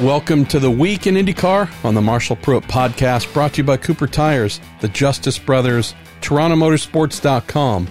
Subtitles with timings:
[0.00, 3.78] Welcome to the week in IndyCar on the Marshall Pruett podcast, brought to you by
[3.78, 7.88] Cooper Tires, the Justice Brothers, TorontoMotorsports.com,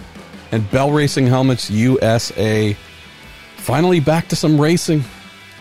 [0.50, 2.72] and Bell Racing Helmets USA.
[3.56, 5.04] Finally, back to some racing.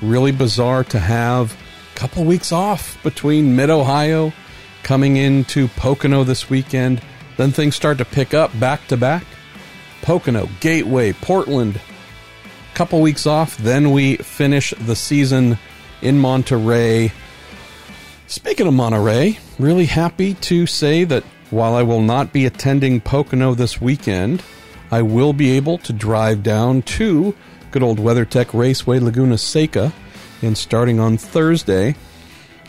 [0.02, 4.32] Really bizarre to have a couple weeks off between Mid Ohio,
[4.84, 7.02] coming into Pocono this weekend.
[7.36, 9.26] Then things start to pick up back to back.
[10.02, 11.82] Pocono, Gateway, Portland.
[12.74, 15.58] Couple weeks off, then we finish the season
[16.02, 17.12] in Monterey.
[18.28, 23.56] Speaking of Monterey, really happy to say that while I will not be attending Pocono
[23.56, 24.44] this weekend,
[24.92, 27.36] I will be able to drive down to
[27.72, 29.94] good old WeatherTech Raceway Laguna Seca
[30.42, 31.96] and starting on Thursday,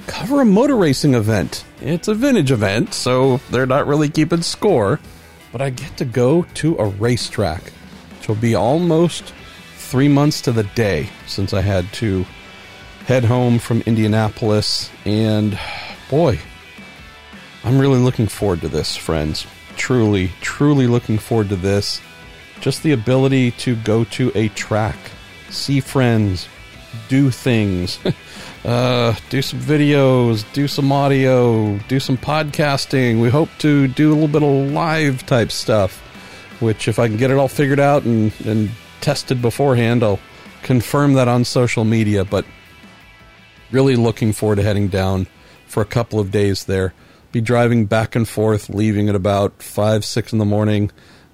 [0.07, 1.65] cover a motor racing event.
[1.81, 5.01] It's a vintage event, so they're not really keeping score,
[5.53, 7.63] but I get to go to a racetrack,
[8.17, 9.33] which will be almost
[9.77, 12.27] three months to the day since I had to
[13.09, 14.91] head home from Indianapolis.
[15.07, 15.59] And
[16.11, 16.39] boy,
[17.65, 19.47] I'm really looking forward to this, friends.
[19.79, 22.03] Truly, truly looking forward to this.
[22.61, 24.97] Just the ability to go to a track,
[25.49, 26.49] see friends,
[27.09, 27.99] do things,
[28.67, 33.23] uh, do some videos, do some audio, do some podcasting.
[33.23, 35.99] We hope to do a little bit of live type stuff,
[36.61, 38.71] which, if I can get it all figured out and, and
[39.01, 40.21] tested beforehand, I'll
[40.63, 42.27] confirm that on social media.
[42.27, 42.45] But
[43.71, 45.27] really looking forward to heading down
[45.67, 46.95] for a couple of days there.
[47.31, 50.91] Be driving back and forth, leaving at about 5, 6 in the morning,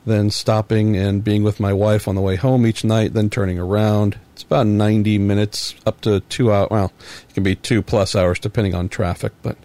[0.06, 3.58] then stopping and being with my wife on the way home each night, then turning
[3.58, 4.18] around.
[4.32, 6.68] It's about 90 minutes up to two hours.
[6.70, 6.92] Well,
[7.28, 9.56] it can be two plus hours depending on traffic, but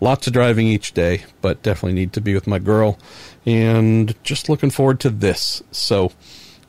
[0.00, 2.98] lots of driving each day, but definitely need to be with my girl.
[3.44, 5.62] And just looking forward to this.
[5.70, 6.10] So,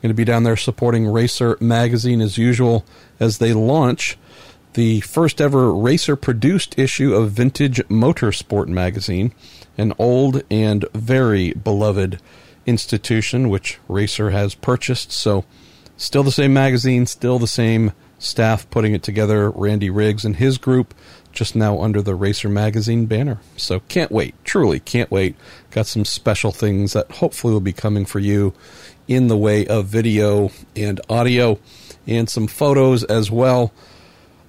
[0.02, 2.84] going to be down there supporting Racer Magazine as usual
[3.18, 4.18] as they launch
[4.76, 9.32] the first ever racer produced issue of Vintage Motorsport magazine,
[9.78, 12.20] an old and very beloved
[12.66, 15.10] institution which Racer has purchased.
[15.10, 15.46] So,
[15.96, 19.50] still the same magazine, still the same staff putting it together.
[19.50, 20.92] Randy Riggs and his group,
[21.32, 23.40] just now under the Racer Magazine banner.
[23.56, 24.34] So, can't wait.
[24.44, 25.36] Truly, can't wait.
[25.70, 28.52] Got some special things that hopefully will be coming for you
[29.08, 31.58] in the way of video and audio
[32.06, 33.72] and some photos as well.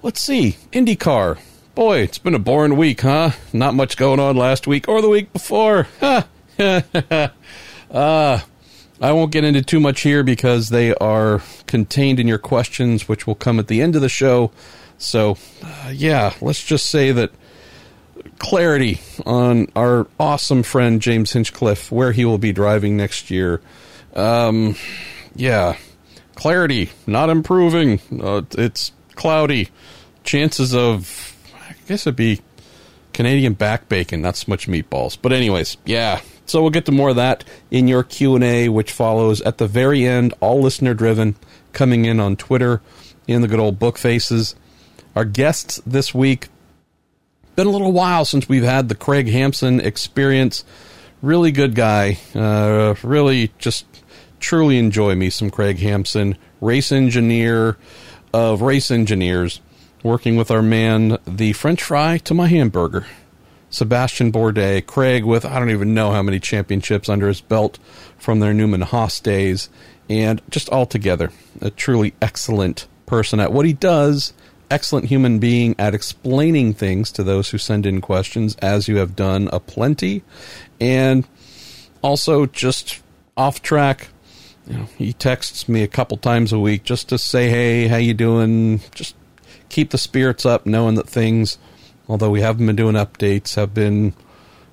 [0.00, 0.56] Let's see.
[0.72, 1.38] IndyCar.
[1.74, 3.32] Boy, it's been a boring week, huh?
[3.52, 5.88] Not much going on last week or the week before.
[6.00, 6.22] uh,
[7.90, 8.42] I
[9.00, 13.34] won't get into too much here because they are contained in your questions, which will
[13.34, 14.52] come at the end of the show.
[14.98, 17.32] So, uh, yeah, let's just say that
[18.38, 23.60] clarity on our awesome friend James Hinchcliffe, where he will be driving next year.
[24.14, 24.76] Um,
[25.34, 25.76] yeah,
[26.34, 28.00] clarity not improving.
[28.20, 29.68] Uh, it's cloudy.
[30.24, 31.36] Chances of,
[31.68, 32.40] I guess it'd be
[33.12, 35.18] Canadian back bacon, not so much meatballs.
[35.20, 36.20] But anyways, yeah.
[36.46, 39.58] So we'll get to more of that in your Q and A, which follows at
[39.58, 41.36] the very end, all listener driven,
[41.72, 42.80] coming in on Twitter
[43.26, 44.54] in the good old book faces.
[45.16, 46.48] Our guests this week.
[47.56, 50.64] Been a little while since we've had the Craig Hampson experience.
[51.22, 52.18] Really good guy.
[52.32, 53.84] Uh, really just
[54.38, 57.76] truly enjoy me some Craig Hampson, race engineer
[58.32, 59.60] of race engineers
[60.02, 63.06] working with our man, the French fry to my hamburger.
[63.70, 67.78] Sebastian Bourdais, Craig with I don't even know how many championships under his belt
[68.16, 69.68] from their Newman Haas days,
[70.08, 71.30] and just altogether
[71.60, 74.32] a truly excellent person at what he does,
[74.70, 79.16] excellent human being at explaining things to those who send in questions, as you have
[79.16, 80.22] done a plenty,
[80.80, 81.26] and
[82.02, 83.02] also just
[83.36, 84.08] off track
[84.68, 87.96] you know, he texts me a couple times a week just to say, "Hey, how
[87.96, 89.14] you doing?" Just
[89.68, 91.58] keep the spirits up, knowing that things,
[92.08, 94.12] although we haven't been doing updates, have been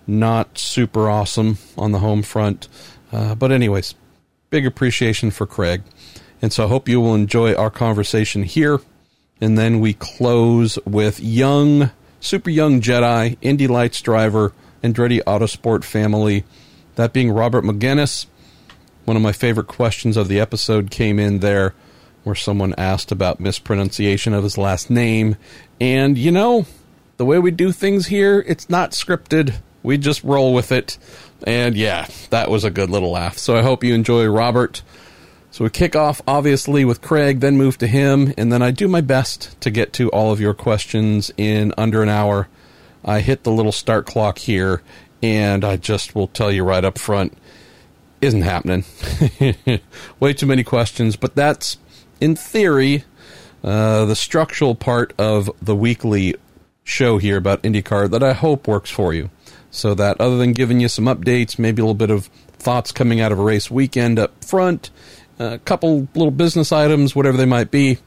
[0.06, 2.68] not super awesome on the home front.
[3.12, 3.96] Uh, but anyways,
[4.50, 5.82] big appreciation for Craig,
[6.42, 8.82] and so I hope you will enjoy our conversation here.
[9.42, 14.54] And then we close with young, super young Jedi, Indy Lights driver,
[14.84, 16.44] Andretti Autosport family.
[16.96, 18.28] That being Robert Megennis
[19.06, 21.74] one of my favorite questions of the episode came in there
[22.24, 25.38] where someone asked about mispronunciation of his last name.
[25.80, 26.66] And, you know,
[27.18, 29.56] the way we do things here, it's not scripted.
[29.84, 30.98] We just roll with it.
[31.46, 33.38] And yeah, that was a good little laugh.
[33.38, 34.82] So I hope you enjoy Robert.
[35.52, 38.90] So we kick off, obviously, with Craig, then move to him, and then I do
[38.90, 42.50] my best to get to all of your questions in under an hour.
[43.06, 44.82] I hit the little start clock here,
[45.24, 47.38] and I just will tell you right up front
[48.26, 48.84] isn't happening.
[50.20, 51.78] Way too many questions, but that's
[52.20, 53.04] in theory
[53.64, 56.36] uh, the structural part of the weekly
[56.84, 59.30] show here about IndyCar that I hope works for you.
[59.72, 63.20] So that other than giving you some updates, maybe a little bit of thoughts coming
[63.20, 64.92] out of a race weekend up front,
[65.40, 67.98] a couple little business items, whatever they might be,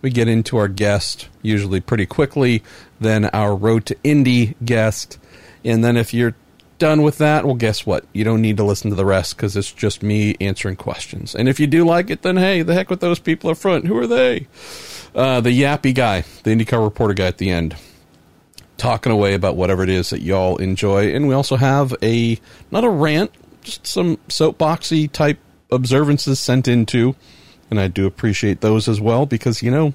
[0.00, 2.62] we get into our guest usually pretty quickly,
[3.00, 5.18] then our Road to Indy guest.
[5.64, 6.34] And then if you're
[6.78, 8.04] done with that, well, guess what?
[8.12, 11.34] You don't need to listen to the rest because it's just me answering questions.
[11.34, 13.86] And if you do like it, then hey, the heck with those people up front.
[13.86, 14.46] Who are they?
[15.14, 17.76] Uh, the yappy guy, the IndyCar reporter guy at the end,
[18.76, 21.14] talking away about whatever it is that y'all enjoy.
[21.14, 22.38] And we also have a,
[22.70, 23.32] not a rant,
[23.62, 25.38] just some soapboxy type
[25.70, 27.16] observances sent in too.
[27.70, 29.92] And I do appreciate those as well because, you know,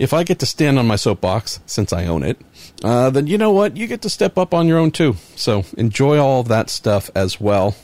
[0.00, 2.40] if I get to stand on my soapbox, since I own it,
[2.82, 3.76] uh, then you know what?
[3.76, 5.16] You get to step up on your own too.
[5.36, 7.76] So enjoy all of that stuff as well.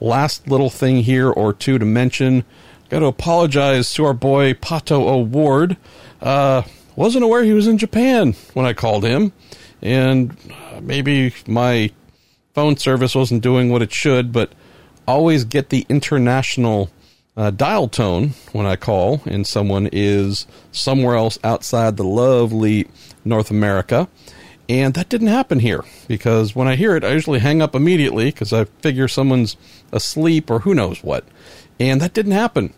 [0.00, 2.44] Last little thing here or two to mention.
[2.88, 5.76] Got to apologize to our boy Pato O'Ward.
[6.22, 6.62] Uh,
[6.94, 9.32] wasn't aware he was in Japan when I called him,
[9.82, 10.36] and
[10.80, 11.90] maybe my
[12.54, 14.30] phone service wasn't doing what it should.
[14.30, 14.52] But
[15.08, 16.90] always get the international
[17.36, 22.88] uh, dial tone when I call and someone is somewhere else outside the lovely
[23.24, 24.08] North America.
[24.68, 28.26] And that didn't happen here because when I hear it, I usually hang up immediately
[28.26, 29.56] because I figure someone's
[29.92, 31.24] asleep or who knows what.
[31.78, 32.72] And that didn't happen.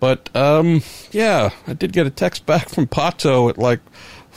[0.00, 0.82] But um,
[1.12, 3.80] yeah, I did get a text back from Pato at like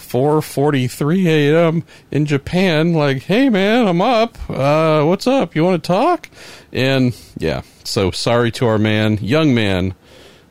[0.04, 1.84] 4:43 a.m.
[2.12, 2.94] in Japan.
[2.94, 4.38] Like, hey man, I'm up.
[4.50, 5.56] Uh, what's up?
[5.56, 6.30] You want to talk?
[6.72, 9.96] And yeah, so sorry to our man, young man,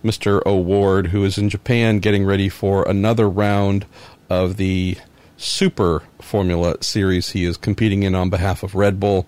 [0.03, 0.45] Mr.
[0.47, 3.87] O'Ward, who is in Japan getting ready for another round
[4.29, 4.97] of the
[5.37, 7.31] Super Formula Series.
[7.31, 9.27] He is competing in on behalf of Red Bull.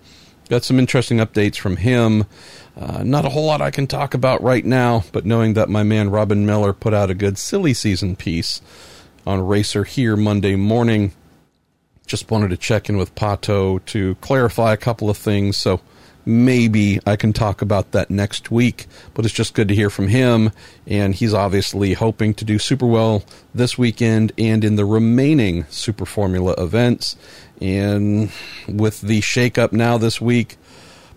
[0.49, 2.25] Got some interesting updates from him.
[2.75, 5.83] Uh, not a whole lot I can talk about right now, but knowing that my
[5.83, 8.61] man Robin Miller put out a good silly season piece
[9.25, 11.13] on Racer here Monday morning,
[12.05, 15.57] just wanted to check in with Pato to clarify a couple of things.
[15.57, 15.81] So
[16.25, 18.85] maybe I can talk about that next week.
[19.13, 20.51] But it's just good to hear from him.
[20.85, 23.23] And he's obviously hoping to do super well
[23.53, 27.15] this weekend and in the remaining Super Formula events.
[27.61, 28.31] And
[28.67, 30.57] with the shakeup now this week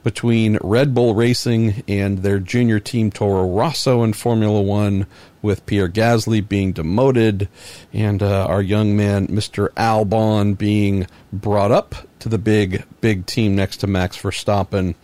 [0.04, 5.06] between Red Bull Racing and their junior team Toro Rosso in Formula One,
[5.42, 7.48] with Pierre Gasly being demoted
[7.92, 9.68] and uh, our young man, Mr.
[9.70, 14.94] Albon, being brought up to the big, big team next to Max Verstappen.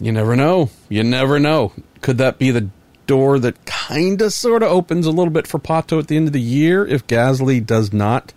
[0.00, 0.70] You never know.
[0.88, 1.72] You never know.
[2.00, 2.68] Could that be the
[3.06, 6.28] door that kind of sort of opens a little bit for Pato at the end
[6.28, 8.32] of the year if Gasly does not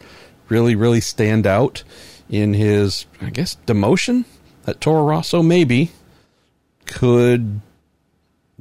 [0.50, 1.84] really, really stand out
[2.30, 4.26] in his, I guess, demotion
[4.66, 5.42] at Toro Rosso?
[5.42, 5.92] Maybe.
[6.86, 7.62] Could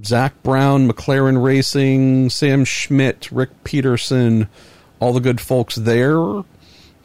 [0.02, 4.49] Zak Brown, McLaren Racing, Sam Schmidt, Ric Peterson,
[4.99, 6.43] all the good folks there.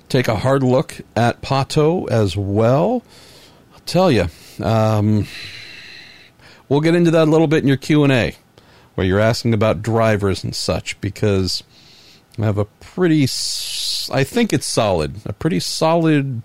[0.08, 3.04] Take a hard look at Pato as well.
[3.74, 4.26] I'll tell you,
[4.64, 5.28] um,
[6.68, 8.36] we'll get into that a little bit in your Q and A,
[8.96, 11.64] where you're asking about drivers and such, because
[12.40, 13.24] I have a pretty,
[14.12, 16.42] I think it's solid, a pretty solid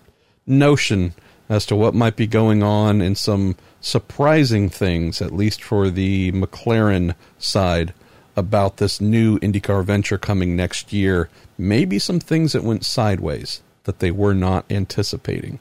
[0.47, 1.15] notion
[1.49, 6.33] as to what might be going on in some surprising things, at least for the
[6.33, 7.93] McLaren side,
[8.37, 11.29] about this new IndyCar venture coming next year.
[11.57, 15.61] Maybe some things that went sideways that they were not anticipating.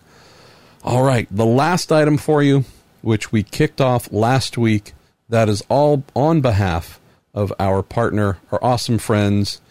[0.84, 2.66] All right, the last item for you,
[3.02, 4.94] which we kicked off last week,
[5.30, 7.00] that is all on behalf
[7.34, 9.62] of our partner, our awesome friends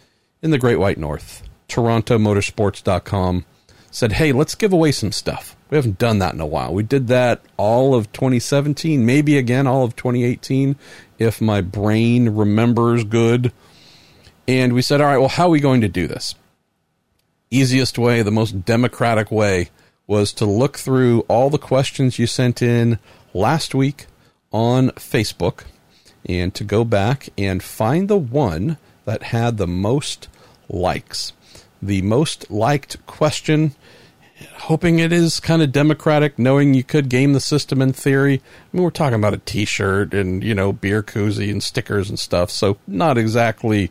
[0.43, 3.45] in the Great White North, TorontoMotorsports.com,
[3.93, 5.55] said, hey, let's give away some stuff.
[5.71, 6.75] We haven't done that in a while.
[6.75, 10.77] We did that all of 2017, maybe again all of 2018,
[11.19, 13.53] if my brain remembers good.
[14.49, 16.35] And we said, all right, well, how are we going to do this?
[17.51, 19.71] Easiest way, the most democratic way,
[20.07, 22.99] was to look through all the questions you sent in
[23.35, 24.07] last week
[24.53, 25.65] on Facebook
[26.27, 30.29] and to go back and find the one that had the most
[30.69, 31.33] likes.
[31.81, 33.75] The most liked question
[34.57, 38.35] hoping it is kind of democratic, knowing you could game the system in theory.
[38.35, 42.19] I mean, we're talking about a T-shirt and you know beer koozie and stickers and
[42.19, 43.91] stuff, so not exactly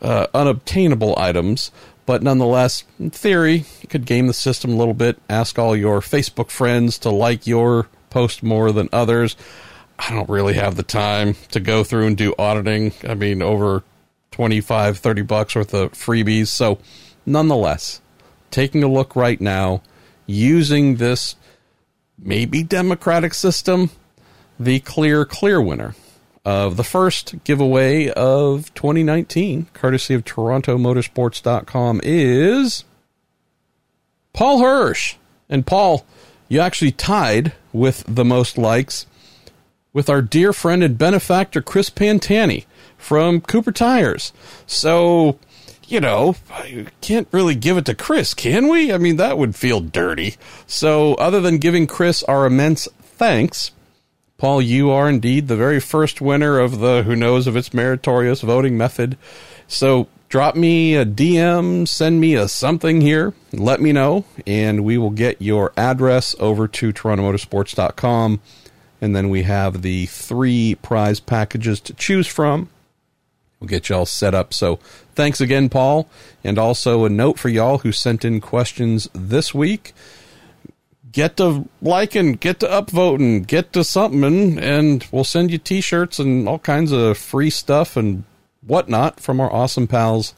[0.00, 1.70] uh, unobtainable items,
[2.06, 5.18] but nonetheless, in theory, you could game the system a little bit.
[5.28, 9.36] Ask all your Facebook friends to like your post more than others.
[9.98, 12.92] I don't really have the time to go through and do auditing.
[13.08, 13.84] I mean, over
[14.32, 16.48] 25, 30 bucks worth of freebies.
[16.48, 16.78] So,
[17.24, 18.00] nonetheless,
[18.50, 19.82] taking a look right now
[20.26, 21.36] using this
[22.18, 23.90] maybe democratic system,
[24.58, 25.94] the clear, clear winner
[26.44, 32.84] of the first giveaway of 2019, courtesy of TorontoMotorsports.com, is
[34.32, 35.16] Paul Hirsch.
[35.48, 36.06] And Paul,
[36.48, 39.06] you actually tied with the most likes
[39.92, 42.64] with our dear friend and benefactor Chris Pantani
[42.96, 44.32] from Cooper Tires.
[44.66, 45.38] So,
[45.92, 48.90] you know, I can't really give it to Chris, can we?
[48.90, 50.36] I mean, that would feel dirty.
[50.66, 53.72] So, other than giving Chris our immense thanks,
[54.38, 58.40] Paul, you are indeed the very first winner of the who knows if it's meritorious
[58.40, 59.18] voting method.
[59.68, 64.96] So, drop me a DM, send me a something here, let me know, and we
[64.96, 68.40] will get your address over to torontomotorsports.com.
[69.02, 72.70] And then we have the three prize packages to choose from.
[73.62, 74.52] We'll get y'all set up.
[74.52, 74.80] So
[75.14, 76.08] thanks again, Paul.
[76.42, 79.92] And also a note for y'all who sent in questions this week.
[81.12, 86.18] Get to liking, get to upvoting, get to something, and we'll send you t shirts
[86.18, 88.24] and all kinds of free stuff and
[88.66, 90.34] whatnot from our awesome pals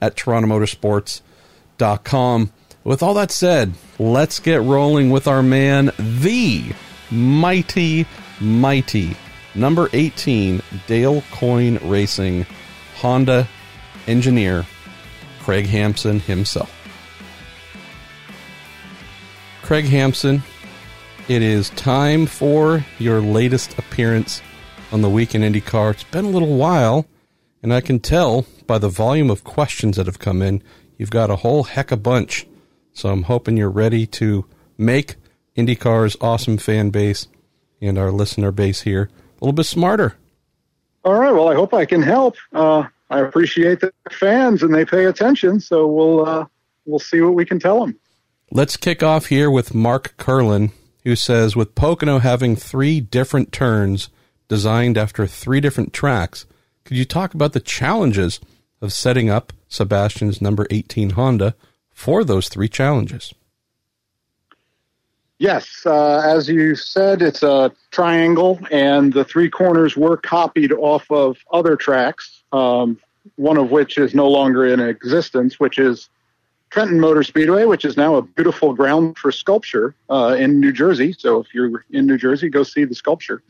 [0.00, 2.52] at TorontoMotorsports.com.
[2.82, 6.72] With all that said, let's get rolling with our man, the
[7.12, 8.04] mighty,
[8.40, 9.16] mighty
[9.54, 12.44] number 18 Dale Coyne Racing
[13.04, 13.46] Honda
[14.06, 14.64] engineer
[15.40, 16.74] Craig Hampson himself.
[19.60, 20.42] Craig Hampson,
[21.28, 24.40] it is time for your latest appearance
[24.90, 25.90] on the Week in IndyCar.
[25.90, 27.04] It's been a little while,
[27.62, 30.62] and I can tell by the volume of questions that have come in,
[30.96, 32.46] you've got a whole heck of a bunch.
[32.94, 34.46] So I'm hoping you're ready to
[34.78, 35.16] make
[35.58, 37.28] IndyCar's awesome fan base
[37.82, 40.16] and our listener base here a little bit smarter.
[41.04, 41.32] All right.
[41.32, 42.36] Well, I hope I can help.
[42.50, 42.84] Uh,
[43.14, 46.46] I appreciate the fans and they pay attention, so we'll uh,
[46.84, 47.96] we'll see what we can tell them.
[48.50, 50.72] Let's kick off here with Mark Curlin,
[51.04, 54.08] who says, with Pocono having three different turns
[54.48, 56.44] designed after three different tracks,
[56.84, 58.40] could you talk about the challenges
[58.80, 61.54] of setting up Sebastian's number 18 Honda
[61.90, 63.32] for those three challenges?
[65.38, 71.10] Yes, uh, as you said, it's a triangle, and the three corners were copied off
[71.10, 73.00] of other tracks, um,
[73.36, 76.08] one of which is no longer in existence, which is
[76.70, 81.14] Trenton Motor Speedway, which is now a beautiful ground for sculpture uh, in New Jersey.
[81.16, 83.42] So if you're in New Jersey, go see the sculpture.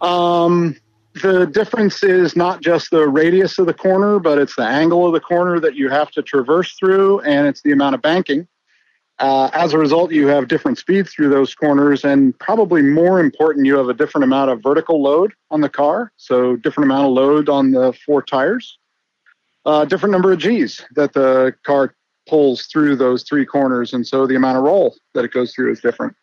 [0.00, 0.76] Um,
[1.22, 5.12] the difference is not just the radius of the corner, but it's the angle of
[5.12, 8.46] the corner that you have to traverse through, and it's the amount of banking.
[9.20, 13.66] Uh, as a result, you have different speeds through those corners, and probably more important,
[13.66, 16.10] you have a different amount of vertical load on the car.
[16.16, 18.78] So, different amount of load on the four tires,
[19.66, 21.94] uh, different number of G's that the car
[22.28, 25.72] pulls through those three corners, and so the amount of roll that it goes through
[25.72, 26.14] is different.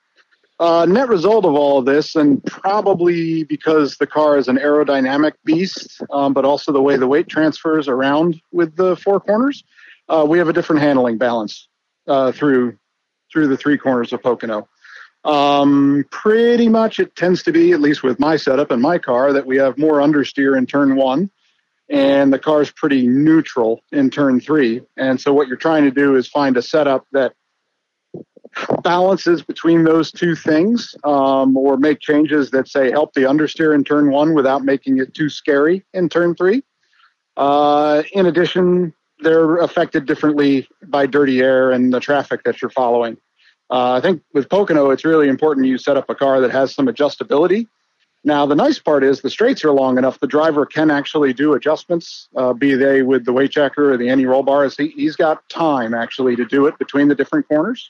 [0.60, 5.34] Uh, net result of all of this, and probably because the car is an aerodynamic
[5.46, 9.64] beast, um, but also the way the weight transfers around with the four corners,
[10.10, 11.68] uh, we have a different handling balance
[12.08, 12.76] uh, through
[13.32, 14.68] through the three corners of Pocono.
[15.26, 19.34] Um, pretty much it tends to be, at least with my setup and my car,
[19.34, 21.30] that we have more understeer in turn one,
[21.90, 24.82] and the car is pretty neutral in turn three.
[24.98, 27.34] And so what you're trying to do is find a setup that
[28.84, 33.84] balances between those two things, um, or make changes that say help the understeer in
[33.84, 36.64] turn one without making it too scary in turn three.
[37.36, 43.18] Uh, in addition, they're affected differently by dirty air and the traffic that you're following.
[43.70, 46.74] Uh, I think with Pocono, it's really important you set up a car that has
[46.74, 47.68] some adjustability.
[48.24, 50.20] Now, the nice part is the straights are long enough.
[50.20, 54.10] The driver can actually do adjustments, uh, be they with the weight checker or the
[54.10, 54.76] anti roll bars.
[54.76, 57.90] He, has got time actually to do it between the different corners.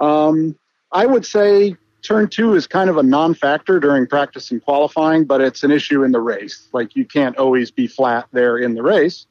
[0.00, 0.56] Um,
[0.92, 5.24] I would say turn two is kind of a non factor during practice and qualifying,
[5.24, 6.68] but it's an issue in the race.
[6.72, 9.26] Like you can't always be flat there in the race.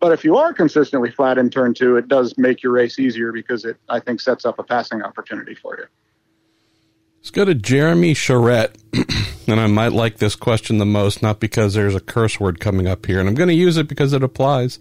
[0.00, 3.32] But if you are consistently flat in turn two, it does make your race easier
[3.32, 5.86] because it, I think, sets up a passing opportunity for you.
[7.18, 8.76] Let's go to Jeremy Charette.
[9.46, 12.86] and I might like this question the most, not because there's a curse word coming
[12.86, 14.78] up here, and I'm going to use it because it applies.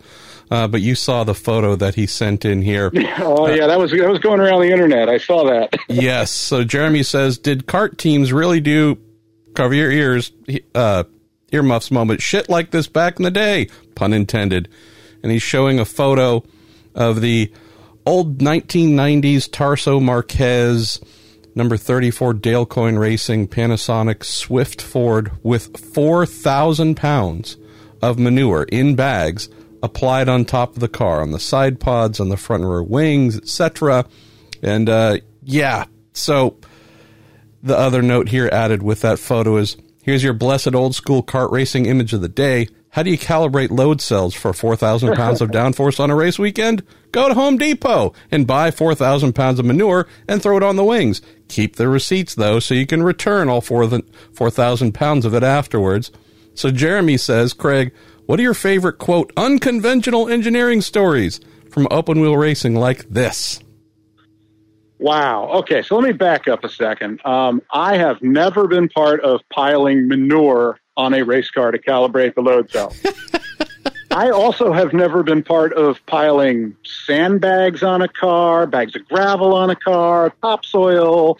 [0.51, 2.91] Uh, but you saw the photo that he sent in here.
[3.19, 5.09] oh yeah, that was that was going around the internet.
[5.09, 5.73] I saw that.
[5.89, 6.31] yes.
[6.31, 8.97] So Jeremy says, did CART teams really do
[9.55, 10.31] cover your ears,
[10.75, 11.05] uh,
[11.51, 13.69] earmuffs moment shit like this back in the day?
[13.95, 14.69] Pun intended
[15.25, 16.43] and he's showing a photo
[16.93, 17.51] of the
[18.05, 20.99] old 1990s Tarso Marques
[21.55, 27.57] number 34 Dale Coyne Racing Panasonic Swift Ford with 4,000 pounds
[28.01, 29.49] of manure in bags
[29.81, 33.37] applied on top of the car, on the side pods, on the front rear wings,
[33.37, 34.05] etc.
[34.61, 36.57] And uh, yeah, so
[37.63, 41.49] the other note here added with that photo is Here's your blessed old school CART
[41.49, 42.67] racing image of the day.
[42.89, 46.83] How do you calibrate load cells for 4,000 pounds of downforce on a race weekend?
[47.11, 50.83] Go to Home Depot and buy 4,000 pounds of manure and throw it on the
[50.83, 51.23] wings.
[51.47, 56.11] Keep the receipts though, so you can return all 4,000 pounds of it afterwards.
[56.53, 57.93] So Jeremy says, Craig,
[58.25, 63.59] what are your favorite quote unconventional engineering stories from open wheel racing like this?
[64.97, 65.49] Wow.
[65.59, 67.23] Okay, so let me back up a second.
[67.25, 72.35] Um, I have never been part of piling manure on a race car to calibrate
[72.35, 72.93] the load cell.
[74.15, 79.53] I also have never been part of piling sandbags on a car, bags of gravel
[79.53, 81.37] on a car, topsoil.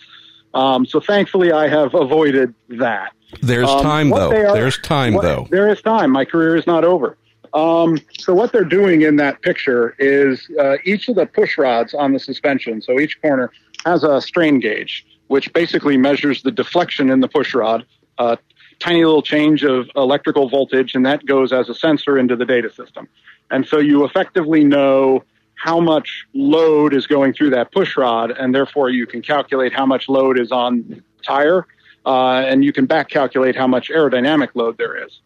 [0.54, 3.14] Um, so thankfully, I have avoided that.
[3.42, 4.30] There's um, time, though.
[4.30, 5.48] Are, There's time, what, though.
[5.50, 6.12] There is time.
[6.12, 7.18] My career is not over.
[7.54, 11.94] Um, so what they're doing in that picture is uh, each of the push rods
[11.94, 13.52] on the suspension, so each corner
[13.86, 17.86] has a strain gauge, which basically measures the deflection in the push rod.
[18.18, 18.36] Uh,
[18.80, 22.72] tiny little change of electrical voltage, and that goes as a sensor into the data
[22.72, 23.08] system.
[23.52, 25.24] And so you effectively know
[25.56, 29.86] how much load is going through that push rod, and therefore you can calculate how
[29.86, 31.66] much load is on the tire,
[32.06, 35.22] uh, and you can back calculate how much aerodynamic load there is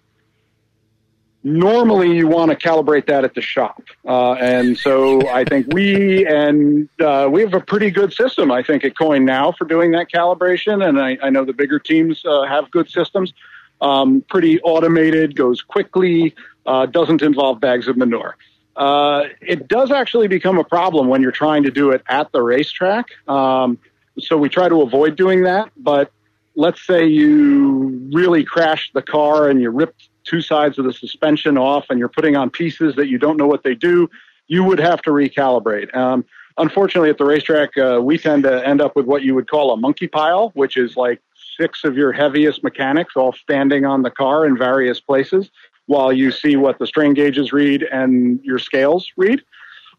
[1.43, 3.81] normally you want to calibrate that at the shop.
[4.05, 8.63] Uh, and so I think we and uh, we have a pretty good system, I
[8.63, 10.88] think, at Coyne now for doing that calibration.
[10.88, 13.34] And I, I know the bigger teams uh, have good systems.
[13.81, 18.36] Um, pretty automated, goes quickly, uh, doesn't involve bags of manure.
[18.75, 22.41] Uh, it does actually become a problem when you're trying to do it at the
[22.41, 23.05] racetrack.
[23.27, 23.77] Um,
[24.19, 25.69] so we try to avoid doing that.
[25.77, 26.12] But
[26.55, 31.57] let's say you really crashed the car and you ripped two sides of the suspension
[31.57, 34.09] off and you're putting on pieces that you don't know what they do,
[34.48, 35.95] you would have to recalibrate.
[35.95, 36.25] Um,
[36.57, 39.71] unfortunately, at the racetrack, uh, we tend to end up with what you would call
[39.71, 41.21] a monkey pile, which is like
[41.59, 45.50] six of your heaviest mechanics all standing on the car in various places
[45.88, 49.41] while you see what the strain gauges read and your scales read.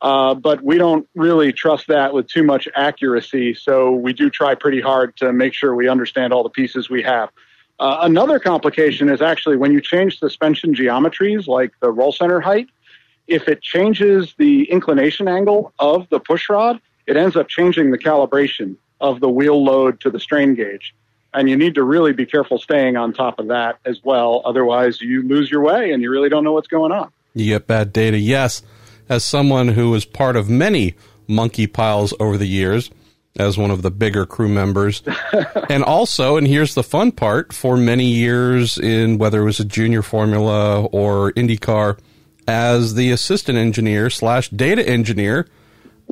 [0.01, 4.54] Uh, but we don't really trust that with too much accuracy, so we do try
[4.54, 7.28] pretty hard to make sure we understand all the pieces we have.
[7.80, 12.69] Uh, another complication is actually when you change suspension geometries, like the roll center height,
[13.26, 17.97] if it changes the inclination angle of the push rod, it ends up changing the
[17.97, 20.95] calibration of the wheel load to the strain gauge.
[21.32, 24.43] And you need to really be careful staying on top of that as well.
[24.45, 27.10] Otherwise, you lose your way and you really don't know what's going on.
[27.32, 28.19] You get bad data.
[28.19, 28.62] Yes.
[29.08, 32.90] As someone who was part of many monkey piles over the years,
[33.41, 35.03] as one of the bigger crew members.
[35.71, 39.65] and also, and here's the fun part, for many years in whether it was a
[39.65, 41.99] junior formula or IndyCar,
[42.47, 45.49] as the assistant engineer slash data engineer,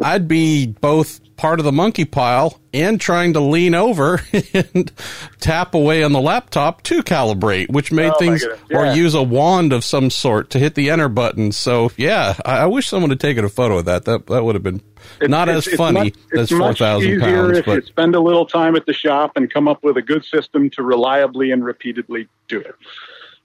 [0.03, 4.21] I'd be both part of the monkey pile and trying to lean over
[4.53, 4.93] and
[5.41, 8.77] tap away on the laptop to calibrate, which made oh things yeah.
[8.77, 11.53] or use a wand of some sort to hit the enter button.
[11.53, 14.05] So yeah, I, I wish someone had taken a photo of that.
[14.05, 14.83] That that would have been
[15.21, 17.59] it's, not it's, as funny much, as four thousand pounds.
[17.59, 20.03] If but you spend a little time at the shop and come up with a
[20.03, 22.75] good system to reliably and repeatedly do it.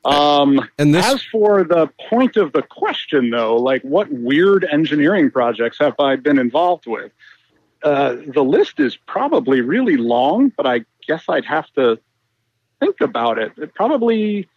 [0.05, 5.31] Um, and this, as for the point of the question, though, like what weird engineering
[5.31, 7.11] projects have I been involved with?
[7.83, 11.99] Uh, the list is probably really long, but I guess I'd have to
[12.79, 13.51] think about it.
[13.57, 14.47] it probably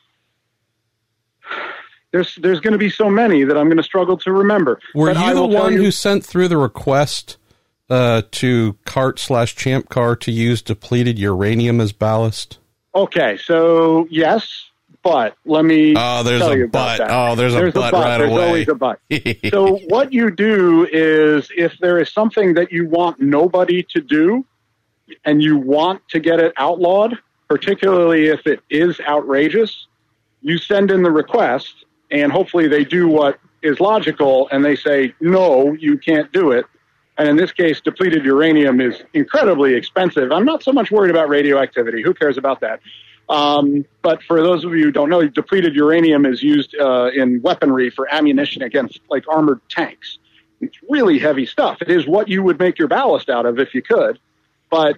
[2.12, 4.81] there's there's going to be so many that I'm going to struggle to remember.
[4.95, 7.37] Were but you the one you, who sent through the request
[7.91, 12.59] uh, to CART slash Champ Car to use depleted uranium as ballast?
[12.95, 14.71] Okay, so yes,
[15.07, 16.97] but let me oh, there's tell a you but.
[16.97, 17.14] About that.
[17.14, 18.47] Oh, there's, there's a, butt a but right there's away.
[18.47, 19.01] always a but.
[19.51, 24.45] so what you do is if there is something that you want nobody to do
[25.25, 27.16] and you want to get it outlawed,
[27.49, 29.87] particularly if it is outrageous,
[30.42, 35.14] you send in the request and hopefully they do what is logical and they say,
[35.21, 36.66] no, you can't do it.
[37.16, 40.33] And in this case, depleted uranium is incredibly expensive.
[40.33, 42.03] I'm not so much worried about radioactivity.
[42.03, 42.81] Who cares about that?
[43.29, 47.43] Um, but for those of you who don't know, depleted uranium is used uh, in
[47.43, 50.19] weaponry for ammunition against like armored tanks.
[50.61, 51.83] It's really heavy stuff.
[51.83, 54.19] It is what you would make your ballast out of if you could,
[54.71, 54.97] but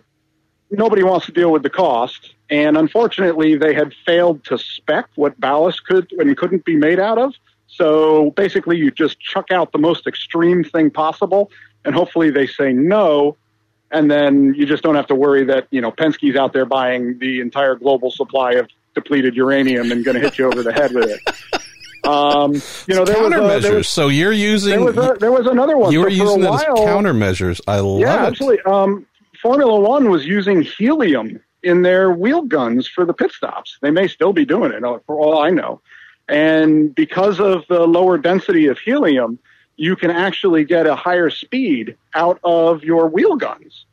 [0.70, 2.34] nobody wants to deal with the cost.
[2.50, 7.18] And unfortunately, they had failed to spec what ballast could and couldn't be made out
[7.18, 7.34] of.
[7.66, 11.50] So basically, you just chuck out the most extreme thing possible,
[11.84, 13.36] and hopefully they say no
[13.90, 17.18] and then you just don't have to worry that you know Penske's out there buying
[17.18, 20.92] the entire global supply of depleted uranium and going to hit you over the head
[20.92, 21.20] with it.
[22.04, 22.54] Um,
[22.86, 23.42] you know, there countermeasures.
[23.42, 24.70] was, a, there was, so you're using.
[24.70, 25.92] There was, a, there was another one.
[25.92, 27.60] You were so using as countermeasures.
[27.66, 28.26] I love yeah, it.
[28.28, 28.62] absolutely.
[28.62, 29.06] Um,
[29.42, 33.78] Formula One was using helium in their wheel guns for the pit stops.
[33.82, 35.80] They may still be doing it, uh, for all I know.
[36.28, 39.38] And because of the lower density of helium,
[39.78, 43.86] you can actually get a higher speed out of your wheel guns.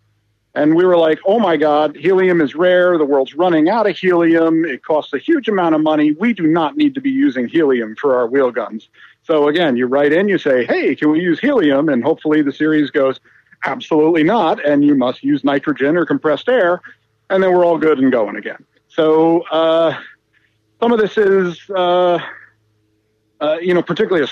[0.55, 2.97] And we were like, oh my God, helium is rare.
[2.97, 4.65] The world's running out of helium.
[4.65, 6.13] It costs a huge amount of money.
[6.13, 8.89] We do not need to be using helium for our wheel guns.
[9.23, 11.89] So again, you write in, you say, hey, can we use helium?
[11.89, 13.19] And hopefully the series goes,
[13.63, 14.65] absolutely not.
[14.65, 16.81] And you must use nitrogen or compressed air.
[17.29, 18.65] And then we're all good and going again.
[18.87, 19.95] So uh,
[20.79, 22.17] some of this is, uh,
[23.39, 24.27] uh, you know, particularly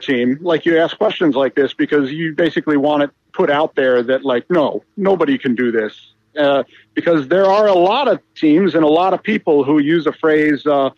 [0.00, 4.02] team, like you ask questions like this because you basically want it put out there
[4.02, 6.12] that, like, no, nobody can do this.
[6.38, 6.62] Uh,
[6.94, 10.12] because there are a lot of teams and a lot of people who use a
[10.12, 10.90] phrase, uh,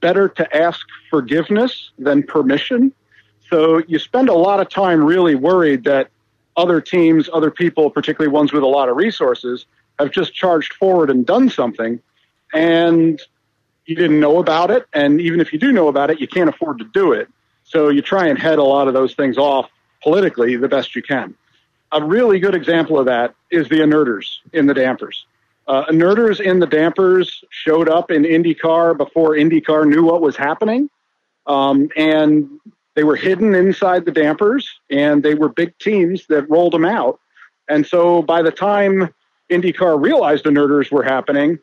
[0.00, 2.92] better to ask forgiveness than permission.
[3.48, 6.10] So you spend a lot of time really worried that
[6.56, 9.66] other teams, other people, particularly ones with a lot of resources,
[9.98, 12.00] have just charged forward and done something.
[12.52, 13.20] And
[13.86, 14.86] you didn't know about it.
[14.92, 17.28] And even if you do know about it, you can't afford to do it.
[17.70, 19.70] So you try and head a lot of those things off
[20.02, 21.36] politically the best you can.
[21.92, 25.24] A really good example of that is the inerters in the dampers.
[25.68, 30.90] Uh, inerters in the dampers showed up in IndyCar before IndyCar knew what was happening.
[31.46, 32.48] Um, and
[32.96, 37.20] they were hidden inside the dampers, and they were big teams that rolled them out.
[37.68, 39.14] And so by the time
[39.48, 41.60] IndyCar realized inerters were happening,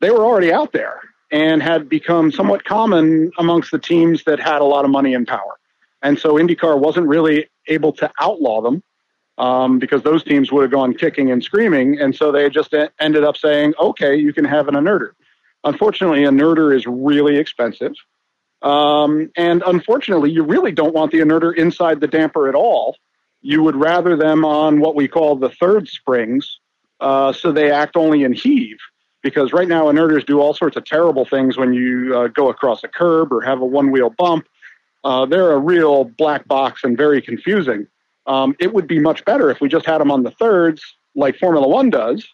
[0.00, 4.60] they were already out there and had become somewhat common amongst the teams that had
[4.60, 5.58] a lot of money and power.
[6.02, 8.82] And so IndyCar wasn't really able to outlaw them
[9.38, 11.98] um, because those teams would have gone kicking and screaming.
[11.98, 15.14] And so they just ended up saying, okay, you can have an inerter.
[15.64, 17.94] Unfortunately, inerter is really expensive.
[18.62, 22.96] Um, and unfortunately, you really don't want the inerter inside the damper at all.
[23.40, 26.60] You would rather them on what we call the third springs,
[27.00, 28.78] uh, so they act only in heave.
[29.24, 32.84] Because right now, inerters do all sorts of terrible things when you uh, go across
[32.84, 34.46] a curb or have a one wheel bump.
[35.02, 37.86] Uh, they're a real black box and very confusing.
[38.26, 40.82] Um, it would be much better if we just had them on the thirds,
[41.14, 42.26] like Formula One does.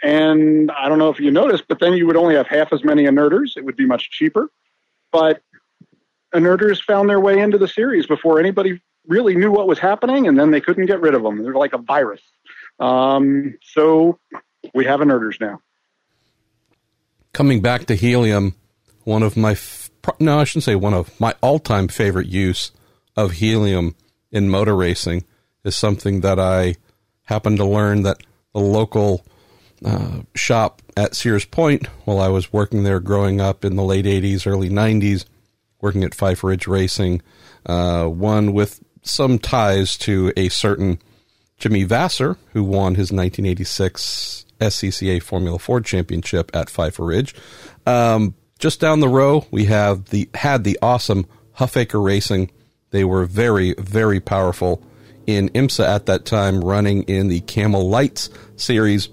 [0.00, 2.84] And I don't know if you noticed, but then you would only have half as
[2.84, 3.54] many inerters.
[3.56, 4.48] It would be much cheaper.
[5.10, 5.42] But
[6.32, 10.38] inerters found their way into the series before anybody really knew what was happening, and
[10.38, 11.42] then they couldn't get rid of them.
[11.42, 12.20] They're like a virus.
[12.78, 14.20] Um, so
[14.72, 15.60] we have inerters now.
[17.38, 18.56] Coming back to helium,
[19.04, 19.56] one of my
[20.18, 22.72] no, I shouldn't say one of my all-time favorite use
[23.16, 23.94] of helium
[24.32, 25.22] in motor racing
[25.62, 26.74] is something that I
[27.26, 29.24] happened to learn that the local
[29.84, 34.04] uh, shop at Sears Point, while I was working there growing up in the late
[34.04, 35.24] 80s, early 90s,
[35.80, 37.22] working at Pfeiffer Ridge Racing,
[37.66, 40.98] uh, one with some ties to a certain
[41.56, 47.34] Jimmy Vasser, who won his 1986 SCCA Formula Ford Championship at Pfeiffer Ridge.
[47.86, 52.50] Um, just down the row, we have the had the awesome Huffaker Racing
[52.90, 54.82] they were very, very powerful
[55.26, 59.08] in IMSA at that time, running in the Camel Lights series.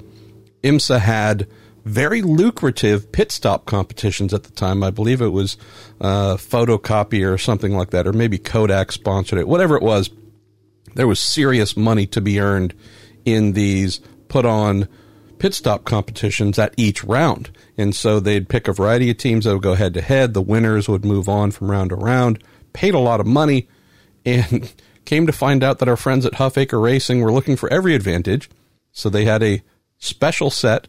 [0.63, 1.47] IMSA had
[1.83, 4.81] very lucrative pit stop competitions at the time.
[4.81, 5.57] I believe it was
[5.99, 9.47] uh, Photocopy or something like that, or maybe Kodak sponsored it.
[9.47, 10.09] Whatever it was,
[10.95, 12.73] there was serious money to be earned
[13.25, 14.87] in these put on
[15.39, 17.51] pit stop competitions at each round.
[17.77, 20.33] And so they'd pick a variety of teams that would go head to head.
[20.33, 22.43] The winners would move on from round to round
[22.75, 23.67] paid a lot of money,
[24.25, 24.71] and
[25.05, 28.49] came to find out that our friends at Huffaker Racing were looking for every advantage.
[28.91, 29.61] So they had a
[29.99, 30.87] special set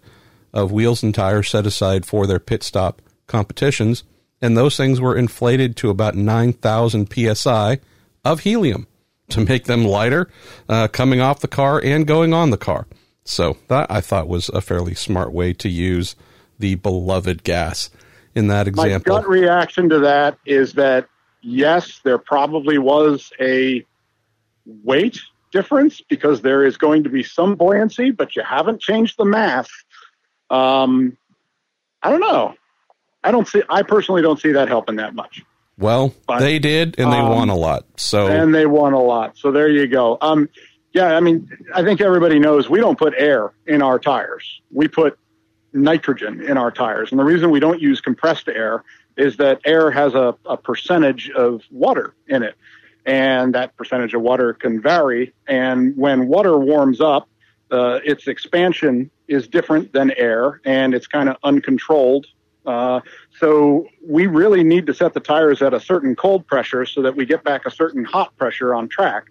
[0.54, 4.04] of wheels and tires set aside for their pit stop competitions,
[4.40, 7.78] and those things were inflated to about 9,000 psi
[8.24, 8.87] of helium
[9.28, 10.30] to make them lighter
[10.68, 12.87] uh, coming off the car and going on the car.
[13.26, 16.14] So that I thought was a fairly smart way to use
[16.58, 17.90] the beloved gas
[18.34, 19.14] in that example.
[19.14, 21.08] My gut reaction to that is that
[21.42, 23.84] yes, there probably was a
[24.84, 25.20] weight
[25.52, 29.68] difference because there is going to be some buoyancy, but you haven't changed the mass.
[30.48, 31.16] Um,
[32.02, 32.54] I don't know.
[33.24, 33.62] I don't see.
[33.68, 35.42] I personally don't see that helping that much.
[35.78, 37.84] Well, but, they did, and they um, won a lot.
[37.96, 39.36] So and they won a lot.
[39.36, 40.16] So there you go.
[40.20, 40.48] Um,
[40.96, 44.62] yeah, I mean, I think everybody knows we don't put air in our tires.
[44.72, 45.18] We put
[45.74, 48.82] nitrogen in our tires, and the reason we don't use compressed air
[49.18, 52.54] is that air has a, a percentage of water in it.
[53.04, 55.35] And that percentage of water can vary.
[55.46, 57.28] And when water warms up,
[57.70, 62.26] uh, its expansion is different than air and it's kind of uncontrolled.
[62.64, 63.00] Uh,
[63.38, 67.16] so we really need to set the tires at a certain cold pressure so that
[67.16, 69.26] we get back a certain hot pressure on track.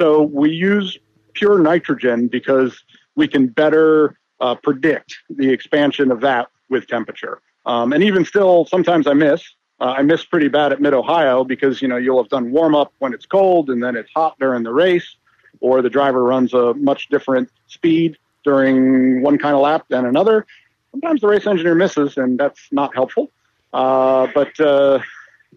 [0.00, 0.96] So we use
[1.34, 2.82] pure nitrogen because
[3.16, 7.42] we can better uh, predict the expansion of that with temperature.
[7.66, 9.42] Um, and even still, sometimes I miss.
[9.78, 12.74] Uh, I miss pretty bad at Mid Ohio because you know you'll have done warm
[12.74, 15.16] up when it's cold and then it's hot during the race,
[15.60, 20.46] or the driver runs a much different speed during one kind of lap than another.
[20.92, 23.30] Sometimes the race engineer misses, and that's not helpful.
[23.72, 25.00] Uh, but uh,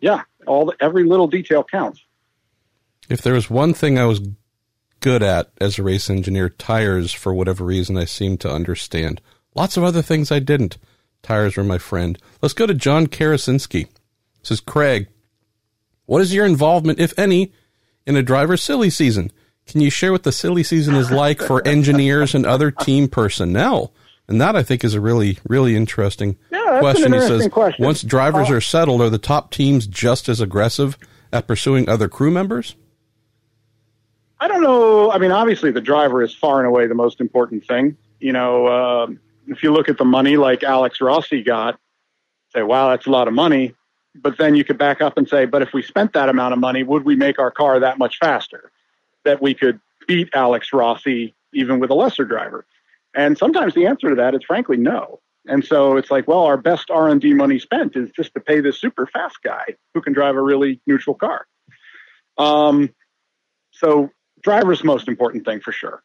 [0.02, 2.04] yeah, all the, every little detail counts.
[3.10, 4.22] If there was one thing I was
[5.00, 9.22] good at as a race engineer, tires, for whatever reason, I seem to understand.
[9.56, 10.78] Lots of other things I didn't.
[11.22, 12.18] Tires were my friend.
[12.42, 13.88] Let's go to John Karasinski.
[14.42, 15.08] Says Craig,
[16.06, 17.54] what is your involvement, if any,
[18.06, 19.32] in a driver's silly season?
[19.66, 23.94] Can you share what the silly season is like for engineers and other team personnel?
[24.28, 27.13] And that I think is a really, really interesting yeah, question.
[27.13, 27.86] Interesting he says, question.
[27.86, 30.98] once drivers uh, are settled, are the top teams just as aggressive
[31.32, 32.76] at pursuing other crew members?
[34.44, 35.10] I don't know.
[35.10, 37.96] I mean, obviously, the driver is far and away the most important thing.
[38.20, 39.08] You know, uh,
[39.48, 41.80] if you look at the money like Alex Rossi got,
[42.54, 43.74] say, wow, that's a lot of money.
[44.14, 46.60] But then you could back up and say, but if we spent that amount of
[46.60, 48.70] money, would we make our car that much faster?
[49.24, 49.80] That we could
[50.10, 52.66] beat Alex Rossi even with a lesser driver?
[53.16, 55.22] And sometimes the answer to that is frankly no.
[55.46, 58.78] And so it's like, well, our best R&D money spent is just to pay this
[58.78, 61.46] super fast guy who can drive a really neutral car.
[62.38, 62.94] Um,
[63.72, 64.10] so
[64.44, 66.04] driver's most important thing for sure.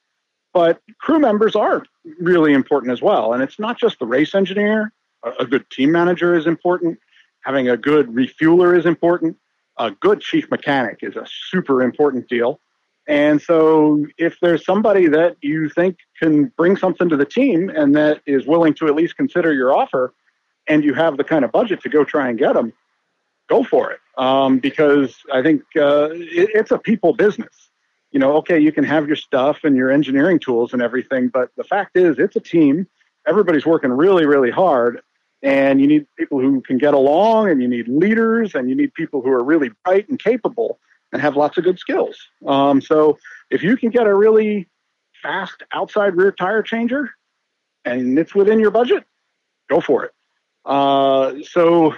[0.55, 1.85] But crew members are
[2.19, 3.33] really important as well.
[3.33, 4.93] And it's not just the race engineer.
[5.39, 6.99] A, good team manager is important.
[7.43, 9.37] Having a good refueler is important.
[9.79, 12.61] A good chief mechanic is a super important deal.
[13.07, 17.95] And so, if there's somebody that you think can bring something to the team and
[17.97, 20.13] that is willing to at least consider your offer,
[20.67, 22.73] and you have the kind of budget to go try and get them,
[23.49, 24.01] go for it.
[24.19, 27.68] Um, because I think uh, it, it's a people business.
[28.11, 31.51] You know, okay, you can have your stuff and your engineering tools and everything, but
[31.57, 32.87] the fact is, it's a team.
[33.27, 35.03] Everybody's working really, really hard,
[35.43, 38.95] and you need people who can get along, and you need leaders, and you need
[38.95, 40.79] people who are really bright and capable
[41.13, 42.17] and have lots of good skills.
[42.47, 43.19] Um, so
[43.51, 44.69] if you can get a really
[45.23, 47.11] fast outside rear tire changer
[47.85, 49.05] and it's within your budget,
[49.69, 50.13] go for it.
[50.65, 51.95] Uh, so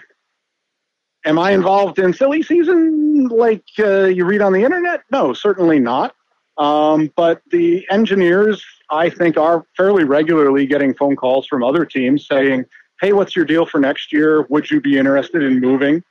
[1.25, 5.03] am I involved in silly season like uh, you read on the internet?
[5.11, 6.15] No, certainly not.
[6.59, 12.27] Um, but the engineers, I think, are fairly regularly getting phone calls from other teams
[12.27, 12.67] saying,
[13.01, 14.43] "Hey, what's your deal for next year?
[14.51, 16.03] Would you be interested in moving?"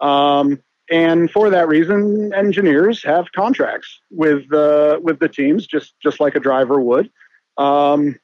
[0.00, 6.20] Um, and for that reason, engineers have contracts with uh, with the teams, just just
[6.20, 7.10] like a driver would.
[7.58, 8.18] Um,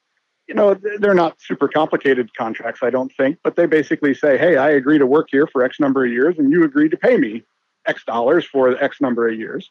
[0.47, 4.57] you know, they're not super complicated contracts, I don't think, but they basically say, "Hey,
[4.57, 7.17] I agree to work here for X number of years, and you agree to pay
[7.17, 7.43] me
[7.87, 9.71] X dollars for X number of years."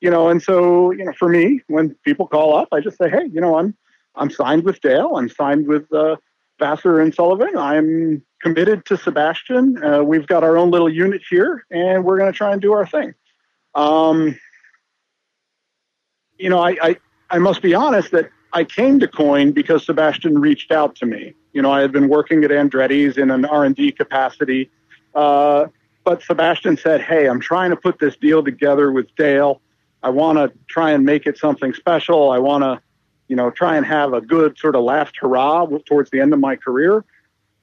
[0.00, 3.08] You know, and so you know, for me, when people call up, I just say,
[3.08, 3.74] "Hey, you know, I'm
[4.14, 5.16] I'm signed with Dale.
[5.16, 6.16] I'm signed with uh,
[6.60, 7.56] Vasser and Sullivan.
[7.56, 9.82] I'm committed to Sebastian.
[9.82, 12.72] Uh, we've got our own little unit here, and we're going to try and do
[12.72, 13.14] our thing.
[13.74, 14.38] Um,
[16.38, 16.96] you know, I, I,
[17.30, 21.34] I must be honest that I came to Coyne because Sebastian reached out to me.
[21.52, 24.70] You know, I had been working at Andretti's in an R and D capacity,
[25.14, 25.66] uh,
[26.04, 29.60] but Sebastian said, "Hey, I'm trying to put this deal together with Dale.
[30.02, 32.30] I want to try and make it something special.
[32.30, 32.80] I want to,
[33.28, 36.40] you know, try and have a good sort of last hurrah towards the end of
[36.40, 37.04] my career."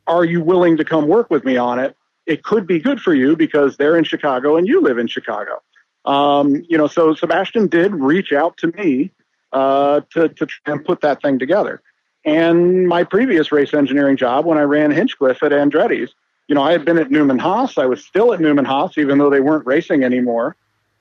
[0.07, 1.95] are you willing to come work with me on it?
[2.25, 5.61] It could be good for you because they're in Chicago and you live in Chicago.
[6.05, 9.11] Um, you know, so Sebastian did reach out to me
[9.51, 11.81] uh, to, to and put that thing together.
[12.25, 16.13] And my previous race engineering job, when I ran Hinchcliffe at Andretti's,
[16.47, 17.77] you know, I had been at Newman Haas.
[17.77, 20.55] I was still at Newman Haas, even though they weren't racing anymore.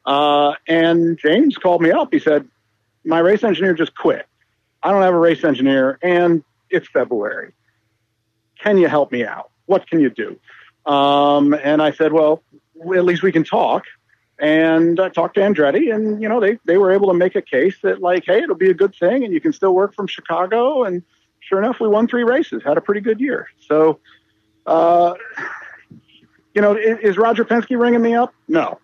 [0.04, 2.12] Uh, and James called me up.
[2.12, 2.46] He said,
[3.04, 4.26] My race engineer just quit.
[4.82, 7.52] I don't have a race engineer, and it's February
[8.58, 9.50] can you help me out?
[9.66, 10.38] What can you do?
[10.90, 12.42] Um, and I said, well,
[12.94, 13.84] at least we can talk.
[14.38, 17.42] And I talked to Andretti, and you know they they were able to make a
[17.42, 20.06] case that like, hey, it'll be a good thing, and you can still work from
[20.06, 20.84] Chicago.
[20.84, 21.02] And
[21.40, 23.48] sure enough, we won three races, had a pretty good year.
[23.60, 23.98] So,
[24.66, 25.14] uh,
[26.54, 28.34] you know, is, is Roger Penske ringing me up?
[28.46, 28.78] No,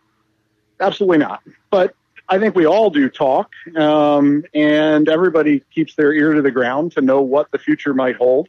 [0.81, 1.43] absolutely not.
[1.71, 1.95] But
[2.29, 6.93] I think we all do talk, um, and everybody keeps their ear to the ground
[6.93, 8.49] to know what the future might hold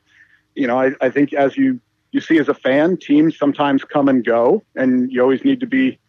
[0.55, 1.79] you know, I, I think as you
[2.11, 5.65] you see as a fan, teams sometimes come and go, and you always need to
[5.65, 5.99] be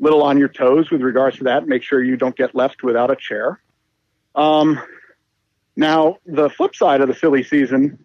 [0.00, 1.68] little on your toes with regards to that.
[1.68, 3.60] Make sure you don't get left without a chair.
[4.34, 4.80] Um,
[5.76, 7.98] now, the flip side of the silly season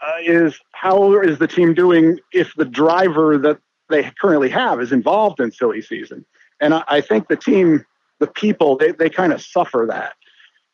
[0.00, 4.92] uh, is how is the team doing if the driver that they currently have is
[4.92, 6.24] involved in silly season?
[6.60, 7.84] And I, I think the team,
[8.18, 10.14] the people, they, they kind of suffer that.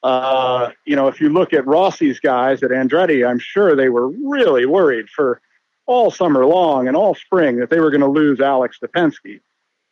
[0.02, 4.08] Uh, you know, if you look at Rossi's guys at Andretti, I'm sure they were
[4.08, 5.40] really worried for
[5.86, 9.40] all summer long and all spring that they were going to lose Alex Stepensky.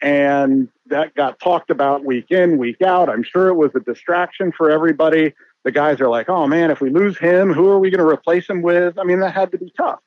[0.04, 3.08] And that got talked about week in, week out.
[3.08, 5.32] I'm sure it was a distraction for everybody.
[5.64, 8.06] The guys are like, oh man, if we lose him, who are we going to
[8.06, 8.98] replace him with?
[8.98, 10.00] I mean, that had to be tough.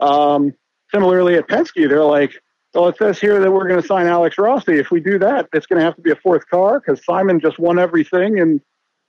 [0.00, 0.54] Um,
[0.90, 2.32] similarly at Penske, they're like,
[2.74, 4.76] well, it says here that we're going to sign Alex Rossi.
[4.76, 7.38] If we do that, it's going to have to be a fourth car because Simon
[7.38, 8.60] just won everything in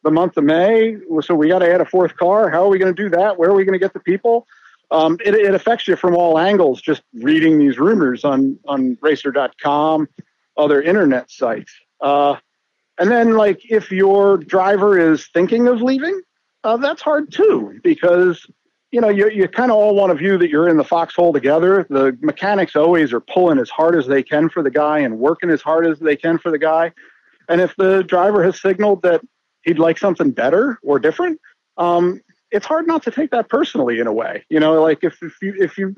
[0.03, 0.95] the month of May.
[1.21, 2.51] So we got to add a fourth car.
[2.51, 3.39] How are we going to do that?
[3.39, 4.45] Where are we going to get the people?
[4.91, 10.09] Um, it, it, affects you from all angles just reading these rumors on, on racer.com,
[10.57, 11.71] other internet sites.
[12.01, 12.37] Uh,
[12.97, 16.19] and then, like, if your driver is thinking of leaving,
[16.63, 18.47] uh, that's hard too because
[18.91, 21.31] you know, you, you kind of all want to view that you're in the foxhole
[21.31, 21.85] together.
[21.89, 25.49] The mechanics always are pulling as hard as they can for the guy and working
[25.51, 26.91] as hard as they can for the guy.
[27.47, 29.21] And if the driver has signaled that
[29.61, 31.39] he'd like something better or different,
[31.77, 32.19] um,
[32.51, 34.45] it's hard not to take that personally in a way.
[34.49, 35.95] You know, like if, if you, if you,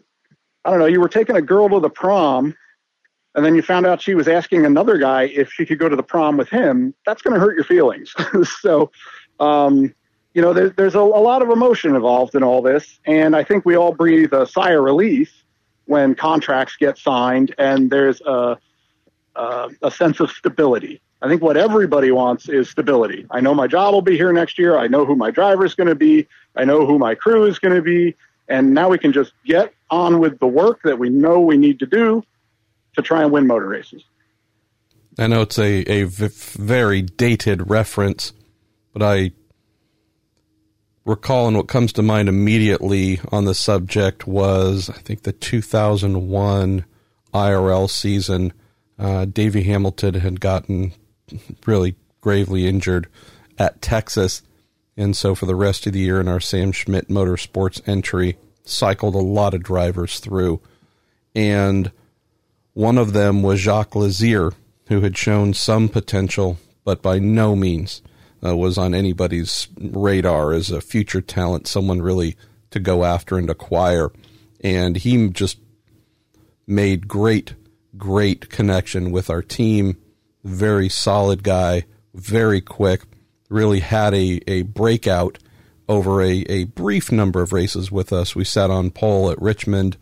[0.66, 2.56] I don't know, you were taking a girl to the prom
[3.36, 5.96] and then you found out she was asking another guy if she could go to
[5.96, 8.14] the prom with him, that's going to hurt your feelings.
[8.62, 8.92] so,
[9.40, 9.94] um,
[10.34, 13.44] you know, there, there's a, a, lot of emotion involved in all this, and I
[13.44, 15.44] think we all breathe a sigh of relief
[15.86, 18.58] when contracts get signed and there's a,
[19.36, 21.02] a, a sense of stability.
[21.22, 23.28] I think what everybody wants is stability.
[23.30, 24.78] I know my job will be here next year.
[24.78, 26.28] I know who my driver is going to be.
[26.56, 28.16] I know who my crew is going to be.
[28.48, 31.80] And now we can just get on with the work that we know we need
[31.80, 32.24] to do
[32.96, 34.04] to try and win motor races.
[35.20, 38.34] I know it's a, a v- very dated reference,
[38.92, 39.32] but I
[41.06, 46.86] recall and what comes to mind immediately on the subject was I think the 2001
[47.34, 48.54] IRL season.
[48.98, 50.94] Uh, Davey Hamilton had gotten
[51.66, 53.08] really gravely injured
[53.58, 54.42] at Texas,
[54.98, 59.16] and so for the rest of the year in our Sam Schmidt Motorsports entry, cycled
[59.16, 60.62] a lot of drivers through,
[61.36, 61.92] and
[62.74, 64.54] one of them was Jacques Lazier,
[64.88, 68.02] who had shown some potential, but by no means
[68.46, 72.36] uh, was on anybody's radar as a future talent, someone really
[72.72, 74.12] to go after and acquire.
[74.64, 75.60] And he just
[76.68, 77.56] made great,
[77.98, 79.98] great connection with our team.
[80.44, 83.04] Very solid guy, very quick,
[83.50, 85.38] really had a, a breakout
[85.88, 88.36] over a, a brief number of races with us.
[88.36, 89.98] We sat on pole at Richmond,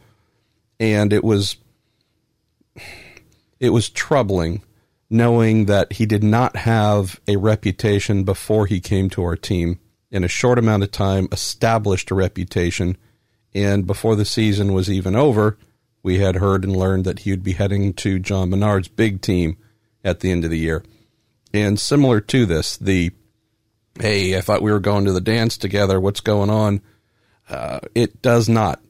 [0.79, 1.57] and it was
[3.59, 4.63] it was troubling
[5.09, 9.79] knowing that he did not have a reputation before he came to our team.
[10.11, 12.97] In a short amount of time, established a reputation,
[13.53, 15.57] and before the season was even over,
[16.03, 19.57] we had heard and learned that he would be heading to John Menard's big team
[20.03, 20.83] at the end of the year.
[21.53, 23.11] And similar to this, the
[23.99, 25.99] hey, I thought we were going to the dance together.
[25.99, 26.81] What's going on?
[27.49, 28.81] Uh, it does not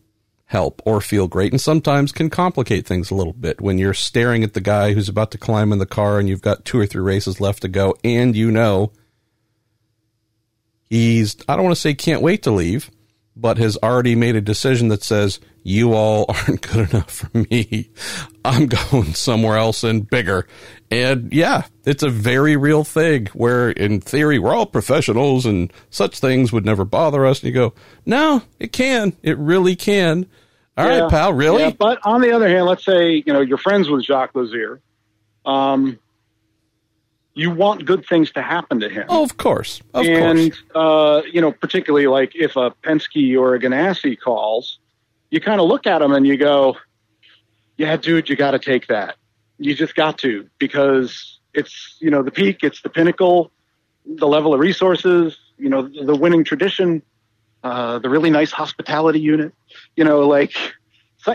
[0.45, 4.43] help or feel great and sometimes can complicate things a little bit when you're staring
[4.43, 6.87] at the guy who's about to climb in the car and you've got two or
[6.87, 8.91] three races left to go and you know
[10.89, 12.89] he's I don't want to say can't wait to leave
[13.35, 17.89] but has already made a decision that says you all aren't good enough for me.
[18.43, 20.47] I'm going somewhere else and bigger.
[20.91, 26.19] And yeah, it's a very real thing where in theory we're all professionals and such
[26.19, 27.41] things would never bother us.
[27.41, 27.73] And you go,
[28.05, 29.13] no, it can.
[29.21, 30.25] It really can.
[30.79, 30.99] All yeah.
[31.01, 31.33] right, pal.
[31.33, 31.63] Really?
[31.63, 34.79] Yeah, but on the other hand, let's say you know you're friends with Jacques Lazier.
[35.45, 35.99] Um,
[37.33, 39.05] you want good things to happen to him.
[39.09, 40.63] Oh, of course, of and, course.
[40.73, 44.79] Uh, you know, particularly like if a Penske or a Ganassi calls,
[45.29, 46.77] you kind of look at him and you go,
[47.77, 49.17] "Yeah, dude, you got to take that.
[49.59, 53.51] You just got to because it's you know the peak, it's the pinnacle,
[54.05, 57.03] the level of resources, you know, the winning tradition,
[57.63, 59.53] uh, the really nice hospitality unit
[59.95, 60.53] you know, like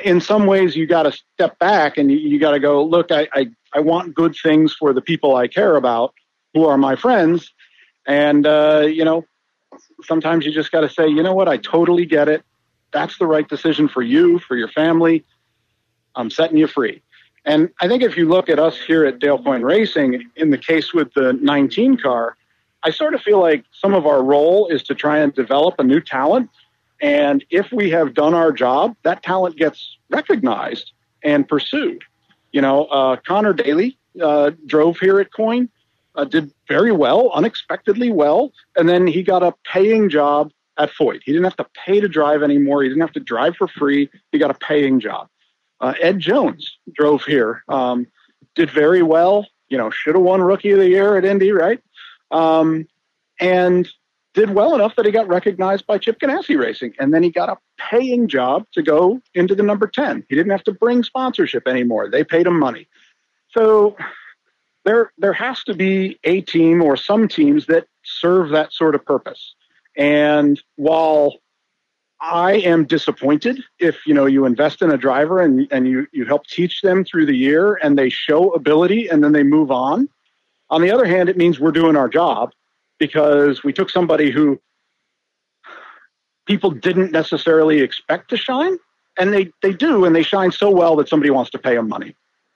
[0.02, 3.12] in some ways you got to step back and you, you got to go, look,
[3.12, 6.14] I, I, I want good things for the people I care about
[6.54, 7.52] who are my friends.
[8.06, 9.26] And, uh, you know,
[10.04, 12.42] sometimes you just got to say, you know what, I totally get it.
[12.92, 15.26] That's the right decision for you, for your family.
[16.16, 17.03] I'm setting you free.
[17.44, 20.58] And I think if you look at us here at Dale Coyne Racing, in the
[20.58, 22.36] case with the 19 car,
[22.82, 25.84] I sort of feel like some of our role is to try and develop a
[25.84, 26.50] new talent
[27.04, 30.92] and if we have done our job, that talent gets recognized
[31.22, 32.02] and pursued.
[32.52, 35.68] You know, uh, Conor Daly uh, drove here at Coyne,
[36.14, 41.20] uh, did very well, unexpectedly well, and then he got a paying job at Foyt.
[41.24, 42.82] He didn't have to pay to drive anymore.
[42.82, 44.08] He didn't have to drive for free.
[44.32, 45.28] He got a paying job.
[45.80, 48.06] Uh, Ed Jones drove here, um,
[48.54, 49.46] did very well.
[49.68, 51.80] You know, should have won Rookie of the Year at Indy, right?
[52.30, 52.86] Um,
[53.40, 53.88] and
[54.34, 56.92] did well enough that he got recognized by Chip Ganassi Racing.
[56.98, 60.26] And then he got a paying job to go into the number 10.
[60.28, 62.10] He didn't have to bring sponsorship anymore.
[62.10, 62.88] They paid him money.
[63.50, 63.96] So
[64.84, 69.04] there, there has to be a team or some teams that serve that sort of
[69.04, 69.54] purpose.
[69.96, 71.34] And while
[72.20, 76.24] I am disappointed if you know you invest in a driver and, and you, you
[76.24, 80.08] help teach them through the year and they show ability and then they move on.
[80.70, 82.52] On the other hand, it means we're doing our job
[82.98, 84.60] because we took somebody who
[86.46, 88.78] people didn't necessarily expect to shine,
[89.18, 91.88] and they, they do, and they shine so well that somebody wants to pay them
[91.88, 92.14] money.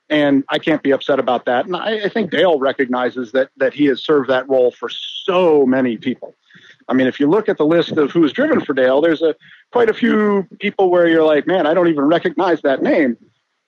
[0.09, 1.65] And I can't be upset about that.
[1.65, 5.67] And I, I think Dale recognizes that that he has served that role for so
[5.67, 6.35] many people.
[6.89, 9.35] I mean, if you look at the list of who's driven for Dale, there's a
[9.71, 13.15] quite a few people where you're like, man, I don't even recognize that name.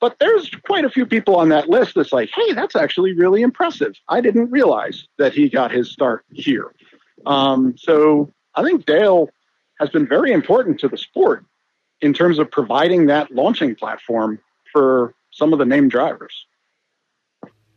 [0.00, 3.42] But there's quite a few people on that list that's like, hey, that's actually really
[3.42, 3.94] impressive.
[4.08, 6.74] I didn't realize that he got his start here.
[7.24, 9.30] Um, so I think Dale
[9.78, 11.44] has been very important to the sport
[12.00, 14.40] in terms of providing that launching platform
[14.72, 16.46] for some of the name drivers.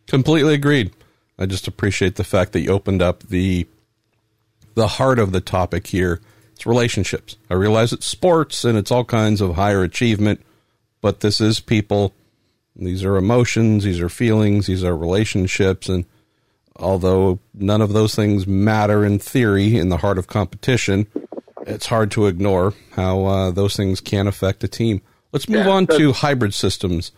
[0.08, 0.92] Completely agreed.
[1.38, 3.68] I just appreciate the fact that you opened up the
[4.76, 6.22] the heart of the topic here.
[6.54, 7.36] It's relationships.
[7.50, 10.42] I realize it's sports and it's all kinds of higher achievement,
[11.02, 12.14] but this is people.
[12.76, 15.90] These are emotions, these are feelings, these are relationships.
[15.90, 16.06] And
[16.76, 21.08] although none of those things matter in theory in the heart of competition,
[21.66, 25.02] it's hard to ignore how uh, those things can affect a team.
[25.32, 27.12] Let's move yeah, on to hybrid systems.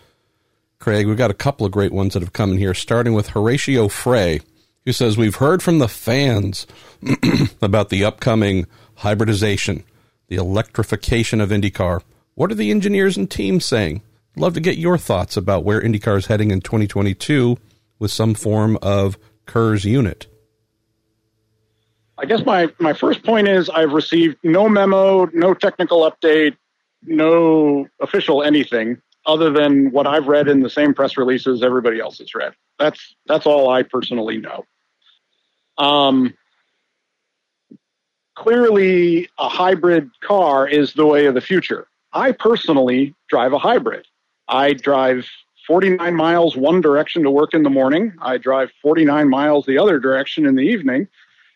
[0.80, 3.30] Craig, we've got a couple of great ones that have come in here, starting with
[3.30, 4.42] Horatio Frey,
[4.88, 6.66] who says, We've heard from the fans
[7.62, 9.84] about the upcoming hybridization,
[10.30, 12.02] the electrification of IndyCar.
[12.36, 14.02] What are the engineers and teams saying?
[14.38, 17.58] Love to get your thoughts about where IndyCar is heading in 2022
[18.00, 20.28] with some form of KERS unit.
[22.18, 26.56] I guess my, my first point is I've received no memo, no technical update,
[27.04, 32.20] no official anything other than what I've read in the same press releases everybody else
[32.20, 32.54] has read.
[32.80, 34.64] That's that's all I personally know.
[35.78, 36.34] Um,
[38.36, 41.88] clearly, a hybrid car is the way of the future.
[42.14, 44.08] I personally drive a hybrid.
[44.48, 45.28] I drive
[45.68, 48.14] 49 miles one direction to work in the morning.
[48.22, 51.08] I drive 49 miles the other direction in the evening.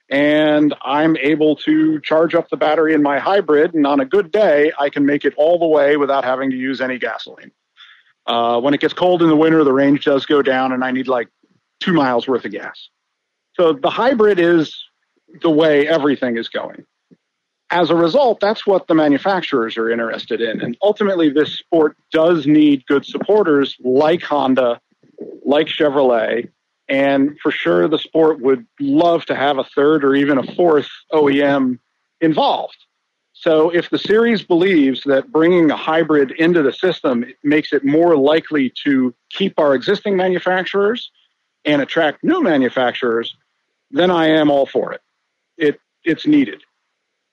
[0.09, 3.73] And I'm able to charge up the battery in my hybrid.
[3.73, 6.57] And on a good day, I can make it all the way without having to
[6.57, 7.51] use any gasoline.
[8.27, 10.91] Uh, when it gets cold in the winter, the range does go down, and I
[10.91, 11.29] need like
[11.79, 12.89] two miles worth of gas.
[13.53, 14.75] So the hybrid is
[15.41, 16.85] the way everything is going
[17.71, 20.61] as a result, that's what the manufacturers are interested in.
[20.61, 24.79] And ultimately, this sport does need good supporters like Honda,
[25.45, 26.49] like Chevrolet.
[26.89, 30.89] And for sure, the sport would love to have a third or even a fourth
[31.13, 31.79] OEM
[32.19, 32.75] involved.
[33.31, 38.17] So, if the series believes that bringing a hybrid into the system makes it more
[38.17, 41.09] likely to keep our existing manufacturers
[41.65, 43.35] and attract new manufacturers,
[43.91, 45.01] then I am all for it.
[45.57, 46.63] It it's needed.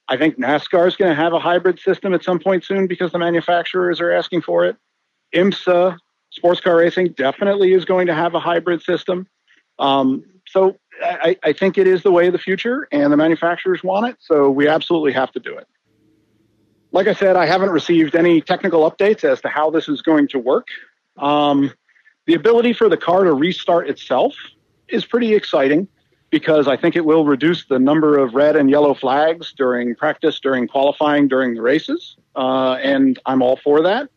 [0.08, 3.12] I think NASCAR is going to have a hybrid system at some point soon because
[3.12, 4.76] the manufacturers are asking for it.
[5.34, 5.98] IMSA,
[6.30, 9.26] sports car racing, definitely is going to have a hybrid system.
[9.78, 13.84] Um, so I, I, think it is the way of the future, and the manufacturers
[13.84, 15.68] want it, so we absolutely have to do it.
[16.90, 20.26] Like I said, I haven't received any technical updates as to how this is going
[20.28, 20.66] to work.
[21.18, 21.70] Um,
[22.28, 24.34] the ability for the car to restart itself
[24.88, 25.88] is pretty exciting
[26.28, 30.38] because I think it will reduce the number of red and yellow flags during practice,
[30.38, 32.16] during qualifying, during the races.
[32.36, 34.10] Uh, and I'm all for that.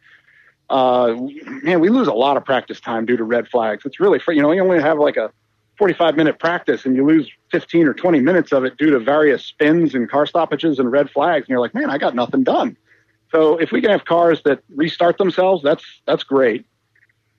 [0.70, 1.16] Uh,
[1.64, 3.86] man, we lose a lot of practice time due to red flags.
[3.86, 5.32] It's really, you know, you only have like a
[5.78, 9.46] 45 minute practice and you lose 15 or 20 minutes of it due to various
[9.46, 11.44] spins and car stoppages and red flags.
[11.44, 12.76] And you're like, man, I got nothing done.
[13.32, 16.66] So if we can have cars that restart themselves, that's, that's great.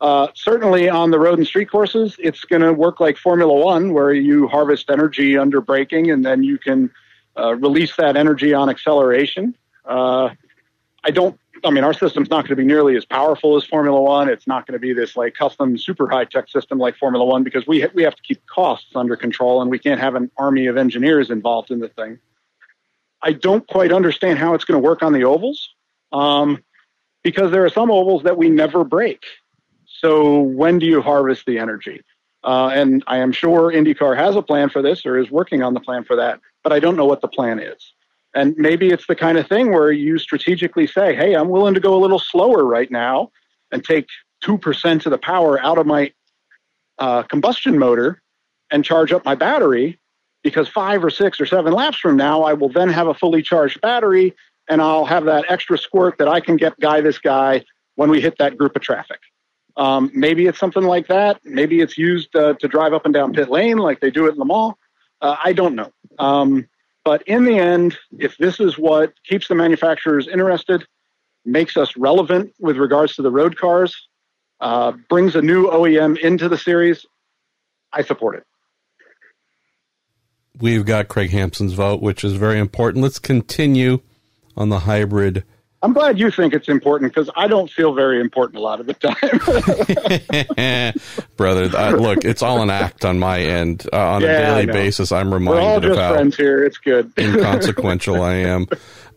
[0.03, 3.93] Uh, certainly on the road and street courses, it's going to work like Formula One,
[3.93, 6.91] where you harvest energy under braking and then you can
[7.39, 9.57] uh, release that energy on acceleration.
[9.85, 10.31] Uh,
[11.05, 11.39] I don't.
[11.65, 14.29] I mean, our system's not going to be nearly as powerful as Formula One.
[14.29, 17.45] It's not going to be this like custom, super high tech system like Formula One
[17.45, 20.33] because we ha- we have to keep costs under control and we can't have an
[20.37, 22.19] army of engineers involved in the thing.
[23.23, 25.69] I don't quite understand how it's going to work on the ovals
[26.11, 26.65] um,
[27.23, 29.23] because there are some ovals that we never brake
[30.03, 32.03] so when do you harvest the energy?
[32.45, 35.75] Uh, and I am sure IndyCar has a plan for this or is working on
[35.75, 37.93] the plan for that, but I don't know what the plan is.
[38.35, 41.81] And maybe it's the kind of thing where you strategically say, hey, I'm willing to
[41.81, 43.31] go a little slower right now
[43.71, 44.09] and take
[44.45, 46.13] 2% of the power out of my
[46.99, 48.23] uh, combustion motor
[48.71, 50.01] and charge up my battery
[50.43, 53.43] because five or six or seven laps from now, I will then have a fully
[53.43, 54.35] charged battery
[54.69, 58.21] and I'll have that extra squirt that I can get guy this guy when we
[58.21, 59.21] hit that group of traffic.
[59.77, 61.41] Um, maybe it's something like that.
[61.45, 64.33] Maybe it's used uh, to drive up and down pit lane like they do it
[64.33, 64.79] in the mall.
[65.21, 65.93] Uh, I don't know.
[66.19, 66.69] Um,
[67.05, 70.85] but in the end, if this is what keeps the manufacturers interested,
[71.45, 74.09] makes us relevant with regards to the road cars,
[74.61, 77.05] uh, brings a new OEM into the series,
[77.93, 78.45] I support it.
[80.59, 83.03] We've got Craig Hampson's vote, which is very important.
[83.03, 84.01] Let's continue
[84.57, 85.45] on the hybrid.
[85.83, 88.87] I'm glad you think it's important because I don't feel very important a lot of
[88.87, 89.17] the time.
[91.37, 93.89] Brother, look, it's all an act on my end.
[93.93, 96.65] Uh, on yeah, a daily basis, I'm reminded We're all just of how friends here.
[96.65, 97.13] It's good.
[97.19, 98.67] inconsequential I am.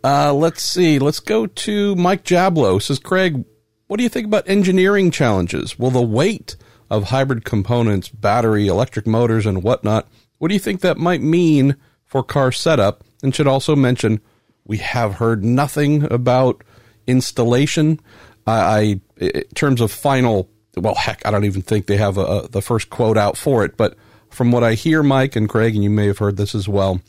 [0.03, 0.97] Uh, let's see.
[0.97, 2.79] Let's go to Mike Jablo.
[2.79, 3.45] Says Craig,
[3.87, 5.77] what do you think about engineering challenges?
[5.77, 6.55] Will the weight
[6.89, 10.07] of hybrid components, battery, electric motors, and whatnot,
[10.37, 13.03] what do you think that might mean for car setup?
[13.23, 14.21] And should also mention,
[14.65, 16.63] we have heard nothing about
[17.07, 17.99] installation.
[18.47, 22.47] I, in terms of final, well, heck, I don't even think they have a, a,
[22.47, 23.77] the first quote out for it.
[23.77, 23.95] But
[24.29, 27.01] from what I hear, Mike and Craig, and you may have heard this as well,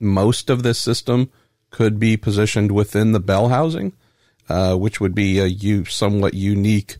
[0.00, 1.30] most of this system
[1.70, 3.92] could be positioned within the bell housing,
[4.48, 6.96] uh, which would be a somewhat unique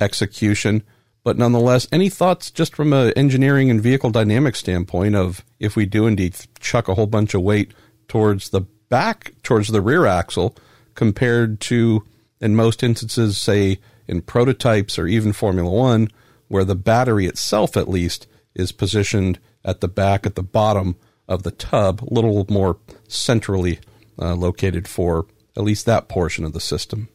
[0.00, 0.82] execution.
[1.24, 5.86] But nonetheless, any thoughts just from an engineering and vehicle dynamic standpoint of if we
[5.86, 7.72] do indeed chuck a whole bunch of weight
[8.08, 10.56] towards the back, towards the rear axle,
[10.94, 12.04] compared to,
[12.40, 16.08] in most instances, say in prototypes or even Formula One,
[16.48, 20.96] where the battery itself, at least, is positioned at the back, at the bottom
[21.28, 23.78] of the tub, a little more centrally
[24.18, 25.26] uh, located for
[25.56, 27.08] at least that portion of the system.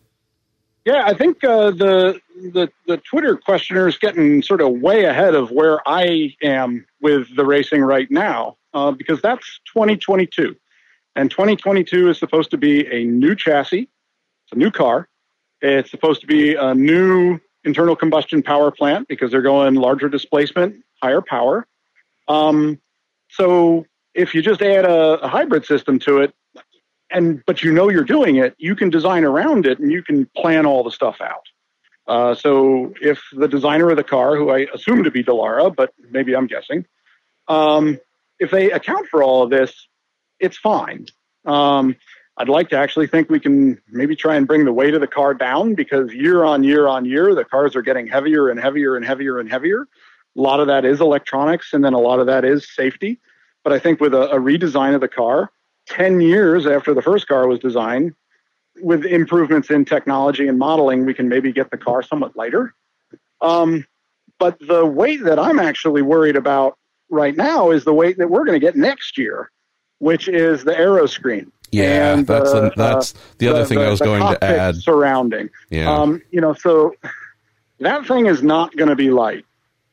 [0.86, 2.20] Yeah, I think uh, the
[2.52, 7.34] the the Twitter questioner is getting sort of way ahead of where I am with
[7.36, 10.56] the racing right now uh, because that's 2022,
[11.16, 13.90] and 2022 is supposed to be a new chassis,
[14.46, 15.08] it's a new car,
[15.62, 20.84] it's supposed to be a new internal combustion power plant because they're going larger displacement,
[21.02, 21.66] higher power.
[22.28, 22.80] Um,
[23.30, 26.34] so if you just add a, a hybrid system to it,
[27.10, 30.26] and but you know you're doing it, you can design around it and you can
[30.36, 31.46] plan all the stuff out.
[32.08, 35.94] Uh, so if the designer of the car, who I assume to be Dallara, but
[36.12, 36.86] maybe I'm guessing,
[37.48, 38.00] um,
[38.40, 39.88] if they account for all of this,
[40.44, 41.08] it's fine.
[41.46, 41.96] Um,
[42.38, 45.08] I'd like to actually think we can maybe try and bring the weight of the
[45.08, 48.96] car down because year on year on year, the cars are getting heavier and heavier
[48.96, 49.88] and heavier and heavier.
[50.36, 53.20] A lot of that is electronics, and then a lot of that is safety.
[53.64, 55.52] But I think with a, a redesign of the car,
[55.88, 58.16] 10 years after the first car was designed,
[58.82, 62.74] with improvements in technology and modeling, we can maybe get the car somewhat lighter.
[63.42, 63.86] Um,
[64.40, 66.78] but the weight that I'm actually worried about
[67.10, 69.52] right now is the weight that we're going to get next year,
[70.04, 71.50] which is the aero screen.
[71.72, 74.76] Yeah, and, that's uh, that's the other the, thing the, I was going to add.
[74.76, 76.94] Surrounding, yeah, um, you know, so
[77.80, 79.46] that thing is not going to be light,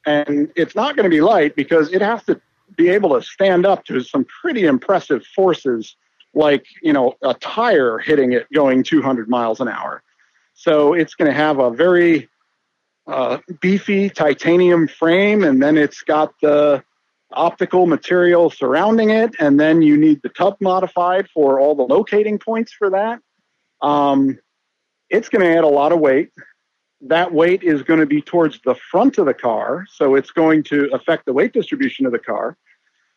[0.04, 2.40] and it's not going to be light because it has to
[2.76, 5.96] be able to stand up to some pretty impressive forces
[6.34, 10.02] like you know a tire hitting it going 200 miles an hour
[10.54, 12.28] so it's going to have a very
[13.08, 16.82] uh, beefy titanium frame and then it's got the
[17.32, 22.38] optical material surrounding it and then you need the tub modified for all the locating
[22.38, 23.20] points for that
[23.82, 24.38] um,
[25.08, 26.30] it's going to add a lot of weight
[27.02, 30.62] that weight is going to be towards the front of the car, so it's going
[30.64, 32.56] to affect the weight distribution of the car.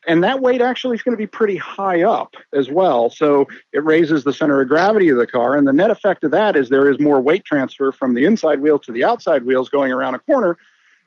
[0.05, 3.09] And that weight actually is going to be pretty high up as well.
[3.09, 5.55] So it raises the center of gravity of the car.
[5.55, 8.59] And the net effect of that is there is more weight transfer from the inside
[8.59, 10.57] wheel to the outside wheels going around a corner.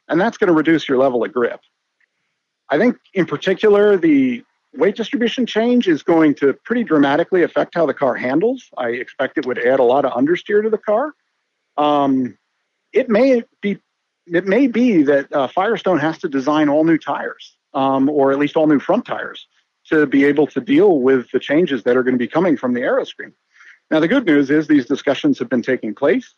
[0.08, 1.60] And that's going to reduce your level of grip.
[2.68, 4.44] I think, in particular, the
[4.74, 8.68] weight distribution change is going to pretty dramatically affect how the car handles.
[8.76, 11.14] I expect it would add a lot of understeer to the car.
[11.76, 12.36] Um,
[12.92, 13.78] it may be
[14.26, 18.38] it may be that uh, Firestone has to design all new tires, um, or at
[18.38, 19.46] least all new front tires,
[19.88, 22.74] to be able to deal with the changes that are going to be coming from
[22.74, 23.32] the Aeroscreen.
[23.88, 26.34] Now, the good news is these discussions have been taking place.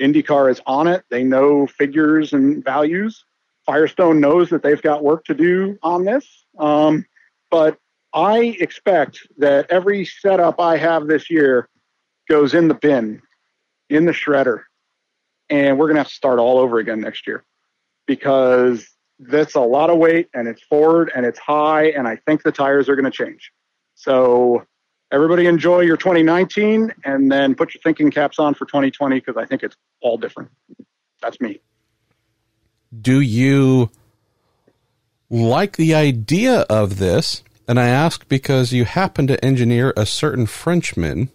[0.00, 1.04] IndyCar is on it.
[1.10, 3.24] They know figures and values.
[3.68, 6.46] Firestone knows that they've got work to do on this.
[6.58, 7.04] Um,
[7.50, 7.76] but
[8.14, 11.68] I expect that every setup I have this year
[12.30, 13.20] goes in the bin,
[13.90, 14.62] in the shredder,
[15.50, 17.44] and we're going to have to start all over again next year
[18.06, 18.88] because
[19.18, 22.52] that's a lot of weight and it's forward and it's high and I think the
[22.52, 23.52] tires are going to change.
[23.96, 24.64] So
[25.12, 29.44] everybody enjoy your 2019 and then put your thinking caps on for 2020 because I
[29.44, 30.50] think it's all different.
[31.20, 31.60] That's me.
[32.98, 33.90] Do you
[35.30, 40.46] like the idea of this And I ask because you happen to engineer a certain
[40.46, 41.28] Frenchman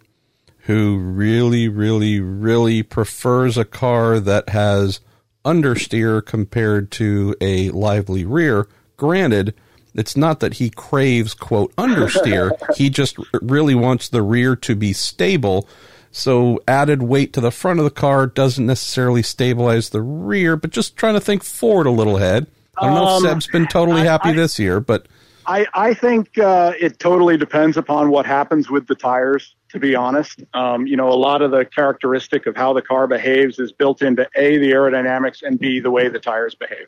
[0.61, 4.99] who really, really, really prefers a car that has
[5.45, 8.67] understeer compared to a lively rear.
[8.97, 9.53] Granted,
[9.93, 12.51] it's not that he craves, quote, understeer.
[12.75, 15.67] he just really wants the rear to be stable.
[16.13, 20.69] So added weight to the front of the car doesn't necessarily stabilize the rear, but
[20.69, 22.45] just trying to think forward a little head.
[22.77, 25.07] I don't know um, if Seb's been totally happy I, this year, but
[25.47, 29.55] I, I think uh, it totally depends upon what happens with the tires.
[29.69, 33.07] To be honest, um, you know, a lot of the characteristic of how the car
[33.07, 36.85] behaves is built into a the aerodynamics and b the way the tires behave.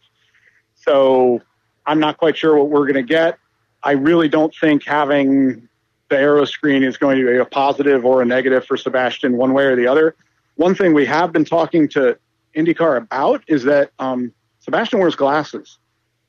[0.76, 1.41] So
[1.88, 3.39] I'm not quite sure what we're going to get.
[3.82, 5.67] I really don't think having
[6.10, 9.53] the aero screen is going to be a positive or a negative for Sebastian one
[9.53, 10.16] way or the other.
[10.56, 12.18] One thing we have been talking to
[12.56, 15.80] IndyCar about is that um, Sebastian wears glasses.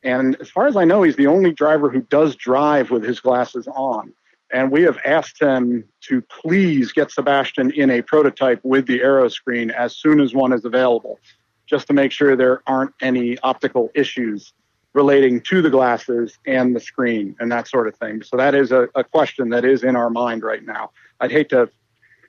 [0.03, 3.21] And as far as I know, he's the only driver who does drive with his
[3.21, 4.13] glasses on.
[4.53, 9.29] And we have asked him to please get Sebastian in a prototype with the aero
[9.29, 11.19] screen as soon as one is available,
[11.67, 14.53] just to make sure there aren't any optical issues
[14.97, 18.23] relating to the glasses and the screen and that sort of thing.
[18.23, 20.91] So that is a, a question that is in our mind right now.
[21.21, 21.69] I'd hate to,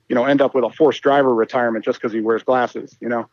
[0.10, 3.08] you know, end up with a forced driver retirement just because he wears glasses, you
[3.08, 3.30] know.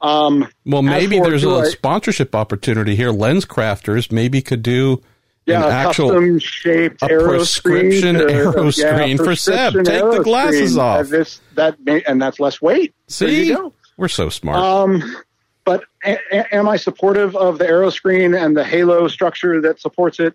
[0.00, 3.12] Um, well, maybe there's a I, sponsorship opportunity here.
[3.12, 5.00] LensCrafters maybe could do
[5.46, 9.74] yeah, an actual custom shaped a prescription screen aero screen yeah, for Seb.
[9.84, 11.06] Take the glasses off.
[11.06, 12.92] This that may, and that's less weight.
[13.06, 13.56] See,
[13.96, 14.58] we're so smart.
[14.58, 15.16] Um,
[15.64, 20.20] but a, am I supportive of the aero screen and the halo structure that supports
[20.20, 20.34] it?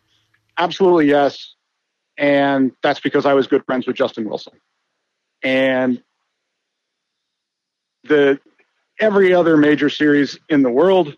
[0.58, 1.56] Absolutely yes.
[2.18, 4.54] And that's because I was good friends with Justin Wilson.
[5.44, 6.02] And
[8.04, 8.40] the
[9.00, 11.16] every other major series in the world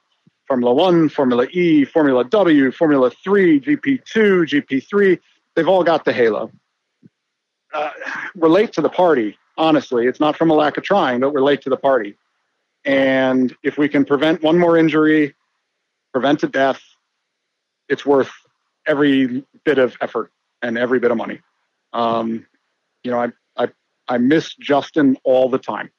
[0.48, 5.20] Formula One, Formula E, Formula W, Formula 3, GP2, GP3
[5.56, 6.52] they've all got the halo.
[7.74, 7.90] Uh,
[8.36, 10.08] relate to the party, honestly.
[10.08, 12.18] It's not from a lack of trying, but relate to the party.
[12.90, 15.36] And if we can prevent one more injury,
[16.12, 16.82] prevent a death,
[17.88, 18.32] it's worth
[18.88, 20.32] every bit of effort
[20.64, 21.40] and every bit of money.
[21.94, 22.48] Um,
[23.04, 23.68] you know, I, I,
[24.08, 25.92] I miss Justin all the time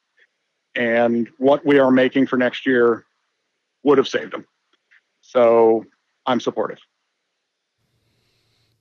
[0.74, 3.04] and what we are making for next year
[3.84, 4.44] would have saved him.
[5.20, 5.84] So
[6.26, 6.78] I'm supportive.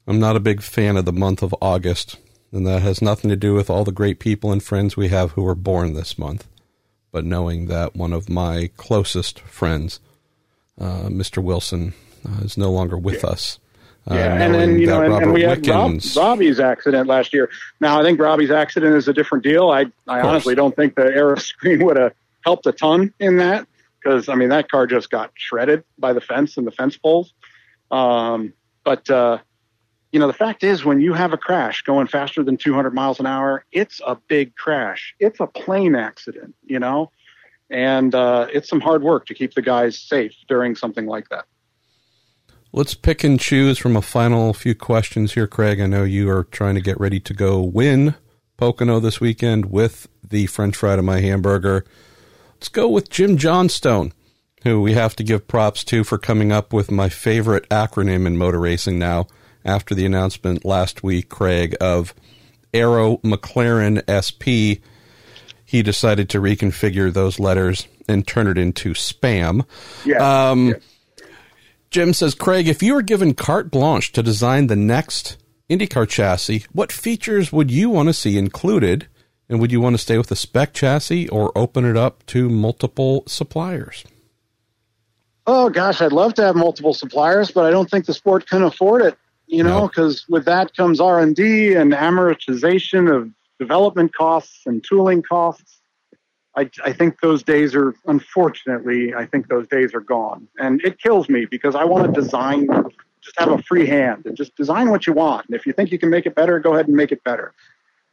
[0.07, 2.17] I'm not a big fan of the month of August,
[2.51, 5.33] and that has nothing to do with all the great people and friends we have
[5.33, 6.47] who were born this month,
[7.11, 9.99] but knowing that one of my closest friends,
[10.79, 11.43] uh, Mr.
[11.43, 11.93] Wilson,
[12.27, 13.29] uh, is no longer with yeah.
[13.29, 13.59] us.
[14.09, 17.49] Uh, yeah, and then you know, and, and, we had Rob, Robbie's accident last year.
[17.79, 19.69] Now I think Robbie's accident is a different deal.
[19.69, 23.67] I I honestly don't think the aero screen would have helped a ton in that
[24.01, 27.33] because I mean that car just got shredded by the fence and the fence poles.
[27.91, 28.53] Um,
[28.83, 29.39] but uh,
[30.11, 33.19] you know the fact is, when you have a crash going faster than 200 miles
[33.19, 35.13] an hour, it's a big crash.
[35.19, 37.11] It's a plane accident, you know,
[37.69, 41.45] and uh, it's some hard work to keep the guys safe during something like that.
[42.71, 45.79] Let's pick and choose from a final few questions here, Craig.
[45.79, 48.15] I know you are trying to get ready to go win
[48.57, 51.85] Pocono this weekend with the French fry to my hamburger.
[52.53, 54.13] Let's go with Jim Johnstone,
[54.63, 58.37] who we have to give props to for coming up with my favorite acronym in
[58.37, 59.27] motor racing now
[59.69, 62.13] after the announcement last week, Craig, of
[62.73, 64.81] Arrow McLaren SP.
[65.63, 69.65] He decided to reconfigure those letters and turn it into spam.
[70.03, 70.49] Yeah.
[70.49, 70.75] Um, yeah
[71.91, 75.37] Jim says, Craig, if you were given carte blanche to design the next
[75.69, 79.07] IndyCar chassis, what features would you want to see included?
[79.49, 82.47] And would you want to stay with a spec chassis or open it up to
[82.47, 84.05] multiple suppliers?
[85.47, 88.61] Oh gosh, I'd love to have multiple suppliers, but I don't think the sport can
[88.61, 89.17] afford it.
[89.51, 90.35] You know, because no.
[90.35, 95.81] with that comes R and D and amortization of development costs and tooling costs.
[96.55, 100.47] I, I think those days are, unfortunately, I think those days are gone.
[100.59, 102.67] And it kills me because I want to design,
[103.21, 105.47] just have a free hand and just design what you want.
[105.47, 107.53] And if you think you can make it better, go ahead and make it better.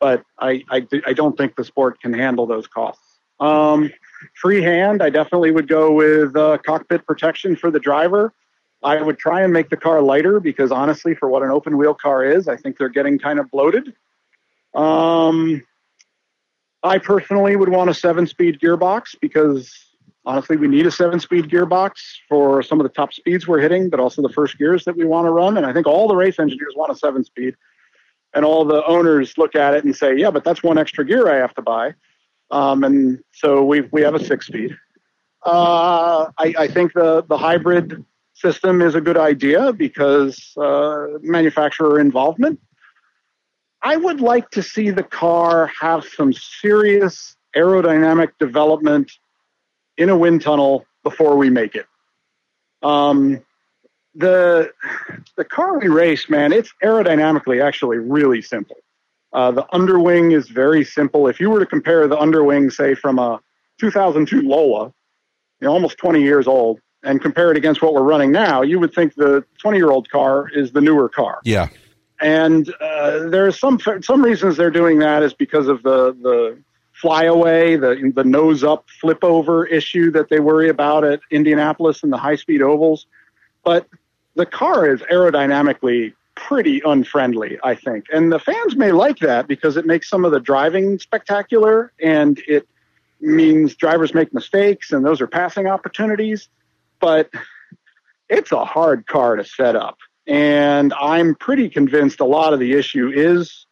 [0.00, 3.18] But I, I, I don't think the sport can handle those costs.
[3.40, 3.92] Um,
[4.34, 8.32] free hand, I definitely would go with uh, cockpit protection for the driver.
[8.86, 11.92] I would try and make the car lighter because honestly, for what an open wheel
[11.92, 13.92] car is, I think they're getting kind of bloated.
[14.74, 15.60] Um,
[16.84, 19.74] I personally would want a seven speed gearbox because
[20.24, 21.94] honestly, we need a seven speed gearbox
[22.28, 25.04] for some of the top speeds we're hitting, but also the first gears that we
[25.04, 25.56] want to run.
[25.56, 27.56] And I think all the race engineers want a seven speed.
[28.34, 31.28] And all the owners look at it and say, yeah, but that's one extra gear
[31.28, 31.94] I have to buy.
[32.52, 34.76] Um, and so we, we have a six speed.
[35.44, 38.04] Uh, I, I think the, the hybrid
[38.36, 42.60] system is a good idea because uh, manufacturer involvement.
[43.82, 49.10] I would like to see the car have some serious aerodynamic development
[49.96, 51.86] in a wind tunnel before we make it.
[52.82, 53.42] Um,
[54.14, 54.72] the
[55.36, 58.76] the car we race, man, it's aerodynamically actually really simple.
[59.32, 61.26] Uh, the underwing is very simple.
[61.26, 63.40] If you were to compare the underwing, say, from a
[63.78, 64.86] 2002 Lola,
[65.60, 68.78] you know, almost 20 years old, and compare it against what we're running now, you
[68.78, 71.40] would think the 20 year old car is the newer car.
[71.44, 71.68] Yeah.
[72.20, 76.58] And uh, there are some some reasons they're doing that is because of the the
[76.92, 82.12] flyaway, the the nose up flip over issue that they worry about at Indianapolis and
[82.12, 83.06] the high speed ovals.
[83.64, 83.86] But
[84.34, 88.06] the car is aerodynamically pretty unfriendly, I think.
[88.12, 92.40] And the fans may like that because it makes some of the driving spectacular and
[92.46, 92.68] it
[93.20, 96.48] means drivers make mistakes and those are passing opportunities.
[97.06, 97.30] But
[98.28, 99.96] it's a hard car to set up.
[100.26, 103.64] And I'm pretty convinced a lot of the issue is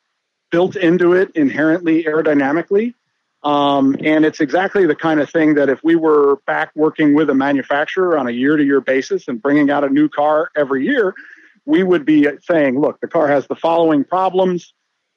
[0.53, 2.95] built into it inherently aerodynamically.
[3.43, 7.29] Um, and it's exactly the kind of thing that if we were back working with
[7.29, 10.87] a manufacturer on a year to year basis and bringing out a new car every
[10.87, 11.13] year,
[11.65, 14.75] we would be saying, look, the car has the following problems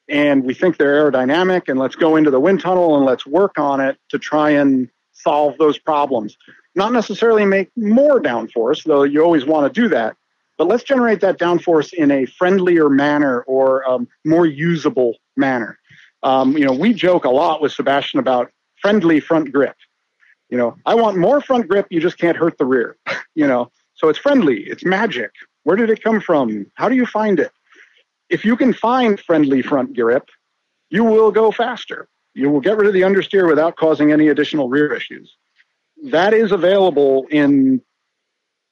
[0.09, 3.59] and we think they're aerodynamic and let's go into the wind tunnel and let's work
[3.59, 6.35] on it to try and solve those problems.
[6.77, 10.15] Not necessarily make more downforce, though you always want to do that,
[10.59, 15.79] but let's generate that downforce in a friendlier manner or um, more usable manner.
[16.21, 19.75] Um, you know, we joke a lot with Sebastian about friendly front grip.
[20.49, 21.87] You know, I want more front grip.
[21.89, 22.95] You just can't hurt the rear.
[23.33, 24.61] you know, so it's friendly.
[24.61, 25.31] It's magic.
[25.63, 26.67] Where did it come from?
[26.75, 27.51] How do you find it?
[28.29, 30.29] If you can find friendly front grip,
[30.91, 32.07] you will go faster.
[32.35, 35.35] You will get rid of the understeer without causing any additional rear issues.
[36.05, 37.81] That is available in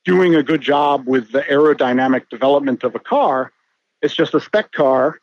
[0.03, 3.51] doing a good job with the aerodynamic development of a car.
[4.01, 5.19] It's just a spec car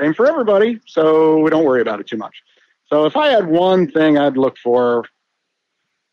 [0.00, 2.42] same for everybody, so we don't worry about it too much.
[2.86, 5.04] So if I had one thing I'd look for,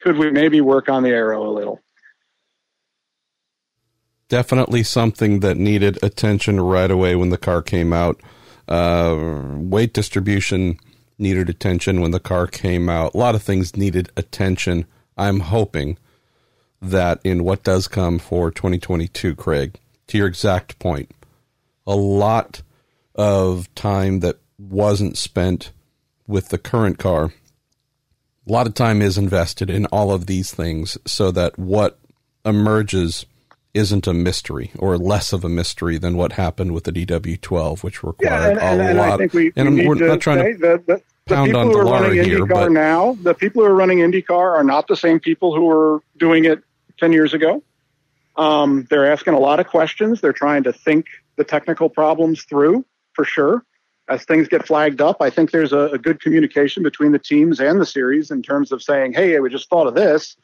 [0.02, 1.82] could we maybe work on the aero a little?
[4.30, 8.22] Definitely something that needed attention right away when the car came out.
[8.68, 10.78] Uh, weight distribution
[11.18, 13.14] needed attention when the car came out.
[13.14, 14.86] A lot of things needed attention.
[15.22, 16.00] I'm hoping
[16.82, 21.12] that in what does come for 2022, Craig, to your exact point,
[21.86, 22.64] a lot
[23.14, 25.72] of time that wasn't spent
[26.26, 27.34] with the current car.
[28.48, 32.00] A lot of time is invested in all of these things so that what
[32.44, 33.28] emerges
[33.76, 38.04] isn't a mystery or less of a mystery than what happened with the DW12, which
[38.04, 39.22] required yeah, and, a and, lot.
[39.22, 42.14] And, we, and we we're not trying to the, the, the people who are running
[42.24, 45.56] here, IndyCar but, now, the people who are running IndyCar are not the same people
[45.56, 46.64] who were doing it
[47.00, 47.64] 10 years ago.
[48.38, 50.22] Um, they're asking a lot of questions.
[50.22, 51.06] They're trying to think
[51.36, 53.66] the technical problems through for sure.
[54.10, 57.60] As things get flagged up, I think there's a, a good communication between the teams
[57.60, 60.36] and the series in terms of saying, hey, we just thought of this.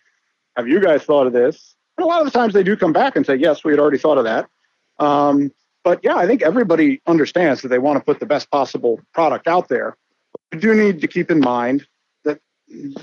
[0.55, 1.75] Have you guys thought of this?
[1.97, 3.80] And a lot of the times they do come back and say, yes, we had
[3.80, 4.47] already thought of that.
[4.99, 5.51] Um,
[5.84, 9.47] but yeah, I think everybody understands that they want to put the best possible product
[9.47, 9.97] out there.
[10.51, 11.86] We do need to keep in mind
[12.23, 12.39] that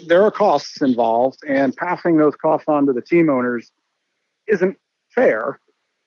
[0.07, 3.71] there are costs involved, and passing those costs on to the team owners
[4.47, 4.77] isn't
[5.15, 5.61] fair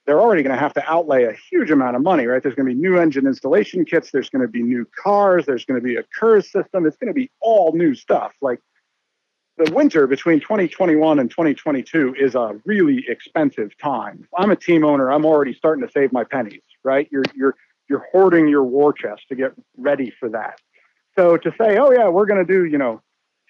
[0.07, 2.41] they're already going to have to outlay a huge amount of money, right?
[2.41, 4.09] There's going to be new engine installation kits.
[4.09, 5.45] There's going to be new cars.
[5.45, 6.85] There's going to be a KERS system.
[6.85, 8.31] It's going to be all new stuff.
[8.41, 8.59] Like
[9.57, 14.25] the winter between 2021 and 2022 is a really expensive time.
[14.37, 15.11] I'm a team owner.
[15.11, 17.09] I'm already starting to save my pennies, right?
[17.11, 17.55] You're, you're,
[17.89, 20.57] you're hoarding your war chest to get ready for that.
[21.17, 23.01] So to say, oh yeah, we're going to do, you know,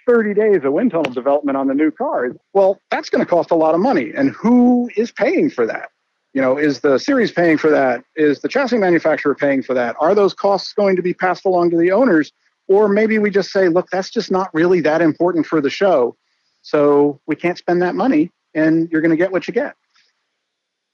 [0.08, 3.52] 30 days of wind tunnel development on the new cars, well, that's going to cost
[3.52, 4.14] a lot of money.
[4.16, 5.90] And who is paying for that?
[6.34, 8.04] You know, is the series paying for that?
[8.16, 9.96] Is the chassis manufacturer paying for that?
[10.00, 12.32] Are those costs going to be passed along to the owners?
[12.68, 16.16] Or maybe we just say, look, that's just not really that important for the show.
[16.62, 19.76] So we can't spend that money and you're going to get what you get.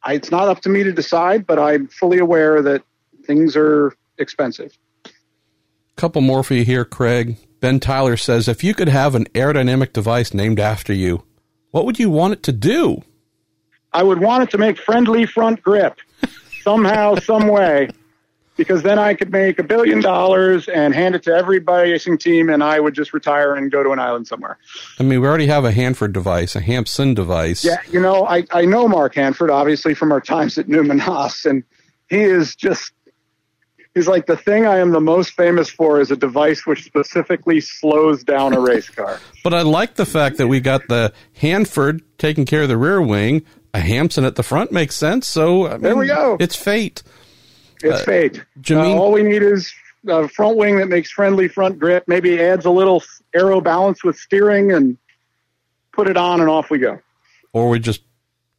[0.04, 2.84] I, it's not up to me to decide, but I'm fully aware that
[3.26, 4.78] things are expensive.
[5.96, 7.38] Couple more for you here, Craig.
[7.60, 11.24] Ben Tyler says if you could have an aerodynamic device named after you,
[11.72, 13.04] what would you want it to do?
[13.94, 16.00] I would want it to make friendly front grip
[16.62, 17.90] somehow, some way,
[18.58, 22.50] because then I could make a billion dollars and hand it to every racing team,
[22.50, 24.58] and I would just retire and go to an island somewhere.
[25.00, 27.64] I mean, we already have a Handford device, a Hampson device.
[27.64, 31.46] Yeah, you know, I, I know Mark Handford, obviously, from our times at Newman Haas,
[31.46, 31.64] and
[32.10, 32.94] he is just
[33.94, 37.62] he's like the thing I am the most famous for is a device which specifically
[37.62, 39.20] slows down a race car.
[39.44, 43.02] but I like the fact that we got the Handford taking care of the rear
[43.02, 45.28] wing, a Hampson at the front makes sense.
[45.28, 46.38] So I mean, there we go.
[46.40, 47.04] It's fate.
[47.82, 48.44] It's uh, fate.
[48.62, 49.74] Jameen, uh, all we need is
[50.08, 52.06] a front wing that makes friendly front grip.
[52.08, 54.98] Maybe adds a little aero balance with steering, and
[55.92, 57.00] put it on, and off we go.
[57.52, 58.02] Or we just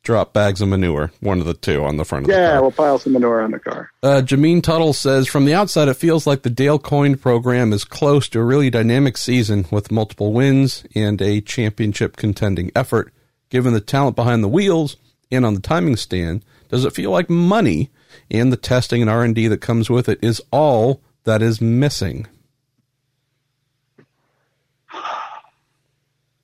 [0.05, 2.55] drop bags of manure, one of the two on the front of yeah, the car.
[2.55, 3.91] Yeah, we'll pile some manure on the car.
[4.03, 7.85] Uh, Jameen Tuttle says, from the outside, it feels like the Dale Coyne program is
[7.85, 13.13] close to a really dynamic season with multiple wins and a championship contending effort.
[13.49, 14.97] Given the talent behind the wheels
[15.31, 17.91] and on the timing stand, does it feel like money
[18.31, 22.27] and the testing and R&D that comes with it is all that is missing?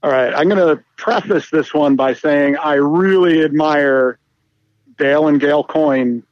[0.03, 4.19] All right, I'm going to preface this one by saying I really admire
[4.99, 6.23] Dale and Gail Coyne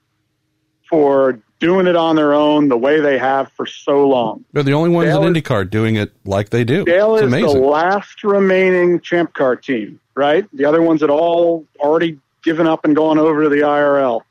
[0.88, 4.44] for doing it on their own the way they have for so long.
[4.52, 6.84] They're the only ones Dale in IndyCar doing it like they do.
[6.84, 7.60] Dale it's is amazing.
[7.60, 10.46] the last remaining Champ Car team, right?
[10.54, 14.22] The other ones had all already given up and gone over to the IRL.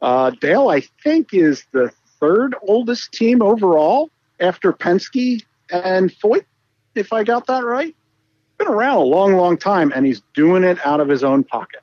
[0.00, 6.44] Uh, Dale, I think, is the third oldest team overall after Penske and Foyt,
[6.94, 7.96] if I got that right
[8.58, 11.80] been around a long, long time, and he's doing it out of his own pocket.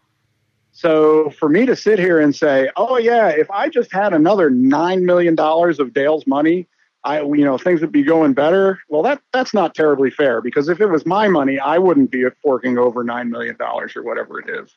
[0.72, 4.50] So for me to sit here and say, "Oh yeah, if I just had another
[4.50, 6.68] nine million dollars of Dale's money,
[7.06, 10.68] I you know things would be going better," well, that that's not terribly fair because
[10.68, 14.40] if it was my money, I wouldn't be forking over nine million dollars or whatever
[14.40, 14.76] it is.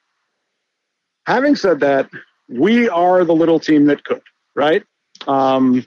[1.27, 2.09] Having said that,
[2.49, 4.23] we are the little team that could,
[4.55, 4.85] right?
[5.27, 5.85] Um,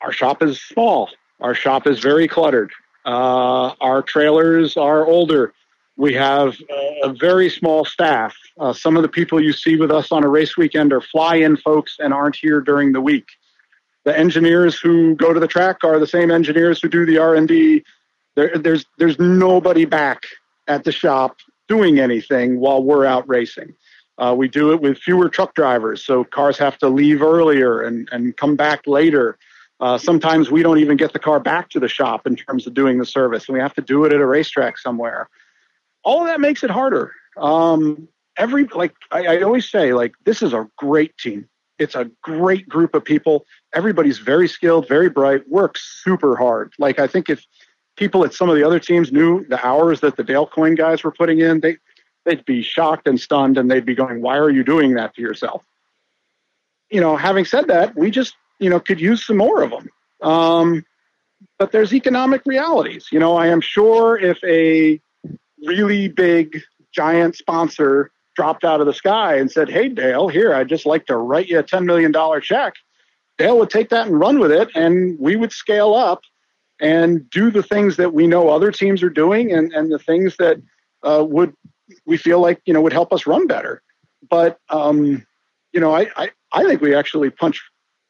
[0.00, 1.10] our shop is small.
[1.40, 2.70] Our shop is very cluttered.
[3.08, 5.54] Uh, our trailers are older.
[5.96, 6.58] We have
[7.02, 8.36] a very small staff.
[8.60, 11.56] Uh, some of the people you see with us on a race weekend are fly-in
[11.56, 13.24] folks and aren't here during the week.
[14.04, 17.82] The engineers who go to the track are the same engineers who do the R&D.
[18.36, 20.24] There, there's there's nobody back
[20.66, 23.74] at the shop doing anything while we're out racing.
[24.18, 28.06] Uh, we do it with fewer truck drivers, so cars have to leave earlier and,
[28.12, 29.38] and come back later.
[29.80, 32.74] Uh, sometimes we don't even get the car back to the shop in terms of
[32.74, 35.28] doing the service, and we have to do it at a racetrack somewhere.
[36.02, 37.12] All of that makes it harder.
[37.36, 41.48] Um, every like I, I always say, like this is a great team.
[41.78, 43.46] It's a great group of people.
[43.72, 46.72] Everybody's very skilled, very bright, works super hard.
[46.78, 47.46] Like I think if
[47.96, 51.04] people at some of the other teams knew the hours that the Dale Coyne guys
[51.04, 51.76] were putting in, they
[52.24, 55.20] they'd be shocked and stunned, and they'd be going, "Why are you doing that to
[55.20, 55.62] yourself?"
[56.90, 59.88] You know, having said that, we just you know, could use some more of them.
[60.22, 60.84] Um,
[61.58, 63.06] but there's economic realities.
[63.10, 65.00] You know, I am sure if a
[65.66, 66.60] really big
[66.92, 71.06] giant sponsor dropped out of the sky and said, "Hey, Dale, here, I'd just like
[71.06, 72.74] to write you a ten million dollar check,"
[73.36, 76.22] Dale would take that and run with it, and we would scale up
[76.80, 80.36] and do the things that we know other teams are doing, and and the things
[80.38, 80.60] that
[81.02, 81.54] uh, would
[82.04, 83.82] we feel like you know would help us run better.
[84.28, 85.26] But um,
[85.72, 87.60] you know, I, I I think we actually punch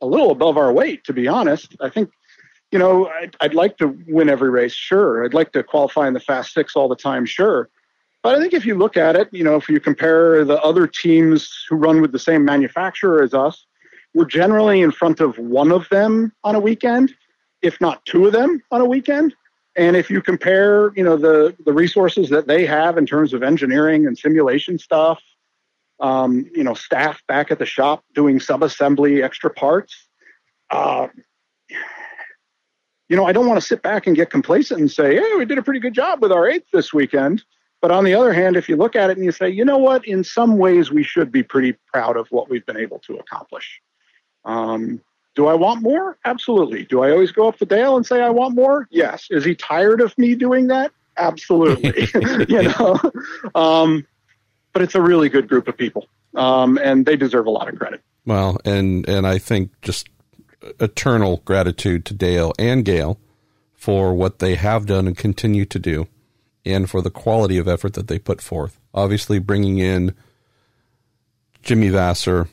[0.01, 1.75] a little above our weight, to be honest.
[1.81, 2.11] I think,
[2.71, 5.25] you know, I'd, I'd, like to win every race, sure.
[5.25, 7.71] I'd like to qualify in the Fast Six all the time, sure.
[8.23, 10.87] But I think if you look at it, you know, if you compare the other
[10.87, 13.67] teams who run with the same manufacturer as us,
[14.15, 17.15] we're generally in front of one of them on a weekend,
[17.63, 19.35] if not two of them on a weekend.
[19.77, 23.45] And if you compare, you know, the the resources that they have in terms of
[23.45, 25.23] engineering and simulation stuff
[26.01, 30.09] um, you know, staff back at the shop doing sub-assembly, extra parts.
[30.71, 31.09] Uh,
[33.09, 35.45] you know, I don't want to sit back and get complacent and say, "Hey, we
[35.45, 37.43] did a pretty good job with our eighth this weekend."
[37.81, 39.79] But on the other hand, if you look at it and you say, "You know
[39.79, 40.07] what?
[40.07, 43.81] In some ways, we should be pretty proud of what we've been able to accomplish."
[44.45, 45.01] Um,
[45.35, 46.19] do I want more?
[46.25, 46.85] Absolutely.
[46.85, 48.89] Do I always go up to Dale and say I want more?
[48.91, 49.29] Yes.
[49.31, 50.91] Is he tired of me doing that?
[51.17, 52.09] Absolutely.
[52.49, 53.01] you know.
[53.55, 54.05] Um,
[54.79, 56.07] but it's a really good group of people,
[56.37, 58.01] um, and they deserve a lot of credit.
[58.25, 60.09] Well, and and I think just
[60.79, 63.19] eternal gratitude to Dale and Gail
[63.75, 66.07] for what they have done and continue to do,
[66.65, 68.79] and for the quality of effort that they put forth.
[68.95, 70.15] Obviously, bringing in
[71.65, 72.47] Jimmy Vasser,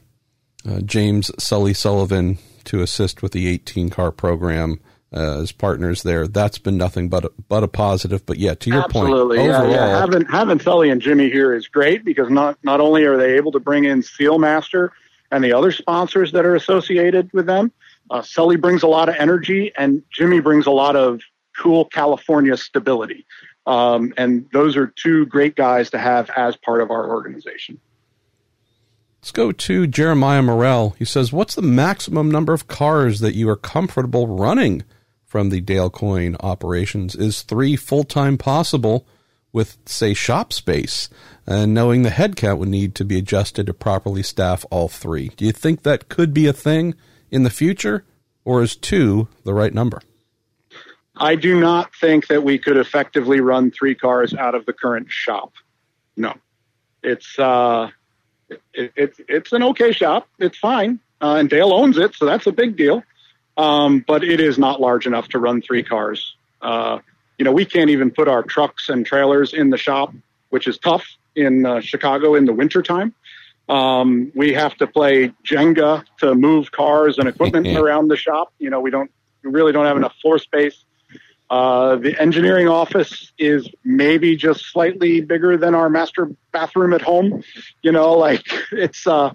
[0.68, 4.80] uh, James Sully Sullivan to assist with the 18 car program
[5.14, 6.28] uh, as partners there.
[6.28, 8.26] That's been nothing but a, but a positive.
[8.26, 10.00] But yeah, to your Absolutely, point, overall, yeah, yeah.
[10.00, 13.52] having having Sully and Jimmy here is great because not not only are they able
[13.54, 14.90] to bring in Sealmaster
[15.32, 17.72] and the other sponsors that are associated with them,
[18.10, 21.22] uh, Sully brings a lot of energy and Jimmy brings a lot of
[21.58, 23.26] cool California stability.
[23.66, 27.80] Um, and those are two great guys to have as part of our organization.
[29.22, 30.92] Let's go to Jeremiah Morell.
[31.00, 34.84] He says, What's the maximum number of cars that you are comfortable running
[35.26, 37.16] from the Dale Coyne operations?
[37.16, 39.06] Is three full time possible
[39.52, 41.10] with, say, shop space
[41.48, 45.30] and knowing the headcount would need to be adjusted to properly staff all three.
[45.38, 46.96] Do you think that could be a thing
[47.32, 48.04] in the future,
[48.44, 50.02] or is two the right number?
[51.18, 55.10] I do not think that we could effectively run three cars out of the current
[55.10, 55.54] shop.
[56.18, 56.34] No,
[57.04, 57.90] it's uh,
[58.50, 60.28] it, it, it's an okay shop.
[60.40, 63.04] It's fine, uh, and Dale owns it, so that's a big deal.
[63.58, 66.36] Um, but it is not large enough to run three cars.
[66.62, 67.00] Uh,
[67.38, 70.14] you know, we can't even put our trucks and trailers in the shop,
[70.50, 73.14] which is tough in uh, Chicago in the wintertime.
[73.68, 78.54] Um, we have to play Jenga to move cars and equipment around the shop.
[78.60, 79.12] You know, we don't
[79.44, 80.84] we really don't have enough floor space.
[81.50, 87.44] Uh, the engineering office is maybe just slightly bigger than our master bathroom at home.
[87.82, 89.34] You know, like it's uh,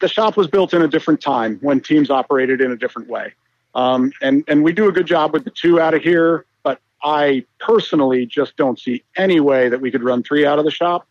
[0.00, 3.34] the shop was built in a different time when teams operated in a different way.
[3.74, 6.80] Um, and and we do a good job with the two out of here, but
[7.02, 10.70] I personally just don't see any way that we could run three out of the
[10.70, 11.06] shop.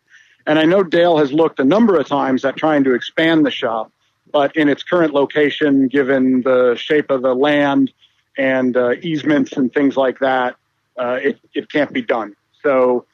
[0.45, 3.51] And I know Dale has looked a number of times at trying to expand the
[3.51, 3.91] shop,
[4.31, 7.91] but in its current location, given the shape of the land
[8.37, 10.55] and uh, easements and things like that,
[10.97, 12.35] uh, it, it can't be done.
[12.63, 13.05] So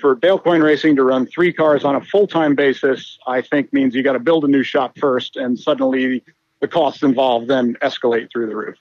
[0.00, 3.72] for Dale Coyne Racing to run three cars on a full time basis, I think
[3.72, 6.22] means you got to build a new shop first, and suddenly
[6.60, 8.76] the costs involved then escalate through the roof.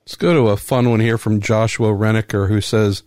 [0.00, 3.02] Let's go to a fun one here from Joshua Reniker, who says,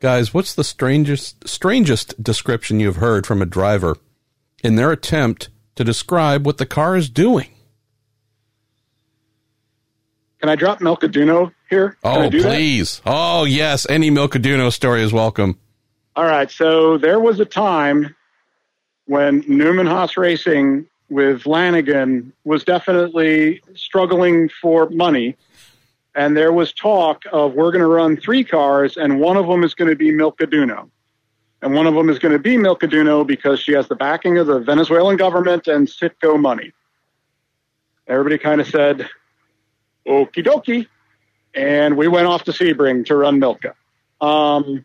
[0.00, 3.96] "Guys, what's the strangest strangest description you've heard from a driver
[4.64, 7.50] in their attempt to describe what the car is doing?"
[10.40, 11.96] Can I drop Milka Duno here?
[12.04, 13.00] Can oh, please.
[13.00, 13.12] That?
[13.12, 13.86] Oh, yes.
[13.88, 15.58] Any Milka Duno story is welcome.
[16.18, 16.50] All right.
[16.50, 18.16] So there was a time
[19.06, 25.36] when Newman Haas Racing with Lanigan was definitely struggling for money.
[26.16, 29.62] And there was talk of we're going to run three cars, and one of them
[29.62, 30.90] is going to be Milka Duno.
[31.62, 34.38] And one of them is going to be Milka Duno because she has the backing
[34.38, 36.72] of the Venezuelan government and Citgo money.
[38.08, 39.08] Everybody kind of said,
[40.04, 40.88] okie dokie.
[41.54, 43.76] And we went off to Sebring to run Milka.
[44.20, 44.84] Um,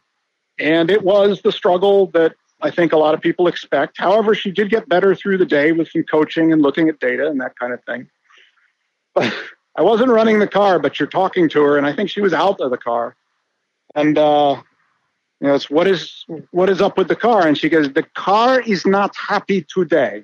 [0.60, 3.98] and it was the struggle that I think a lot of people expect.
[3.98, 7.28] However, she did get better through the day with some coaching and looking at data
[7.28, 8.10] and that kind of thing.
[9.14, 9.34] But
[9.76, 12.34] I wasn't running the car, but you're talking to her, and I think she was
[12.34, 13.16] out of the car.
[13.96, 14.62] And uh,
[15.42, 17.48] you know, it's what is what is up with the car?
[17.48, 20.24] And she goes, the car is not happy today.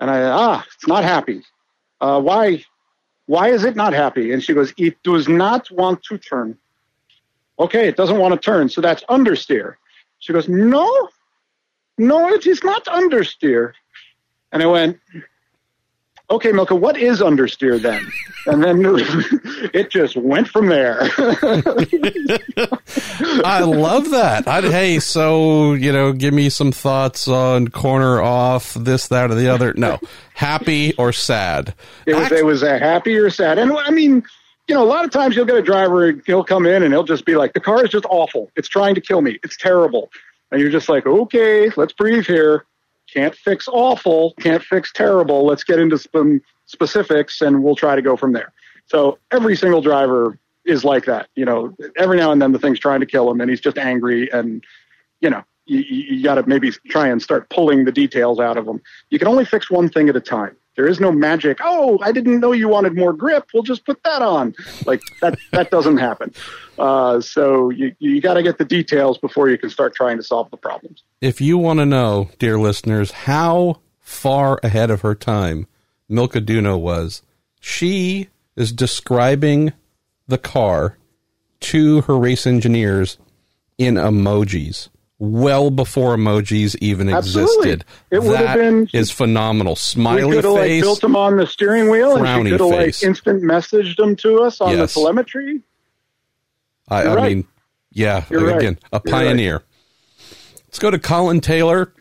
[0.00, 1.42] And I ah, it's not happy.
[2.00, 2.64] Uh, why?
[3.26, 4.32] Why is it not happy?
[4.32, 6.56] And she goes, It does not want to turn.
[7.58, 8.68] Okay, it doesn't want to turn.
[8.68, 9.74] So that's understeer.
[10.20, 11.08] She goes, No,
[11.98, 13.72] no, it is not understeer.
[14.52, 14.98] And I went,
[16.30, 18.06] okay, Milka, what is understeer then?
[18.46, 18.82] And then
[19.74, 21.00] it just went from there.
[23.44, 24.46] I love that.
[24.46, 29.34] I'd, hey, so, you know, give me some thoughts on corner off, this, that, or
[29.34, 29.74] the other.
[29.74, 29.98] No,
[30.34, 31.74] happy or sad.
[32.06, 33.58] It was, Act- it was a happy or sad.
[33.58, 34.22] And I mean,
[34.68, 37.02] you know, a lot of times you'll get a driver, he'll come in and he'll
[37.02, 38.50] just be like, the car is just awful.
[38.54, 39.38] It's trying to kill me.
[39.42, 40.10] It's terrible.
[40.52, 42.66] And you're just like, okay, let's breathe here.
[43.12, 45.46] Can't fix awful, can't fix terrible.
[45.46, 48.52] Let's get into some specifics and we'll try to go from there.
[48.84, 51.28] So every single driver is like that.
[51.34, 53.78] You know, every now and then the thing's trying to kill him and he's just
[53.78, 54.62] angry and,
[55.22, 58.66] you know, you, you got to maybe try and start pulling the details out of
[58.66, 58.82] them.
[59.08, 60.54] You can only fix one thing at a time.
[60.78, 61.58] There is no magic.
[61.60, 63.48] Oh, I didn't know you wanted more grip.
[63.52, 64.54] We'll just put that on.
[64.86, 65.36] Like that.
[65.50, 66.32] that doesn't happen.
[66.78, 70.22] Uh, so you you got to get the details before you can start trying to
[70.22, 71.02] solve the problems.
[71.20, 75.66] If you want to know, dear listeners, how far ahead of her time
[76.08, 77.22] Milka Duno was,
[77.58, 79.72] she is describing
[80.28, 80.96] the car
[81.58, 83.18] to her race engineers
[83.78, 87.72] in emojis well before emojis even Absolutely.
[87.72, 87.84] existed.
[88.10, 89.76] It would have been is phenomenal.
[89.76, 90.44] Smiley we face.
[90.44, 94.16] Like, built them on the steering wheel, and she could have like instant messaged them
[94.16, 94.94] to us on yes.
[94.94, 95.60] the telemetry.
[96.88, 97.36] I, I right.
[97.36, 97.46] mean,
[97.92, 98.92] yeah, You're again, right.
[98.92, 99.56] a pioneer.
[99.56, 99.64] Right.
[100.66, 101.92] Let's go to Colin Taylor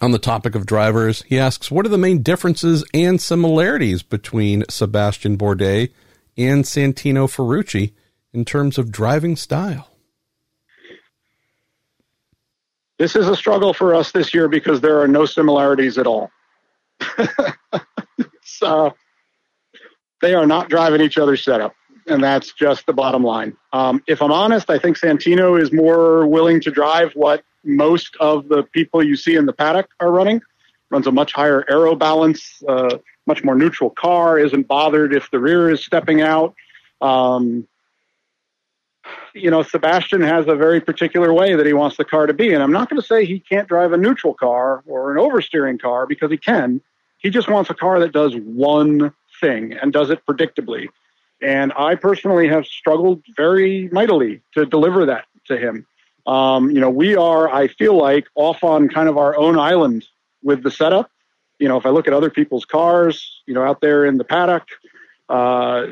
[0.00, 1.22] on the topic of drivers.
[1.22, 5.90] He asks, "What are the main differences and similarities between Sebastian Bourdais
[6.36, 7.92] and Santino Ferrucci
[8.32, 9.91] in terms of driving style?"
[13.02, 16.30] This is a struggle for us this year because there are no similarities at all.
[18.44, 18.94] so
[20.20, 21.74] they are not driving each other's setup,
[22.06, 23.56] and that's just the bottom line.
[23.72, 28.46] Um, if I'm honest, I think Santino is more willing to drive what most of
[28.46, 30.40] the people you see in the paddock are running.
[30.88, 35.40] Runs a much higher aero balance, uh, much more neutral car, isn't bothered if the
[35.40, 36.54] rear is stepping out.
[37.00, 37.66] Um,
[39.34, 42.52] you know, Sebastian has a very particular way that he wants the car to be.
[42.52, 45.80] And I'm not going to say he can't drive a neutral car or an oversteering
[45.80, 46.80] car because he can.
[47.18, 50.88] He just wants a car that does one thing and does it predictably.
[51.40, 55.86] And I personally have struggled very mightily to deliver that to him.
[56.26, 60.06] Um, you know, we are, I feel like, off on kind of our own island
[60.42, 61.10] with the setup.
[61.58, 64.24] You know, if I look at other people's cars, you know, out there in the
[64.24, 64.66] paddock,
[65.28, 65.86] uh,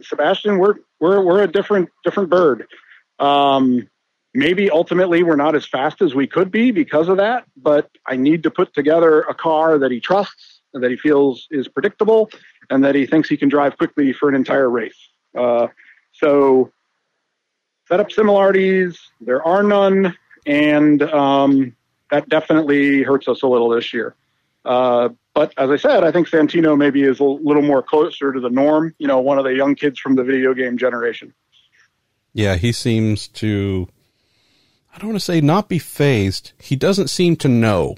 [0.00, 2.68] Sebastian, we're we're we're a different different bird.
[3.18, 3.88] Um,
[4.32, 8.14] maybe ultimately we're not as fast as we could be because of that, but I
[8.16, 12.30] need to put together a car that he trusts and that he feels is predictable
[12.70, 14.96] and that he thinks he can drive quickly for an entire race.
[15.36, 15.66] Uh,
[16.12, 16.70] so
[17.88, 21.76] setup similarities, there are none, and um,
[22.12, 24.14] that definitely hurts us a little this year.
[24.64, 28.40] Uh, but as I said, I think Santino maybe is a little more closer to
[28.40, 28.94] the norm.
[28.98, 31.32] You know, one of the young kids from the video game generation.
[32.34, 33.88] Yeah, he seems to.
[34.94, 36.52] I don't want to say not be phased.
[36.60, 37.96] He doesn't seem to know,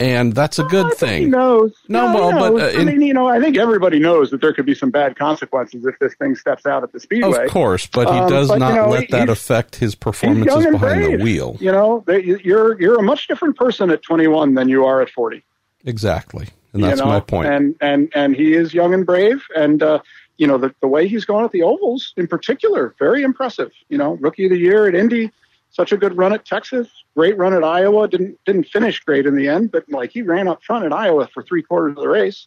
[0.00, 1.24] and that's a good thing.
[1.24, 1.74] He knows.
[1.86, 2.60] No, no well, knows.
[2.60, 4.90] but uh, I mean, you know, I think everybody knows that there could be some
[4.90, 7.44] bad consequences if this thing steps out at the speedway.
[7.44, 9.94] Of course, but he um, does um, but, not you know, let that affect his
[9.94, 11.18] performances behind brave.
[11.18, 11.58] the wheel.
[11.60, 15.44] You know, you're you're a much different person at 21 than you are at 40.
[15.84, 17.12] Exactly, and that's you know?
[17.12, 17.48] my point.
[17.48, 20.00] And and and he is young and brave, and uh,
[20.38, 23.70] you know the the way he's going at the ovals in particular, very impressive.
[23.88, 25.30] You know, rookie of the year at Indy,
[25.70, 28.08] such a good run at Texas, great run at Iowa.
[28.08, 31.28] Didn't didn't finish great in the end, but like he ran up front at Iowa
[31.32, 32.46] for three quarters of the race,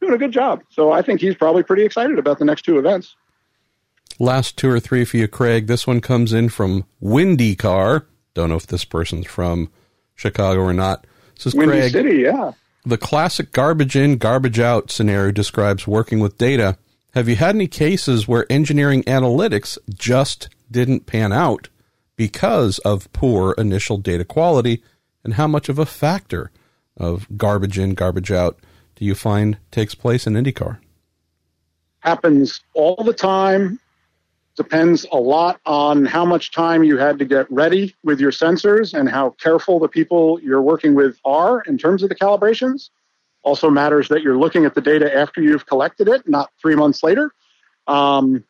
[0.00, 0.62] doing a good job.
[0.70, 3.16] So I think he's probably pretty excited about the next two events.
[4.18, 5.66] Last two or three for you, Craig.
[5.66, 8.06] This one comes in from Windy Car.
[8.32, 9.70] Don't know if this person's from
[10.14, 11.06] Chicago or not.
[11.36, 11.92] This is Windy Craig.
[11.92, 12.52] City, yeah.
[12.84, 16.78] The classic garbage in, garbage out scenario describes working with data.
[17.14, 21.68] Have you had any cases where engineering analytics just didn't pan out
[22.16, 24.82] because of poor initial data quality?
[25.24, 26.50] And how much of a factor
[26.96, 28.58] of garbage in, garbage out
[28.94, 30.78] do you find takes place in IndyCar?
[32.00, 33.80] Happens all the time
[34.56, 38.98] depends a lot on how much time you had to get ready with your sensors
[38.98, 42.90] and how careful the people you're working with are in terms of the calibrations.
[43.42, 47.02] Also matters that you're looking at the data after you've collected it, not three months
[47.02, 47.32] later.
[47.86, 48.44] Um,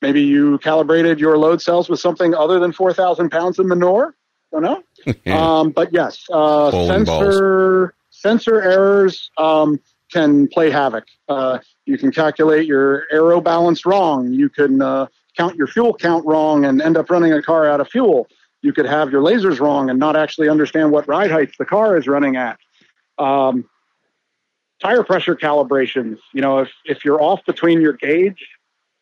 [0.00, 4.14] maybe you calibrated your load cells with something other than 4,000 pounds of manure.
[4.52, 4.82] Don't know.
[5.34, 9.30] um, but yes, uh, sensor sensor errors.
[9.36, 9.80] Um,
[10.14, 11.04] can play havoc.
[11.28, 14.32] Uh, you can calculate your aero balance wrong.
[14.32, 15.06] You can uh,
[15.36, 18.28] count your fuel count wrong and end up running a car out of fuel.
[18.62, 21.96] You could have your lasers wrong and not actually understand what ride heights the car
[21.96, 22.58] is running at.
[23.18, 23.68] Um,
[24.80, 26.18] tire pressure calibrations.
[26.32, 28.46] You know, if, if you're off between your gauge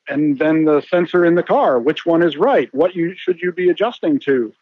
[0.08, 2.70] and then the sensor in the car, which one is right?
[2.72, 4.52] What you should you be adjusting to?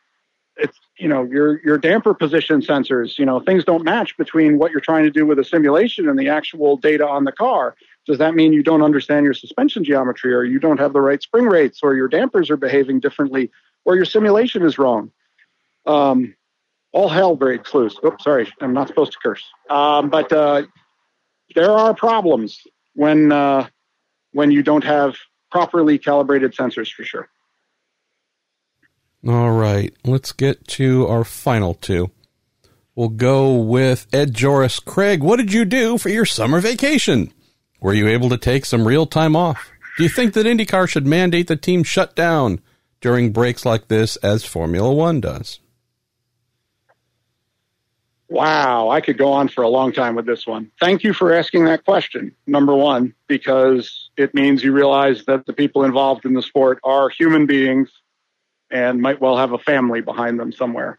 [0.61, 4.71] It's you know your your damper position sensors you know things don't match between what
[4.71, 7.75] you're trying to do with a simulation and the actual data on the car.
[8.07, 11.23] Does that mean you don't understand your suspension geometry or you don't have the right
[11.23, 13.51] spring rates or your dampers are behaving differently
[13.85, 15.11] or your simulation is wrong?
[15.87, 16.35] Um,
[16.93, 17.97] all hell breaks loose.
[18.05, 19.45] Oops sorry i'm not supposed to curse.
[19.69, 20.63] Um, but uh,
[21.55, 22.61] there are problems
[22.95, 23.69] when uh,
[24.33, 25.17] when you don't have
[25.51, 27.29] properly calibrated sensors for sure
[29.27, 32.11] all right, let's get to our final two.
[32.95, 34.81] We'll go with Ed Joris.
[34.81, 37.33] Craig, what did you do for your summer vacation?
[37.81, 39.71] Were you able to take some real time off?
[39.97, 42.61] Do you think that IndyCar should mandate the team shut down
[43.01, 45.61] during breaks like this as Formula One does?
[48.29, 50.71] Wow, I could go on for a long time with this one.
[50.79, 55.53] Thank you for asking that question, number one, because it means you realize that the
[55.53, 57.91] people involved in the sport are human beings
[58.71, 60.99] and might well have a family behind them somewhere.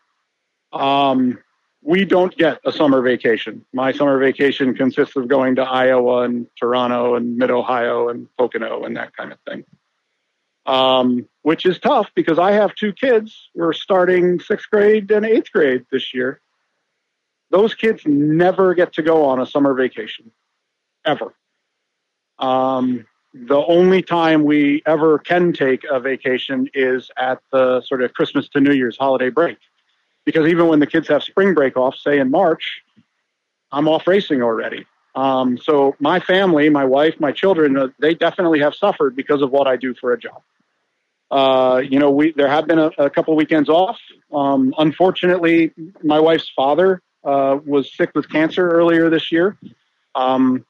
[0.73, 1.39] Um,
[1.83, 3.65] we don't get a summer vacation.
[3.73, 8.83] My summer vacation consists of going to Iowa and Toronto and Mid Ohio and Pocono
[8.83, 9.63] and that kind of thing.
[10.65, 13.49] Um, which is tough because I have two kids.
[13.55, 16.39] We're starting sixth grade and eighth grade this year.
[17.49, 20.31] Those kids never get to go on a summer vacation,
[21.03, 21.33] ever.
[22.37, 28.13] Um, the only time we ever can take a vacation is at the sort of
[28.13, 29.57] Christmas to New Year's holiday break.
[30.25, 32.81] Because even when the kids have spring break off, say in March,
[33.71, 34.85] I'm off racing already.
[35.15, 39.51] Um, so my family, my wife, my children, uh, they definitely have suffered because of
[39.51, 40.41] what I do for a job.
[41.29, 43.97] Uh, you know, we there have been a, a couple weekends off.
[44.33, 45.71] Um, unfortunately,
[46.03, 49.57] my wife's father uh, was sick with cancer earlier this year,
[50.13, 50.65] um,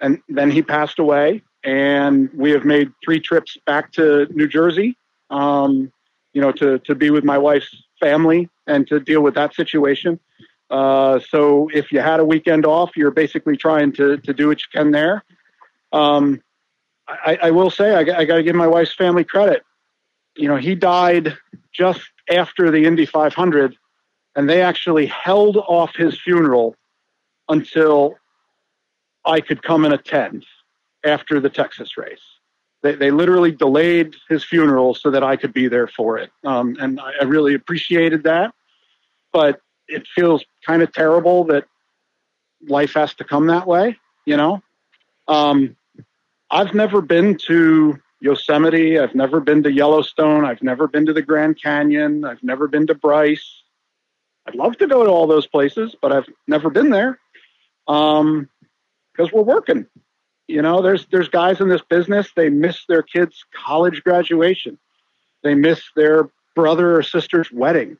[0.00, 4.96] and then he passed away and we have made three trips back to New Jersey,
[5.30, 5.90] um,
[6.34, 10.20] you know, to, to be with my wife's family and to deal with that situation.
[10.70, 14.60] Uh, so if you had a weekend off, you're basically trying to, to do what
[14.60, 15.24] you can there.
[15.92, 16.42] Um,
[17.08, 19.62] I, I, will say I, I got to give my wife's family credit.
[20.36, 21.36] You know, he died
[21.72, 22.00] just
[22.30, 23.76] after the Indy 500,
[24.36, 26.76] and they actually held off his funeral
[27.48, 28.16] until
[29.24, 30.44] I could come and attend
[31.04, 32.22] after the Texas race.
[32.82, 36.30] They, they literally delayed his funeral so that I could be there for it.
[36.44, 38.54] Um, and I, I really appreciated that.
[39.32, 41.64] But it feels kind of terrible that
[42.68, 44.62] life has to come that way, you know?
[45.28, 45.76] Um,
[46.50, 48.98] I've never been to Yosemite.
[48.98, 50.44] I've never been to Yellowstone.
[50.44, 52.24] I've never been to the Grand Canyon.
[52.24, 53.62] I've never been to Bryce.
[54.46, 57.18] I'd love to go to all those places, but I've never been there
[57.86, 58.48] because um,
[59.32, 59.86] we're working.
[60.46, 62.30] You know, there's there's guys in this business.
[62.36, 64.78] They miss their kids' college graduation.
[65.42, 67.96] They miss their brother or sister's wedding.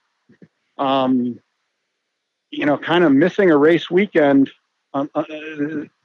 [0.77, 1.41] Um,
[2.51, 4.51] you know, kind of missing a race weekend,
[4.93, 5.25] uh, uh,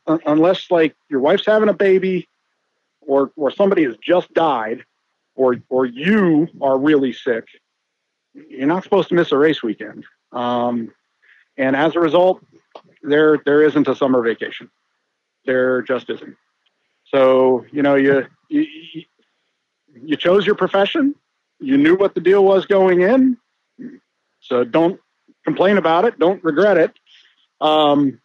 [0.08, 2.28] uh, unless like your wife's having a baby,
[3.02, 4.84] or or somebody has just died,
[5.36, 7.46] or or you are really sick.
[8.34, 10.06] You're not supposed to miss a race weekend.
[10.32, 10.94] Um,
[11.58, 12.44] and as a result,
[13.04, 14.70] there there isn't a summer vacation.
[15.46, 16.36] There just isn't.
[17.06, 18.66] So you know you you,
[19.94, 21.16] you chose your profession.
[21.60, 23.38] You knew what the deal was going in.
[24.42, 25.00] So don't
[25.44, 26.18] complain about it.
[26.20, 26.92] Don't regret it.
[27.60, 28.22] Um,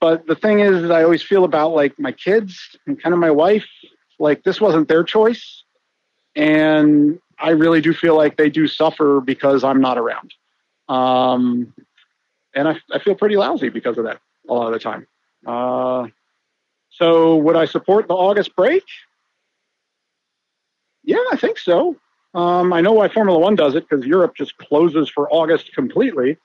[0.00, 3.30] but the thing is, I always feel about like my kids and kind of my
[3.30, 3.66] wife.
[4.18, 5.64] Like this wasn't their choice,
[6.34, 10.32] and I really do feel like they do suffer because I'm not around.
[10.88, 11.74] Um,
[12.54, 15.06] and I, I feel pretty lousy because of that a lot of the time.
[15.46, 16.06] Uh,
[16.98, 18.84] so would I support the August break?
[21.04, 21.96] Yeah, I think so.
[22.34, 26.38] Um, I know why Formula One does it because Europe just closes for August completely.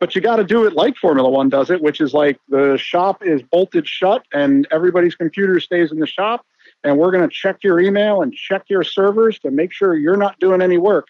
[0.00, 2.78] But you got to do it like Formula One does it, which is like the
[2.78, 6.46] shop is bolted shut and everybody's computer stays in the shop.
[6.84, 10.16] And we're going to check your email and check your servers to make sure you're
[10.16, 11.08] not doing any work.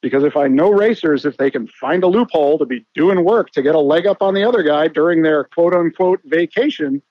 [0.00, 3.50] Because if I know racers, if they can find a loophole to be doing work
[3.50, 7.02] to get a leg up on the other guy during their quote unquote vacation,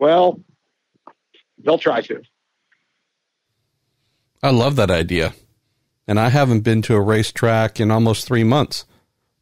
[0.00, 0.40] well,
[1.58, 2.22] they'll try to.
[4.42, 5.34] I love that idea.
[6.08, 8.84] And I haven't been to a racetrack in almost three months.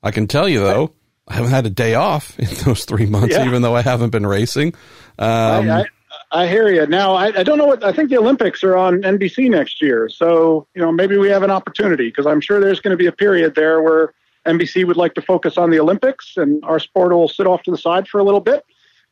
[0.02, 0.94] I can tell you, though,
[1.28, 3.46] I haven't had a day off in those three months, yeah.
[3.46, 4.74] even though I haven't been racing.
[5.18, 5.84] Um, I, I,
[6.30, 6.86] I hear you.
[6.86, 10.08] Now, I, I, don't know what I think the Olympics are on NBC next year,
[10.08, 13.06] so you know maybe we have an opportunity because I'm sure there's going to be
[13.06, 14.14] a period there where
[14.46, 17.70] NBC would like to focus on the Olympics, and our sport will sit off to
[17.70, 18.64] the side for a little bit.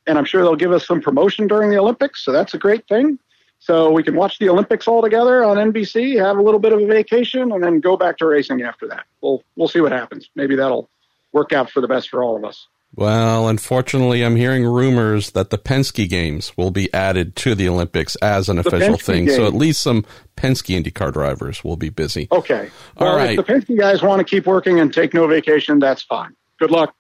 [0.07, 2.87] And I'm sure they'll give us some promotion during the Olympics, so that's a great
[2.89, 3.19] thing.
[3.61, 6.81] So we can watch the Olympics all together on NBC, have a little bit of
[6.81, 9.05] a vacation, and then go back to racing after that.
[9.21, 10.29] We'll we'll see what happens.
[10.35, 10.91] Maybe that'll
[11.33, 12.67] work out for the best for all of us.
[12.95, 18.17] Well, unfortunately, I'm hearing rumors that the Penske games will be added to the Olympics
[18.17, 19.31] as an the official Penske thing.
[19.31, 20.05] So at least some
[20.37, 22.29] Penske IndyCar drivers will be busy.
[22.31, 22.69] Okay.
[22.99, 23.39] Well, all right.
[23.39, 26.37] If the Penske guys want to keep working and take no vacation, that's fine.
[26.59, 26.95] Good luck.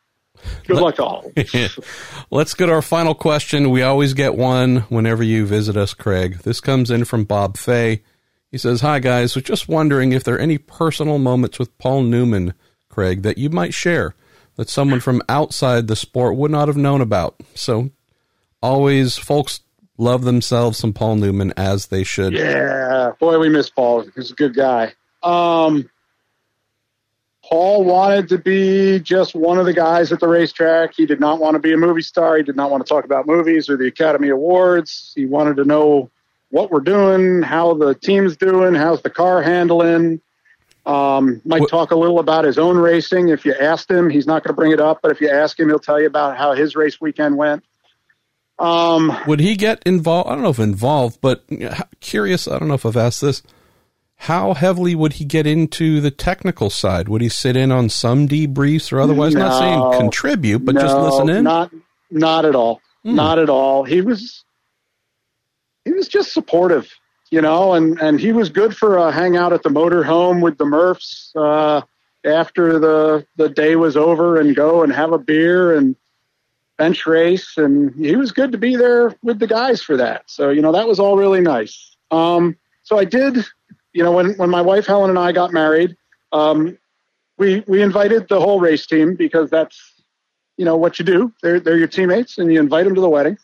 [0.66, 1.32] Good luck to all.
[2.31, 3.70] Let's get our final question.
[3.70, 6.39] We always get one whenever you visit us, Craig.
[6.39, 8.02] This comes in from Bob Fay.
[8.51, 9.35] He says, Hi, guys.
[9.35, 12.55] Was just wondering if there are any personal moments with Paul Newman,
[12.89, 14.14] Craig, that you might share
[14.56, 17.36] that someone from outside the sport would not have known about.
[17.55, 17.90] So
[18.62, 19.60] always folks
[19.98, 22.32] love themselves some Paul Newman as they should.
[22.32, 24.05] Yeah, boy, we miss Paul.
[24.14, 24.93] He's a good guy.
[25.23, 25.89] Um,
[27.52, 30.94] Paul wanted to be just one of the guys at the racetrack.
[30.96, 32.38] He did not want to be a movie star.
[32.38, 35.12] He did not want to talk about movies or the Academy Awards.
[35.14, 36.10] He wanted to know
[36.48, 40.22] what we're doing, how the team's doing, how's the car handling.
[40.86, 43.28] Um, might what, talk a little about his own racing.
[43.28, 45.60] If you asked him, he's not going to bring it up, but if you ask
[45.60, 47.64] him, he'll tell you about how his race weekend went.
[48.58, 50.30] Um, Would he get involved?
[50.30, 51.44] I don't know if involved, but
[52.00, 52.48] curious.
[52.48, 53.42] I don't know if I've asked this.
[54.22, 57.08] How heavily would he get into the technical side?
[57.08, 59.34] Would he sit in on some debriefs or otherwise?
[59.34, 61.44] No, not saying contribute, but no, just listen in.
[61.44, 61.72] Not,
[62.10, 62.80] not at all.
[63.02, 63.14] Hmm.
[63.14, 63.84] Not at all.
[63.84, 64.44] He was,
[65.84, 66.88] he was just supportive
[67.32, 70.66] you know, and, and he was good for a hangout at the motorhome with the
[70.66, 71.80] Murphs uh,
[72.26, 75.96] after the, the day was over and go and have a beer and
[76.76, 77.56] bench race.
[77.56, 80.24] And he was good to be there with the guys for that.
[80.26, 81.96] So, you know, that was all really nice.
[82.10, 83.46] Um, so I did,
[83.93, 85.97] you know, when, when my wife Helen and I got married,
[86.32, 86.78] um,
[87.39, 89.78] we, we invited the whole race team because that's,
[90.56, 91.32] you know, what you do.
[91.43, 93.39] They're, they're your teammates and you invite them to the wedding.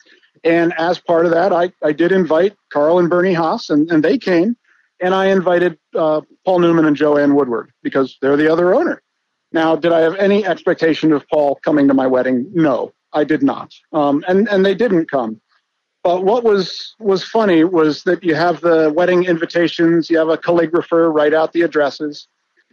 [0.45, 4.05] And as part of that, I, I did invite Carl and Bernie Haas, and, and
[4.05, 4.57] they came.
[5.01, 9.03] And I invited uh, Paul Newman and Joanne Woodward because they're the other owner.
[9.53, 12.51] Now, did I have any expectation of Paul coming to my wedding?
[12.53, 13.73] No, I did not.
[13.93, 15.41] Um, and, and they didn't come.
[16.05, 20.39] But what was, was funny was that you have the wedding invitations, you have a
[20.39, 22.29] calligrapher write out the addresses.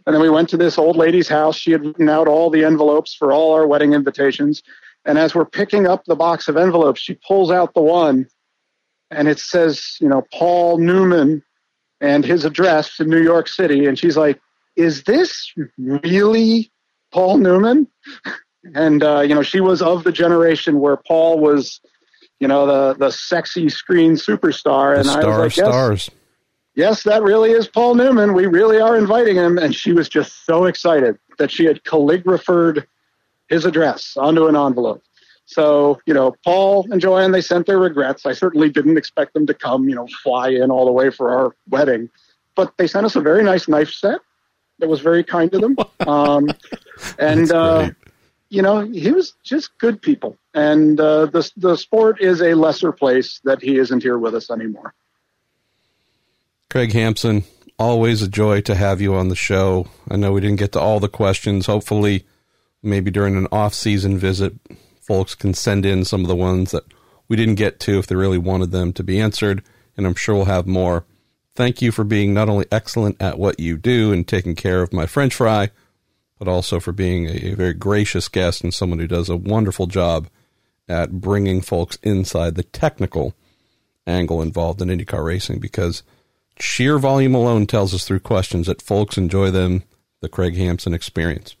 [0.06, 1.56] And then we went to this old lady's house.
[1.56, 4.62] She had written out all the envelopes for all our wedding invitations.
[5.04, 8.28] And as we're picking up the box of envelopes, she pulls out the one
[9.10, 11.42] and it says, you know, Paul Newman
[12.00, 13.86] and his address in New York City.
[13.86, 14.40] And she's like,
[14.76, 16.70] is this really
[17.12, 17.88] Paul Newman?
[18.74, 21.80] And, uh, you know, she was of the generation where Paul was,
[22.40, 24.96] you know, the, the sexy screen superstar.
[24.96, 26.10] And the star I was like, yes, stars.
[26.74, 28.34] Yes, that really is Paul Newman.
[28.34, 29.56] We really are inviting him.
[29.58, 32.86] And she was just so excited that she had calligraphed
[33.48, 35.02] his address onto an envelope.
[35.46, 38.26] So, you know, Paul and Joanne, they sent their regrets.
[38.26, 41.30] I certainly didn't expect them to come, you know, fly in all the way for
[41.30, 42.10] our wedding,
[42.56, 44.18] but they sent us a very nice knife set
[44.80, 45.76] that was very kind to them.
[46.06, 46.48] Um,
[47.18, 47.90] and, uh,
[48.48, 50.36] you know, he was just good people.
[50.54, 54.50] And uh, the, the sport is a lesser place that he isn't here with us
[54.50, 54.94] anymore.
[56.70, 57.44] Craig Hampson,
[57.78, 59.88] always a joy to have you on the show.
[60.10, 61.66] I know we didn't get to all the questions.
[61.66, 62.26] Hopefully,
[62.82, 64.54] maybe during an off-season visit,
[65.00, 66.84] folks can send in some of the ones that
[67.28, 69.62] we didn't get to if they really wanted them to be answered,
[69.96, 71.04] and I'm sure we'll have more.
[71.54, 74.92] Thank you for being not only excellent at what you do and taking care of
[74.92, 75.70] my French fry,
[76.38, 80.28] but also for being a, very gracious guest and someone who does a wonderful job
[80.88, 83.34] at bringing folks inside the technical
[84.06, 86.02] angle involved in IndyCar racing because
[86.60, 89.82] sheer volume alone tells us through questions that folks enjoy them,
[90.20, 91.56] the Craig Hampson experience.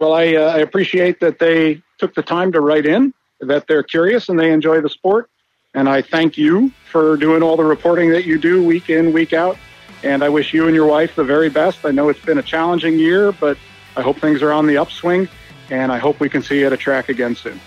[0.00, 3.82] Well, I, uh, I appreciate that they took the time to write in, that they're
[3.82, 5.30] curious and they enjoy the sport.
[5.74, 9.32] And I thank you for doing all the reporting that you do week in, week
[9.32, 9.56] out.
[10.02, 11.84] And I wish you and your wife the very best.
[11.84, 13.56] I know it's been a challenging year, but
[13.96, 15.28] I hope things are on the upswing.
[15.70, 17.60] And I hope we can see you at a track again soon.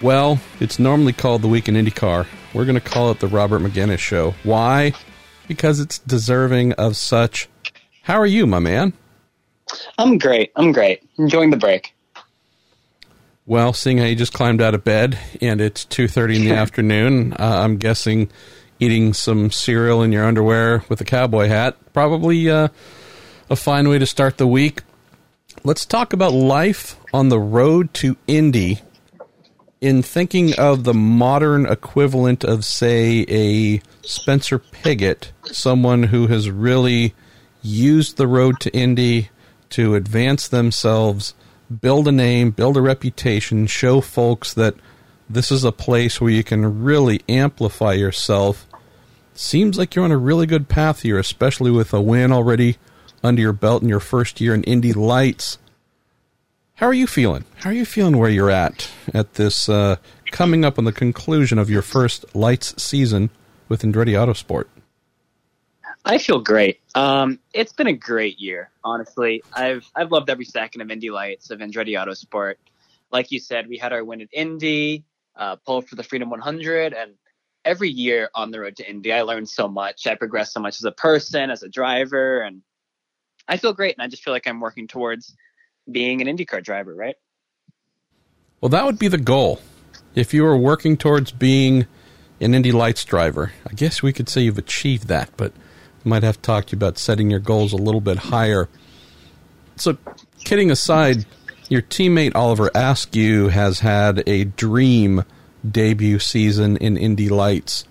[0.00, 2.26] Well, it's normally called the Week in IndyCar.
[2.52, 4.34] We're going to call it the Robert Megennis Show.
[4.42, 4.92] Why?
[5.46, 7.48] Because it's deserving of such
[8.04, 8.92] how are you, my man?
[9.96, 10.52] I'm great.
[10.56, 11.02] I'm great.
[11.18, 11.94] Enjoying the break.
[13.46, 17.32] Well, seeing how you just climbed out of bed and it's 2:30 in the afternoon,
[17.32, 18.30] uh, I'm guessing
[18.78, 22.68] eating some cereal in your underwear with a cowboy hat probably uh,
[23.48, 24.82] a fine way to start the week.
[25.62, 28.80] Let's talk about life on the road to Indy.
[29.80, 37.14] In thinking of the modern equivalent of, say, a Spencer Pigot, someone who has really
[37.62, 39.30] used the road to Indy
[39.70, 41.34] to advance themselves,
[41.80, 44.74] build a name, build a reputation, show folks that
[45.28, 48.66] this is a place where you can really amplify yourself.
[49.34, 52.76] Seems like you're on a really good path here, especially with a win already
[53.22, 55.58] under your belt in your first year in Indy Lights.
[56.74, 57.44] How are you feeling?
[57.56, 59.96] How are you feeling where you're at at this uh,
[60.30, 63.30] coming up on the conclusion of your first Lights season
[63.68, 64.66] with Andretti Autosport?
[66.04, 66.80] I feel great.
[66.94, 69.42] Um, it's been a great year, honestly.
[69.52, 72.56] I've I've loved every second of Indy Lights of Andretti Autosport.
[73.10, 75.04] Like you said, we had our win at Indy,
[75.36, 77.12] uh, pull for the Freedom 100, and
[77.64, 80.06] every year on the road to Indy, I learned so much.
[80.06, 82.62] I progressed so much as a person, as a driver, and
[83.48, 83.96] I feel great.
[83.96, 85.34] And I just feel like I'm working towards
[85.90, 87.16] being an IndyCar driver, right?
[88.60, 89.60] Well, that would be the goal.
[90.14, 91.86] If you were working towards being
[92.40, 95.52] an Indy Lights driver, I guess we could say you've achieved that, but
[96.04, 98.68] I might have to talk to you about setting your goals a little bit higher.
[99.76, 99.98] So,
[100.44, 101.26] kidding aside,
[101.74, 105.24] your teammate Oliver Askew has had a dream
[105.68, 107.84] debut season in Indy Lights.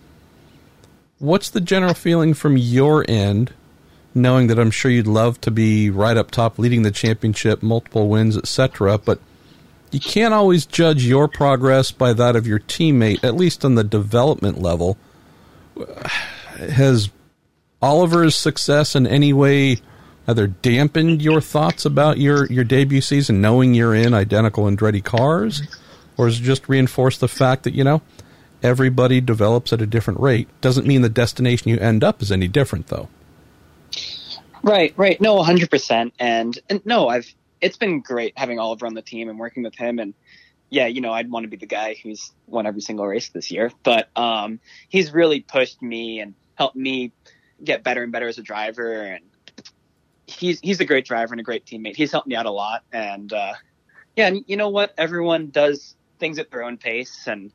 [1.20, 3.54] What's the general feeling from your end,
[4.16, 8.08] knowing that I'm sure you'd love to be right up top, leading the championship, multiple
[8.08, 9.20] wins, etc., but
[9.92, 13.84] you can't always judge your progress by that of your teammate, at least on the
[13.84, 14.98] development level.
[16.56, 17.10] Has
[17.82, 19.82] Oliver's success in any way
[20.28, 25.62] either dampened your thoughts about your, your debut season, knowing you're in identical Andretti cars,
[26.18, 28.02] or has it just reinforced the fact that, you know,
[28.62, 30.48] everybody develops at a different rate?
[30.62, 33.10] Doesn't mean the destination you end up is any different, though.
[34.62, 35.20] Right, right.
[35.20, 36.14] No, 100%.
[36.20, 39.76] And, and no, I've, it's been great having Oliver on the team and working with
[39.76, 40.00] him.
[40.00, 40.14] And
[40.70, 43.52] yeah, you know, I'd want to be the guy who's won every single race this
[43.52, 44.60] year, but um,
[44.90, 47.12] he's really pushed me and helped me
[47.64, 49.04] get better and better as a driver.
[49.04, 49.24] And
[50.28, 51.96] he's he's a great driver and a great teammate.
[51.96, 53.54] He's helped me out a lot, and uh,
[54.16, 54.94] Yeah, and you know what?
[54.98, 57.52] Everyone does things at their own pace, and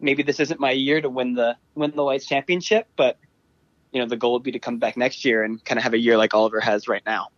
[0.00, 3.18] maybe this isn't my year to win the win the lights championship, but
[3.92, 5.94] you know the goal would be to come back next year and kind of have
[5.94, 7.28] a year like Oliver has right now.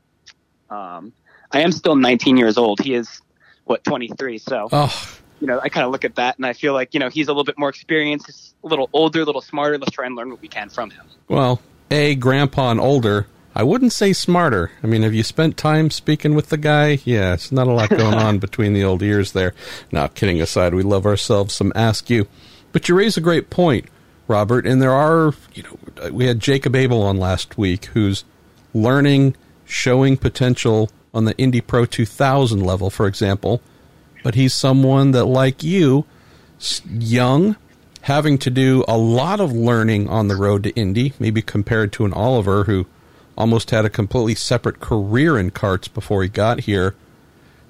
[0.70, 1.12] Um,
[1.50, 2.80] I am still 19 years old.
[2.80, 3.20] He is
[3.64, 6.72] what 23, so Oh, you know I kind of look at that and I feel
[6.72, 9.78] like you know he's a little bit more experienced, a little older, a little smarter.
[9.78, 11.06] Let's try and learn what we can from him.
[11.28, 11.60] well,
[11.90, 13.26] A, grandpa and older.
[13.54, 14.70] I wouldn't say smarter.
[14.82, 17.00] I mean, have you spent time speaking with the guy?
[17.04, 19.52] Yeah, it's not a lot going on between the old ears there.
[19.90, 22.26] Now, kidding aside, we love ourselves some Askew.
[22.72, 23.86] But you raise a great point,
[24.26, 28.24] Robert, and there are, you know, we had Jacob Abel on last week who's
[28.72, 33.60] learning, showing potential on the Indy Pro 2000 level, for example.
[34.22, 36.06] But he's someone that, like you,
[36.88, 37.56] young,
[38.02, 42.06] having to do a lot of learning on the road to Indy, maybe compared to
[42.06, 42.86] an Oliver who
[43.36, 46.94] almost had a completely separate career in karts before he got here.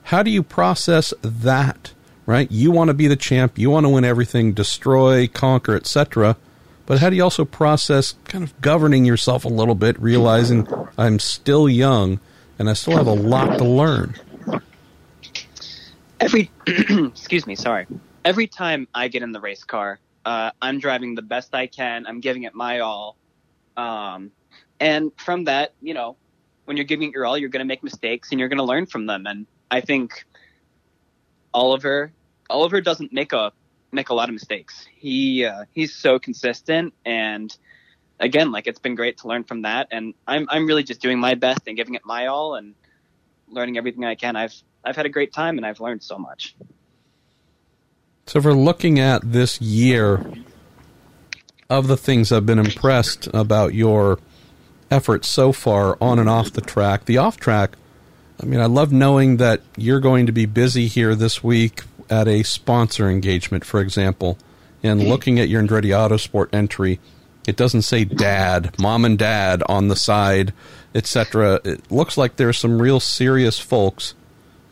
[0.05, 1.93] How do you process that?
[2.25, 2.51] Right?
[2.51, 6.37] You want to be the champ, you want to win everything, destroy, conquer, etc.
[6.87, 11.19] But how do you also process kind of governing yourself a little bit, realizing I'm
[11.19, 12.21] still young
[12.59, 14.15] and I still have a lot to learn?
[16.23, 17.87] every excuse me sorry
[18.25, 22.07] every time i get in the race car uh, i'm driving the best i can
[22.07, 23.17] i'm giving it my all
[23.77, 24.31] um,
[24.83, 26.17] and from that you know
[26.65, 28.65] when you're giving it your all you're going to make mistakes and you're going to
[28.65, 29.27] learn from them.
[29.27, 30.25] And i think
[31.55, 32.13] oliver
[32.51, 33.53] oliver doesn't make a
[33.95, 34.87] make a lot of mistakes.
[34.95, 37.57] He uh, he's so consistent and
[38.19, 39.89] again like it's been great to learn from that.
[39.91, 42.75] And i'm i'm really just doing my best and giving it my all and
[43.49, 44.35] learning everything i can.
[44.37, 44.55] I've
[44.85, 46.57] I've had a great time and I've learned so much.
[48.27, 50.25] So, if we're looking at this year
[51.69, 54.19] of the things I've been impressed about your
[54.93, 57.77] efforts so far on and off the track, the off track,
[58.41, 62.29] I mean, I love knowing that you're going to be busy here this week at
[62.29, 64.37] a sponsor engagement, for example,
[64.83, 67.01] and looking at your Andretti Autosport entry.
[67.47, 70.53] It doesn't say dad, mom and dad on the side,
[70.95, 71.61] etc.
[71.65, 74.15] It looks like there's some real serious folks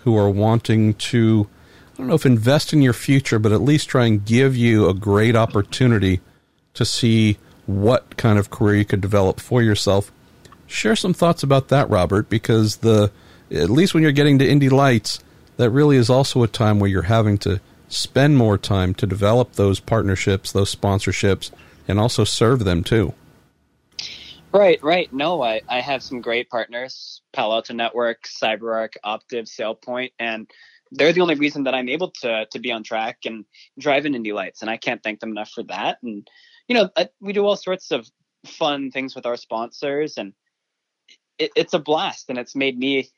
[0.05, 1.49] who are wanting to,
[1.95, 4.89] I don't know if invest in your future, but at least try and give you
[4.89, 6.21] a great opportunity
[6.75, 7.39] to see
[7.71, 10.13] what kind of career you could develop for yourself.
[10.67, 13.11] Share some thoughts about that, Robert, because the
[13.51, 15.21] at least when you're getting to Indy Lights,
[15.57, 19.55] that really is also a time where you're having to spend more time to develop
[19.55, 21.51] those partnerships, those sponsorships,
[21.89, 23.13] and also serve them too.
[24.53, 25.13] Right, right.
[25.13, 30.51] No, I, I have some great partners, Palo Alto Network, CyberArk, Optiv, SailPoint, and
[30.93, 33.45] they're the only reason that I'm able to to be on track and
[33.79, 35.99] drive in Indy Lights, and I can't thank them enough for that.
[36.03, 36.29] And
[36.71, 36.89] you know,
[37.21, 38.09] we do all sorts of
[38.47, 40.33] fun things with our sponsors, and
[41.37, 43.11] it, it's a blast, and it's made me,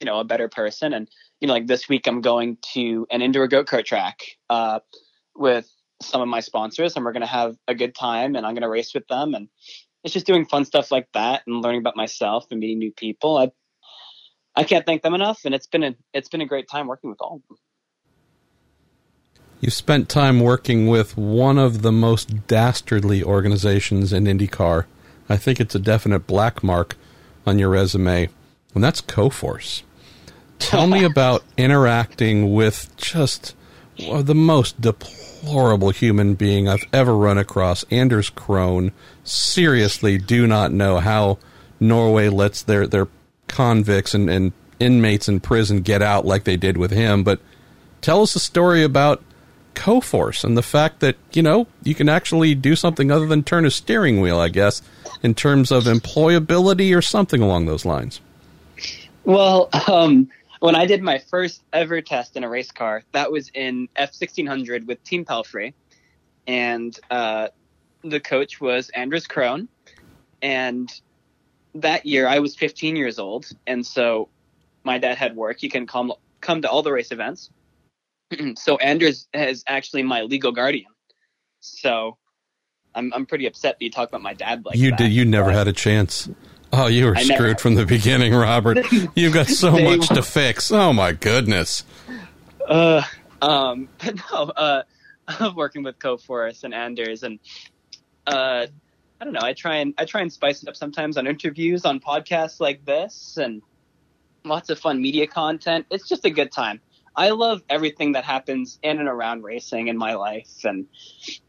[0.00, 0.92] you know, a better person.
[0.92, 1.08] And
[1.40, 4.20] you know, like this week, I'm going to an indoor go kart track
[4.50, 4.80] uh,
[5.34, 5.66] with
[6.02, 8.62] some of my sponsors, and we're going to have a good time, and I'm going
[8.62, 9.48] to race with them, and
[10.04, 13.38] it's just doing fun stuff like that and learning about myself and meeting new people.
[13.38, 13.50] I
[14.54, 17.08] I can't thank them enough, and it's been a it's been a great time working
[17.08, 17.58] with all of them.
[19.60, 24.84] You spent time working with one of the most dastardly organizations in IndyCar.
[25.28, 26.96] I think it's a definite black mark
[27.44, 28.28] on your resume,
[28.74, 29.82] and that's Coforce.
[30.58, 33.54] Tell me about interacting with just
[33.98, 38.92] well, the most deplorable human being I've ever run across, Anders Krohn.
[39.24, 41.38] Seriously, do not know how
[41.80, 43.08] Norway lets their, their
[43.48, 47.24] convicts and, and inmates in prison get out like they did with him.
[47.24, 47.40] But
[48.00, 49.22] tell us a story about
[49.78, 53.64] Coforce and the fact that, you know, you can actually do something other than turn
[53.64, 54.82] a steering wheel, I guess,
[55.22, 58.20] in terms of employability or something along those lines.
[59.24, 60.28] Well, um,
[60.58, 64.86] when I did my first ever test in a race car, that was in F1600
[64.86, 65.74] with Team Pelfrey,
[66.46, 67.48] and uh,
[68.02, 69.68] the coach was Anders Krohn,
[70.42, 70.92] and
[71.76, 74.28] that year I was 15 years old, and so
[74.82, 75.58] my dad had work.
[75.60, 77.50] He can come come to all the race events.
[78.56, 80.90] so Anders is actually my legal guardian.
[81.60, 82.16] So
[82.94, 84.98] I'm I'm pretty upset that you talk about my dad like you that.
[84.98, 85.12] did.
[85.12, 86.28] You never had a chance.
[86.72, 88.78] Oh, you were I screwed never- from the beginning, Robert.
[89.14, 90.70] You've got so much to fix.
[90.70, 91.84] Oh my goodness.
[92.66, 93.02] Uh,
[93.40, 94.82] um, but no, uh,
[95.28, 97.38] I'm working with Coforce and Anders, and
[98.26, 98.66] uh,
[99.20, 99.40] I don't know.
[99.42, 102.84] I try and I try and spice it up sometimes on interviews, on podcasts like
[102.84, 103.62] this, and
[104.44, 105.86] lots of fun media content.
[105.90, 106.80] It's just a good time.
[107.18, 110.86] I love everything that happens in and around racing in my life, and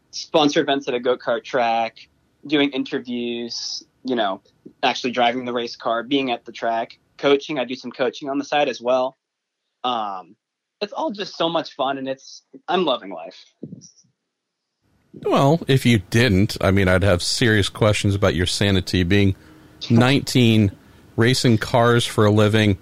[0.10, 2.10] sponsor events at a go kart track,
[2.46, 3.84] doing interviews.
[4.04, 4.41] You know,
[4.82, 7.60] actually driving the race car, being at the track, coaching.
[7.60, 9.16] I do some coaching on the side as well.
[9.84, 10.36] Um,
[10.82, 13.46] it's all just so much fun, and it's I'm loving life.
[15.14, 19.36] Well, if you didn't, I mean, I'd have serious questions about your sanity being
[19.91, 20.72] 19,
[21.16, 22.80] racing cars for a living.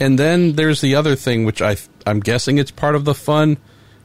[0.00, 3.58] And then there's the other thing, which I, I'm guessing it's part of the fun.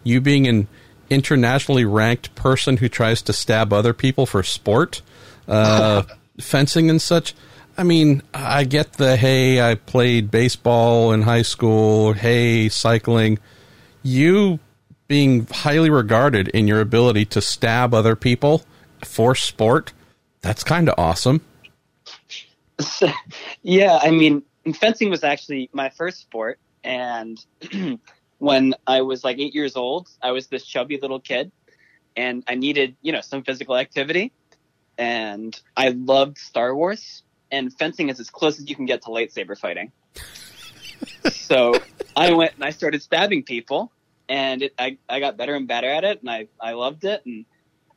[0.04, 0.68] You being an
[1.10, 5.02] internationally ranked person who tries to stab other people for sport,
[5.48, 6.04] uh,
[6.40, 7.34] fencing and such.
[7.78, 13.40] I mean, I get the hey, I played baseball in high school, hey, cycling.
[14.02, 14.60] You
[15.08, 18.64] being highly regarded in your ability to stab other people
[19.04, 19.94] for sport,
[20.42, 21.42] that's kind of awesome.
[22.80, 23.10] So,
[23.64, 24.44] yeah, I mean,
[24.80, 26.60] fencing was actually my first sport.
[26.86, 27.44] And
[28.38, 31.52] when I was like eight years old, I was this chubby little kid
[32.16, 34.32] and I needed, you know, some physical activity.
[34.98, 39.10] And I loved Star Wars, and fencing is as close as you can get to
[39.10, 39.92] lightsaber fighting.
[41.32, 41.74] so
[42.16, 43.92] I went and I started stabbing people,
[44.30, 47.26] and it, I, I got better and better at it, and I, I loved it.
[47.26, 47.46] And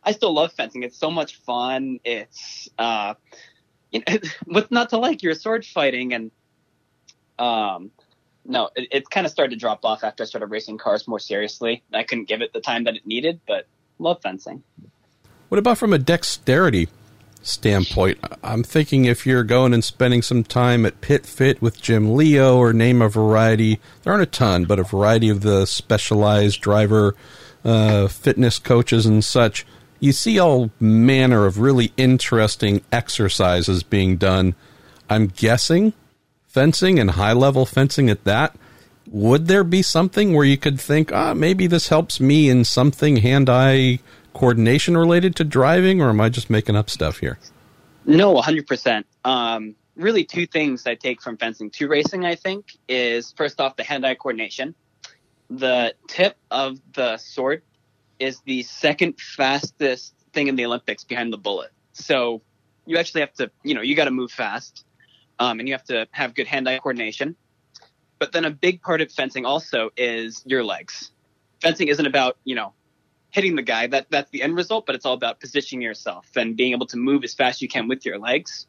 [0.03, 0.83] I still love fencing.
[0.83, 2.01] It's so much fun.
[2.03, 3.15] It's, uh,
[3.93, 5.23] you know, what's not to like?
[5.23, 6.31] You're sword fighting, and
[7.39, 7.93] um,
[8.49, 11.19] no, it, it kind of started to drop off after I started racing cars more
[11.19, 11.83] seriously.
[11.93, 13.67] I couldn't give it the time that it needed, but
[13.99, 14.63] love fencing.
[15.51, 16.89] What about from a dexterity
[17.43, 18.19] standpoint?
[18.43, 22.57] I'm thinking if you're going and spending some time at Pit Fit with Jim Leo
[22.57, 27.15] or name a variety, there aren't a ton, but a variety of the specialized driver
[27.65, 29.67] uh, fitness coaches and such,
[30.01, 34.55] you see all manner of really interesting exercises being done.
[35.11, 35.93] I'm guessing
[36.59, 38.57] fencing and high level fencing at that,
[39.07, 43.19] would there be something where you could think, ah, maybe this helps me in something
[43.19, 44.01] hand eye
[44.35, 47.39] coordination related to driving, or am I just making up stuff here?
[48.05, 49.05] No, 100%.
[49.25, 53.77] Um, really, two things I take from fencing to racing, I think, is first off,
[53.77, 54.75] the hand eye coordination.
[55.51, 57.63] The tip of the sword
[58.19, 61.71] is the second fastest thing in the Olympics behind the bullet.
[61.93, 62.43] So
[62.85, 64.85] you actually have to, you know, you got to move fast
[65.39, 67.37] um, and you have to have good hand-eye coordination.
[68.19, 71.13] But then a big part of fencing also is your legs.
[71.63, 72.73] Fencing isn't about you know
[73.31, 73.87] hitting the guy.
[73.87, 76.97] That that's the end result, but it's all about positioning yourself and being able to
[76.97, 78.67] move as fast as you can with your legs.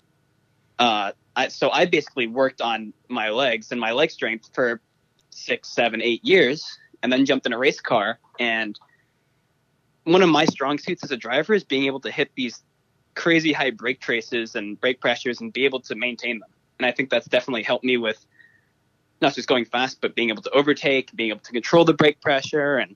[0.78, 4.82] Uh, I, so I basically worked on my legs and my leg strength for
[5.30, 8.20] six, seven, eight years, and then jumped in a race car.
[8.40, 8.80] And
[10.04, 12.64] one of my strong suits as a driver is being able to hit these
[13.16, 16.50] crazy high brake traces and brake pressures and be able to maintain them
[16.80, 18.26] and I think that's definitely helped me with
[19.22, 22.22] not just going fast, but being able to overtake, being able to control the brake
[22.22, 22.96] pressure, and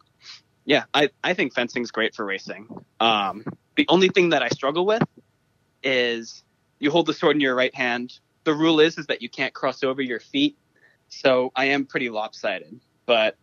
[0.65, 2.67] yeah, I I think fencing's great for racing.
[2.99, 3.43] Um,
[3.75, 5.03] the only thing that I struggle with
[5.83, 6.43] is
[6.79, 8.17] you hold the sword in your right hand.
[8.45, 10.57] The rule is is that you can't cross over your feet,
[11.09, 12.79] so I am pretty lopsided.
[13.05, 13.35] But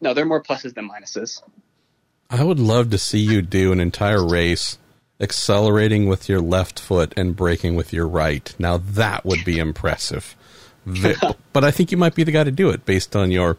[0.00, 1.42] no, there are more pluses than minuses.
[2.30, 4.78] I would love to see you do an entire race
[5.20, 8.54] accelerating with your left foot and braking with your right.
[8.58, 10.36] Now that would be impressive.
[11.52, 13.56] but I think you might be the guy to do it based on your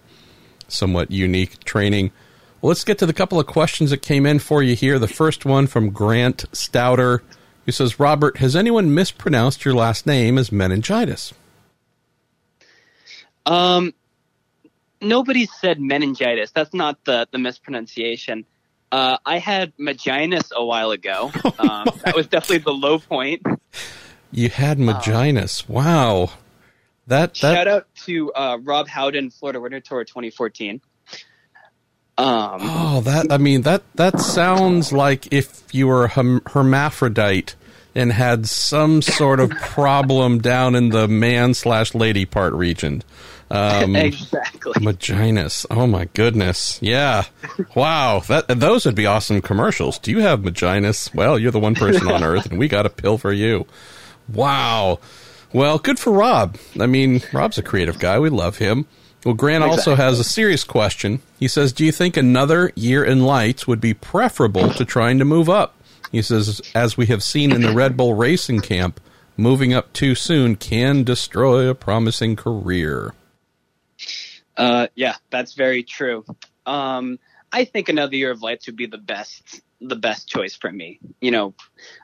[0.68, 2.12] somewhat unique training.
[2.62, 5.00] Well, let's get to the couple of questions that came in for you here.
[5.00, 7.22] The first one from Grant Stouter,
[7.66, 11.34] who says, Robert, has anyone mispronounced your last name as meningitis?
[13.46, 13.94] Um,
[15.02, 16.52] nobody said meningitis.
[16.52, 18.46] That's not the, the mispronunciation.
[18.92, 21.32] Uh, I had Maginus a while ago.
[21.58, 23.42] Um, that was definitely the low point.
[24.32, 25.68] You had Maginus.
[25.68, 26.30] Um, wow.
[27.08, 30.82] That, that shout out to uh, Rob Howden, Florida Winter Tour 2014.
[32.18, 37.56] Um, oh, that I mean that that sounds like if you were a hermaphrodite
[37.94, 43.04] and had some sort of problem down in the man slash lady part region.
[43.56, 44.74] Um, exactly.
[44.74, 45.66] Maginus.
[45.72, 46.78] Oh my goodness.
[46.82, 47.24] Yeah.
[47.76, 48.20] Wow.
[48.28, 50.00] That those would be awesome commercials.
[50.00, 51.14] Do you have Maginus?
[51.14, 53.66] Well, you're the one person on earth, and we got a pill for you.
[54.32, 55.00] Wow.
[55.54, 56.58] Well, good for Rob.
[56.80, 58.20] I mean, Rob's a creative guy.
[58.20, 58.88] We love him.
[59.24, 59.92] Well, Grant exactly.
[59.92, 61.22] also has a serious question.
[61.40, 65.26] He says, "Do you think another year in lights would be preferable to trying to
[65.26, 65.76] move up?"
[66.12, 69.00] He says, "As we have seen in the Red Bull racing camp,
[69.38, 73.14] moving up too soon can destroy a promising career."
[74.58, 76.26] Uh, yeah, that's very true.
[76.66, 77.20] Um,
[77.52, 81.00] I think another year of lights would be the best, the best choice for me.
[81.22, 81.54] You know,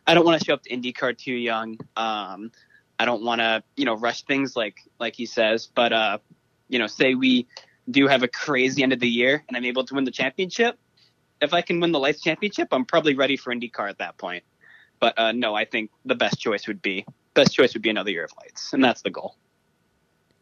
[0.06, 1.78] I don't want to show up to IndyCar too young.
[1.96, 2.52] Um,
[3.00, 5.70] I don't want to, you know, rush things like like he says.
[5.74, 6.18] But uh,
[6.70, 7.48] you know, say we
[7.90, 10.78] do have a crazy end of the year and I'm able to win the championship.
[11.42, 14.44] If I can win the lights championship, I'm probably ready for IndyCar at that point.
[15.00, 18.12] But uh, no, I think the best choice would be best choice would be another
[18.12, 19.36] year of lights, and that's the goal.